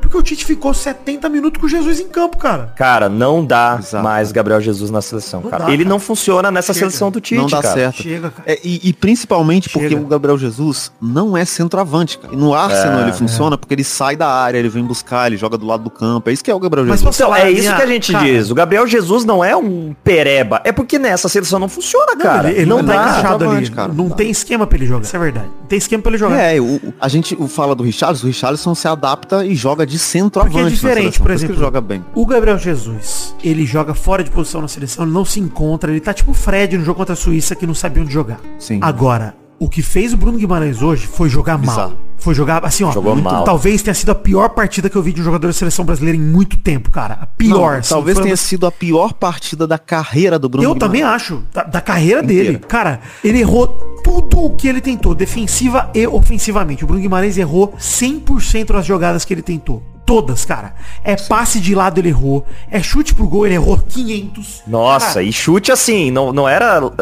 Porque 0.00 0.16
o 0.16 0.22
Tite 0.22 0.44
ficou 0.44 0.72
70 0.72 1.28
minutos 1.28 1.60
com 1.60 1.68
Jesus 1.68 2.00
em 2.00 2.08
campo, 2.08 2.36
cara. 2.38 2.72
Cara, 2.76 3.08
não 3.08 3.44
dá 3.44 3.76
Exato. 3.78 4.02
mais 4.02 4.32
Gabriel 4.32 4.60
Jesus 4.60 4.90
na 4.90 5.02
seleção, 5.02 5.42
não 5.42 5.50
cara. 5.50 5.64
Dá, 5.64 5.70
Ele 5.72 5.84
cara. 5.84 5.94
não 5.94 6.00
funciona 6.00 6.50
nessa 6.50 6.72
Chega. 6.72 6.86
seleção 6.86 7.10
do 7.10 7.20
Tite, 7.20 7.40
Não 7.40 7.46
dá 7.46 7.60
cara. 7.60 7.74
certo. 7.74 8.02
Chega, 8.02 8.30
cara. 8.30 8.42
É, 8.46 8.58
e, 8.64 8.88
e, 8.88 8.92
principalmente 8.92 9.68
Chega. 9.68 9.88
porque 9.88 9.94
o 9.94 10.06
Gabriel 10.06 10.38
Jesus 10.38 10.92
não 11.00 11.36
é 11.36 11.44
centroavante, 11.44 12.18
cara. 12.18 12.32
E 12.32 12.36
no 12.36 12.54
Arsenal 12.54 13.00
é, 13.00 13.02
ele 13.02 13.12
funciona 13.12 13.54
é. 13.54 13.56
porque 13.56 13.74
ele 13.74 13.84
sai 13.84 14.16
da 14.16 14.28
área, 14.28 14.58
ele 14.58 14.68
vem 14.68 14.84
buscar, 14.84 15.26
ele 15.26 15.36
joga 15.36 15.58
do 15.58 15.66
lado 15.66 15.84
do 15.84 15.90
campo. 15.90 16.30
É 16.30 16.32
isso 16.32 16.44
que 16.44 16.50
é 16.50 16.54
o 16.54 16.60
Gabriel 16.60 16.86
Jesus. 16.86 17.02
Mas 17.02 17.14
então, 17.16 17.34
é 17.34 17.50
isso 17.50 17.74
que 17.74 17.82
a 17.82 17.86
gente 17.86 18.12
cara. 18.12 18.24
diz. 18.24 18.50
O 18.50 18.54
Gabriel 18.54 18.86
Jesus 18.86 19.24
não 19.24 19.44
é 19.44 19.56
um 19.56 19.94
pereba. 20.04 20.60
É 20.64 20.72
porque 20.72 20.98
nessa 20.98 21.28
seleção 21.28 21.58
não 21.58 21.68
funciona, 21.68 22.14
não, 22.14 22.22
cara. 22.22 22.50
Ele, 22.50 22.60
ele 22.60 22.66
não, 22.70 22.78
não 22.78 22.86
tá 22.86 22.94
encaixado 22.94 23.50
ali. 23.50 23.70
Cara. 23.70 23.88
Não, 23.88 24.04
não 24.04 24.10
tem 24.10 24.30
esquema 24.30 24.66
pra 24.66 24.78
ele 24.78 24.86
jogar. 24.86 25.04
Isso 25.04 25.16
é 25.16 25.18
verdade. 25.18 25.46
Não 25.60 25.66
tem 25.66 25.78
esquema 25.78 26.02
pra 26.02 26.10
ele 26.10 26.18
jogar. 26.18 26.38
É, 26.38 26.60
o, 26.60 26.80
a 27.00 27.08
gente 27.08 27.36
fala 27.48 27.74
do 27.74 27.82
Richarlison. 27.82 28.26
O 28.26 28.28
Richarlison 28.28 28.74
se 28.74 28.88
adapta 28.88 29.44
e 29.44 29.54
joga 29.54 29.86
de 29.88 29.98
centroavante 29.98 30.70
diferente, 30.70 31.18
por 31.20 31.30
exemplo. 31.30 31.56
joga 31.56 31.80
bem. 31.80 32.04
O 32.14 32.26
Gabriel 32.26 32.58
Jesus, 32.58 33.34
ele 33.42 33.64
joga 33.66 33.94
fora 33.94 34.22
de 34.22 34.30
posição 34.30 34.60
na 34.60 34.68
seleção, 34.68 35.04
ele 35.04 35.12
não 35.12 35.24
se 35.24 35.40
encontra, 35.40 35.90
ele 35.90 36.00
tá 36.00 36.12
tipo 36.14 36.30
o 36.30 36.34
Fred 36.34 36.76
no 36.76 36.84
jogo 36.84 36.98
contra 36.98 37.14
a 37.14 37.16
Suíça 37.16 37.54
que 37.54 37.66
não 37.66 37.74
sabia 37.74 38.02
onde 38.02 38.12
jogar. 38.12 38.40
Sim. 38.58 38.78
Agora, 38.82 39.34
o 39.58 39.68
que 39.68 39.82
fez 39.82 40.12
o 40.12 40.16
Bruno 40.16 40.38
Guimarães 40.38 40.82
hoje 40.82 41.06
foi 41.06 41.28
jogar 41.28 41.58
Bizarro. 41.58 41.90
mal. 41.90 42.07
Foi 42.18 42.34
jogar, 42.34 42.64
assim, 42.64 42.84
ó. 42.84 42.90
Jogou 42.92 43.14
mal. 43.16 43.44
Talvez 43.44 43.82
tenha 43.82 43.94
sido 43.94 44.10
a 44.10 44.14
pior 44.14 44.48
partida 44.50 44.90
que 44.90 44.96
eu 44.96 45.02
vi 45.02 45.12
de 45.12 45.20
um 45.20 45.24
jogador 45.24 45.46
da 45.46 45.52
seleção 45.52 45.84
brasileira 45.84 46.16
em 46.16 46.20
muito 46.20 46.58
tempo, 46.58 46.90
cara. 46.90 47.18
A 47.20 47.26
pior. 47.26 47.72
Não, 47.72 47.78
assim, 47.78 47.88
talvez 47.90 48.18
tenha 48.18 48.36
sido 48.36 48.66
a 48.66 48.72
pior 48.72 49.12
partida 49.12 49.66
da 49.66 49.78
carreira 49.78 50.38
do 50.38 50.48
Bruno 50.48 50.64
Eu 50.66 50.74
Guimarães. 50.74 50.80
também 51.00 51.02
acho. 51.02 51.42
Da, 51.52 51.62
da 51.62 51.80
carreira 51.80 52.22
Inteira. 52.22 52.44
dele. 52.44 52.58
Cara, 52.58 53.00
ele 53.22 53.38
errou 53.40 53.66
tudo 54.02 54.44
o 54.44 54.50
que 54.56 54.66
ele 54.68 54.80
tentou, 54.80 55.14
defensiva 55.14 55.90
e 55.94 56.06
ofensivamente. 56.06 56.84
O 56.84 56.86
Bruno 56.86 57.00
Guimarães 57.02 57.38
errou 57.38 57.74
100% 57.78 58.72
das 58.72 58.84
jogadas 58.86 59.24
que 59.24 59.32
ele 59.32 59.42
tentou 59.42 59.82
todas, 60.08 60.42
cara. 60.42 60.72
É 61.04 61.16
passe 61.16 61.60
de 61.60 61.74
lado, 61.74 62.00
ele 62.00 62.08
errou. 62.08 62.42
É 62.70 62.82
chute 62.82 63.14
pro 63.14 63.28
gol, 63.28 63.44
ele 63.44 63.56
errou 63.56 63.76
500. 63.76 64.62
Nossa, 64.66 65.06
cara, 65.06 65.22
e 65.22 65.30
chute 65.30 65.70
assim, 65.70 66.10
não, 66.10 66.32
não 66.32 66.48
era 66.48 66.82
uh, 66.82 66.92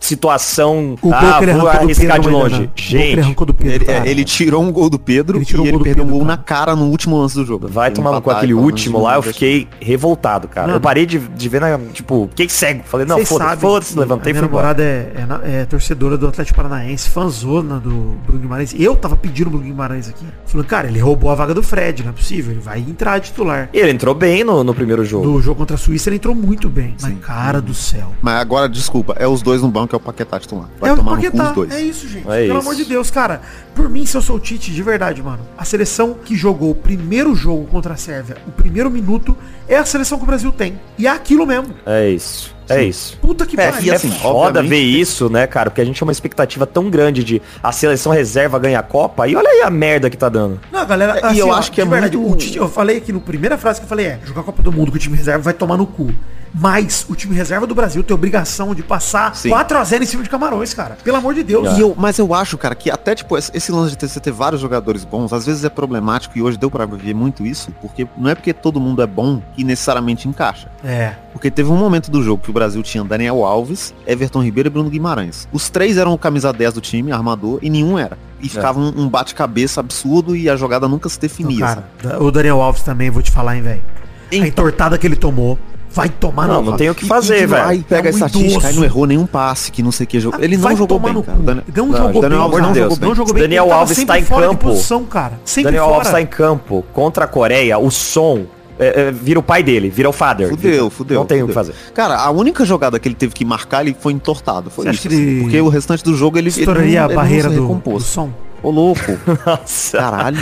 situação. 0.00 0.96
O 1.02 1.12
ah, 1.12 1.36
que 1.36 1.44
ele 1.44 1.52
vou 1.52 1.68
arriscar 1.68 2.18
de 2.18 2.28
longe. 2.30 2.60
Né? 2.62 2.68
Gente, 2.74 3.02
ele, 3.02 3.20
arrancou 3.20 3.46
do 3.46 3.52
Pedro, 3.52 3.90
ele, 3.90 4.08
ele, 4.08 4.24
tirou 4.24 4.62
um 4.62 4.72
gol 4.72 4.88
do 4.88 4.98
Pedro 4.98 5.36
ele 5.36 5.44
tirou 5.44 5.66
e 5.66 5.70
um 5.70 5.74
ele 5.74 5.84
perdeu 5.84 6.06
um 6.06 6.08
gol 6.08 6.24
na 6.24 6.38
cara 6.38 6.74
no 6.74 6.86
último 6.86 7.18
lance 7.18 7.34
do 7.34 7.44
jogo. 7.44 7.68
Vai 7.68 7.90
tomar 7.90 8.18
com 8.22 8.30
aquele 8.30 8.54
último 8.54 8.98
lá, 8.98 9.16
eu 9.16 9.22
fiquei 9.22 9.68
revoltado, 9.78 10.48
cara. 10.48 10.68
Não. 10.68 10.74
Eu 10.74 10.80
parei 10.80 11.04
de, 11.04 11.18
de 11.18 11.48
ver 11.50 11.60
na, 11.60 11.78
tipo, 11.92 12.30
quem 12.34 12.48
cego. 12.48 12.82
Falei, 12.84 13.04
não, 13.04 13.22
foda-se, 13.26 13.60
foda 13.60 13.84
levantei 14.00 14.32
e 14.32 14.34
fui 14.34 14.42
namorada 14.42 14.82
é, 14.82 15.12
é, 15.44 15.60
é, 15.60 15.64
torcedora 15.66 16.16
do 16.16 16.26
Atlético 16.26 16.56
Paranaense, 16.56 17.10
fanzona 17.10 17.78
do 17.78 18.16
Bruno 18.24 18.40
Guimarães. 18.40 18.74
Eu 18.78 18.96
tava 18.96 19.16
pedindo 19.16 19.48
o 19.48 19.50
Bruno 19.50 19.66
Guimarães 19.66 20.08
aqui. 20.08 20.24
Falando, 20.46 20.66
cara, 20.66 20.88
ele 20.88 20.98
roubou 20.98 21.30
a 21.30 21.34
vaga 21.34 21.52
do 21.52 21.62
Fred, 21.62 22.02
não 22.02 22.10
é 22.10 22.14
possível 22.14 22.53
ele 22.54 22.60
vai 22.60 22.78
entrar 22.80 23.20
titular. 23.20 23.68
E 23.72 23.78
ele 23.78 23.90
entrou 23.90 24.14
bem 24.14 24.44
no, 24.44 24.62
no 24.62 24.74
primeiro 24.74 25.04
jogo. 25.04 25.26
No 25.26 25.42
jogo 25.42 25.58
contra 25.58 25.74
a 25.74 25.78
Suíça 25.78 26.08
ele 26.08 26.16
entrou 26.16 26.34
muito 26.34 26.68
bem. 26.68 26.94
Sim. 26.96 27.14
Mas 27.14 27.24
cara 27.24 27.60
do 27.60 27.74
céu. 27.74 28.12
Mas 28.22 28.34
agora, 28.40 28.68
desculpa, 28.68 29.14
é 29.18 29.26
os 29.26 29.42
dois 29.42 29.60
no 29.60 29.68
banco, 29.68 29.94
é 29.94 29.98
o 29.98 30.00
Paquetá 30.00 30.38
titular. 30.38 30.68
Vai 30.80 30.90
é 30.90 30.94
tomar 30.94 31.16
Paquetá, 31.16 31.36
no 31.36 31.54
cu 31.54 31.60
os 31.60 31.68
dois. 31.68 31.74
É 31.74 31.82
isso, 31.82 32.08
gente. 32.08 32.28
É 32.28 32.46
Pelo 32.46 32.58
isso. 32.58 32.68
amor 32.68 32.74
de 32.74 32.84
Deus, 32.84 33.10
cara. 33.10 33.42
Por 33.74 33.90
mim, 33.90 34.06
se 34.06 34.16
eu 34.16 34.22
sou 34.22 34.36
o 34.36 34.40
Tite, 34.40 34.70
de 34.70 34.82
verdade, 34.82 35.22
mano. 35.22 35.40
A 35.58 35.64
seleção 35.64 36.14
que 36.14 36.36
jogou 36.36 36.70
o 36.70 36.74
primeiro 36.74 37.34
jogo 37.34 37.66
contra 37.66 37.94
a 37.94 37.96
Sérvia, 37.96 38.36
o 38.46 38.52
primeiro 38.52 38.90
minuto, 38.90 39.36
é 39.68 39.76
a 39.76 39.84
seleção 39.84 40.16
que 40.16 40.24
o 40.24 40.26
Brasil 40.26 40.52
tem. 40.52 40.78
E 40.96 41.06
é 41.06 41.10
aquilo 41.10 41.44
mesmo. 41.44 41.74
É 41.84 42.08
isso. 42.08 42.54
É 42.68 42.82
isso. 42.82 43.18
Puta 43.18 43.44
que 43.44 43.60
é, 43.60 43.70
pariu. 43.70 43.92
É, 43.92 43.96
assim, 43.96 44.10
foda 44.10 44.62
ver 44.62 44.78
isso, 44.78 45.28
né, 45.28 45.46
cara? 45.46 45.70
Porque 45.70 45.80
a 45.80 45.84
gente 45.84 45.96
tinha 45.96 46.06
uma 46.06 46.12
expectativa 46.12 46.66
tão 46.66 46.88
grande 46.88 47.22
de 47.22 47.42
a 47.62 47.72
seleção 47.72 48.12
reserva 48.12 48.58
ganhar 48.58 48.78
a 48.78 48.82
Copa. 48.82 49.28
E 49.28 49.36
olha 49.36 49.48
aí 49.48 49.62
a 49.62 49.70
merda 49.70 50.08
que 50.08 50.16
tá 50.16 50.28
dando. 50.28 50.60
Não, 50.72 50.86
galera, 50.86 51.26
assim, 51.26 51.36
e 51.36 51.38
eu 51.40 51.48
ó, 51.48 51.54
acho 51.54 51.70
que 51.72 51.80
é 51.80 51.84
verdade, 51.84 52.16
muito... 52.16 52.38
Tite, 52.38 52.56
eu 52.56 52.68
falei 52.68 52.98
aqui 52.98 53.12
no 53.12 53.20
primeira 53.20 53.58
frase 53.58 53.80
que 53.80 53.84
eu 53.84 53.88
falei 53.88 54.06
é, 54.06 54.20
jogar 54.24 54.40
a 54.42 54.44
Copa 54.44 54.62
do 54.62 54.72
Mundo 54.72 54.90
com 54.90 54.96
o 54.96 55.00
time 55.00 55.16
reserva 55.16 55.42
vai 55.42 55.52
tomar 55.52 55.76
no 55.76 55.86
cu. 55.86 56.10
Mas 56.54 57.04
o 57.08 57.16
time 57.16 57.34
reserva 57.34 57.66
do 57.66 57.74
Brasil 57.74 58.02
tem 58.04 58.14
obrigação 58.14 58.74
de 58.74 58.82
passar 58.82 59.34
Sim. 59.34 59.48
4 59.48 59.76
a 59.76 59.84
0 59.84 60.04
em 60.04 60.06
cima 60.06 60.22
de 60.22 60.30
Camarões, 60.30 60.72
cara. 60.72 60.96
Pelo 61.02 61.16
amor 61.16 61.34
de 61.34 61.42
Deus. 61.42 61.78
Eu, 61.78 61.94
mas 61.98 62.18
eu 62.18 62.32
acho, 62.32 62.56
cara, 62.56 62.74
que 62.74 62.90
até 62.90 63.14
tipo 63.14 63.36
esse 63.36 63.72
lance 63.72 63.90
de 63.90 63.98
ter, 63.98 64.08
você 64.08 64.20
ter 64.20 64.30
vários 64.30 64.60
jogadores 64.60 65.04
bons, 65.04 65.32
às 65.32 65.44
vezes 65.44 65.64
é 65.64 65.68
problemático 65.68 66.38
e 66.38 66.42
hoje 66.42 66.56
deu 66.56 66.70
para 66.70 66.86
ver 66.86 67.14
muito 67.14 67.44
isso, 67.44 67.72
porque 67.80 68.06
não 68.16 68.30
é 68.30 68.34
porque 68.34 68.52
todo 68.52 68.80
mundo 68.80 69.02
é 69.02 69.06
bom 69.06 69.42
que 69.54 69.64
necessariamente 69.64 70.28
encaixa. 70.28 70.70
É. 70.84 71.14
Porque 71.32 71.50
teve 71.50 71.70
um 71.70 71.76
momento 71.76 72.10
do 72.10 72.22
jogo 72.22 72.42
que 72.42 72.50
o 72.50 72.52
Brasil 72.52 72.82
tinha 72.82 73.02
Daniel 73.02 73.44
Alves, 73.44 73.92
Everton 74.06 74.42
Ribeiro 74.42 74.68
e 74.68 74.70
Bruno 74.70 74.88
Guimarães. 74.88 75.48
Os 75.52 75.68
três 75.68 75.98
eram 75.98 76.12
o 76.12 76.18
camisa 76.18 76.52
10 76.52 76.74
do 76.74 76.80
time, 76.80 77.10
armador, 77.10 77.58
e 77.60 77.68
nenhum 77.68 77.98
era. 77.98 78.16
E 78.40 78.48
ficava 78.48 78.78
é. 78.78 78.82
um, 78.82 79.02
um 79.02 79.08
bate-cabeça 79.08 79.80
absurdo 79.80 80.36
e 80.36 80.48
a 80.48 80.54
jogada 80.54 80.86
nunca 80.86 81.08
se 81.08 81.18
definia. 81.18 81.56
Então, 81.56 81.84
cara, 81.98 82.22
o 82.22 82.30
Daniel 82.30 82.60
Alves 82.60 82.82
também, 82.82 83.10
vou 83.10 83.22
te 83.22 83.30
falar, 83.30 83.56
hein, 83.56 83.62
velho. 83.62 83.82
Então, 84.30 84.44
a 84.44 84.48
entortada 84.48 84.98
que 84.98 85.06
ele 85.06 85.16
tomou. 85.16 85.58
Vai 85.94 86.08
tomar 86.08 86.48
Não, 86.48 86.60
não 86.60 86.76
tem 86.76 86.90
o 86.90 86.94
que 86.94 87.06
fazer, 87.06 87.46
velho. 87.46 87.84
Pega 87.84 88.08
é 88.08 88.12
um 88.12 88.14
a 88.14 88.26
estatística 88.26 88.70
e 88.72 88.74
não 88.74 88.84
errou 88.84 89.06
nenhum 89.06 89.26
passe, 89.26 89.70
que 89.70 89.80
não 89.80 89.92
sei 89.92 90.04
o 90.04 90.06
que 90.08 90.18
jogou. 90.18 90.40
Ele 90.40 90.56
não 90.56 90.76
jogou 90.76 90.98
bem, 90.98 91.22
cara. 91.22 91.38
Não, 91.38 91.86
não 91.86 91.96
jogou 91.96 92.22
Daniel 92.22 92.48
bem, 92.48 92.60
não, 92.60 92.74
jogou 92.74 92.96
bem. 92.96 93.08
não 93.08 93.14
jogou 93.14 93.34
bem. 93.34 93.42
Daniel 93.44 93.72
Alves 93.72 93.98
está 93.98 94.18
em 94.18 94.24
campo. 94.24 94.68
Posição, 94.68 95.04
cara. 95.04 95.38
Daniel 95.62 95.84
fora. 95.84 95.94
Alves 95.94 96.08
está 96.08 96.20
em 96.20 96.26
campo 96.26 96.84
contra 96.92 97.24
a 97.24 97.28
Coreia. 97.28 97.78
O 97.78 97.90
som 97.90 98.44
é, 98.78 99.02
é, 99.02 99.12
vira 99.12 99.38
o 99.38 99.42
pai 99.42 99.62
dele, 99.62 99.88
vira 99.88 100.08
o 100.08 100.12
father. 100.12 100.48
Fudeu, 100.48 100.90
fudeu. 100.90 101.20
Não 101.20 101.26
tem 101.26 101.42
o 101.42 101.46
que 101.46 101.52
fazer. 101.52 101.74
Cara, 101.94 102.16
a 102.16 102.30
única 102.30 102.64
jogada 102.64 102.98
que 102.98 103.06
ele 103.06 103.14
teve 103.14 103.32
que 103.32 103.44
marcar, 103.44 103.82
ele 103.82 103.96
foi 103.98 104.12
entortado. 104.12 104.70
Foi 104.70 104.88
isso. 104.90 105.06
Assim, 105.06 105.42
porque 105.42 105.60
o 105.60 105.68
restante 105.68 106.02
do 106.02 106.14
jogo 106.16 106.38
ele. 106.38 106.48
Estouraria 106.48 106.88
ele 106.88 106.98
não, 106.98 107.04
a 107.04 107.14
barreira 107.14 107.48
do, 107.48 107.74
do 107.74 108.00
som. 108.00 108.30
Ô, 108.64 108.70
louco. 108.70 109.02
Nossa. 109.44 109.98
Caralho. 109.98 110.38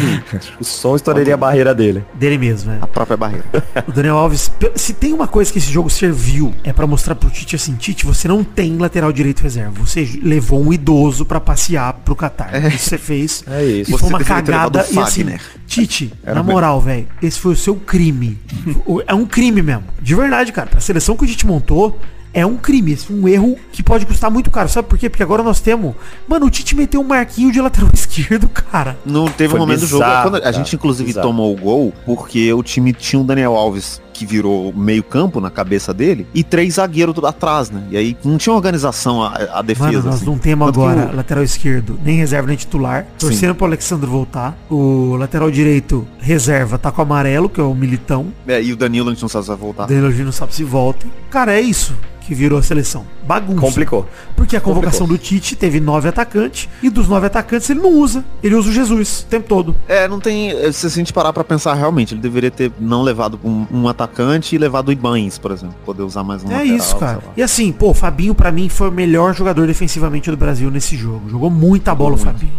O 0.61 0.65
som 0.65 0.95
estouraria 0.95 1.35
a 1.35 1.37
barreira 1.37 1.75
dele. 1.75 2.05
Dele 2.15 2.39
mesmo, 2.39 2.71
é. 2.71 2.79
A 2.81 2.87
própria 2.87 3.17
barreira. 3.17 3.45
O 3.89 3.91
Daniel 3.91 4.17
Alves, 4.17 4.51
se 4.77 4.95
tem 4.95 5.13
uma 5.13 5.27
coisa 5.27 5.53
que 5.53 5.59
esse 5.59 5.73
jogo 5.73 5.91
serviu, 5.91 6.55
é 6.63 6.73
pra 6.73 6.87
mostrar 6.87 7.17
pro 7.17 7.29
Tite 7.29 7.57
assim, 7.57 7.75
Tite, 7.75 8.07
você 8.07 8.29
não 8.29 8.45
tem 8.45 8.79
lateral 8.79 9.13
direito 9.13 9.43
reserva. 9.43 9.73
Você 9.85 10.21
levou 10.23 10.63
um 10.63 10.73
idoso 10.73 11.25
pra 11.25 11.41
passear 11.41 11.93
pro 12.05 12.15
Catar. 12.15 12.65
Isso 12.73 12.91
você 12.91 12.99
fez. 12.99 13.45
É 13.49 13.65
isso. 13.65 13.91
E 13.91 13.93
Você 13.93 13.99
foi 13.99 14.09
uma 14.09 14.21
cagada. 14.23 14.87
E 14.89 14.99
assim. 15.01 15.27
Tite, 15.67 16.13
Era 16.23 16.37
na 16.37 16.43
moral, 16.45 16.81
velho, 16.81 17.09
esse 17.21 17.41
foi 17.41 17.55
o 17.55 17.57
seu 17.57 17.75
crime. 17.75 18.39
É 19.07 19.15
um 19.15 19.27
crime 19.27 19.63
mesmo. 19.63 19.85
De 20.01 20.15
verdade, 20.15 20.53
cara. 20.53 20.69
Pra 20.69 20.81
seleção 20.81 21.17
que 21.17 21.25
o 21.25 21.27
Tite 21.27 21.47
montou, 21.47 21.99
é 22.35 22.45
um 22.47 22.57
crime. 22.57 22.99
Um 23.11 23.27
erro 23.29 23.57
que 23.73 23.83
pode 23.83 24.07
custar 24.07 24.31
muito 24.31 24.51
caro. 24.51 24.69
Sabe 24.69 24.89
por 24.89 24.99
quê? 24.99 25.09
Porque 25.09 25.23
agora 25.23 25.43
nós 25.43 25.61
temos. 25.61 25.95
Mano, 26.27 26.47
o 26.47 26.51
Tite 26.51 26.75
meteu 26.75 27.01
um 27.01 27.05
marquinho 27.05 27.53
de 27.53 27.61
lateral 27.61 27.91
esquerdo, 27.95 28.49
cara. 28.49 28.97
Não 29.05 29.27
teve 29.27 29.51
Foi 29.51 29.59
um 29.59 29.63
momento 29.63 29.81
do 29.81 29.87
jogo. 29.87 30.05
bizarro, 30.05 30.23
Quando 30.31 30.37
a 30.37 30.41
cara, 30.41 30.53
gente, 30.53 30.75
inclusive, 30.77 31.07
bizarro. 31.09 31.27
tomou 31.29 31.53
o 31.53 31.57
gol 31.57 31.93
porque 32.05 32.53
o 32.53 32.63
time 32.63 32.93
tinha 32.93 33.21
o 33.21 33.25
Daniel 33.25 33.55
Alves 33.55 34.01
que 34.13 34.27
virou 34.27 34.73
meio 34.73 35.03
campo 35.03 35.41
na 35.41 35.51
cabeça 35.51 35.93
dele 35.95 36.27
e 36.35 36.43
três 36.45 36.75
zagueiros 36.75 37.13
atrás, 37.25 37.71
né? 37.71 37.83
E 37.91 37.97
aí 37.97 38.17
não 38.25 38.37
tinha 38.39 38.55
organização 38.55 39.23
a, 39.23 39.35
a 39.55 39.63
defesa. 39.63 39.93
Mano, 39.93 40.03
nós 40.05 40.15
assim. 40.17 40.27
não 40.27 40.39
temos 40.39 40.67
Tanto 40.67 40.81
agora 40.81 41.11
o- 41.13 41.17
lateral 41.17 41.43
esquerdo, 41.45 41.99
nem 42.05 42.17
reserva 42.17 42.47
nem 42.49 42.57
titular. 42.57 43.07
Torcendo 43.19 43.55
pro 43.55 43.67
Alexandre 43.67 44.07
voltar. 44.09 44.57
O 44.71 45.17
lateral 45.17 45.51
direito, 45.51 46.07
reserva, 46.19 46.79
tá 46.79 46.91
com 46.91 47.01
o 47.01 47.05
amarelo, 47.05 47.49
que 47.49 47.61
é 47.61 47.65
o 47.65 47.75
Militão. 47.75 48.33
É, 48.47 48.63
e 48.63 48.73
o 48.73 48.77
Danilo 48.77 49.09
a 49.09 49.13
gente 49.13 49.23
não 49.23 49.29
sabe 49.29 49.45
se 49.45 49.49
vai 49.49 49.59
voltar. 49.59 49.87
Danilo 49.87 50.11
Gino 50.13 50.25
não 50.27 50.33
sabe 50.33 50.55
se 50.55 50.65
volta. 50.65 51.07
Cara, 51.31 51.55
é 51.55 51.61
isso 51.61 51.95
que 52.25 52.37
virou 52.37 52.57
a 52.57 52.63
seleção. 52.63 53.05
Bagunça. 53.27 53.61
Complicou. 53.61 54.07
Porque 54.37 54.57
a 54.57 54.61
convocação 54.61 55.09
do 55.09 55.19
Tite 55.19 55.57
teve 55.57 55.81
nove 55.81 56.09
atacantes 56.09 56.69
e 56.81 56.89
dos 56.89 57.09
nove 57.09 57.27
atacantes 57.27 57.69
ele 57.69 57.81
não 57.81 57.91
usa. 57.99 58.25
Ele 58.43 58.55
usa 58.55 58.71
o 58.71 58.73
Jesus 58.73 59.23
o 59.23 59.27
tempo 59.27 59.49
todo. 59.49 59.75
É, 59.89 60.07
não 60.07 60.21
tem. 60.21 60.53
Se 60.73 60.87
a 60.87 60.91
gente 60.91 61.13
parar 61.13 61.33
pra 61.33 61.43
pensar 61.43 61.75
realmente, 61.75 62.15
ele 62.15 62.21
deveria 62.21 62.51
ter 62.51 62.71
não 62.79 63.03
levado 63.03 63.41
um, 63.45 63.67
um 63.73 63.89
atacante 63.89 64.02
e 64.53 64.59
levado 64.59 64.89
o 64.89 64.93
Ibanes, 64.93 65.39
por 65.39 65.51
exemplo. 65.51 65.75
Poder 65.85 66.03
usar 66.03 66.23
mais 66.25 66.43
um 66.45 66.49
é 66.51 66.55
lateral, 66.59 66.77
isso, 66.77 66.97
cara. 66.97 67.19
E 67.37 67.43
assim, 67.43 67.71
pô, 67.73 67.91
o 67.91 67.95
Fabinho 67.95 68.35
pra 68.35 68.51
mim 68.53 68.69
foi 68.69 68.89
o 68.89 68.93
melhor 68.93 69.35
jogador 69.35 69.67
defensivamente 69.67 70.31
do 70.31 70.37
Brasil 70.37 70.71
nesse 70.71 70.97
jogo. 70.97 71.29
Jogou 71.29 71.51
muita 71.51 71.95
bola 71.95 72.15
o 72.15 72.19
Fabinho. 72.19 72.53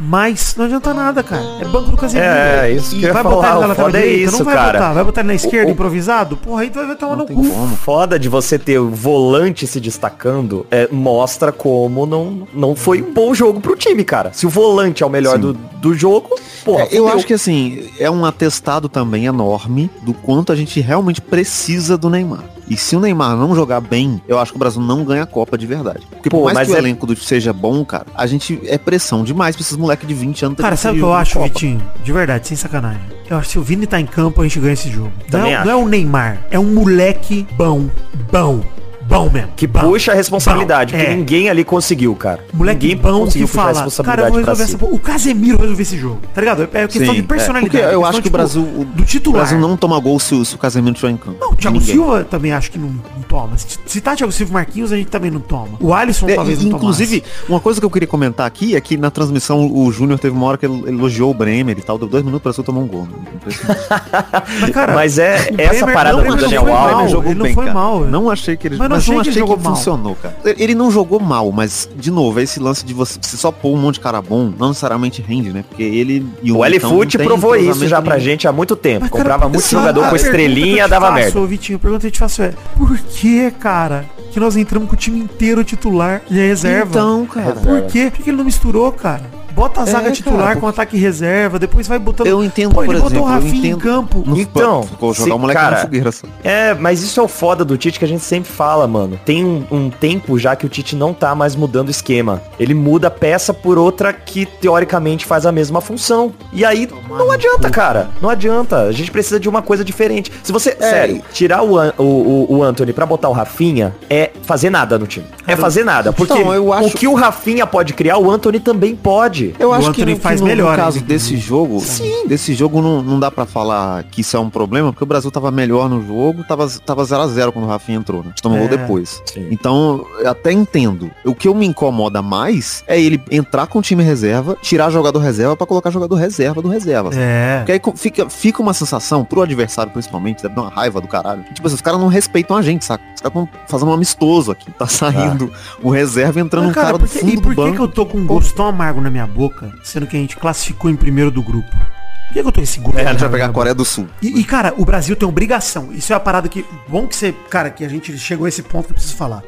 Mas 0.00 0.54
não 0.56 0.64
adianta 0.64 0.92
nada, 0.92 1.22
cara. 1.22 1.42
É 1.60 1.64
banco 1.64 1.90
do 1.90 1.96
Casemiro. 1.96 2.26
É, 2.28 2.72
isso 2.72 2.90
que 2.90 3.02
eu 3.02 3.08
ia 3.08 3.12
vai 3.12 3.22
falar, 3.22 3.34
botar 3.36 3.56
ele 3.58 3.66
na 3.68 3.74
foda 3.74 3.98
é 3.98 4.02
direita? 4.02 4.24
isso, 4.28 4.38
não 4.38 4.44
vai 4.44 4.54
cara. 4.54 4.72
botar. 4.78 4.92
Vai 4.92 5.04
botar 5.04 5.20
ele 5.20 5.28
na 5.28 5.34
esquerda 5.34 5.68
o- 5.68 5.72
improvisado? 5.72 6.36
Porra, 6.36 6.62
aí 6.62 6.70
tu 6.70 6.84
vai 6.84 6.96
tomar 6.96 7.16
no 7.16 7.26
cu. 7.26 7.34
como. 7.34 7.76
Foda 7.76 8.18
de 8.18 8.28
você 8.28 8.58
ter 8.58 8.78
o 8.78 8.90
volante 8.90 9.66
se 9.66 9.80
destacando 9.80 10.66
é, 10.70 10.88
mostra 10.90 11.52
como 11.52 12.06
não, 12.06 12.46
não 12.52 12.74
foi 12.74 13.00
um 13.02 13.12
bom 13.14 13.32
jogo 13.32 13.60
pro 13.60 13.76
time, 13.76 14.04
cara. 14.04 14.32
Se 14.32 14.46
o 14.46 14.50
volante 14.50 15.02
é 15.02 15.06
o 15.06 15.10
melhor 15.10 15.36
Sim. 15.36 15.40
do, 15.40 15.52
do 15.54 15.94
jogo, 15.94 16.28
porra, 16.64 16.82
É, 16.82 16.88
eu 16.90 17.08
acho 17.08 17.24
que 17.24 17.34
assim, 17.34 17.88
é 18.00 18.10
um 18.10 18.24
atestado 18.24 18.88
também 18.88 19.26
enorme 19.26 19.88
do 20.02 20.12
quanto 20.12 20.52
a 20.52 20.56
gente 20.56 20.80
realmente 20.88 21.20
precisa 21.20 21.98
do 21.98 22.08
Neymar. 22.08 22.42
E 22.68 22.76
se 22.76 22.96
o 22.96 23.00
Neymar 23.00 23.36
não 23.36 23.54
jogar 23.54 23.80
bem, 23.80 24.22
eu 24.26 24.38
acho 24.38 24.52
que 24.52 24.56
o 24.56 24.58
Brasil 24.58 24.80
não 24.80 25.04
ganha 25.04 25.22
a 25.22 25.26
Copa 25.26 25.56
de 25.58 25.66
verdade. 25.66 26.00
Porque 26.10 26.28
Pô, 26.30 26.38
por 26.38 26.44
mais 26.46 26.56
mas 26.58 26.68
que 26.68 26.74
o 26.74 26.76
é- 26.76 26.78
elenco 26.78 27.06
do- 27.06 27.14
seja 27.16 27.52
bom, 27.52 27.84
cara, 27.84 28.06
a 28.14 28.26
gente 28.26 28.58
é 28.64 28.76
pressão 28.78 29.22
demais 29.22 29.54
pra 29.54 29.62
esses 29.62 29.76
moleques 29.76 30.06
de 30.08 30.14
20 30.14 30.44
anos. 30.44 30.58
Cara, 30.58 30.76
sabe 30.76 30.96
o 30.96 31.00
que 31.00 31.04
eu 31.04 31.12
acho, 31.14 31.34
Copa. 31.34 31.46
Vitinho? 31.46 31.82
De 32.02 32.12
verdade, 32.12 32.48
sem 32.48 32.56
sacanagem. 32.56 33.00
Eu 33.28 33.36
acho 33.36 33.46
que 33.48 33.52
se 33.52 33.58
o 33.58 33.62
Vini 33.62 33.86
tá 33.86 34.00
em 34.00 34.06
campo, 34.06 34.40
a 34.40 34.44
gente 34.44 34.58
ganha 34.60 34.72
esse 34.72 34.90
jogo. 34.90 35.12
Não 35.30 35.46
é, 35.46 35.64
não 35.64 35.70
é 35.72 35.76
o 35.76 35.86
Neymar, 35.88 36.38
é 36.50 36.58
um 36.58 36.72
moleque 36.74 37.46
bom, 37.56 37.88
bom, 38.32 38.60
bom 39.08 39.30
mesmo. 39.30 39.48
Que 39.56 39.66
bom, 39.66 39.80
puxa 39.80 40.12
a 40.12 40.14
responsabilidade, 40.14 40.92
bom, 40.92 40.98
porque 40.98 41.12
é. 41.12 41.16
ninguém 41.16 41.48
ali 41.50 41.64
conseguiu, 41.64 42.14
cara. 42.14 42.44
Moleque 42.52 42.86
ninguém 42.88 42.96
bom 43.00 43.18
que 43.20 43.24
conseguiu 43.24 43.44
a 43.46 43.48
fala, 43.48 43.66
cara, 43.66 43.78
eu 43.80 43.84
responsabilidade 43.84 44.30
vou 44.30 44.38
resolver 44.38 44.56
si. 44.56 44.62
essa 44.70 44.78
porra. 44.78 44.92
O 44.92 44.98
Casemiro 44.98 45.58
resolver 45.58 45.82
esse 45.82 45.96
jogo, 45.98 46.20
tá 46.34 46.40
ligado? 46.40 46.62
É 46.72 46.86
questão 46.88 47.14
Sim, 47.14 47.20
de 47.20 47.26
personalidade. 47.26 47.76
é, 47.76 47.80
porque 47.82 47.94
eu 47.94 48.04
acho 48.04 48.12
que 48.14 48.18
o 48.18 48.22
tipo, 48.22 48.36
Brasil- 48.36 48.62
o- 48.62 48.84
do 48.84 49.02
O 49.02 49.06
titular. 49.06 49.40
Brasil 49.42 49.58
não 49.58 49.76
toma 49.76 49.98
gol 49.98 50.18
se, 50.20 50.34
o- 50.34 50.44
se 50.44 50.54
o 50.54 50.58
Casemiro 50.58 50.92
estiver 50.92 51.12
em 51.12 51.16
campo. 51.16 51.36
Não, 51.40 51.52
o 51.52 51.56
Thiago 51.56 51.78
Ninguém. 51.78 51.94
Silva 51.94 52.24
também 52.24 52.52
acho 52.52 52.70
que 52.70 52.78
não, 52.78 52.88
não 52.88 53.22
toma. 53.28 53.56
Se, 53.56 53.78
se 53.86 54.00
tá 54.00 54.14
Thiago 54.14 54.32
Silva 54.32 54.52
Marquinhos, 54.52 54.92
a 54.92 54.96
gente 54.96 55.08
também 55.08 55.30
não 55.30 55.40
toma. 55.40 55.78
O 55.80 55.92
Alisson 55.94 56.28
É, 56.28 56.34
talvez 56.34 56.58
não 56.62 56.70
tomasse. 56.70 56.84
inclusive, 56.84 57.24
uma 57.48 57.60
coisa 57.60 57.80
que 57.80 57.86
eu 57.86 57.90
queria 57.90 58.08
comentar 58.08 58.46
aqui 58.46 58.76
é 58.76 58.80
que 58.80 58.96
na 58.96 59.10
transmissão 59.10 59.70
o 59.72 59.90
Júnior 59.90 60.18
teve 60.18 60.36
uma 60.36 60.46
hora 60.46 60.58
que 60.58 60.66
ele 60.66 60.84
elogiou 60.88 61.30
o 61.30 61.34
Bremer 61.34 61.78
e 61.78 61.82
tal, 61.82 61.96
deu 61.98 62.08
dois 62.08 62.22
minutos 62.24 62.54
pra 62.56 62.64
tomar 62.64 62.80
um 62.80 62.86
gol. 62.86 63.02
né? 63.06 63.18
Mas, 64.60 64.70
cara, 64.70 64.94
Mas 64.94 65.18
é 65.18 65.48
o 65.56 65.60
essa 65.60 65.86
parada 65.86 66.22
não, 66.22 66.36
do 66.36 66.36
Daniel 66.42 66.62
foi 66.62 66.72
Alves. 66.72 67.12
ele 67.24 67.34
não 67.34 67.52
foi 67.54 67.70
mal. 67.70 68.00
Não 68.04 68.30
achei 68.30 68.56
que 68.56 68.66
ele, 68.68 68.76
Mas 68.76 68.88
mas 68.98 69.06
não 69.06 69.14
não 69.14 69.20
achei 69.20 69.32
que 69.32 69.38
que, 69.38 69.42
ele 69.42 69.48
jogou 69.48 69.64
mal. 69.64 69.76
funcionou, 69.76 70.14
cara. 70.16 70.36
Ele 70.44 70.74
não 70.74 70.90
jogou 70.90 71.20
mal, 71.20 71.50
mas 71.52 71.88
de 71.96 72.10
novo, 72.10 72.40
é 72.40 72.42
esse 72.42 72.60
lance 72.60 72.84
de 72.84 72.94
você, 72.94 73.18
você 73.20 73.36
só 73.36 73.50
pôr 73.50 73.74
um 73.74 73.78
monte 73.80 73.94
de 73.94 74.00
cara 74.00 74.20
bom, 74.22 74.52
não 74.58 74.68
necessariamente 74.68 75.22
rende, 75.22 75.52
né? 75.52 75.64
Porque 75.68 75.82
ele 75.82 76.26
e 76.42 76.52
O 76.52 76.64
L-Foot 76.64 77.16
não 77.16 77.24
tem 77.24 77.26
provou 77.26 77.56
isso 77.56 77.86
já 77.86 78.00
pra 78.02 78.14
nenhum. 78.14 78.24
gente 78.24 78.46
há 78.48 78.52
muito 78.52 78.76
tempo. 78.76 79.00
Mas, 79.02 79.10
cara, 79.10 79.22
Comprava 79.22 79.48
muito 79.48 79.68
jogador 79.68 80.02
com 80.02 80.08
que 80.08 80.14
eu 80.14 80.16
estrelinha, 80.16 80.84
te 80.84 80.90
dava 80.90 81.06
faço, 81.08 81.18
merda. 81.18 81.46
Vitinho, 81.46 81.76
a 81.76 81.80
pergunta 81.80 82.00
que 82.02 82.06
eu 82.06 82.10
te 82.10 82.18
faço 82.18 82.42
é, 82.42 82.52
por 82.76 82.98
que, 82.98 83.50
cara, 83.52 84.04
que 84.30 84.38
nós 84.40 84.56
entramos 84.56 84.88
com 84.88 84.94
o 84.94 84.98
time 84.98 85.18
inteiro 85.20 85.64
titular 85.64 86.22
e 86.30 86.38
a 86.38 86.42
reserva? 86.42 86.90
Então, 86.90 87.26
cara. 87.26 87.52
Por 87.52 87.82
quê? 87.82 88.10
Por 88.14 88.22
que 88.22 88.30
ele 88.30 88.36
não 88.36 88.44
misturou, 88.44 88.90
cara? 88.92 89.37
Bota 89.58 89.80
a 89.82 89.84
zaga 89.84 90.08
É, 90.08 90.12
titular 90.12 90.48
cara, 90.48 90.60
com 90.60 90.68
ataque 90.68 90.96
reserva, 90.96 91.58
depois 91.58 91.88
vai 91.88 91.98
botando... 91.98 92.26
Eu 92.28 92.44
entendo, 92.44 92.74
Pô, 92.74 92.82
por 92.84 92.94
ele 92.94 93.02
botou 93.02 93.04
o 93.04 93.24
exemplo, 93.24 93.28
eu 93.28 93.34
Rafinha 93.34 93.54
em 93.54 93.58
entendo- 93.72 93.78
campo. 93.80 94.22
No- 94.24 94.38
Então, 94.38 94.82
ficou 94.84 95.12
jogar 95.12 95.34
o 95.34 95.38
moleque 95.38 95.60
cara, 95.60 95.76
na 95.76 95.82
fogueira. 95.82 96.12
só. 96.12 96.26
É, 96.44 96.74
mas 96.74 97.02
isso 97.02 97.18
é 97.18 97.22
o 97.22 97.28
foda 97.28 97.64
do 97.64 97.76
Tite 97.76 97.98
que 97.98 98.04
a 98.04 98.08
gente 98.08 98.22
sempre 98.22 98.50
fala, 98.50 98.86
mano. 98.86 99.18
Tem 99.24 99.44
um, 99.44 99.64
um 99.70 99.90
tempo 99.90 100.38
já 100.38 100.54
que 100.54 100.64
o 100.64 100.68
Tite 100.68 100.94
não 100.94 101.12
tá 101.12 101.34
mais 101.34 101.56
mudando 101.56 101.88
o 101.88 101.90
esquema. 101.90 102.40
Ele 102.58 102.72
muda 102.74 103.10
peça 103.10 103.52
por 103.52 103.76
outra 103.78 104.12
que 104.12 104.46
teoricamente 104.46 105.26
faz 105.26 105.44
a 105.44 105.50
mesma 105.52 105.80
função. 105.80 106.32
E 106.52 106.64
aí 106.64 106.88
não 107.10 107.30
adianta, 107.32 107.68
cara. 107.70 108.10
Não 108.22 108.30
adianta. 108.30 108.82
A 108.82 108.92
gente 108.92 109.10
precisa 109.10 109.40
de 109.40 109.48
uma 109.48 109.60
coisa 109.62 109.84
diferente. 109.84 110.30
Se 110.42 110.52
você, 110.52 110.76
sério, 110.78 111.20
tirar 111.32 111.62
o, 111.62 111.76
An- 111.78 111.92
o, 111.98 112.02
o, 112.04 112.56
o 112.58 112.62
Anthony 112.62 112.92
pra 112.92 113.04
botar 113.06 113.28
o 113.28 113.32
Rafinha 113.32 113.94
é 114.08 114.30
fazer 114.42 114.70
nada 114.70 114.98
no 114.98 115.06
time. 115.06 115.26
É 115.46 115.56
fazer 115.56 115.84
nada. 115.84 116.12
Porque 116.12 116.32
Então, 116.32 116.54
eu 116.54 116.72
acho- 116.72 116.88
o 116.88 116.90
que 116.92 117.08
o 117.08 117.14
Rafinha 117.14 117.66
pode 117.66 117.92
criar, 117.94 118.18
o 118.18 118.30
Anthony 118.30 118.60
também 118.60 118.94
pode. 118.94 119.47
Eu 119.58 119.70
O 119.70 119.72
acho 119.72 119.88
Anthony 119.90 120.06
que, 120.12 120.14
no- 120.14 120.20
faz 120.20 120.40
no, 120.40 120.46
melhor 120.46 120.70
no 120.76 120.82
caso 120.82 121.00
desse 121.00 121.36
jogo, 121.36 121.80
sim, 121.80 122.26
desse 122.26 122.54
jogo 122.54 122.80
não, 122.82 123.02
não 123.02 123.18
dá 123.20 123.30
pra 123.30 123.46
falar 123.46 124.02
que 124.04 124.20
isso 124.22 124.36
é 124.36 124.40
um 124.40 124.50
problema, 124.50 124.92
porque 124.92 125.04
o 125.04 125.06
Brasil 125.06 125.30
tava 125.30 125.50
melhor 125.50 125.88
no 125.88 126.04
jogo, 126.06 126.44
tava 126.44 126.68
tava 126.84 127.04
0 127.04 127.22
a 127.22 127.26
0 127.28 127.52
quando 127.52 127.64
o 127.64 127.68
Rafinha 127.68 127.98
entrou, 127.98 128.22
né? 128.24 128.32
Tomou 128.42 128.58
É, 128.58 128.60
gol 128.66 128.68
depois. 128.76 129.22
sim. 129.26 129.46
Então, 129.50 130.04
eu 130.20 130.30
até 130.30 130.52
entendo. 130.52 131.10
O 131.24 131.34
que 131.34 131.48
eu 131.48 131.54
me 131.54 131.66
incomoda 131.66 132.22
mais 132.22 132.82
é 132.86 133.00
ele 133.00 133.22
entrar 133.30 133.66
com 133.66 133.78
o 133.78 133.82
time 133.82 134.02
reserva, 134.02 134.56
tirar 134.62 134.90
jogador 134.90 135.18
reserva 135.20 135.56
pra 135.56 135.66
colocar 135.66 135.90
jogador 135.90 136.14
reserva 136.16 136.60
do 136.62 136.68
reserva. 136.68 137.10
É. 137.14 137.58
Porque 137.58 137.72
aí 137.72 137.80
fica, 137.96 138.28
fica 138.28 138.60
uma 138.62 138.72
sensação, 138.74 139.24
pro 139.24 139.42
adversário 139.42 139.92
principalmente, 139.92 140.42
deve 140.42 140.54
dar 140.54 140.62
uma 140.62 140.70
raiva 140.70 141.00
do 141.00 141.08
caralho. 141.08 141.44
Tipo 141.54 141.66
assim, 141.66 141.74
os 141.76 141.80
caras 141.82 142.00
não 142.00 142.08
respeitam 142.08 142.56
a 142.56 142.62
gente, 142.62 142.84
saca? 142.84 143.02
Os 143.14 143.20
caras 143.20 143.36
estão 143.36 143.48
fazendo 143.66 143.88
um 143.90 143.94
amistoso 143.94 144.50
aqui. 144.50 144.70
Tá 144.72 144.86
saindo 144.86 145.50
o 145.82 145.90
reserva 145.90 146.40
entrando 146.40 146.64
Mas, 146.64 146.72
um 146.72 146.74
cara, 146.74 146.86
cara, 146.88 146.98
do 146.98 147.06
por 147.06 147.12
que- 147.12 147.18
fundo 147.18 147.32
e 147.32 147.36
do 147.36 147.42
por 147.42 147.50
que, 147.50 147.56
banco. 147.56 147.74
que 147.76 147.82
eu 147.82 147.88
tô 147.88 148.06
com 148.06 148.18
um 148.18 148.26
gosto 148.26 148.54
tão 148.54 148.66
amargo 148.66 149.00
na 149.00 149.10
minha 149.10 149.26
boca, 149.28 149.72
sendo 149.84 150.06
que 150.06 150.16
a 150.16 150.20
gente 150.20 150.36
classificou 150.36 150.90
em 150.90 150.96
primeiro 150.96 151.30
do 151.30 151.42
grupo? 151.42 151.70
Por 151.70 152.34
que, 152.34 152.42
que 152.42 152.48
eu 152.48 152.52
tô 152.52 152.60
gosto? 152.60 152.98
É, 152.98 153.06
a 153.06 153.12
gente 153.12 153.20
vai 153.20 153.30
pegar 153.30 153.46
a 153.46 153.52
Coreia 153.52 153.74
do 153.74 153.86
Sul. 153.86 154.06
E, 154.20 154.38
e, 154.38 154.44
cara, 154.44 154.74
o 154.76 154.84
Brasil 154.84 155.16
tem 155.16 155.26
obrigação. 155.26 155.90
Isso 155.92 156.12
é 156.12 156.16
uma 156.16 156.20
parada 156.20 156.46
que. 156.46 156.64
Bom 156.86 157.06
que 157.06 157.16
você. 157.16 157.32
Cara, 157.48 157.70
que 157.70 157.82
a 157.82 157.88
gente 157.88 158.18
chegou 158.18 158.44
a 158.44 158.48
esse 158.50 158.62
ponto 158.62 158.84
que 158.86 158.92
eu 158.92 158.94
preciso 158.94 159.16
falar. 159.16 159.42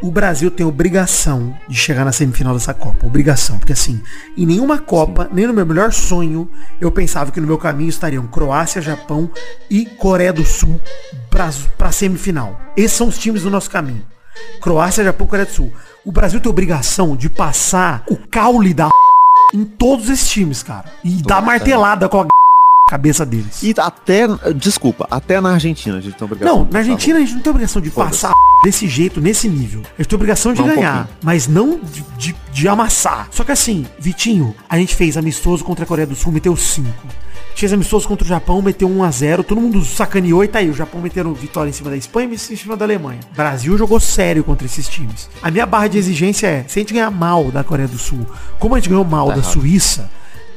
O 0.00 0.10
Brasil 0.10 0.50
tem 0.50 0.64
obrigação 0.64 1.54
de 1.68 1.76
chegar 1.76 2.04
na 2.04 2.12
semifinal 2.12 2.54
dessa 2.54 2.72
Copa. 2.72 3.04
Obrigação. 3.04 3.58
Porque 3.58 3.72
assim, 3.72 4.00
em 4.36 4.46
nenhuma 4.46 4.78
Copa, 4.78 5.28
nem 5.32 5.46
no 5.46 5.52
meu 5.52 5.66
melhor 5.66 5.92
sonho, 5.92 6.48
eu 6.80 6.90
pensava 6.92 7.32
que 7.32 7.40
no 7.40 7.46
meu 7.48 7.58
caminho 7.58 7.90
estariam 7.90 8.26
Croácia, 8.28 8.80
Japão 8.80 9.28
e 9.68 9.84
Coreia 9.84 10.32
do 10.32 10.44
Sul 10.44 10.80
pra, 11.28 11.50
pra 11.76 11.90
semifinal. 11.90 12.58
Esses 12.76 12.96
são 12.96 13.08
os 13.08 13.18
times 13.18 13.42
do 13.42 13.50
nosso 13.50 13.68
caminho. 13.68 14.06
Croácia, 14.60 15.04
Japão, 15.04 15.26
Coreia 15.26 15.46
do 15.46 15.52
Sul. 15.52 15.72
O 16.04 16.12
Brasil 16.12 16.40
tem 16.40 16.48
obrigação 16.48 17.16
de 17.16 17.28
passar 17.28 18.04
o 18.08 18.16
caule 18.16 18.72
da 18.72 18.88
em 19.52 19.64
todos 19.64 20.08
esses 20.08 20.28
times, 20.28 20.62
cara. 20.62 20.92
E 21.04 21.22
dar 21.22 21.40
martelada 21.42 22.08
com 22.08 22.20
a 22.22 22.26
cabeça 22.88 23.24
deles. 23.24 23.62
E 23.62 23.74
até, 23.78 24.26
desculpa, 24.56 25.06
até 25.10 25.40
na 25.40 25.52
Argentina 25.52 25.98
a 25.98 26.00
gente 26.00 26.16
tem 26.16 26.24
obrigação. 26.24 26.58
Não, 26.64 26.68
na 26.70 26.78
Argentina 26.80 27.18
a 27.18 27.20
gente 27.20 27.34
não 27.34 27.40
tem 27.40 27.50
obrigação 27.50 27.80
de 27.80 27.90
passar 27.90 28.32
desse 28.64 28.88
jeito, 28.88 29.20
nesse 29.20 29.48
nível. 29.48 29.82
A 29.98 30.02
gente 30.02 30.08
tem 30.08 30.16
obrigação 30.16 30.52
de 30.52 30.60
Não, 30.60 30.66
um 30.68 30.74
ganhar, 30.74 30.96
pouquinho. 31.06 31.18
mas 31.22 31.46
não 31.46 31.78
de, 31.78 32.02
de- 32.18 32.36
de 32.52 32.68
amassar. 32.68 33.28
Só 33.30 33.44
que 33.44 33.52
assim, 33.52 33.86
Vitinho, 33.98 34.54
a 34.68 34.76
gente 34.76 34.94
fez 34.96 35.16
amistoso 35.16 35.64
contra 35.64 35.84
a 35.84 35.86
Coreia 35.88 36.06
do 36.06 36.16
Sul, 36.16 36.32
meteu 36.32 36.56
5. 36.56 36.88
Fez 37.60 37.74
amistoso 37.74 38.08
contra 38.08 38.24
o 38.24 38.26
Japão, 38.26 38.62
meteu 38.62 38.88
1 38.88 39.04
a 39.04 39.10
0 39.10 39.44
Todo 39.44 39.60
mundo 39.60 39.84
sacaneou 39.84 40.42
e 40.42 40.48
tá 40.48 40.60
aí. 40.60 40.70
O 40.70 40.72
Japão 40.72 40.98
metendo 40.98 41.34
vitória 41.34 41.68
em 41.68 41.74
cima 41.74 41.90
da 41.90 41.96
Espanha 41.98 42.26
e 42.30 42.34
em 42.34 42.56
cima 42.56 42.74
da 42.74 42.86
Alemanha. 42.86 43.20
O 43.30 43.36
Brasil 43.36 43.76
jogou 43.76 44.00
sério 44.00 44.42
contra 44.42 44.64
esses 44.64 44.88
times. 44.88 45.28
A 45.42 45.50
minha 45.50 45.66
barra 45.66 45.86
de 45.86 45.98
exigência 45.98 46.46
é, 46.46 46.64
se 46.66 46.78
a 46.78 46.80
gente 46.80 46.94
ganhar 46.94 47.10
mal 47.10 47.50
da 47.50 47.62
Coreia 47.62 47.86
do 47.86 47.98
Sul, 47.98 48.26
como 48.58 48.74
a 48.74 48.78
gente 48.78 48.88
ganhou 48.88 49.04
mal 49.04 49.26
Tá 49.26 49.34
da 49.34 49.40
errado. 49.40 49.52
Suíça, 49.52 50.10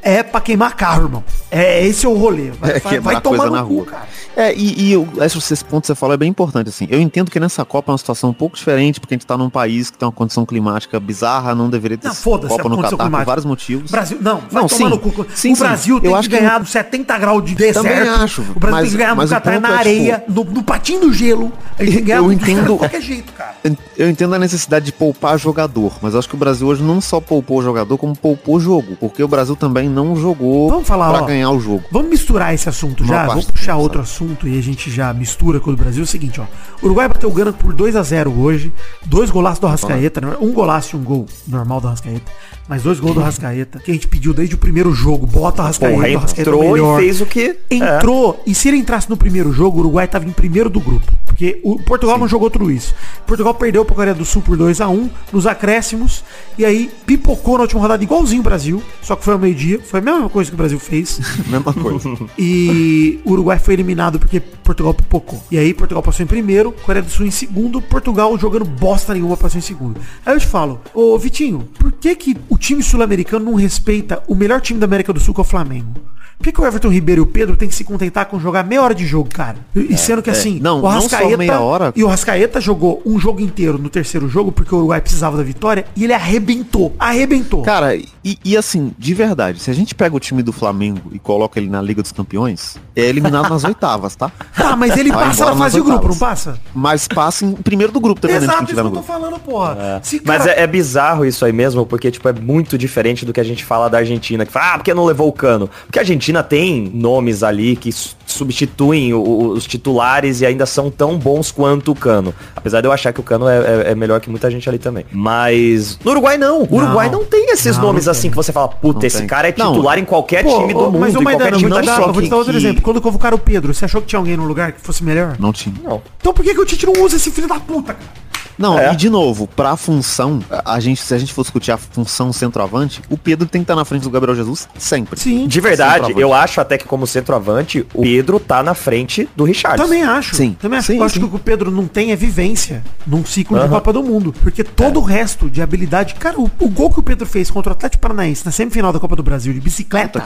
é 0.04 0.22
pra 0.22 0.42
queimar 0.42 0.76
carro, 0.76 1.04
irmão. 1.06 1.24
É, 1.50 1.86
esse 1.86 2.06
é 2.06 2.10
o 2.10 2.14
rolê. 2.14 2.52
Vai, 2.52 2.72
é, 2.72 2.80
vai, 2.80 3.00
vai 3.00 3.22
tomar 3.22 3.50
na 3.50 3.62
rua. 3.62 3.86
Cu, 3.86 3.96
é, 4.36 4.54
e, 4.54 4.94
e 4.94 5.24
esse, 5.24 5.38
esse 5.38 5.64
ponto 5.64 5.82
que 5.82 5.88
você 5.88 5.96
falou 5.96 6.14
é 6.14 6.18
bem 6.18 6.30
importante, 6.30 6.70
assim. 6.70 6.88
Eu 6.90 7.00
entendo 7.00 7.32
que 7.32 7.40
nessa 7.40 7.64
Copa 7.64 7.92
é 7.92 7.94
uma 7.94 7.98
situação 7.98 8.32
um 8.32 8.34
pouco 8.34 8.56
diferente, 8.56 9.00
porque 9.00 9.14
a 9.14 9.18
gente 9.18 9.26
tá 9.26 9.38
num 9.38 9.50
país 9.50 9.90
que 9.90 9.98
tem 9.98 10.06
uma 10.06 10.12
condição 10.12 10.46
climática 10.46 11.00
bizarra, 11.00 11.56
não 11.56 11.70
deveria 11.70 11.98
ter 11.98 12.08
não, 12.08 12.16
Copa 12.16 12.70
no 12.70 12.82
Catar 12.82 13.10
por 13.10 13.26
vários 13.26 13.46
motivos. 13.46 13.92
Brasil, 13.92 14.18
não, 14.20 14.42
não 14.52 14.68
sim, 14.68 14.86
no 14.86 15.00
cu. 15.00 15.26
Sim, 15.34 15.54
o 15.54 15.58
Brasil 15.58 15.96
sim. 15.96 16.02
tem 16.02 16.12
eu 16.12 16.20
que 16.20 16.28
ganhar 16.28 16.60
que... 16.62 16.70
70 16.70 17.18
graus 17.18 17.46
de 17.46 17.56
deserto. 17.56 17.84
Também 17.84 18.10
acho. 18.10 18.42
O 18.42 18.60
Brasil 18.60 18.72
mas, 18.72 18.82
tem 18.82 18.92
que 18.92 18.98
ganhar 18.98 19.16
no 19.16 19.28
Catar 19.28 19.60
na 19.62 19.70
é, 19.70 19.78
areia, 19.78 20.20
tipo... 20.20 20.44
no, 20.44 20.52
no, 20.52 20.64
patinho 20.64 21.02
do 21.02 21.14
gelo. 21.14 21.52
Eu 21.80 22.32
entendo, 22.32 22.74
de 22.74 22.78
qualquer 22.78 23.02
jeito, 23.02 23.32
cara. 23.34 23.56
Eu 23.96 24.10
entendo 24.10 24.34
a 24.34 24.40
necessidade 24.40 24.86
de 24.86 24.92
poupar 24.92 25.38
jogador, 25.38 25.94
mas 26.02 26.16
acho 26.16 26.28
que 26.28 26.36
o 26.36 26.38
Brasil 26.38 26.68
hoje 26.68 26.82
não 26.82 27.00
só 27.00 27.20
poupou 27.20 27.62
jogador, 27.62 27.98
como 27.98 28.16
poupou 28.16 28.60
jogo, 28.60 28.98
porque 29.00 29.24
o 29.24 29.28
Brasil 29.28 29.56
também 29.56 29.93
não 29.94 30.16
jogou 30.16 30.70
Vamos 30.70 30.88
falar, 30.88 31.10
pra 31.12 31.24
ó, 31.24 31.26
ganhar 31.26 31.52
o 31.52 31.60
jogo. 31.60 31.84
Vamos 31.92 32.10
misturar 32.10 32.54
esse 32.54 32.68
assunto 32.68 33.06
já, 33.06 33.26
vamos 33.26 33.46
puxar 33.46 33.78
outro 33.78 34.02
assunto 34.02 34.48
e 34.48 34.58
a 34.58 34.62
gente 34.62 34.92
já 34.92 35.14
mistura 35.14 35.60
com 35.60 35.72
o 35.72 35.76
Brasil. 35.76 36.02
É 36.02 36.04
o 36.04 36.08
seguinte, 36.08 36.42
ó. 36.42 36.46
O 36.82 36.88
Uruguai 36.88 37.08
bateu 37.08 37.30
o 37.30 37.32
Gana 37.32 37.54
por 37.54 37.74
2 37.74 37.96
a 37.96 38.04
0 38.04 38.34
hoje, 38.40 38.74
dois 39.06 39.30
golaços 39.30 39.60
do 39.60 39.68
Arrascaeta, 39.68 40.20
né? 40.20 40.36
um 40.42 40.52
golaço 40.52 40.96
e 40.96 41.00
um 41.00 41.04
gol 41.04 41.26
normal 41.48 41.80
do 41.80 41.88
Arrascaeta, 41.88 42.32
mas 42.68 42.84
dois 42.84 43.00
gols 43.00 43.16
do 43.16 43.22
Arrascaeta, 43.22 43.80
que 43.80 43.92
a 43.92 43.94
gente 43.94 44.08
pediu 44.08 44.34
desde 44.34 44.56
o 44.56 44.58
primeiro 44.58 44.94
jogo, 44.94 45.26
bota 45.26 45.62
o 45.62 45.66
Arrascaeta, 45.66 46.20
Porra, 46.20 46.32
entrou 46.38 46.98
e 46.98 47.02
fez 47.02 47.22
o 47.22 47.26
que... 47.26 47.58
Entrou, 47.70 48.42
é. 48.46 48.50
e 48.50 48.56
se 48.56 48.68
ele 48.68 48.78
entrasse 48.78 49.10
no 49.10 49.16
primeiro 49.16 49.52
jogo, 49.52 49.78
o 49.78 49.80
Uruguai 49.82 50.08
tava 50.08 50.26
em 50.26 50.32
primeiro 50.32 50.70
do 50.70 50.80
grupo, 50.80 51.12
porque 51.26 51.60
o 51.64 51.78
Portugal 51.84 52.16
Sim. 52.16 52.22
não 52.22 52.28
jogou 52.28 52.50
tudo 52.50 52.70
isso. 52.72 52.94
Portugal 53.26 53.54
perdeu 53.54 53.86
pra 53.86 53.96
Coreia 53.96 54.16
do 54.16 54.26
Sul 54.26 54.42
por 54.42 54.58
2 54.58 54.82
a 54.82 54.90
1 54.90 55.10
nos 55.32 55.48
acréscimos, 55.48 56.24
e 56.58 56.66
aí 56.66 56.92
pipocou 57.06 57.56
na 57.58 57.64
última 57.64 57.82
rodada 57.82 58.04
igualzinho 58.04 58.42
o 58.42 58.44
Brasil, 58.44 58.84
só 59.02 59.16
que 59.16 59.24
foi 59.24 59.34
ao 59.34 59.40
meio-dia, 59.40 59.80
foi 59.84 60.00
a 60.00 60.04
mesma 60.04 60.30
coisa 60.30 60.50
que 60.50 60.56
o 60.56 60.58
Brasil 60.58 60.80
fez. 60.80 61.20
mesma 61.48 61.74
coisa. 61.74 62.10
E 62.38 63.20
o 63.26 63.32
Uruguai 63.32 63.60
foi 63.60 63.74
eliminado 63.74 64.20
porque 64.20 64.40
Portugal 64.40 64.94
pipocou. 64.94 65.44
E 65.52 65.58
aí 65.58 65.74
Portugal 65.74 66.02
passou 66.02 66.24
em 66.24 66.28
primeiro, 66.28 66.72
Coreia 66.72 67.04
do 67.04 67.12
Sul 67.12 67.26
em 67.26 67.32
segundo, 67.32 67.82
Portugal 67.82 68.38
jogando 68.38 68.66
bosta 68.66 69.14
nenhuma 69.14 69.38
passou 69.38 69.60
em 69.60 69.62
segundo. 69.62 70.00
Aí 70.26 70.34
eu 70.34 70.40
te 70.40 70.48
falo, 70.48 70.82
ô 70.94 71.18
Vitinho, 71.18 71.68
por 71.78 71.92
que 71.92 72.16
que 72.16 72.38
o 72.50 72.58
time 72.58 72.82
sul-americano 72.82 73.46
não 73.46 73.56
respeita 73.56 74.24
o 74.28 74.36
melhor 74.36 74.62
time 74.62 74.80
da 74.80 74.86
América 74.86 75.14
do 75.14 75.20
Sul 75.20 75.34
que 75.34 75.42
é 75.42 75.44
o 75.44 75.46
Flamengo? 75.46 76.02
Por 76.44 76.46
que, 76.46 76.52
que 76.52 76.62
o 76.62 76.66
Everton 76.66 76.90
Ribeiro 76.90 77.22
e 77.22 77.24
o 77.24 77.26
Pedro 77.26 77.56
tem 77.56 77.70
que 77.70 77.76
se 77.76 77.86
contentar 77.86 78.26
com 78.26 78.38
jogar 78.38 78.66
meia 78.66 78.82
hora 78.82 78.94
de 78.94 79.06
jogo, 79.06 79.30
cara? 79.30 79.56
E, 79.74 79.94
é, 79.94 79.96
sendo 79.96 80.22
que 80.22 80.30
é. 80.30 80.34
assim, 80.34 80.60
não, 80.60 80.82
o 80.82 80.88
Rascaeta, 80.88 81.30
não 81.30 81.38
meia 81.38 81.60
hora. 81.62 81.94
E 81.96 82.04
o 82.04 82.08
Rascaeta 82.08 82.60
jogou 82.60 83.02
um 83.06 83.18
jogo 83.18 83.40
inteiro 83.40 83.78
no 83.78 83.90
terceiro 83.90 84.28
jogo 84.28 84.52
porque 84.52 84.74
o 84.76 84.80
Uruguai 84.80 85.00
precisava 85.00 85.38
da 85.38 85.44
vitória 85.44 85.86
e 85.96 86.04
ele 86.04 86.12
arrebentou. 86.12 86.94
Arrebentou. 87.00 87.62
Cara, 87.62 87.96
e, 87.96 88.38
e 88.44 88.58
assim, 88.58 88.92
de 88.98 89.14
verdade, 89.14 89.60
se 89.60 89.72
a 89.74 89.76
gente 89.76 89.94
pega 89.96 90.16
o 90.16 90.20
time 90.20 90.42
do 90.42 90.52
Flamengo 90.52 91.02
e 91.12 91.20
coloca 91.20 91.60
ele 91.60 91.70
na 91.70 91.82
Liga 91.82 92.02
dos 92.02 92.12
Campeões, 92.12 92.78
é 92.96 93.02
eliminado 93.02 93.50
nas 93.50 93.64
oitavas, 93.64 94.16
tá? 94.16 94.32
Tá, 94.56 94.78
mas 94.78 94.96
ele 94.96 95.12
Vai 95.12 95.26
passa 95.26 95.46
na 95.46 95.56
fase 95.56 95.78
do 95.78 95.84
grupo, 95.84 96.08
não 96.08 96.18
passa? 96.18 96.58
Mas 96.74 97.08
passa 97.08 97.44
em 97.44 97.54
primeiro 97.54 97.92
do 97.92 98.00
grupo, 98.00 98.22
dependendo 98.22 98.46
Exato, 98.46 98.66
de 98.66 98.74
no 98.74 98.82
grupo. 98.84 98.98
eu 98.98 99.02
tô 99.02 99.08
falando, 99.08 99.40
porra. 99.40 99.78
É. 99.78 100.00
Se, 100.02 100.20
cara... 100.20 100.40
Mas 100.40 100.48
é, 100.48 100.62
é, 100.62 100.68
bizarro 100.68 101.26
isso 101.26 101.44
aí 101.44 101.52
mesmo, 101.52 101.86
porque, 101.86 102.10
tipo, 102.10 102.28
é 102.30 102.34
muito 102.34 102.78
diferente 102.78 103.26
do 103.26 103.34
que 103.34 103.42
a 103.42 103.44
gente 103.44 103.66
fala 103.66 103.90
da 103.90 103.98
Argentina, 103.98 104.46
que 104.46 104.52
fala, 104.52 104.74
ah, 104.74 104.78
porque 104.78 104.94
não 104.94 105.06
levou 105.06 105.28
o 105.28 105.34
cano? 105.34 105.70
Porque 105.86 106.00
a 106.00 106.02
Argentina 106.02 106.42
tem 106.42 106.90
nomes 106.94 107.44
ali 107.44 107.76
que 107.76 107.92
substituem 108.26 109.14
o, 109.14 109.50
os 109.50 109.66
titulares 109.66 110.42
e 110.42 110.46
ainda 110.46 110.66
são 110.66 110.90
tão 110.90 111.18
bons 111.18 111.52
quanto 111.52 111.92
o 111.92 111.96
Cano. 111.96 112.34
Apesar 112.56 112.82
de 112.82 112.88
eu 112.88 112.92
achar 112.92 113.14
que 113.14 113.20
o 113.20 113.24
Cano 113.24 113.48
é, 113.48 113.58
é, 113.58 113.92
é 113.92 113.96
melhor 113.96 114.20
que 114.20 114.30
muita 114.30 114.50
gente 114.50 114.68
ali 114.68 114.80
também. 114.80 115.06
Mas 115.12 116.00
no 116.04 116.12
Uruguai 116.12 116.38
não. 116.38 116.64
O 116.64 116.76
Uruguai 116.76 117.10
não, 117.10 117.20
não 117.20 117.26
tem 117.26 117.52
esses 117.52 117.78
não, 117.78 117.86
nomes 117.86 118.06
não 118.06 118.12
assim 118.12 118.30
que 118.30 118.36
você 118.36 118.52
fala, 118.52 118.68
puta, 118.68 119.06
esse 119.06 119.20
tem. 119.20 119.28
cara 119.28 119.48
é 119.48 119.52
titular 119.70 120.00
em 120.00 120.06
qualquer 120.06 120.44
Pô, 120.44 120.60
time 120.62 120.74
do 120.74 120.80
mundo. 120.80 121.00
Mas 121.00 121.16
o 121.16 121.22
Maidana, 121.22 121.58
time 121.58 121.70
não 121.70 121.82
dá, 121.82 121.98
eu 121.98 122.14
vou 122.14 122.22
te 122.22 122.30
dar 122.30 122.38
outro 122.38 122.52
que... 122.52 122.58
exemplo. 122.58 122.82
Quando 122.82 123.02
convocaram 123.02 123.38
o 123.38 123.40
Pedro, 123.40 123.74
você 123.74 123.86
achou 123.86 124.02
que 124.02 124.08
tinha 124.08 124.20
alguém 124.20 124.38
no 124.38 124.46
lugar 124.46 124.72
que 124.72 124.82
fosse 124.82 125.04
melhor? 125.04 125.36
Não 125.40 125.52
tinha. 125.52 125.76
Não. 125.84 126.02
Então 126.20 126.34
por 126.34 126.44
que, 126.44 126.54
que 126.54 126.60
o 126.60 126.66
Tite 126.66 126.86
não 126.86 127.04
usa 127.04 127.16
esse 127.16 127.32
filho 127.32 127.48
da 127.48 127.60
puta, 127.60 127.94
cara? 127.94 128.23
Não, 128.58 128.78
é. 128.78 128.94
e 128.94 128.96
de 128.96 129.10
novo, 129.10 129.48
pra 129.48 129.76
função, 129.76 130.40
a 130.66 130.80
gente, 130.80 131.02
se 131.02 131.14
a 131.14 131.18
gente 131.18 131.34
for 131.34 131.42
discutir 131.42 131.72
a 131.72 131.78
função 131.78 132.32
centroavante, 132.32 133.02
o 133.10 133.18
Pedro 133.18 133.48
tem 133.48 133.62
que 133.62 133.64
estar 133.64 133.74
tá 133.74 133.80
na 133.80 133.86
frente 133.86 134.04
do 134.04 134.10
Gabriel 134.10 134.36
Jesus 134.36 134.68
sempre. 134.78 135.20
Sim. 135.20 135.48
De 135.48 135.62
verdade, 135.62 136.14
eu 136.18 136.34
acho 136.34 136.62
até 136.62 136.78
que 136.78 136.86
como 136.86 137.08
centroavante, 137.08 137.86
o 137.94 138.02
Pedro 138.02 138.40
tá 138.40 138.62
na 138.64 138.74
frente 138.74 139.30
do 139.36 139.44
Richard. 139.44 139.82
Também 139.82 140.04
acho. 140.04 140.36
Sim. 140.36 140.56
Também 140.60 140.80
acho. 140.80 140.88
Sim, 140.92 140.98
eu 140.98 141.04
acho 141.04 141.20
que 141.20 141.26
o 141.26 141.30
que 141.30 141.36
o 141.36 141.40
Pedro 141.40 141.72
não 141.72 141.88
tem 141.88 142.12
é 142.12 142.16
vivência 142.16 142.84
num 143.06 143.26
ciclo 143.26 143.58
uhum. 143.58 143.64
de 143.64 143.70
Copa 143.70 143.94
do 143.94 144.04
Mundo. 144.04 144.34
Porque 144.42 144.64
todo 144.64 145.00
é. 145.00 145.02
o 145.02 145.06
resto 145.06 145.50
de 145.50 145.62
habilidade. 145.62 146.16
Cara, 146.16 146.40
o, 146.40 146.50
o, 146.60 146.70
gol 146.70 146.92
que 146.92 147.00
o 147.00 147.04
Pedro 147.04 147.26
fez 147.26 147.50
contra 147.50 147.72
o 147.72 147.76
Atlético 147.76 148.02
Paranaense 148.02 148.46
na 148.46 148.52
semifinal 148.52 148.92
da 148.94 149.00
Copa 149.00 149.16
do 149.16 149.24
Brasil 149.24 149.54
de 149.54 149.60
bicicleta 149.60 150.24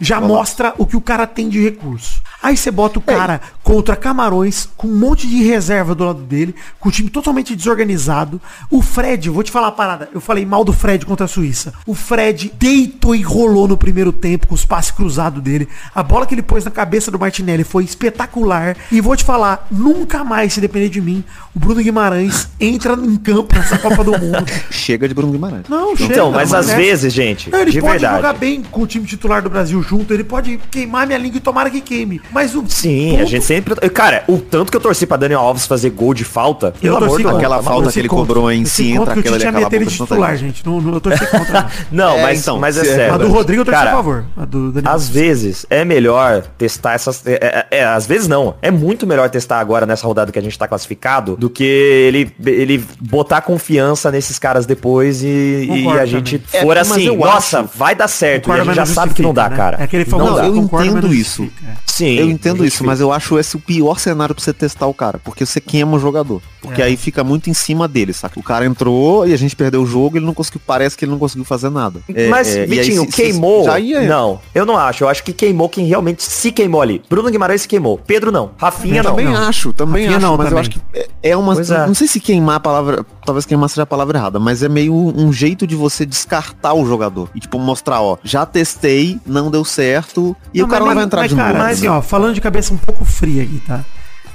já 0.00 0.18
Vamos 0.18 0.36
mostra 0.36 0.68
lá. 0.68 0.74
o 0.78 0.86
que 0.86 0.96
o 0.96 1.00
cara 1.00 1.26
tem 1.26 1.48
de 1.48 1.62
recurso. 1.62 2.22
Aí 2.42 2.56
você 2.56 2.70
bota 2.70 2.98
o 2.98 3.02
cara 3.02 3.40
Ei. 3.42 3.48
Contra 3.62 3.96
Camarões, 3.96 4.68
com 4.76 4.88
um 4.88 4.96
monte 4.96 5.26
de 5.26 5.42
reserva 5.42 5.94
do 5.94 6.04
lado 6.04 6.22
dele, 6.22 6.54
com 6.80 6.88
o 6.88 6.92
time 6.92 7.08
totalmente 7.08 7.54
desorganizado. 7.54 8.40
O 8.70 8.82
Fred, 8.82 9.30
vou 9.30 9.42
te 9.42 9.50
falar 9.50 9.68
a 9.68 9.72
parada, 9.72 10.08
eu 10.12 10.20
falei 10.20 10.44
mal 10.44 10.64
do 10.64 10.72
Fred 10.72 11.06
contra 11.06 11.26
a 11.26 11.28
Suíça. 11.28 11.72
O 11.86 11.94
Fred 11.94 12.52
deitou 12.58 13.14
e 13.14 13.22
rolou 13.22 13.68
no 13.68 13.76
primeiro 13.76 14.12
tempo 14.12 14.48
com 14.48 14.54
os 14.54 14.64
passes 14.64 14.90
cruzados 14.90 15.42
dele. 15.42 15.68
A 15.94 16.02
bola 16.02 16.26
que 16.26 16.34
ele 16.34 16.42
pôs 16.42 16.64
na 16.64 16.70
cabeça 16.70 17.10
do 17.10 17.18
Martinelli 17.18 17.64
foi 17.64 17.84
espetacular. 17.84 18.76
E 18.90 19.00
vou 19.00 19.16
te 19.16 19.24
falar, 19.24 19.66
nunca 19.70 20.24
mais, 20.24 20.52
se 20.52 20.60
depender 20.60 20.88
de 20.88 21.00
mim, 21.00 21.24
o 21.54 21.58
Bruno 21.58 21.82
Guimarães 21.82 22.48
entra 22.58 22.94
em 22.94 23.16
campo 23.16 23.54
nessa 23.54 23.78
Copa 23.78 24.02
do 24.02 24.12
Mundo. 24.12 24.44
chega 24.70 25.06
de 25.06 25.14
Bruno 25.14 25.32
Guimarães. 25.32 25.64
Não, 25.68 25.96
chega. 25.96 26.12
Então, 26.12 26.30
mas 26.32 26.52
às 26.52 26.70
vezes, 26.72 27.12
gente, 27.12 27.48
ele 27.48 27.80
pode 27.80 27.80
verdade. 27.80 28.16
jogar 28.16 28.32
bem 28.34 28.62
com 28.62 28.82
o 28.82 28.86
time 28.86 29.06
titular 29.06 29.42
do 29.42 29.50
Brasil 29.50 29.82
junto, 29.82 30.12
ele 30.12 30.24
pode 30.24 30.58
queimar 30.70 31.06
minha 31.06 31.18
língua 31.18 31.38
e 31.38 31.40
tomara 31.40 31.70
que 31.70 31.80
queime. 31.80 32.20
Mas 32.32 32.54
o. 32.54 32.64
Sim, 32.68 33.20
a 33.20 33.24
gente 33.24 33.44
sempre. 33.52 33.74
Cara, 33.90 34.24
o 34.26 34.38
tanto 34.38 34.70
que 34.70 34.76
eu 34.76 34.80
torci 34.80 35.06
pra 35.06 35.16
Daniel 35.16 35.40
Alves 35.40 35.66
fazer 35.66 35.90
gol 35.90 36.14
de 36.14 36.24
falta. 36.24 36.72
Eu 36.82 36.98
torci 36.98 37.22
contra, 37.22 37.38
aquela 37.38 37.62
falta 37.62 37.92
que 37.92 37.98
ele 37.98 38.08
contra. 38.08 38.26
cobrou 38.26 38.50
em 38.50 38.64
si, 38.64 38.92
entra 38.92 39.14
aquela 39.14 39.36
ali, 39.36 39.46
aquela 39.46 39.70
boca 39.70 39.86
de 39.86 39.96
titular, 39.96 40.36
gente. 40.36 40.66
Não, 40.66 40.80
não, 40.80 40.94
eu 40.94 41.00
torci 41.00 41.26
contra. 41.26 41.70
Não, 41.92 42.18
é, 42.18 42.22
mas, 42.22 42.40
então, 42.40 42.58
mas 42.58 42.76
é 42.76 42.84
sério. 42.84 43.14
A 43.14 43.18
do 43.18 43.28
Rodrigo 43.28 43.62
eu 43.62 43.64
torci 43.64 43.80
a 43.80 43.92
favor. 43.92 44.24
A 44.36 44.44
do 44.44 44.72
Daniel 44.72 44.92
às 44.92 45.08
vezes 45.08 45.66
é 45.68 45.84
melhor 45.84 46.42
testar 46.56 46.94
essas. 46.94 47.26
É, 47.26 47.66
é, 47.70 47.78
é, 47.78 47.84
às 47.84 48.06
vezes 48.06 48.26
não. 48.28 48.54
É 48.62 48.70
muito 48.70 49.06
melhor 49.06 49.28
testar 49.28 49.58
agora 49.58 49.84
nessa 49.84 50.06
rodada 50.06 50.32
que 50.32 50.38
a 50.38 50.42
gente 50.42 50.58
tá 50.58 50.66
classificado 50.66 51.36
do 51.36 51.50
que 51.50 51.64
ele, 51.64 52.32
ele 52.44 52.84
botar 53.00 53.40
confiança 53.42 54.10
nesses 54.10 54.38
caras 54.38 54.64
depois 54.64 55.22
e, 55.22 55.68
e 55.68 55.88
a 55.88 56.06
gente 56.06 56.38
também. 56.38 56.66
for 56.66 56.76
é, 56.76 56.80
assim, 56.80 57.16
nossa, 57.16 57.60
acho, 57.60 57.70
vai 57.74 57.94
dar 57.94 58.08
certo. 58.08 58.50
E 58.50 58.52
a 58.52 58.64
gente 58.64 58.74
já 58.74 58.86
sabe 58.86 59.14
que 59.14 59.22
não 59.22 59.34
dá, 59.34 59.48
né? 59.48 59.56
cara. 59.56 59.76
É 59.78 59.84
aquele 59.84 60.04
famoso, 60.04 60.36
não, 60.36 60.44
eu 60.44 60.56
entendo 60.56 61.12
isso. 61.12 61.48
Sim. 61.86 62.18
Eu 62.18 62.30
entendo 62.30 62.64
isso, 62.64 62.84
mas 62.84 63.00
eu 63.00 63.12
acho 63.12 63.38
esse 63.42 63.56
o 63.56 63.60
pior 63.60 63.98
cenário 63.98 64.34
pra 64.34 64.42
você 64.42 64.52
testar 64.52 64.86
o 64.86 64.94
cara, 64.94 65.18
porque 65.22 65.44
você 65.44 65.60
queima 65.60 65.96
o 65.96 65.98
jogador. 65.98 66.40
Porque 66.60 66.80
é. 66.80 66.86
aí 66.86 66.96
fica 66.96 67.22
muito 67.22 67.50
em 67.50 67.54
cima 67.54 67.86
dele, 67.86 68.12
saca? 68.12 68.38
O 68.38 68.42
cara 68.42 68.64
entrou 68.64 69.26
e 69.26 69.34
a 69.34 69.36
gente 69.36 69.54
perdeu 69.54 69.82
o 69.82 69.86
jogo, 69.86 70.16
ele 70.16 70.24
não 70.24 70.32
conseguiu, 70.32 70.60
parece 70.66 70.96
que 70.96 71.04
ele 71.04 71.12
não 71.12 71.18
conseguiu 71.18 71.44
fazer 71.44 71.70
nada. 71.70 72.00
É, 72.14 72.28
mas, 72.28 72.56
é, 72.56 72.66
Vitinho, 72.66 73.02
aí, 73.02 73.10
se, 73.10 73.16
queimou. 73.16 73.64
Se, 73.64 73.80
ia... 73.80 74.02
Não, 74.02 74.40
eu 74.54 74.64
não 74.64 74.76
acho. 74.76 75.04
Eu 75.04 75.08
acho 75.08 75.22
que 75.22 75.32
queimou 75.32 75.68
quem 75.68 75.86
realmente 75.86 76.22
se 76.22 76.52
queimou 76.52 76.80
ali. 76.80 77.02
Bruno 77.10 77.30
Guimarães 77.30 77.62
se 77.62 77.68
queimou. 77.68 77.98
Pedro 77.98 78.30
não. 78.30 78.52
Rafinha 78.56 79.00
eu 79.00 79.04
não. 79.04 79.10
Também 79.10 79.26
não. 79.26 79.36
acho, 79.36 79.72
também 79.72 80.04
Rafinha 80.04 80.16
acho, 80.18 80.26
não, 80.26 80.36
mas 80.36 80.48
também. 80.48 80.52
eu 80.52 80.60
acho 80.60 80.70
que 80.70 80.80
é, 80.94 81.30
é 81.30 81.36
uma. 81.36 81.60
É. 81.60 81.86
Não 81.86 81.94
sei 81.94 82.06
se 82.06 82.20
queimar 82.20 82.56
a 82.56 82.60
palavra. 82.60 83.04
Talvez 83.24 83.46
queimar 83.46 83.68
seja 83.68 83.82
a 83.82 83.86
palavra 83.86 84.18
errada, 84.18 84.38
mas 84.38 84.62
é 84.62 84.68
meio 84.68 84.94
um 84.94 85.32
jeito 85.32 85.66
de 85.66 85.76
você 85.76 86.04
descartar 86.04 86.74
o 86.74 86.86
jogador. 86.86 87.30
E 87.34 87.40
tipo, 87.40 87.58
mostrar, 87.58 88.00
ó, 88.00 88.18
já 88.22 88.44
testei, 88.44 89.20
não 89.24 89.50
deu 89.50 89.64
certo, 89.64 90.36
e 90.52 90.58
não, 90.58 90.66
o 90.66 90.68
cara 90.68 90.84
não 90.84 90.94
vai 90.94 91.04
entrar 91.04 91.20
mas, 91.22 91.30
de 91.30 91.36
cara, 91.36 91.48
novo. 91.52 91.64
Mas 91.64 91.78
assim, 91.78 91.88
ó, 91.88 92.02
falando 92.02 92.34
de 92.34 92.40
cabeça 92.40 92.74
um 92.74 92.76
pouco 92.76 93.04
fria 93.04 93.42
aqui, 93.42 93.62
tá? 93.66 93.84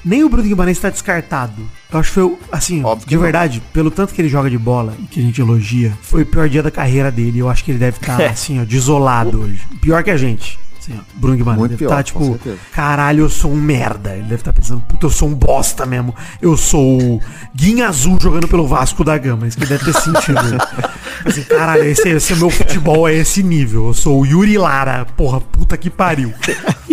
Nem 0.06 0.24
o 0.24 0.30
Bruno 0.30 0.48
Guimarães 0.48 0.78
está 0.78 0.90
descartado. 0.90 1.70
Eu 1.92 2.00
acho 2.00 2.10
que 2.10 2.16
foi, 2.16 2.38
assim, 2.52 2.84
Óbvio 2.84 3.08
de 3.08 3.18
verdade, 3.18 3.60
não. 3.60 3.72
pelo 3.74 3.92
tanto 3.92 4.14
que 4.14 4.22
ele 4.22 4.30
joga 4.30 4.50
de 4.50 4.58
bola 4.58 4.94
e 5.00 5.04
que 5.04 5.20
a 5.20 5.24
gente 5.24 5.42
elogia, 5.42 5.92
foi 6.02 6.24
o 6.24 6.26
pior 6.26 6.48
dia 6.48 6.64
da 6.64 6.72
carreira 6.72 7.12
dele. 7.12 7.40
Eu 7.40 7.50
acho 7.50 7.64
que 7.64 7.72
ele 7.72 7.80
deve 7.80 7.98
estar, 7.98 8.18
tá, 8.18 8.26
assim, 8.32 8.62
ó, 8.62 8.64
desolado 8.64 9.42
hoje. 9.42 9.60
Pior 9.82 10.02
que 10.04 10.10
a 10.10 10.18
gente. 10.18 10.58
Assim, 10.88 10.98
ó, 10.98 11.20
Bruno 11.20 11.38
Guimarães 11.38 11.60
Muito 11.60 11.72
deve 11.72 11.84
estar, 11.84 11.98
tá, 11.98 12.04
tipo, 12.04 12.40
caralho, 12.72 13.26
eu 13.26 13.30
sou 13.30 13.52
um 13.52 13.56
merda. 13.56 14.14
Ele 14.14 14.24
deve 14.24 14.36
estar 14.36 14.54
tá 14.54 14.60
pensando, 14.60 14.82
puta, 14.82 15.06
eu 15.06 15.10
sou 15.10 15.28
um 15.28 15.34
bosta 15.34 15.86
mesmo. 15.86 16.16
Eu 16.42 16.56
sou 16.56 17.02
o 17.02 17.22
Guinha 17.54 17.88
Azul 17.88 18.18
jogando 18.20 18.48
pelo 18.48 18.66
Vasco 18.66 19.04
da 19.04 19.18
Gama. 19.18 19.48
Isso 19.48 19.58
que 19.58 19.66
deve 19.66 19.84
ter 19.84 19.94
sentido. 19.94 20.40
assim, 21.26 21.44
caralho, 21.44 21.84
esse, 21.84 22.08
esse 22.08 22.34
é 22.34 22.36
meu 22.38 22.50
futebol, 22.50 23.08
é 23.08 23.16
esse 23.16 23.44
nível. 23.44 23.88
Eu 23.88 23.94
sou 23.94 24.22
o 24.22 24.26
Yuri 24.26 24.58
Lara. 24.58 25.06
Porra, 25.18 25.42
puta 25.42 25.78
que 25.78 25.90
pariu. 25.90 26.34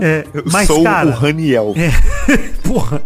É, 0.00 0.26
eu 0.32 0.42
mas, 0.50 0.66
sou 0.66 0.82
cara, 0.82 1.08
o 1.08 1.10
Raniel. 1.10 1.74
É, 1.76 1.90
porra, 2.66 3.02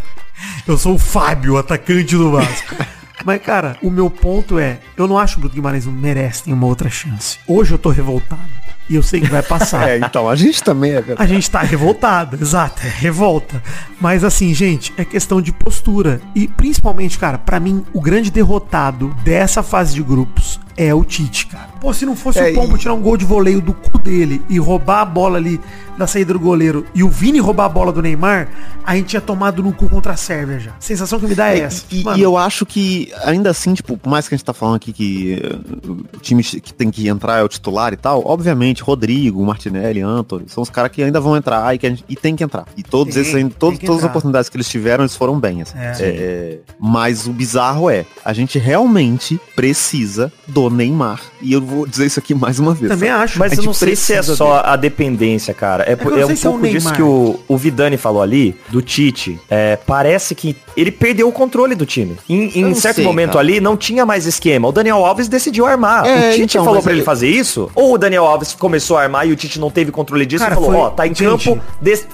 eu 0.67 0.79
sou 0.79 0.95
o 0.95 0.99
Fábio, 0.99 1.57
atacante 1.57 2.17
do 2.17 2.31
Vasco. 2.31 2.77
Mas, 3.25 3.43
cara, 3.43 3.77
o 3.83 3.91
meu 3.91 4.09
ponto 4.09 4.59
é, 4.59 4.79
eu 4.97 5.09
não 5.09 5.19
acho 5.19 5.35
que 5.35 5.39
o 5.39 5.41
Bruno 5.43 5.55
Guimarães 5.55 5.87
não 5.87 5.93
merece 5.93 6.43
nenhuma 6.47 6.67
outra 6.67 6.89
chance. 6.89 7.39
Hoje 7.47 7.73
eu 7.73 7.79
tô 7.79 7.89
revoltado. 7.89 8.43
E 8.89 8.97
eu 8.97 9.03
sei 9.03 9.20
que 9.20 9.30
vai 9.30 9.43
passar. 9.43 9.89
é, 9.89 9.99
então, 9.99 10.28
a 10.28 10.37
gente 10.37 10.62
também 10.62 10.93
é. 10.93 11.05
A 11.16 11.26
gente 11.26 11.51
tá 11.51 11.61
revoltado, 11.61 12.37
exato, 12.41 12.87
é 12.87 12.89
revolta. 12.89 13.62
Mas 14.01 14.24
assim, 14.24 14.53
gente, 14.53 14.93
é 14.97 15.05
questão 15.05 15.41
de 15.41 15.53
postura. 15.53 16.20
E 16.35 16.47
principalmente, 16.47 17.18
cara, 17.18 17.39
para 17.39 17.59
mim, 17.59 17.85
o 17.93 18.01
grande 18.01 18.30
derrotado 18.30 19.14
dessa 19.24 19.62
fase 19.62 19.95
de 19.95 20.03
grupos 20.03 20.61
é 20.77 20.95
o 20.95 21.05
Tite, 21.05 21.47
cara. 21.47 21.68
Pô, 21.81 21.93
se 21.93 22.05
não 22.05 22.16
fosse 22.16 22.39
é, 22.39 22.51
o 22.51 22.55
Pombo 22.55 22.77
e... 22.77 22.79
tirar 22.79 22.95
um 22.95 23.01
gol 23.01 23.16
de 23.16 23.25
voleio 23.25 23.61
do 23.61 23.72
cu 23.72 23.99
dele 23.99 24.43
e 24.49 24.59
roubar 24.59 25.01
a 25.01 25.05
bola 25.05 25.37
ali 25.37 25.61
da 25.97 26.07
saída 26.07 26.33
do 26.33 26.41
goleiro 26.41 26.85
e 26.95 27.03
o 27.05 27.09
Vini 27.09 27.39
roubar 27.39 27.66
a 27.66 27.68
bola 27.68 27.93
do 27.93 28.03
Neymar, 28.03 28.49
a 28.85 28.97
gente 28.97 29.09
tinha 29.09 29.20
tomado 29.20 29.62
no 29.62 29.72
cu 29.72 29.89
contra 29.89 30.12
a 30.12 30.16
Sérvia 30.16 30.59
já. 30.59 30.70
A 30.72 30.81
sensação 30.81 31.20
que 31.20 31.27
me 31.27 31.35
dá 31.35 31.51
é, 31.51 31.61
é 31.61 31.62
essa. 31.62 31.85
E, 31.91 32.03
e, 32.16 32.20
eu 32.20 32.37
acho 32.37 32.66
que, 32.66 33.12
ainda 33.22 33.51
assim, 33.51 33.75
tipo, 33.75 33.97
por 33.97 34.11
mais 34.11 34.27
que 34.29 34.35
a 34.35 34.37
gente 34.37 34.45
tá 34.45 34.53
falando 34.53 34.77
aqui 34.77 34.93
que 34.93 35.41
uh, 35.87 35.93
o 36.16 36.20
time 36.20 36.43
que 36.43 36.75
tem 36.75 36.91
que 36.91 37.09
entrar 37.09 37.39
é 37.39 37.43
o 37.43 37.49
titular 37.49 37.93
e 37.93 37.97
tal, 37.97 38.22
obviamente, 38.27 38.83
Rodrigo, 38.83 39.45
Martinelli, 39.45 40.01
Antony, 40.01 40.47
são 40.49 40.62
os 40.62 40.70
caras 40.70 40.91
que 40.91 41.03
ainda 41.03 41.20
vão 41.20 41.37
entrar 41.37 41.72
e, 41.75 41.79
que 41.79 41.89
gente, 41.89 42.05
e 42.09 42.16
tem 42.16 42.35
que 42.35 42.43
entrar. 42.43 42.66
E 42.77 42.83
todos 42.83 43.16
esses, 43.16 43.35
todos, 43.59 43.79
todas 43.79 44.03
as 44.03 44.11
oportunidades 44.11 44.49
que 44.49 44.57
eles 44.57 44.68
tiveram, 44.68 45.05
eles 45.05 45.16
foram 45.16 45.39
bem. 45.39 45.62
Assim. 45.62 45.79
É. 45.79 45.93
É, 46.01 46.07
é, 46.07 46.59
mas 46.79 47.27
o 47.27 47.33
bizarro 47.33 47.89
é, 47.89 48.05
a 48.25 48.33
gente 48.33 48.59
realmente 48.59 49.41
precisa 49.55 50.33
do 50.49 50.64
Neymar. 50.71 51.21
E 51.41 51.53
eu 51.53 51.61
vou 51.61 51.87
dizer 51.87 52.07
isso 52.07 52.19
aqui 52.19 52.35
mais 52.35 52.59
uma 52.59 52.75
vez. 52.75 52.91
Também 52.91 53.11
sabe? 53.11 53.23
acho. 53.23 53.39
Mas 53.39 53.59
eu 53.59 53.65
não 53.65 53.75
sei 53.75 53.95
se 53.97 54.12
é 54.12 54.23
só 54.23 54.62
a 54.65 54.77
dependência, 54.77 55.53
cara. 55.53 55.85
É, 55.85 55.93
é, 55.93 56.21
é 56.21 56.27
um 56.27 56.37
pouco 56.37 56.69
disso 56.69 56.93
que 56.93 57.03
o, 57.03 57.39
o 57.47 57.57
Vidani 57.57 57.97
falou 57.97 58.23
ali, 58.23 58.57
do 58.69 58.81
Tite. 58.81 59.39
É, 59.51 59.77
parece 59.77 60.35
que 60.35 60.57
ele 60.77 60.91
perdeu 60.91 61.29
o 61.29 61.33
controle 61.33 61.75
do 61.75 61.87
time. 61.87 62.17
Em, 62.29 62.61
em 62.61 62.75
certo 62.75 62.97
sei, 62.97 63.05
momento 63.05 63.33
cara. 63.33 63.41
ali, 63.41 63.61
não 63.61 63.77
tinha 63.77 64.05
mais 64.05 64.27
esquema. 64.27 64.69
O 64.69 64.73
Daniel 64.73 65.05
Alves 65.05 65.29
decidiu 65.29 65.67
armar. 65.67 66.07
É, 66.07 66.31
o 66.31 66.33
Tite 66.35 66.57
então, 66.57 66.65
falou 66.65 66.83
para 66.83 66.93
ele 66.93 67.03
fazer 67.03 67.29
isso? 67.29 67.71
Ou 67.75 67.95
o 67.95 67.99
Daniel 67.99 68.25
Alves 68.25 68.55
começou 68.55 68.97
a 68.97 69.03
armar 69.03 69.27
e 69.27 69.33
o 69.33 69.37
Tite 69.37 69.59
não 69.59 69.71
teve 69.71 69.91
controle 69.91 70.27
disso 70.27 70.45
cara, 70.45 70.55
e 70.55 70.62
falou, 70.62 70.75
ó, 70.75 70.87
oh, 70.87 70.91
tá 70.91 71.07
em 71.07 71.11
Entendi. 71.11 71.31
campo, 71.31 71.61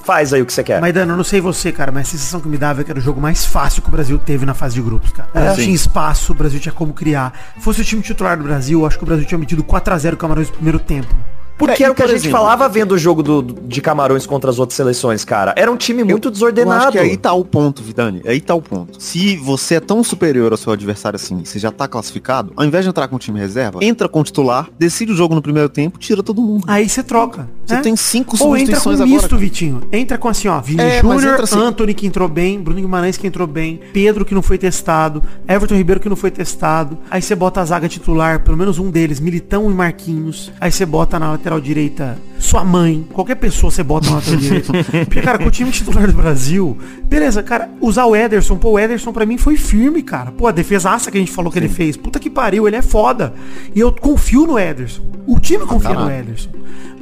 faz 0.05 0.33
aí 0.33 0.43
o 0.43 0.47
que 0.47 0.53
você 0.53 0.63
quer. 0.63 0.81
Mas, 0.81 0.93
Dano, 0.93 1.13
eu 1.13 1.17
não 1.17 1.25
sei 1.25 1.41
você, 1.41 1.73
cara, 1.73 1.91
mas 1.93 2.09
a 2.09 2.11
sensação 2.11 2.41
que 2.41 2.49
me 2.49 2.59
dava 2.59 2.81
é 2.81 2.85
que 2.85 2.91
era 2.91 2.99
o 2.99 3.03
jogo 3.03 3.21
mais 3.21 3.45
fácil 3.45 3.83
que 3.83 3.89
o 3.89 3.91
Brasil 3.91 4.19
teve 4.19 4.45
na 4.45 4.55
fase 4.55 4.75
de 4.75 4.83
grupos, 4.83 5.11
cara. 5.13 5.29
É, 5.35 5.55
tinha 5.55 5.75
espaço, 5.75 6.33
o 6.33 6.35
Brasil 6.35 6.61
tinha 6.61 6.73
como 6.73 6.93
criar. 6.93 7.33
Fosse 7.59 7.81
o 7.81 7.85
time 7.85 8.03
titular 8.03 8.37
do 8.41 8.49
Brasil, 8.49 8.85
acho 8.87 8.99
que 8.99 9.05
o 9.05 9.07
Brasil 9.07 9.27
tinha 9.27 9.39
metido 9.39 9.63
4x0 9.63 10.17
Camarões 10.17 10.49
no 10.49 10.55
primeiro 10.55 10.79
tempo. 10.79 11.15
Porque 11.61 11.83
é, 11.83 11.85
era 11.85 11.93
o 11.93 11.95
que 11.95 12.03
a 12.03 12.07
gente 12.07 12.21
exemplo, 12.21 12.39
falava 12.39 12.67
vendo 12.71 12.93
o 12.93 12.99
jogo 12.99 13.23
do, 13.23 13.43
de 13.43 13.83
Camarões 13.83 14.27
contra 14.27 14.49
as 14.49 14.59
outras 14.59 14.75
seleções, 14.75 15.27
cara. 15.27 15.53
Era 15.55 15.71
um 15.71 15.77
time 15.77 16.03
muito 16.03 16.29
eu, 16.29 16.33
desordenado. 16.33 16.81
Eu 16.81 16.81
acho 16.81 16.93
que 16.93 16.99
aí 16.99 17.17
tá 17.19 17.35
o 17.35 17.45
ponto, 17.45 17.83
Vidani. 17.83 18.23
Aí 18.25 18.41
tá 18.41 18.55
o 18.55 18.63
ponto. 18.63 19.01
Se 19.01 19.37
você 19.37 19.75
é 19.75 19.81
tão 19.81 20.03
superior 20.03 20.53
ao 20.53 20.57
seu 20.57 20.73
adversário 20.73 21.17
assim, 21.17 21.45
você 21.45 21.59
já 21.59 21.71
tá 21.71 21.87
classificado, 21.87 22.51
ao 22.57 22.65
invés 22.65 22.85
de 22.85 22.89
entrar 22.89 23.09
com 23.09 23.17
o 23.17 23.19
time 23.19 23.39
reserva, 23.39 23.79
entra 23.83 24.09
com 24.09 24.21
o 24.21 24.25
titular, 24.25 24.71
decide 24.79 25.13
o 25.13 25.15
jogo 25.15 25.35
no 25.35 25.43
primeiro 25.43 25.69
tempo, 25.69 25.99
tira 25.99 26.23
todo 26.23 26.41
mundo. 26.41 26.65
Aí 26.67 26.89
você 26.89 27.03
troca. 27.03 27.47
Você 27.67 27.75
né? 27.75 27.83
tem 27.83 27.95
cinco 27.95 28.37
Ou 28.41 28.57
entra 28.57 28.81
com 28.81 28.91
misto, 28.91 29.27
agora. 29.27 29.37
Vitinho. 29.37 29.83
Entra 29.93 30.17
com 30.17 30.29
assim, 30.29 30.49
ó, 30.49 30.61
Vini 30.61 30.81
é, 30.81 31.01
Júnior, 31.01 31.41
assim... 31.43 31.59
Anthony 31.59 31.93
que 31.93 32.07
entrou 32.07 32.29
bem, 32.29 32.61
Bruno 32.61 32.81
Guimarães 32.81 33.17
que 33.17 33.27
entrou 33.27 33.47
bem, 33.47 33.81
Pedro 33.93 34.25
que 34.25 34.35
não 34.35 34.43
foi 34.43 34.57
testado, 34.57 35.23
Everton 35.47 35.77
Ribeiro 35.77 36.01
que 36.01 36.09
não 36.09 36.17
foi 36.17 36.31
testado. 36.31 36.97
Aí 37.11 37.21
você 37.21 37.35
bota 37.35 37.61
a 37.61 37.65
zaga 37.65 37.89
titular, 37.89 38.43
pelo 38.43 38.57
menos 38.57 38.79
um 38.79 38.91
deles, 38.91 39.21
Militão 39.21 39.71
e 39.71 39.75
Marquinhos. 39.75 40.51
Aí 40.61 40.73
você 40.73 40.87
bota 40.87 41.19
na 41.19 41.33
lateral 41.33 41.50
direita 41.59 42.19
sua 42.39 42.65
mãe, 42.65 43.07
qualquer 43.13 43.37
pessoa 43.37 43.71
você 43.71 43.83
bota 43.83 44.09
no 44.09 44.17
lateral 44.17 44.37
direito. 44.41 44.73
Porque, 44.73 45.23
cara, 45.23 45.39
com 45.39 45.47
o 45.47 45.51
time 45.51 45.71
titular 45.71 46.07
do 46.07 46.13
Brasil, 46.13 46.77
beleza, 47.05 47.43
cara, 47.43 47.71
usar 47.81 48.05
o 48.07 48.15
Ederson, 48.15 48.57
pô, 48.57 48.71
o 48.71 48.79
Ederson 48.79 49.13
pra 49.13 49.25
mim 49.27 49.39
foi 49.39 49.57
firme, 49.57 50.03
cara. 50.03 50.31
Pô, 50.31 50.47
a 50.47 50.53
defesa 50.53 50.91
aça 50.91 51.11
que 51.11 51.17
a 51.17 51.21
gente 51.21 51.33
falou 51.33 51.51
que 51.51 51.59
Sim. 51.59 51.65
ele 51.65 51.75
fez, 51.75 51.97
puta 51.97 52.19
que 52.19 52.29
pariu, 52.29 52.69
ele 52.69 52.77
é 52.77 52.83
foda. 52.83 53.33
E 53.75 53.81
eu 53.81 53.93
confio 53.93 54.47
no 54.47 54.59
Ederson. 54.59 55.03
O 55.27 55.41
time 55.41 55.65
confia 55.67 55.95
no 55.95 56.11
Ederson. 56.11 56.51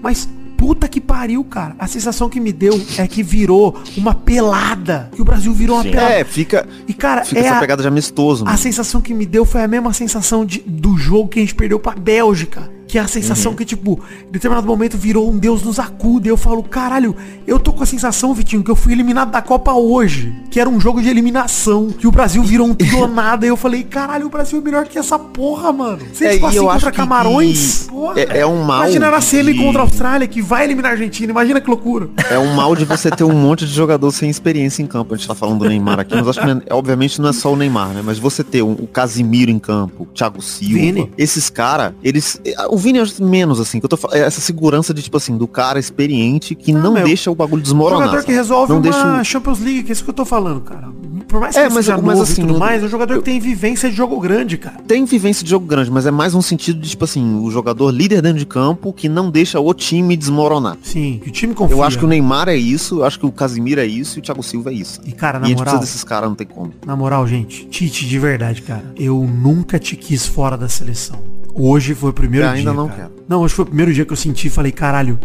Mas 0.02 0.28
puta 0.58 0.88
que 0.88 1.00
pariu, 1.00 1.42
cara. 1.44 1.76
A 1.78 1.86
sensação 1.86 2.28
que 2.28 2.40
me 2.40 2.52
deu 2.52 2.78
é 2.98 3.06
que 3.06 3.22
virou 3.22 3.80
uma 3.96 4.12
pelada. 4.12 5.08
Que 5.14 5.22
o 5.22 5.24
Brasil 5.24 5.52
virou 5.52 5.76
uma 5.76 5.84
Sim. 5.84 5.92
pelada. 5.92 6.14
É, 6.14 6.24
fica. 6.24 6.66
E, 6.86 6.92
cara, 6.92 7.24
fica 7.24 7.40
é 7.40 7.44
essa 7.44 7.56
a, 7.56 7.60
pegada 7.60 7.80
de 7.80 7.88
amistoso. 7.88 8.44
A 8.46 8.56
sensação 8.56 9.00
que 9.00 9.14
me 9.14 9.24
deu 9.24 9.44
foi 9.44 9.62
a 9.62 9.68
mesma 9.68 9.92
sensação 9.92 10.44
de, 10.44 10.58
do 10.60 10.98
jogo 10.98 11.28
que 11.28 11.38
a 11.38 11.42
gente 11.42 11.54
perdeu 11.54 11.78
pra 11.78 11.92
Bélgica. 11.92 12.77
Que 12.88 12.98
é 12.98 13.02
a 13.02 13.06
sensação 13.06 13.52
uhum. 13.52 13.56
que, 13.56 13.66
tipo, 13.66 14.00
em 14.26 14.32
determinado 14.32 14.66
momento 14.66 14.96
virou 14.96 15.30
um 15.30 15.36
Deus 15.36 15.62
nos 15.62 15.78
acuda. 15.78 16.26
E 16.26 16.30
eu 16.30 16.38
falo, 16.38 16.62
caralho, 16.62 17.14
eu 17.46 17.58
tô 17.60 17.70
com 17.72 17.82
a 17.82 17.86
sensação, 17.86 18.32
Vitinho, 18.32 18.64
que 18.64 18.70
eu 18.70 18.76
fui 18.76 18.94
eliminado 18.94 19.30
da 19.30 19.42
Copa 19.42 19.72
hoje. 19.74 20.34
Que 20.50 20.58
era 20.58 20.70
um 20.70 20.80
jogo 20.80 21.02
de 21.02 21.08
eliminação. 21.08 21.88
Que 21.88 22.06
o 22.06 22.10
Brasil 22.10 22.42
virou 22.42 22.66
um 22.66 22.72
tudo 22.74 22.98
ou 22.98 23.06
nada. 23.06 23.44
E 23.44 23.50
eu 23.50 23.56
falei, 23.56 23.82
caralho, 23.84 24.26
o 24.26 24.30
Brasil 24.30 24.58
é 24.58 24.62
melhor 24.62 24.86
que 24.86 24.98
essa 24.98 25.18
porra, 25.18 25.70
mano. 25.70 26.00
Você 26.12 26.24
é, 26.24 26.32
tipo 26.34 26.46
assim 26.46 26.58
contra 26.58 26.90
Camarões. 26.90 27.88
Que... 28.14 28.20
É, 28.20 28.38
é, 28.38 28.46
um 28.46 28.62
mal. 28.62 28.84
Imagina 28.84 29.10
a 29.10 29.20
semi 29.20 29.52
de... 29.52 29.62
contra 29.62 29.82
a 29.82 29.84
Austrália, 29.84 30.26
que 30.26 30.40
vai 30.40 30.64
eliminar 30.64 30.92
a 30.92 30.94
Argentina. 30.94 31.30
Imagina 31.30 31.60
que 31.60 31.68
loucura. 31.68 32.08
É 32.30 32.38
um 32.38 32.54
mal 32.54 32.74
de 32.74 32.86
você 32.86 33.10
ter 33.10 33.24
um 33.24 33.34
monte 33.34 33.66
de 33.66 33.72
jogador 33.72 34.10
sem 34.12 34.30
experiência 34.30 34.82
em 34.82 34.86
campo. 34.86 35.12
A 35.12 35.16
gente 35.16 35.28
tá 35.28 35.34
falando 35.34 35.58
do 35.58 35.68
Neymar 35.68 36.00
aqui, 36.00 36.14
mas 36.14 36.28
acho 36.28 36.40
que, 36.40 36.50
é, 36.50 36.74
obviamente, 36.74 37.20
não 37.20 37.28
é 37.28 37.32
só 37.34 37.52
o 37.52 37.56
Neymar, 37.56 37.90
né? 37.90 38.02
Mas 38.02 38.18
você 38.18 38.42
ter 38.42 38.62
um, 38.62 38.72
o 38.72 38.86
Casimiro 38.86 39.50
em 39.50 39.58
campo, 39.58 40.04
o 40.04 40.06
Thiago 40.06 40.40
Silva. 40.40 40.78
Vini. 40.78 41.10
Esses 41.18 41.50
caras, 41.50 41.92
eles. 42.02 42.40
O 42.70 42.77
Vini 42.78 43.00
é 43.00 43.04
menos 43.20 43.60
assim, 43.60 43.80
que 43.80 43.86
eu 43.86 43.88
tô 43.88 43.98
é 44.12 44.20
essa 44.20 44.40
segurança 44.40 44.94
de, 44.94 45.02
tipo 45.02 45.16
assim, 45.16 45.36
do 45.36 45.46
cara 45.46 45.78
experiente 45.78 46.54
que 46.54 46.72
não, 46.72 46.94
não 46.94 47.04
deixa 47.04 47.30
o 47.30 47.34
bagulho 47.34 47.62
desmoronar. 47.62 48.06
Jogador 48.06 48.24
que 48.24 48.32
resolve 48.32 48.72
não 48.72 48.80
uma 48.80 48.82
deixa... 48.82 49.24
Champions 49.24 49.60
League, 49.60 49.82
que 49.84 49.90
é 49.90 49.92
isso 49.92 50.04
que 50.04 50.10
eu 50.10 50.14
tô 50.14 50.24
falando, 50.24 50.60
cara. 50.60 50.88
Por 51.26 51.40
mais 51.40 51.54
que 51.54 51.60
é, 51.60 51.64
mas, 51.64 51.84
seja 51.84 51.98
mas 51.98 52.20
assim, 52.20 52.46
tudo 52.46 52.58
mais, 52.58 52.82
é 52.82 52.86
um 52.86 52.88
jogador 52.88 53.14
eu... 53.14 53.18
que 53.18 53.26
tem 53.26 53.38
vivência 53.38 53.90
de 53.90 53.94
jogo 53.94 54.18
grande, 54.18 54.56
cara. 54.56 54.78
Tem 54.86 55.04
vivência 55.04 55.44
de 55.44 55.50
jogo 55.50 55.66
grande, 55.66 55.90
mas 55.90 56.06
é 56.06 56.10
mais 56.10 56.34
um 56.34 56.40
sentido 56.40 56.80
de, 56.80 56.88
tipo 56.88 57.04
assim, 57.04 57.38
o 57.40 57.50
jogador 57.50 57.90
líder 57.90 58.22
dentro 58.22 58.38
de 58.38 58.46
campo 58.46 58.92
que 58.92 59.08
não 59.08 59.30
deixa 59.30 59.60
o 59.60 59.74
time 59.74 60.16
desmoronar. 60.16 60.78
Sim, 60.82 61.20
que 61.22 61.28
o 61.28 61.32
time 61.32 61.54
confia. 61.54 61.76
Eu 61.76 61.82
acho 61.82 61.98
que 61.98 62.04
o 62.04 62.08
Neymar 62.08 62.48
é 62.48 62.56
isso, 62.56 63.00
eu 63.00 63.04
acho 63.04 63.18
que 63.18 63.26
o 63.26 63.32
Casimiro 63.32 63.80
é 63.80 63.86
isso 63.86 64.18
e 64.18 64.20
o 64.20 64.22
Thiago 64.22 64.42
Silva 64.42 64.70
é 64.70 64.74
isso. 64.74 65.00
E, 65.04 65.12
cara, 65.12 65.38
na 65.38 65.48
e 65.48 65.54
moral... 65.54 65.78
desses 65.78 66.02
caras, 66.02 66.28
não 66.28 66.36
tem 66.36 66.46
como. 66.46 66.72
Na 66.86 66.96
moral, 66.96 67.26
gente, 67.26 67.66
Tite, 67.66 68.06
de 68.06 68.18
verdade, 68.18 68.62
cara, 68.62 68.84
eu 68.96 69.18
nunca 69.18 69.78
te 69.78 69.96
quis 69.96 70.26
fora 70.26 70.56
da 70.56 70.68
seleção. 70.68 71.18
Hoje 71.58 71.94
foi 71.94 72.10
o 72.10 72.12
primeiro 72.12 72.46
eu 72.46 72.50
dia. 72.50 72.58
Ainda 72.60 72.72
não 72.72 72.88
cara. 72.88 73.10
quero. 73.10 73.24
Não, 73.28 73.40
hoje 73.40 73.52
foi 73.52 73.64
o 73.64 73.66
primeiro 73.66 73.92
dia 73.92 74.04
que 74.04 74.12
eu 74.12 74.16
senti 74.16 74.48
falei, 74.48 74.70
caralho, 74.70 75.18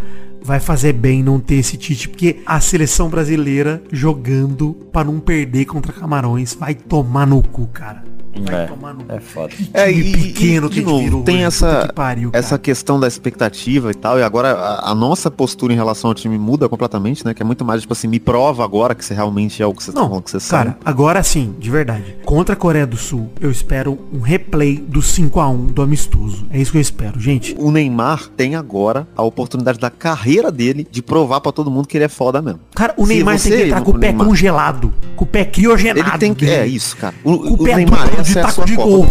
vai 0.44 0.60
fazer 0.60 0.94
bem 0.94 1.22
não 1.22 1.40
ter 1.40 1.56
esse 1.56 1.78
Tite, 1.78 2.10
porque 2.10 2.42
a 2.46 2.60
seleção 2.60 3.08
brasileira 3.08 3.82
jogando 3.92 4.74
para 4.92 5.06
não 5.06 5.20
perder 5.20 5.66
contra 5.66 5.94
Camarões 5.94 6.54
vai 6.54 6.74
tomar 6.74 7.28
no 7.28 7.42
cu, 7.42 7.68
cara. 7.68 8.13
Vai 8.42 8.64
é, 8.64 8.68
tomar 8.68 8.94
no... 8.94 9.06
é 9.10 9.20
foda. 9.20 9.50
Que 9.50 9.70
é, 9.74 9.92
e, 9.92 10.12
pequeno 10.12 10.68
e, 10.68 10.70
que 10.70 10.82
novo, 10.82 11.04
virou, 11.04 11.24
tem 11.24 11.46
essa, 11.46 11.88
que 11.88 11.94
pariu, 11.94 12.30
essa 12.34 12.58
questão 12.58 13.00
da 13.00 13.08
expectativa 13.08 13.92
e 13.92 13.94
tal, 13.94 14.20
e 14.20 14.24
agora 14.24 14.54
a, 14.54 14.92
a, 14.92 14.96
nossa 14.96 15.30
postura 15.30 15.74
em 15.74 15.76
relação 15.76 16.10
ao 16.10 16.16
time 16.16 16.38
muda 16.38 16.68
completamente, 16.68 17.26
né? 17.26 17.34
Que 17.34 17.44
é 17.44 17.46
muito 17.46 17.64
mais, 17.64 17.82
tipo 17.82 17.94
assim, 17.94 18.08
me 18.08 18.20
prova 18.20 18.64
agora 18.64 18.96
que 18.96 19.06
você 19.06 19.14
realmente 19.14 19.62
é 19.62 19.66
o 19.66 19.74
que 19.74 19.84
você 19.84 19.92
tá 19.92 20.00
Não, 20.00 20.06
tá 20.06 20.10
falando 20.10 20.24
que 20.24 20.32
você 20.32 20.50
cara, 20.50 20.70
sabe. 20.72 20.82
agora 20.84 21.24
sim, 21.24 21.54
de 21.60 21.70
verdade. 21.70 22.16
Contra 22.26 22.54
a 22.54 22.56
Coreia 22.56 22.88
do 22.88 22.98
Sul, 22.98 23.30
eu 23.40 23.52
espero 23.52 24.00
um 24.12 24.20
replay 24.20 24.78
do 24.78 25.02
5 25.02 25.40
a 25.40 25.50
1 25.50 25.66
do 25.68 25.82
amistoso. 25.82 26.46
É 26.52 26.60
isso 26.60 26.72
que 26.72 26.78
eu 26.78 26.82
espero, 26.82 27.20
gente. 27.20 27.56
O 27.60 27.72
Neymar 27.72 28.30
tem 28.36 28.56
agora 28.56 29.08
a 29.16 29.24
oportunidade 29.24 29.80
da 29.80 29.90
carreira 29.90 30.52
dele 30.52 30.88
de 30.90 31.02
provar 31.02 31.42
para 31.42 31.52
todo 31.52 31.70
mundo 31.70 31.88
que 31.88 31.98
ele 31.98 32.06
é 32.06 32.10
foda 32.10 32.42
mesmo. 32.42 32.60
Cara, 32.76 32.94
o 32.98 33.06
Neymar 33.06 33.40
tem 33.40 33.52
que 33.52 33.64
entrar 33.64 33.82
com 33.82 33.92
o 33.92 34.00
pé 34.00 34.08
Neymar... 34.08 34.28
congelado, 34.28 34.94
com 35.16 35.24
o 35.24 35.28
pé 35.28 35.46
criogenado. 35.46 36.10
Ele 36.10 36.18
tem 36.18 36.34
que, 36.34 36.50
é 36.50 36.66
isso, 36.66 36.98
cara. 36.98 37.14
O, 37.24 37.32
o, 37.32 37.62
o 37.62 37.64
Neymar 37.64 38.10
é 38.18 38.23
de 38.24 38.34
taco 38.34 38.66
de 38.66 38.76
gol. 38.76 39.06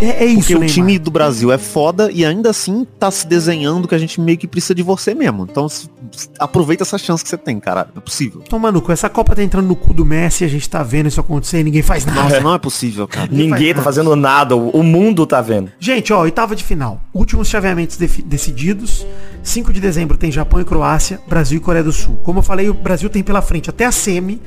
É, 0.00 0.24
é, 0.24 0.26
isso, 0.26 0.40
Porque 0.40 0.54
Neymar. 0.54 0.68
o 0.68 0.72
time 0.72 0.98
do 0.98 1.10
Brasil 1.10 1.52
é 1.52 1.58
foda 1.58 2.10
e 2.10 2.24
ainda 2.24 2.50
assim 2.50 2.86
tá 2.98 3.10
se 3.10 3.26
desenhando 3.26 3.86
que 3.86 3.94
a 3.94 3.98
gente 3.98 4.20
meio 4.20 4.38
que 4.38 4.46
precisa 4.46 4.74
de 4.74 4.82
você 4.82 5.14
mesmo. 5.14 5.46
Então 5.50 5.66
aproveita 6.38 6.82
essa 6.82 6.98
chance 6.98 7.22
que 7.22 7.28
você 7.28 7.36
tem, 7.36 7.60
cara. 7.60 7.88
É 7.96 8.00
possível. 8.00 8.40
Tomando 8.40 8.80
cu, 8.80 8.92
essa 8.92 9.08
Copa 9.08 9.34
tá 9.34 9.42
entrando 9.42 9.68
no 9.68 9.76
cu 9.76 9.92
do 9.92 10.04
Messi, 10.04 10.44
a 10.44 10.48
gente 10.48 10.68
tá 10.68 10.82
vendo 10.82 11.06
isso 11.06 11.20
acontecer 11.20 11.60
e 11.60 11.64
ninguém 11.64 11.82
faz 11.82 12.04
nada. 12.04 12.22
Nossa, 12.22 12.40
não 12.40 12.54
é 12.54 12.58
possível, 12.58 13.06
cara. 13.06 13.28
ninguém, 13.30 13.50
ninguém 13.50 13.74
tá 13.74 13.82
fazendo 13.82 14.14
nada, 14.16 14.56
o 14.56 14.82
mundo 14.82 15.26
tá 15.26 15.40
vendo. 15.40 15.70
Gente, 15.78 16.12
ó, 16.12 16.20
oitava 16.22 16.56
de 16.56 16.64
final. 16.64 17.00
Últimos 17.12 17.48
chaveamentos 17.48 17.96
decididos. 17.96 19.06
5 19.42 19.72
de 19.72 19.80
dezembro 19.80 20.18
tem 20.18 20.30
Japão 20.30 20.60
e 20.60 20.64
Croácia, 20.64 21.20
Brasil 21.26 21.58
e 21.58 21.60
Coreia 21.60 21.84
do 21.84 21.92
Sul. 21.92 22.18
Como 22.22 22.40
eu 22.40 22.42
falei, 22.42 22.68
o 22.68 22.74
Brasil 22.74 23.08
tem 23.08 23.22
pela 23.22 23.40
frente 23.40 23.70
até 23.70 23.86
a 23.86 23.92
semi 23.92 24.40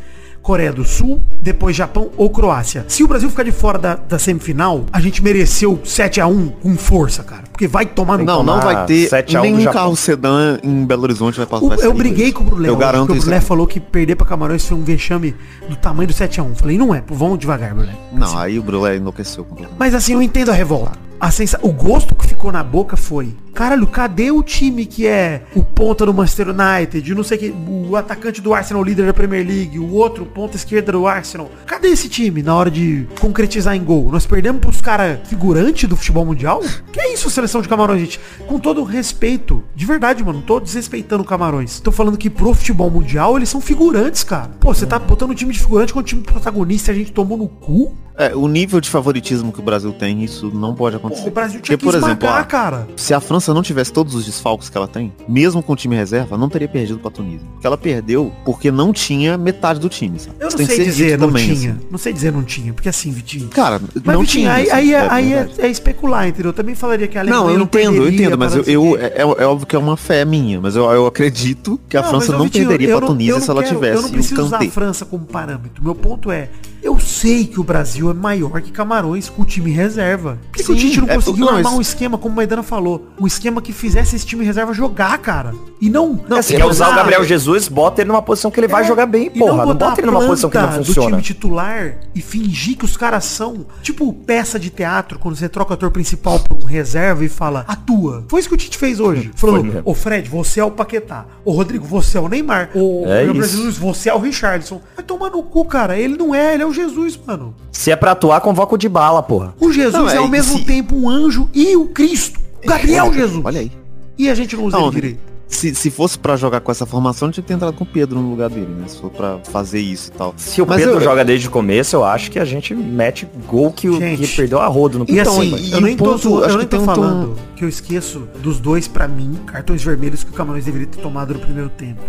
Coreia 0.43 0.73
do 0.73 0.83
Sul, 0.83 1.21
depois 1.41 1.73
Japão 1.73 2.11
ou 2.17 2.29
Croácia. 2.29 2.83
Se 2.89 3.01
o 3.01 3.07
Brasil 3.07 3.29
ficar 3.29 3.43
de 3.43 3.51
fora 3.53 3.79
da, 3.79 3.95
da 3.95 4.19
semifinal, 4.19 4.85
a 4.91 4.99
gente 4.99 5.23
mereceu 5.23 5.79
7 5.85 6.19
a 6.19 6.27
1 6.27 6.49
com 6.49 6.75
força, 6.75 7.23
cara. 7.23 7.43
Porque 7.49 7.65
vai 7.65 7.85
tomar 7.85 8.17
no 8.17 8.25
Não, 8.25 8.43
não 8.43 8.59
vai 8.59 8.85
ter 8.85 9.09
nenhum 9.41 9.63
carro 9.71 9.95
sedã 9.95 10.59
em 10.61 10.85
Belo 10.85 11.03
Horizonte 11.03 11.37
vai 11.37 11.45
passar. 11.45 11.65
O, 11.65 11.81
eu 11.81 11.93
briguei 11.93 12.33
com 12.33 12.43
o 12.43 12.45
Brulé. 12.45 12.67
Eu 12.67 12.75
garanto 12.75 13.13
O 13.13 13.15
Brulé 13.15 13.39
falou 13.39 13.65
que 13.65 13.79
perder 13.79 14.17
pra 14.17 14.27
Camarões 14.27 14.67
foi 14.67 14.77
um 14.77 14.83
vexame 14.83 15.33
do 15.69 15.77
tamanho 15.77 16.07
do 16.07 16.13
7 16.13 16.41
a 16.41 16.43
1 16.43 16.55
Falei, 16.55 16.77
não 16.77 16.93
é, 16.93 17.01
vamos 17.07 17.39
devagar, 17.39 17.73
Brulé. 17.73 17.93
Não, 18.11 18.27
assim. 18.27 18.37
aí 18.37 18.59
o 18.59 18.63
Brulé 18.63 18.97
enlouqueceu. 18.97 19.47
Mas 19.79 19.95
assim, 19.95 20.13
eu 20.13 20.21
entendo 20.21 20.49
a 20.49 20.53
revolta. 20.53 20.91
A. 21.23 21.29
O 21.61 21.71
gosto 21.71 22.13
que 22.15 22.27
ficou 22.27 22.51
na 22.51 22.61
boca 22.61 22.97
foi 22.97 23.33
Caralho, 23.53 23.85
cadê 23.85 24.31
o 24.31 24.41
time 24.41 24.83
que 24.83 25.05
é 25.05 25.43
o 25.55 25.63
ponta 25.63 26.07
do 26.07 26.13
Manchester 26.13 26.47
United, 26.49 27.13
não 27.13 27.23
sei 27.23 27.37
que, 27.37 27.51
o 27.51 27.95
atacante 27.95 28.41
do 28.41 28.51
Arsenal, 28.51 28.83
líder 28.83 29.05
da 29.05 29.13
Premier 29.13 29.45
League, 29.45 29.77
o 29.77 29.93
outro 29.93 30.25
ponta 30.25 30.55
esquerda 30.55 30.91
do 30.91 31.05
Arsenal? 31.05 31.51
Cadê 31.67 31.89
esse 31.89 32.09
time 32.09 32.41
na 32.41 32.55
hora 32.55 32.71
de 32.71 33.07
concretizar 33.19 33.75
em 33.75 33.83
gol? 33.83 34.09
Nós 34.11 34.25
perdemos 34.25 34.59
pros 34.59 34.81
caras 34.81 35.19
figurantes 35.29 35.87
do 35.87 35.95
futebol 35.95 36.25
mundial? 36.25 36.61
Que 36.91 36.99
é 36.99 37.13
isso, 37.13 37.29
seleção 37.29 37.61
de 37.61 37.69
Camarões, 37.69 37.99
gente? 37.99 38.19
Com 38.47 38.57
todo 38.57 38.83
respeito, 38.83 39.63
de 39.75 39.85
verdade, 39.85 40.23
mano, 40.23 40.41
tô 40.41 40.59
desrespeitando 40.59 41.23
Camarões. 41.23 41.79
Tô 41.79 41.91
falando 41.91 42.17
que 42.17 42.31
pro 42.31 42.55
futebol 42.55 42.89
mundial 42.89 43.37
eles 43.37 43.49
são 43.49 43.61
figurantes, 43.61 44.23
cara. 44.23 44.49
Pô, 44.59 44.73
você 44.73 44.87
tá 44.87 44.97
botando 44.97 45.29
um 45.29 45.35
time 45.35 45.53
de 45.53 45.59
figurante 45.59 45.93
com 45.93 45.99
um 45.99 46.03
time 46.03 46.23
protagonista 46.23 46.91
e 46.91 46.95
a 46.95 46.97
gente 46.97 47.11
tomou 47.11 47.37
no 47.37 47.47
cu? 47.47 47.95
É, 48.17 48.35
o 48.35 48.47
nível 48.47 48.79
de 48.79 48.89
favoritismo 48.89 49.51
que 49.51 49.59
o 49.59 49.63
Brasil 49.63 49.91
tem, 49.91 50.23
isso 50.23 50.51
não 50.53 50.75
pode 50.75 50.95
acontecer. 50.95 51.27
O 51.27 51.31
Brasil 51.31 51.59
tinha 51.61 51.77
Porque, 51.77 51.91
por 51.91 51.95
exemplo, 51.95 52.29
a, 52.29 52.43
cara. 52.43 52.87
se 52.95 53.13
a 53.13 53.19
França 53.19 53.53
não 53.53 53.63
tivesse 53.63 53.91
todos 53.91 54.13
os 54.13 54.25
desfalques 54.25 54.69
que 54.69 54.77
ela 54.77 54.87
tem, 54.87 55.11
mesmo 55.27 55.63
com 55.63 55.73
o 55.73 55.75
time 55.75 55.95
reserva, 55.95 56.37
não 56.37 56.49
teria 56.49 56.67
perdido 56.67 56.99
pra 56.99 57.09
Tunísia. 57.09 57.47
Porque 57.53 57.67
ela 57.67 57.77
perdeu 57.77 58.31
porque 58.45 58.71
não 58.71 58.93
tinha 58.93 59.37
metade 59.37 59.79
do 59.79 59.89
time, 59.89 60.19
sabe? 60.19 60.35
Eu 60.39 60.49
não 60.49 60.57
sei 60.57 60.83
dizer 60.85 61.17
não 61.17 61.27
também, 61.27 61.55
tinha. 61.55 61.71
Assim. 61.71 61.87
Não 61.89 61.97
sei 61.97 62.13
dizer 62.13 62.31
não 62.31 62.43
tinha, 62.43 62.73
porque 62.73 62.89
assim, 62.89 63.11
Vitinho. 63.11 63.47
Cara, 63.49 63.81
mas, 63.81 64.15
não 64.15 64.21
Vitinho, 64.21 64.49
tinha. 64.49 64.53
Aí, 64.53 64.71
aí, 64.71 64.93
é, 64.93 65.09
aí 65.09 65.33
é, 65.33 65.49
é, 65.57 65.67
especular, 65.69 66.27
entendeu? 66.27 66.49
Eu 66.49 66.53
também 66.53 66.75
falaria 66.75 67.07
que 67.07 67.17
a 67.17 67.21
Alemanha 67.21 67.43
Não, 67.43 67.49
eu 67.51 67.61
entendo, 67.61 67.95
eu 67.95 68.09
entendo, 68.09 68.37
mas 68.37 68.55
eu, 68.55 68.63
eu 68.63 68.97
é, 68.97 69.13
é, 69.17 69.45
óbvio 69.45 69.65
que 69.65 69.75
é 69.75 69.79
uma 69.79 69.97
fé 69.97 70.23
minha, 70.23 70.61
mas 70.61 70.75
eu, 70.75 70.85
eu 70.91 71.07
acredito 71.07 71.79
que 71.89 71.97
a 71.97 72.01
não, 72.01 72.09
França 72.09 72.31
não 72.31 72.43
Vitinho, 72.43 72.67
perderia 72.67 72.97
pra 72.97 73.07
Tunísia 73.07 73.39
se 73.39 73.49
ela 73.49 73.63
tivesse. 73.63 73.95
Eu 73.95 74.01
não 74.03 74.11
preciso 74.11 74.43
usar 74.43 74.61
a 74.61 74.69
França 74.69 75.05
como 75.05 75.25
parâmetro. 75.25 75.83
Meu 75.83 75.95
ponto 75.95 76.31
é, 76.31 76.49
eu 76.81 76.99
sei 76.99 77.45
que 77.45 77.59
o 77.59 77.63
Brasil 77.63 78.02
é 78.09 78.13
maior 78.13 78.61
que 78.61 78.71
Camarões 78.71 79.29
com 79.29 79.41
o 79.41 79.45
time 79.45 79.71
reserva. 79.71 80.39
Por 80.51 80.57
que, 80.57 80.63
Sim, 80.63 80.65
que 80.65 80.71
o 80.71 80.75
Tite 80.75 81.01
não 81.01 81.09
é, 81.09 81.15
conseguiu 81.15 81.49
armar 81.49 81.75
um 81.75 81.81
esquema, 81.81 82.17
como 82.17 82.33
o 82.33 82.35
Maidana 82.35 82.63
falou? 82.63 83.07
Um 83.19 83.27
esquema 83.27 83.61
que 83.61 83.71
fizesse 83.71 84.15
esse 84.15 84.25
time 84.25 84.43
reserva 84.43 84.73
jogar, 84.73 85.17
cara. 85.19 85.53
E 85.79 85.89
não. 85.89 86.19
não 86.27 86.41
se 86.41 86.55
quer 86.55 86.65
usar 86.65 86.89
o 86.89 86.95
Gabriel 86.95 87.23
Jesus, 87.23 87.67
bota 87.67 88.01
ele 88.01 88.09
numa 88.09 88.21
posição 88.21 88.49
que 88.49 88.59
ele 88.59 88.67
é, 88.67 88.69
vai 88.69 88.83
jogar 88.83 89.05
bem, 89.05 89.29
porra. 89.29 89.57
Não, 89.57 89.65
não 89.67 89.75
bota 89.75 89.99
ele 89.99 90.07
numa 90.07 90.25
posição 90.25 90.49
que 90.49 90.57
não 90.57 90.71
funciona. 90.71 91.09
do 91.09 91.11
time 91.11 91.21
titular 91.21 91.97
e 92.15 92.21
fingir 92.21 92.77
que 92.77 92.85
os 92.85 92.97
caras 92.97 93.25
são, 93.25 93.65
tipo, 93.81 94.11
peça 94.13 94.59
de 94.59 94.69
teatro, 94.69 95.19
quando 95.19 95.35
você 95.35 95.49
troca 95.49 95.71
o 95.71 95.73
ator 95.73 95.91
principal 95.91 96.39
por 96.39 96.57
um 96.63 96.65
reserva 96.65 97.23
e 97.23 97.29
fala, 97.29 97.65
atua. 97.67 98.25
Foi 98.27 98.39
isso 98.39 98.49
que 98.49 98.55
o 98.55 98.57
Tite 98.57 98.77
fez 98.77 98.99
hoje. 98.99 99.31
Falou, 99.35 99.63
ô 99.85 99.93
Fred, 99.93 100.29
você 100.29 100.59
é 100.59 100.63
o 100.63 100.71
Paquetá. 100.71 101.25
Ô 101.45 101.51
Rodrigo, 101.51 101.85
você 101.85 102.17
é 102.17 102.21
o 102.21 102.27
Neymar. 102.27 102.69
Ô 102.73 103.03
é 103.05 103.25
Gabriel 103.25 103.47
Jesus, 103.47 103.77
você 103.77 104.09
é 104.09 104.13
o 104.13 104.19
Richardson. 104.19 104.81
Vai 104.95 105.03
tomar 105.03 105.29
no 105.29 105.43
cu, 105.43 105.65
cara. 105.65 105.97
Ele 105.97 106.17
não 106.17 106.33
é, 106.33 106.53
ele 106.53 106.63
é 106.63 106.65
o 106.65 106.73
Jesus, 106.73 107.19
mano. 107.25 107.53
Se 107.71 107.91
é 107.93 107.95
pra 107.95 108.11
atuar, 108.11 108.41
convoca 108.41 108.75
o 108.75 108.77
de 108.77 108.89
bala, 108.89 109.23
porra. 109.23 109.55
O 109.59 109.71
Jesus 109.71 109.93
não, 109.93 110.09
é, 110.09 110.15
é 110.15 110.17
ao 110.17 110.27
mesmo 110.27 110.59
se... 110.59 110.65
tempo 110.65 110.95
um 110.95 111.09
anjo 111.09 111.49
e 111.53 111.75
o 111.75 111.87
Cristo. 111.87 112.39
Gabriel 112.65 113.05
olha, 113.05 113.13
Jesus. 113.13 113.45
Olha 113.45 113.59
aí. 113.59 113.71
E 114.17 114.29
a 114.29 114.35
gente 114.35 114.55
não 114.55 114.65
usa 114.65 114.77
não, 114.77 114.87
ele 114.87 114.95
direito. 114.95 115.33
Se, 115.47 115.75
se 115.75 115.91
fosse 115.91 116.17
para 116.17 116.35
jogar 116.35 116.61
com 116.61 116.71
essa 116.71 116.85
formação, 116.85 117.29
tinha 117.29 117.43
que 117.43 117.47
ter 117.47 117.53
entrado 117.53 117.75
com 117.75 117.83
o 117.83 117.87
Pedro 117.87 118.19
no 118.19 118.31
lugar 118.31 118.49
dele, 118.49 118.73
né? 118.73 118.87
Se 118.87 118.99
for 118.99 119.11
pra 119.11 119.37
fazer 119.43 119.79
isso 119.79 120.09
e 120.09 120.17
tal. 120.17 120.33
Se 120.35 120.61
o 120.61 120.65
Mas 120.65 120.77
Pedro 120.77 120.95
eu, 120.95 121.01
joga 121.01 121.23
desde 121.23 121.47
o 121.47 121.51
começo, 121.51 121.95
eu 121.95 122.03
acho 122.03 122.31
que 122.31 122.39
a 122.39 122.45
gente 122.45 122.73
mete 122.73 123.27
gol 123.47 123.71
que, 123.71 123.87
o, 123.87 123.99
que 123.99 124.27
perdeu 124.35 124.59
a 124.59 124.67
rodo 124.67 124.99
no 124.99 125.05
E 125.07 125.19
então, 125.19 125.39
assim, 125.39 125.71
eu, 125.71 125.81
nem 125.81 125.95
ponto, 125.95 126.19
tô, 126.19 126.43
eu 126.43 126.57
nem 126.57 126.65
tô 126.65 126.79
falando 126.79 127.33
um... 127.33 127.55
que 127.55 127.63
eu 127.63 127.69
esqueço 127.69 128.27
dos 128.41 128.59
dois, 128.59 128.87
para 128.87 129.07
mim, 129.07 129.37
cartões 129.45 129.83
vermelhos 129.83 130.23
que 130.23 130.31
o 130.31 130.33
Camarões 130.33 130.65
deveria 130.65 130.87
ter 130.87 130.99
tomado 130.99 131.35
no 131.35 131.39
primeiro 131.39 131.69
tempo. 131.69 132.01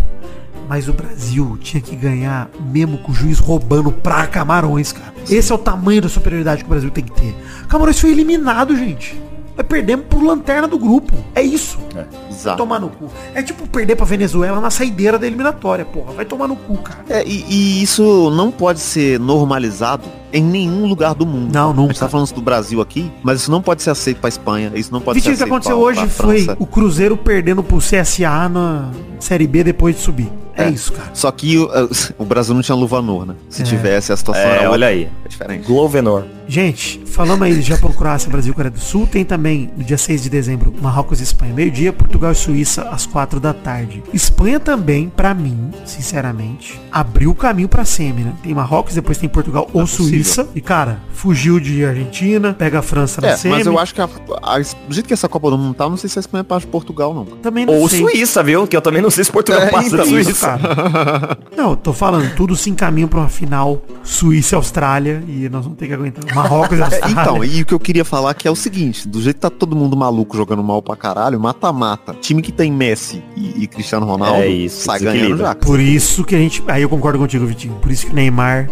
Mas 0.69 0.89
o 0.89 0.93
Brasil 0.93 1.59
tinha 1.61 1.81
que 1.81 1.95
ganhar 1.95 2.49
mesmo 2.73 2.99
com 2.99 3.13
o 3.13 3.15
juiz 3.15 3.39
roubando 3.39 3.93
pra 3.93 4.27
Camarões, 4.27 4.93
cara. 4.93 5.13
Esse 5.29 5.53
é 5.53 5.55
o 5.55 5.59
tamanho 5.59 6.03
da 6.03 6.09
superioridade 6.09 6.63
que 6.63 6.67
o 6.67 6.71
Brasil 6.71 6.91
tem 6.91 7.05
que 7.05 7.13
ter. 7.13 7.35
Camarões 7.69 7.99
foi 8.01 8.11
eliminado, 8.11 8.77
gente. 8.77 9.21
Vai 9.57 9.65
perdemos 9.65 10.07
pro 10.07 10.25
lanterna 10.25 10.67
do 10.67 10.77
grupo. 10.77 11.13
É 11.33 11.41
isso. 11.41 11.79
É, 11.95 12.05
exato. 12.29 12.57
Tomar 12.57 12.81
no 12.81 12.89
cu. 12.89 13.09
É 13.35 13.43
tipo 13.43 13.69
perder 13.69 13.95
pra 13.95 14.05
Venezuela 14.05 14.61
na 14.61 14.69
saideira 14.69 15.17
da 15.17 15.29
eliminatória, 15.29 15.85
porra. 15.85 16.13
Vai 16.13 16.25
tomar 16.25 16.49
no 16.49 16.57
cu, 16.57 16.77
cara. 16.79 17.05
É, 17.09 17.23
e, 17.25 17.45
e, 17.49 17.83
isso 17.83 18.31
não 18.31 18.51
pode 18.51 18.81
ser 18.81 19.21
normalizado 19.21 20.09
em 20.33 20.43
nenhum 20.43 20.87
lugar 20.87 21.15
do 21.15 21.25
mundo. 21.25 21.53
Não, 21.55 21.69
nunca. 21.73 21.83
A 21.83 21.93
gente 21.93 22.01
tá 22.01 22.09
falando 22.09 22.33
do 22.33 22.43
Brasil 22.43 22.81
aqui, 22.81 23.11
mas 23.23 23.43
isso 23.43 23.51
não 23.51 23.63
pode 23.63 23.83
ser 23.83 23.91
aceito 23.91 24.19
pra 24.19 24.29
Espanha. 24.29 24.73
Isso 24.75 24.93
não 24.93 25.01
pode 25.01 25.21
Vitinho, 25.21 25.37
ser 25.37 25.45
aceito 25.45 25.57
O 25.57 25.61
que 25.61 25.69
aconteceu 25.69 25.77
pra, 25.77 25.87
hoje 25.87 26.15
pra 26.15 26.27
foi 26.27 26.57
o 26.59 26.67
Cruzeiro 26.67 27.17
perdendo 27.17 27.63
pro 27.63 27.79
CSA 27.79 28.49
na 28.49 28.91
Série 29.21 29.47
B 29.47 29.63
depois 29.63 29.95
de 29.95 30.03
subir. 30.03 30.33
É, 30.57 30.65
é, 30.65 30.71
isso, 30.71 30.93
cara. 30.93 31.11
Só 31.15 31.31
que 31.31 31.59
o, 31.59 31.69
o 32.19 32.25
Brasil 32.25 32.55
não 32.55 32.63
tinha 32.63 32.77
Luvanor, 32.77 33.27
né? 33.27 33.35
Se 33.49 33.63
é. 33.63 33.65
tivesse, 33.65 34.13
a 34.13 34.17
situação 34.17 34.43
é, 34.43 34.59
era 34.59 34.71
olha 34.71 34.87
aí. 34.87 35.09
É 35.25 35.29
diferente. 35.29 35.67
Glovenor. 35.67 36.25
Gente, 36.47 37.01
falando 37.07 37.43
aí 37.45 37.55
de 37.55 37.63
Japão, 37.63 37.91
Croácia, 37.91 38.31
Brasil 38.31 38.53
e 38.53 38.55
Coreia 38.55 38.71
do 38.71 38.79
Sul, 38.79 39.07
tem 39.07 39.25
também, 39.25 39.71
no 39.77 39.83
dia 39.83 39.97
6 39.97 40.25
de 40.25 40.31
dezembro, 40.31 40.75
Marrocos 40.81 41.21
e 41.21 41.23
Espanha, 41.23 41.55
meio-dia, 41.55 41.93
Portugal 41.93 42.33
e 42.33 42.35
Suíça, 42.35 42.83
às 42.91 43.07
4 43.07 43.41
da 43.41 43.55
tarde. 43.55 44.03
Espanha 44.13 44.61
também, 44.61 45.09
para 45.09 45.33
mim, 45.33 45.71
sinceramente, 45.87 46.79
abriu 46.93 47.31
o 47.31 47.35
caminho 47.35 47.69
pra 47.69 47.85
semi, 47.85 48.25
né? 48.25 48.35
Tem 48.43 48.55
Marrocos, 48.55 48.95
depois 48.95 49.17
tem 49.17 49.29
Portugal 49.29 49.69
ou 49.73 49.87
Suíça. 49.87 50.47
E, 50.55 50.61
cara, 50.61 51.01
fugiu 51.13 51.59
de 51.59 51.85
Argentina, 51.85 52.53
pega 52.53 52.81
a 52.81 52.83
França 52.83 53.21
na 53.21 53.29
é, 53.29 53.37
semi. 53.37 53.55
Mas 53.55 53.67
eu 53.67 53.79
acho 53.79 53.95
que 53.95 54.01
a, 54.03 54.09
a, 54.43 54.59
do 54.59 54.93
jeito 54.95 55.07
que 55.07 55.15
essa 55.15 55.29
Copa 55.29 55.51
do 55.51 55.57
Mundo 55.57 55.75
tá, 55.75 55.89
não 55.89 55.97
sei 55.97 56.11
se 56.11 56.19
a 56.19 56.21
Espanha 56.21 56.41
é 56.41 56.45
parte 56.45 56.67
de 56.67 56.71
Portugal, 56.71 57.15
não. 57.15 57.25
Também 57.25 57.65
não 57.65 57.75
ou 57.75 57.89
sei. 57.89 58.01
Suíça, 58.01 58.43
viu? 58.43 58.67
Que 58.67 58.77
eu 58.77 58.83
também 58.83 59.01
não 59.01 59.11
sei 59.11 59.25
se 59.25 59.33
Portugal 59.33 59.63
é, 59.63 59.71
passa 59.71 59.89
então, 59.89 60.05
Suíça. 60.05 60.44
Cara. 60.45 61.39
não, 61.57 61.77
tô 61.77 61.93
falando, 61.93 62.35
tudo 62.35 62.57
se 62.57 62.71
encaminha 62.71 63.07
pra 63.07 63.21
uma 63.21 63.29
final 63.29 63.83
Suíça 64.03 64.55
e 64.55 64.57
Austrália 64.57 65.23
e 65.27 65.49
nós 65.49 65.65
vamos 65.65 65.79
ter 65.79 65.87
que 65.87 65.95
aguentar. 65.95 66.35
Marrocos 66.35 66.79
e 66.79 66.83
Austrália. 66.83 67.13
então, 67.13 67.45
e 67.45 67.63
o 67.63 67.67
que 67.67 67.75
eu 67.75 67.81
queria 67.81 68.05
falar 68.05 68.35
que 68.35 68.47
é 68.47 68.51
o 68.51 68.57
seguinte, 68.57 69.09
do 69.09 69.21
jeito 69.21 69.37
que 69.37 69.43
tá 69.43 69.51
todo 69.51 69.75
mundo 69.75 69.97
maluco 69.97 70.37
jogando 70.37 70.63
mal 70.63 70.83
pra 70.83 70.97
caralho, 70.97 71.39
mata-mata. 71.41 72.15
Time 72.21 72.43
que 72.43 72.53
tem 72.53 72.71
Messi 72.71 73.23
e, 73.37 73.65
e 73.65 73.67
Cristiano 73.67 74.07
Ronaldo 74.07 74.43
é 74.43 74.49
isso, 74.49 74.85
sai 74.85 75.01
ganhando 75.01 75.39
já. 75.39 75.55
Por 75.55 75.81
isso 75.81 76.25
que 76.25 76.35
a 76.35 76.39
gente, 76.39 76.63
aí 76.69 76.83
eu 76.83 76.89
concordo 76.89 77.19
contigo, 77.19 77.47
Vitinho, 77.47 77.75
por 77.75 77.91
isso 77.91 78.07
que 78.07 78.13
o 78.13 78.15
Neymar 78.15 78.69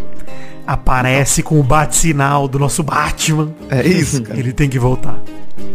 aparece 0.66 1.42
com 1.42 1.58
o 1.58 1.62
bate-sinal 1.62 2.46
do 2.46 2.58
nosso 2.58 2.82
Batman. 2.82 3.52
É 3.68 3.86
isso, 3.86 4.22
cara. 4.22 4.38
Ele 4.38 4.52
tem 4.52 4.68
que 4.68 4.78
voltar. 4.78 5.20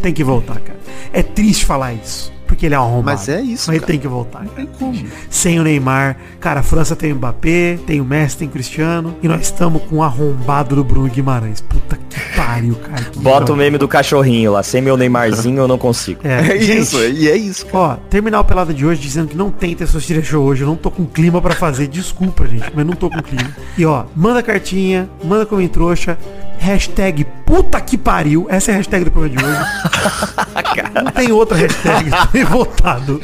Tem 0.00 0.12
que 0.12 0.24
voltar, 0.24 0.60
cara. 0.60 0.78
É 1.12 1.22
triste 1.22 1.66
falar 1.66 1.92
isso 1.92 2.37
porque 2.48 2.66
ele 2.66 2.74
é 2.74 2.80
um 2.80 2.82
arrombado. 2.82 3.18
Mas 3.18 3.28
é 3.28 3.40
isso, 3.40 3.68
Mas 3.68 3.76
ele 3.76 3.86
tem 3.86 4.00
que 4.00 4.08
voltar. 4.08 4.42
Não 4.42 4.48
tem 4.48 4.66
como. 4.66 4.98
Sem 5.30 5.60
o 5.60 5.62
Neymar. 5.62 6.16
Cara, 6.40 6.60
a 6.60 6.62
França 6.62 6.96
tem 6.96 7.12
o 7.12 7.16
Mbappé, 7.16 7.78
tem 7.86 8.00
o 8.00 8.04
Messi, 8.04 8.38
tem 8.38 8.48
o 8.48 8.50
Cristiano. 8.50 9.14
E 9.22 9.28
nós 9.28 9.42
estamos 9.42 9.82
com 9.82 9.96
o 9.96 10.02
arrombado 10.02 10.74
do 10.74 10.82
Bruno 10.82 11.08
Guimarães. 11.08 11.60
Puta 11.60 11.96
que 11.96 12.36
pariu, 12.36 12.74
cara. 12.76 13.04
Que 13.04 13.18
Bota 13.18 13.52
o 13.52 13.56
meme 13.56 13.76
do 13.76 13.86
cachorrinho 13.86 14.52
lá. 14.52 14.62
Sem 14.62 14.80
meu 14.80 14.96
Neymarzinho 14.96 15.58
eu 15.58 15.68
não 15.68 15.78
consigo. 15.78 16.20
É, 16.24 16.56
é 16.56 16.60
gente, 16.60 16.80
isso, 16.80 16.98
e 17.04 17.28
é 17.28 17.36
isso. 17.36 17.66
Cara. 17.66 17.78
Ó, 17.78 17.96
terminar 18.08 18.40
o 18.40 18.44
pelada 18.44 18.72
de 18.72 18.84
hoje 18.84 19.00
dizendo 19.00 19.28
que 19.28 19.36
não 19.36 19.50
tem 19.50 19.76
Testosterone 19.76 20.24
Show 20.24 20.42
hoje. 20.42 20.62
Eu 20.62 20.68
não 20.68 20.76
tô 20.76 20.90
com 20.90 21.04
clima 21.04 21.42
para 21.42 21.54
fazer. 21.54 21.86
Desculpa, 21.86 22.46
gente, 22.48 22.72
mas 22.74 22.86
não 22.86 22.94
tô 22.94 23.10
com 23.10 23.22
clima. 23.22 23.54
E 23.76 23.84
ó, 23.84 24.04
manda 24.16 24.42
cartinha, 24.42 25.08
manda 25.22 25.44
como 25.44 25.68
trouxa. 25.68 26.16
Hashtag 26.58 27.24
puta 27.46 27.80
que 27.80 27.96
pariu. 27.96 28.46
Essa 28.48 28.72
é 28.72 28.74
a 28.74 28.76
hashtag 28.78 29.04
do 29.04 29.10
programa 29.10 29.40
de 29.40 29.44
hoje. 29.44 30.92
não 31.04 31.12
tem 31.12 31.32
outra 31.32 31.56
hashtag 31.56 32.10
revoltado. 32.32 33.20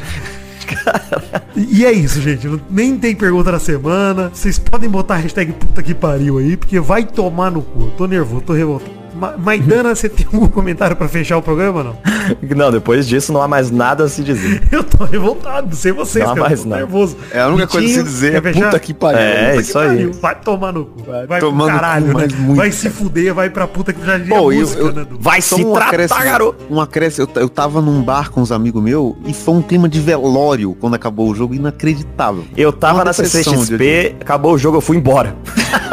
E 1.56 1.84
é 1.84 1.92
isso, 1.92 2.20
gente. 2.20 2.48
Nem 2.70 2.96
tem 2.98 3.14
pergunta 3.14 3.52
da 3.52 3.58
semana. 3.58 4.30
Vocês 4.32 4.58
podem 4.58 4.88
botar 4.88 5.14
a 5.14 5.18
hashtag 5.18 5.52
puta 5.52 5.82
que 5.82 5.94
pariu 5.94 6.38
aí, 6.38 6.56
porque 6.56 6.80
vai 6.80 7.04
tomar 7.04 7.50
no 7.50 7.62
cu. 7.62 7.90
Tô 7.96 8.06
nervoso, 8.06 8.42
tô 8.42 8.52
revoltado. 8.52 9.03
Maidana, 9.38 9.94
você 9.94 10.08
tem 10.08 10.26
algum 10.26 10.48
comentário 10.48 10.96
para 10.96 11.08
fechar 11.08 11.36
o 11.36 11.42
programa 11.42 11.84
não? 11.84 11.96
Não, 12.54 12.70
depois 12.70 13.06
disso 13.06 13.32
não 13.32 13.42
há 13.42 13.48
mais 13.48 13.70
nada 13.70 14.04
a 14.04 14.08
se 14.08 14.22
dizer. 14.22 14.62
eu 14.72 14.82
tô 14.82 15.04
revoltado, 15.04 15.74
sei 15.74 15.92
vocês, 15.92 16.24
não 16.24 16.32
há 16.32 16.36
mais 16.36 16.64
nada. 16.64 16.82
nervoso. 16.82 17.16
É 17.30 17.40
a 17.40 17.48
única 17.48 17.66
coisa 17.66 17.86
a 17.86 17.90
se 17.90 18.02
dizer, 18.02 18.34
é 18.34 18.52
puta 18.52 18.78
que 18.78 18.94
pariu. 18.94 19.20
É, 19.20 19.50
puta 19.50 19.60
isso 19.60 19.78
aí. 19.78 20.06
Vai 20.06 20.34
tomar 20.36 20.72
no 20.72 20.86
cu. 20.86 21.02
Vai, 21.04 21.26
vai 21.26 21.40
pro 21.40 21.66
caralho, 21.66 22.12
cu, 22.12 22.18
né? 22.18 22.26
Vai 22.54 22.72
se 22.72 22.88
fuder, 22.90 23.34
vai 23.34 23.50
pra 23.50 23.66
puta 23.66 23.92
que 23.92 24.04
já 24.04 24.18
Pô, 24.20 24.50
música, 24.50 24.80
eu, 24.80 24.86
eu, 24.86 24.92
né, 24.92 25.06
Vai 25.18 25.40
se 25.40 25.54
um 25.54 25.72
tratar, 25.72 25.88
acréscimo, 25.88 26.24
garoto. 26.24 26.64
Um 26.70 26.80
acréscimo, 26.80 27.28
eu, 27.34 27.42
eu 27.42 27.48
tava 27.48 27.80
num 27.80 28.02
bar 28.02 28.30
com 28.30 28.40
uns 28.40 28.52
amigos 28.52 28.82
meus 28.82 29.14
e 29.26 29.34
foi 29.34 29.54
um 29.54 29.62
clima 29.62 29.88
de 29.88 30.00
velório 30.00 30.74
quando 30.80 30.94
acabou 30.94 31.28
o 31.28 31.34
jogo, 31.34 31.54
inacreditável. 31.54 32.44
Eu 32.56 32.72
tava 32.72 33.04
na 33.04 33.12
CCXP, 33.12 34.16
acabou 34.20 34.54
o 34.54 34.58
jogo, 34.58 34.78
eu 34.78 34.80
fui 34.80 34.96
embora. 34.96 35.36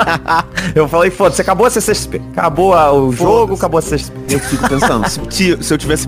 eu 0.75 0.87
falei, 0.87 1.09
foda-se, 1.09 1.41
acabou 1.41 1.65
a 1.65 1.69
CCXP. 1.69 2.21
Acabou 2.31 2.73
a, 2.73 2.91
o 2.91 3.10
jogo, 3.11 3.55
acabou 3.55 3.79
a. 3.79 3.83
Eu 4.29 4.39
fico 4.39 4.69
pensando, 4.69 5.07
se, 5.29 5.57
se 5.61 5.73
eu 5.73 5.77
tivesse 5.77 6.07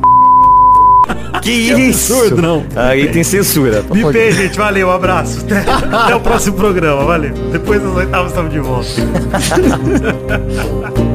que 1.42 1.52
isso? 1.52 2.14
absurdo, 2.14 2.42
não. 2.42 2.64
Aí 2.76 3.12
tem 3.12 3.24
censura. 3.24 3.84
Me 3.94 4.32
gente. 4.32 4.58
Valeu, 4.58 4.88
um 4.88 4.92
abraço. 4.92 5.42
Até, 5.42 5.60
até 5.96 6.16
o 6.16 6.22
próximo 6.22 6.56
programa. 6.56 7.04
Valeu. 7.04 7.34
Depois 7.52 7.82
das 7.82 7.96
oitavas 7.96 8.32
estamos 8.32 8.52
de 8.52 8.60
volta. 8.60 8.90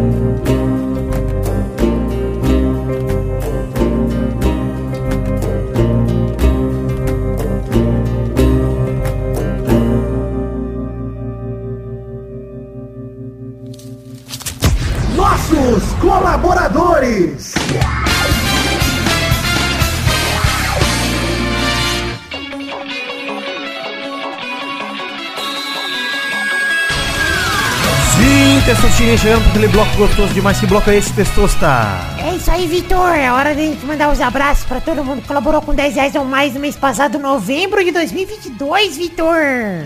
Testosterinha 28.68 29.16
chegando 29.16 29.44
com 29.44 29.48
aquele 29.48 29.68
bloco 29.68 29.96
gostoso 29.96 30.34
demais. 30.34 30.60
Que 30.60 30.66
bloco 30.66 30.90
é 30.90 30.96
esse, 30.96 31.10
Testosta? 31.14 31.66
É 32.22 32.34
isso 32.34 32.50
aí, 32.50 32.66
Vitor. 32.66 33.14
É 33.14 33.32
hora 33.32 33.54
de 33.54 33.62
a 33.62 33.64
gente 33.64 33.86
mandar 33.86 34.12
os 34.12 34.20
abraços 34.20 34.66
pra 34.66 34.78
todo 34.78 35.02
mundo 35.02 35.22
que 35.22 35.26
colaborou 35.26 35.62
com 35.62 35.74
10 35.74 35.94
reais 35.94 36.14
ou 36.14 36.22
mais 36.22 36.52
no 36.52 36.60
mês 36.60 36.76
passado, 36.76 37.18
novembro 37.18 37.82
de 37.82 37.90
2022, 37.90 38.98
Vitor. 38.98 39.36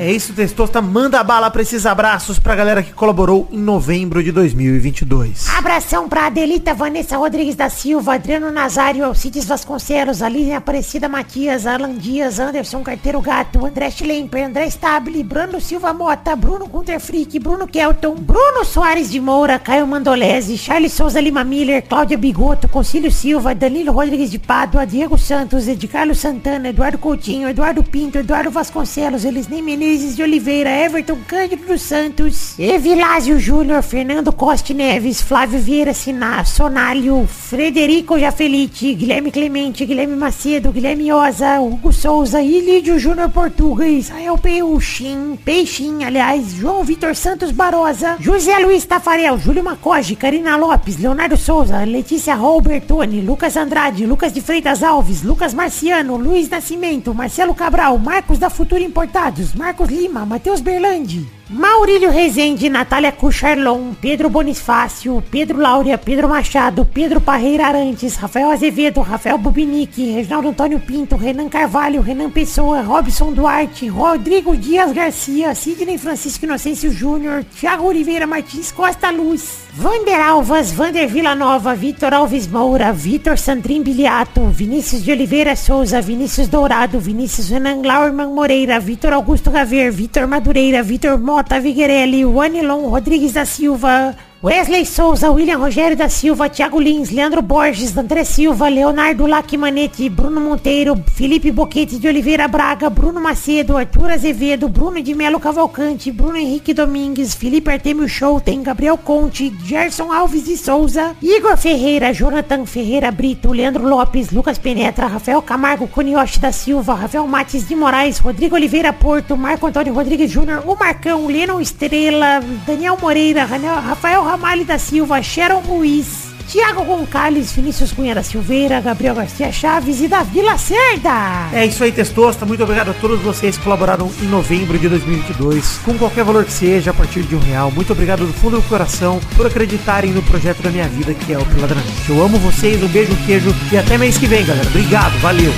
É 0.01 0.11
isso, 0.11 0.33
Testosta. 0.33 0.83
Manda 0.83 1.23
bala 1.23 1.49
pra 1.49 1.63
esses 1.63 1.87
abraços 1.87 2.41
pra 2.41 2.57
galera 2.57 2.83
que 2.83 2.93
colaborou 2.93 3.47
em 3.53 3.59
novembro 3.59 4.21
de 4.21 4.33
2022. 4.33 5.49
Abração 5.57 6.09
pra 6.09 6.27
Adelita 6.27 6.75
Vanessa 6.75 7.17
Rodrigues 7.17 7.55
da 7.55 7.71
Silva, 7.71 8.15
Adriano 8.15 8.51
Nazário, 8.51 9.05
Alcides 9.05 9.45
Vasconcelos, 9.45 10.23
Aline 10.23 10.55
Aparecida 10.55 11.09
Matias, 11.09 11.69
Alan 11.69 11.95
Dias, 11.95 12.41
Anderson 12.41 12.83
Carteiro 12.83 13.21
Gato, 13.21 13.65
André 13.65 13.93
Schlemper, 13.93 14.45
André 14.45 14.67
Stabile, 14.67 15.23
Bruno 15.23 15.61
Silva 15.61 15.93
Mota, 15.93 16.35
Bruno 16.35 16.67
Gunter 16.67 16.99
Frick, 16.99 17.39
Bruno 17.39 17.69
Kelton, 17.69 18.17
Bruno 18.17 18.72
Soares 18.73 19.11
de 19.11 19.21
Moura, 19.21 19.59
Caio 19.59 19.87
Mandolese, 19.87 20.57
Charles 20.57 20.95
Souza 20.95 21.21
Lima 21.21 21.45
Miller, 21.45 21.83
Cláudia 21.83 22.17
Bigoto, 22.17 22.67
Concílio 22.67 23.13
Silva, 23.13 23.55
Danilo 23.55 23.93
Rodrigues 23.93 24.31
de 24.31 24.39
Pádua, 24.39 24.87
Diego 24.87 25.19
Santos, 25.19 25.69
Edcarlo 25.69 26.15
Santana, 26.15 26.71
Eduardo 26.71 26.97
Coutinho, 26.97 27.51
Eduardo 27.51 27.83
Pinto, 27.83 28.17
Eduardo 28.17 28.51
Vasconcelos, 28.51 29.27
Elisnei 29.27 29.61
Menezes 29.61 30.17
de 30.17 30.23
Oliveira, 30.23 30.71
Everton 30.71 31.19
Cândido 31.29 31.67
dos 31.67 31.83
Santos, 31.83 32.59
Evilásio 32.59 33.39
Júnior, 33.39 33.83
Fernando 33.83 34.33
Costa 34.33 34.73
Neves, 34.73 35.21
Flávio 35.21 35.61
Vieira 35.61 35.93
Siná, 35.93 36.43
Sonálio, 36.43 37.27
Frederico 37.27 38.19
Jafelite, 38.19 38.95
Guilherme 38.95 39.31
Clemente, 39.31 39.85
Guilherme 39.85 40.17
Macedo, 40.17 40.73
Guilherme 40.73 41.13
Oza, 41.13 41.61
Hugo 41.61 41.93
Souza, 41.93 42.41
Ilídio 42.41 42.99
Júnior 42.99 43.29
Portuga, 43.29 43.87
Israel 43.87 44.39
Peixinho, 44.39 45.37
Peixinho, 45.45 46.07
aliás, 46.07 46.55
João 46.55 46.83
Vitor 46.83 47.15
Santos 47.15 47.51
Barosa, 47.51 48.17
José 48.19 48.62
Luiz 48.63 48.85
Tafarel, 48.87 49.37
Júlio 49.39 49.65
Macoge, 49.65 50.15
Karina 50.15 50.57
Lopes, 50.57 50.97
Leonardo 50.97 51.37
Souza, 51.37 51.85
Letícia 51.85 52.37
Robertoni, 52.37 53.21
Lucas 53.21 53.57
Andrade, 53.57 54.07
Lucas 54.07 54.33
de 54.33 54.41
Freitas 54.41 54.85
Alves, 54.85 55.25
Lucas 55.25 55.53
Marciano, 55.53 56.17
Luiz 56.17 56.49
Nascimento, 56.49 57.13
Marcelo 57.13 57.55
Cabral, 57.57 57.99
Marcos 57.99 58.39
da 58.39 58.49
Futura 58.49 58.81
Importados, 58.81 59.53
Marcos 59.55 59.91
Lima, 59.91 60.25
Matheus 60.25 60.61
Berlandi. 60.61 61.42
Maurílio 61.53 62.11
Rezende, 62.11 62.71
Natália 62.71 63.13
Cucharlon, 63.13 63.93
Pedro 64.01 64.31
Bonifácio, 64.31 65.23
Pedro 65.31 65.59
Laura, 65.59 65.99
Pedro 65.99 66.27
Machado, 66.27 66.87
Pedro 66.87 67.21
Parreira 67.21 67.67
Arantes, 67.67 68.17
Rafael 68.17 68.51
Azevedo, 68.51 69.03
Rafael 69.03 69.37
Bubinique, 69.37 70.15
Reginaldo 70.15 70.49
Antônio 70.49 70.81
Pinto, 70.81 71.15
Renan 71.15 71.51
Carvalho, 71.51 72.01
Renan 72.01 72.31
Pessoa, 72.31 72.81
Robson 72.81 73.35
Duarte, 73.35 73.91
Rodrigo 73.91 74.57
Dias 74.57 74.93
Garcia, 74.93 75.55
Sidney 75.55 75.99
Francisco 75.99 76.47
Inocêncio 76.47 76.91
Júnior, 76.91 77.45
Thiago 77.45 77.87
Oliveira 77.87 78.27
Martins 78.27 78.73
Costa 78.73 79.11
Luz, 79.11 79.67
Vander 79.75 80.21
Alvas, 80.21 80.73
Vander 80.73 81.11
Nova, 81.37 81.75
Vitor 81.75 82.15
Alves 82.15 82.47
Moura, 82.47 82.93
Vitor 82.93 83.39
Sandrin 83.39 83.83
Biliato, 83.83 84.47
Vinícius 84.49 85.03
de 85.03 85.13
Oliveira 85.13 85.55
Souza, 85.55 86.01
Vinícius 86.01 86.49
Dourado, 86.49 86.99
Vinícius 86.99 87.51
Renan 87.51 87.83
Laurman 87.83 88.35
Moreira, 88.35 88.79
Vitor 88.79 89.13
Augusto 89.13 89.51
Gaver, 89.51 89.91
Vitor 89.93 90.27
Madureira, 90.27 90.83
Vitor 90.83 91.19
Mota 91.43 91.59
Viguerelli, 91.59 92.25
Wanilon 92.25 92.89
Rodrigues 92.89 93.33
da 93.33 93.45
Silva, 93.45 94.15
Wesley 94.45 94.85
Souza, 94.85 95.31
William 95.31 95.61
Rogério 95.61 95.97
da 95.97 96.09
Silva, 96.09 96.49
Thiago 96.49 96.81
Lins, 96.81 97.11
Leandro 97.11 97.41
Borges, 97.41 97.97
André 97.97 98.25
Silva, 98.25 98.69
Leonardo 98.69 99.25
Lacmanete, 99.25 100.09
Bruno 100.09 100.41
Monteiro, 100.41 101.01
Felipe 101.15 101.53
Boquete 101.53 101.97
de 101.97 102.09
Oliveira 102.09 102.49
Braga, 102.49 102.91
Bruno 102.91 103.21
Macedo, 103.21 103.77
Arthur 103.77 104.11
Azevedo, 104.11 104.69
Bruno 104.69 105.01
de 105.01 105.15
Melo 105.15 105.39
Cavalcante, 105.39 106.11
Bruno 106.11 106.37
Henrique 106.37 106.75
Domingues, 106.75 107.37
Felipe 107.37 107.71
Artemio 107.71 108.09
tem 108.45 108.65
Gabriel 108.65 108.99
Conte, 108.99 109.53
Gerson 109.65 110.11
Alves 110.11 110.43
de 110.43 110.57
Souza, 110.57 111.15
Igor 111.23 111.57
Ferreira, 111.57 112.13
Jonathan 112.13 112.67
Ferreira 112.67 113.13
Brito, 113.13 113.53
Leandro 113.53 113.87
Lopes, 113.87 114.33
Lucas 114.33 114.59
Penetra, 114.59 115.07
Rafael 115.07 115.41
Camargo 115.41 115.87
Cunioche 115.87 116.41
da 116.41 116.51
Silva, 116.51 116.95
Rafael 116.95 117.29
Mates 117.29 117.69
de 117.69 117.77
Moraes, 117.77 118.19
Rodrigo 118.19 118.57
Oliveira 118.57 118.93
Porto, 118.93 119.37
Marco 119.37 119.69
Antônio 119.69 119.95
Rodrigues 119.95 120.33
Júnior, 120.33 120.65
o 120.67 120.75
Marcão, 120.75 121.29
Lennon 121.29 121.61
Estrela, 121.61 122.41
Daniel 122.67 122.99
Moreira, 123.01 123.45
Rafael 123.45 124.32
Ramalho 124.33 124.65
da 124.65 124.79
Silva, 124.79 125.23
Sharon 125.23 125.61
Ruiz, 125.61 126.33
Tiago 126.49 126.83
Gonçalves, 126.85 127.53
Vinícius 127.53 127.93
Cunha 127.93 128.15
da 128.15 128.23
Silveira, 128.23 128.81
Gabriel 128.81 129.15
Garcia 129.15 129.53
Chaves 129.53 130.01
e 130.01 130.09
Davi 130.09 130.41
Lacerda. 130.41 131.51
É 131.53 131.67
isso 131.67 131.85
aí, 131.85 131.93
Testosta. 131.93 132.47
Muito 132.47 132.63
obrigado 132.63 132.93
a 132.93 132.95
todos 132.95 133.21
vocês 133.21 133.59
que 133.59 133.63
colaboraram 133.63 134.11
em 134.23 134.27
novembro 134.29 134.79
de 134.79 134.89
2022, 134.89 135.81
com 135.85 135.99
qualquer 135.99 136.25
valor 136.25 136.47
que 136.47 136.53
seja, 136.53 136.93
a 136.93 136.95
partir 136.95 137.25
de 137.25 137.37
um 137.37 137.41
real. 137.41 137.71
Muito 137.71 137.93
obrigado 137.93 138.27
do 138.27 138.33
fundo 138.33 138.57
do 138.57 138.67
coração 138.71 139.21
por 139.37 139.47
acreditarem 139.47 140.13
no 140.13 140.23
projeto 140.23 140.63
da 140.63 140.71
minha 140.71 140.89
vida, 140.89 141.13
que 141.13 141.35
é 141.35 141.39
o 141.39 141.45
Peladranete. 141.45 142.09
Eu 142.09 142.25
amo 142.25 142.39
vocês, 142.39 142.83
um 142.83 142.89
beijo, 142.89 143.13
um 143.13 143.27
queijo 143.27 143.55
e 143.71 143.77
até 143.77 143.99
mês 143.99 144.17
que 144.17 144.27
vem, 144.27 144.47
galera. 144.47 144.67
Obrigado, 144.67 145.13
valeu. 145.21 145.53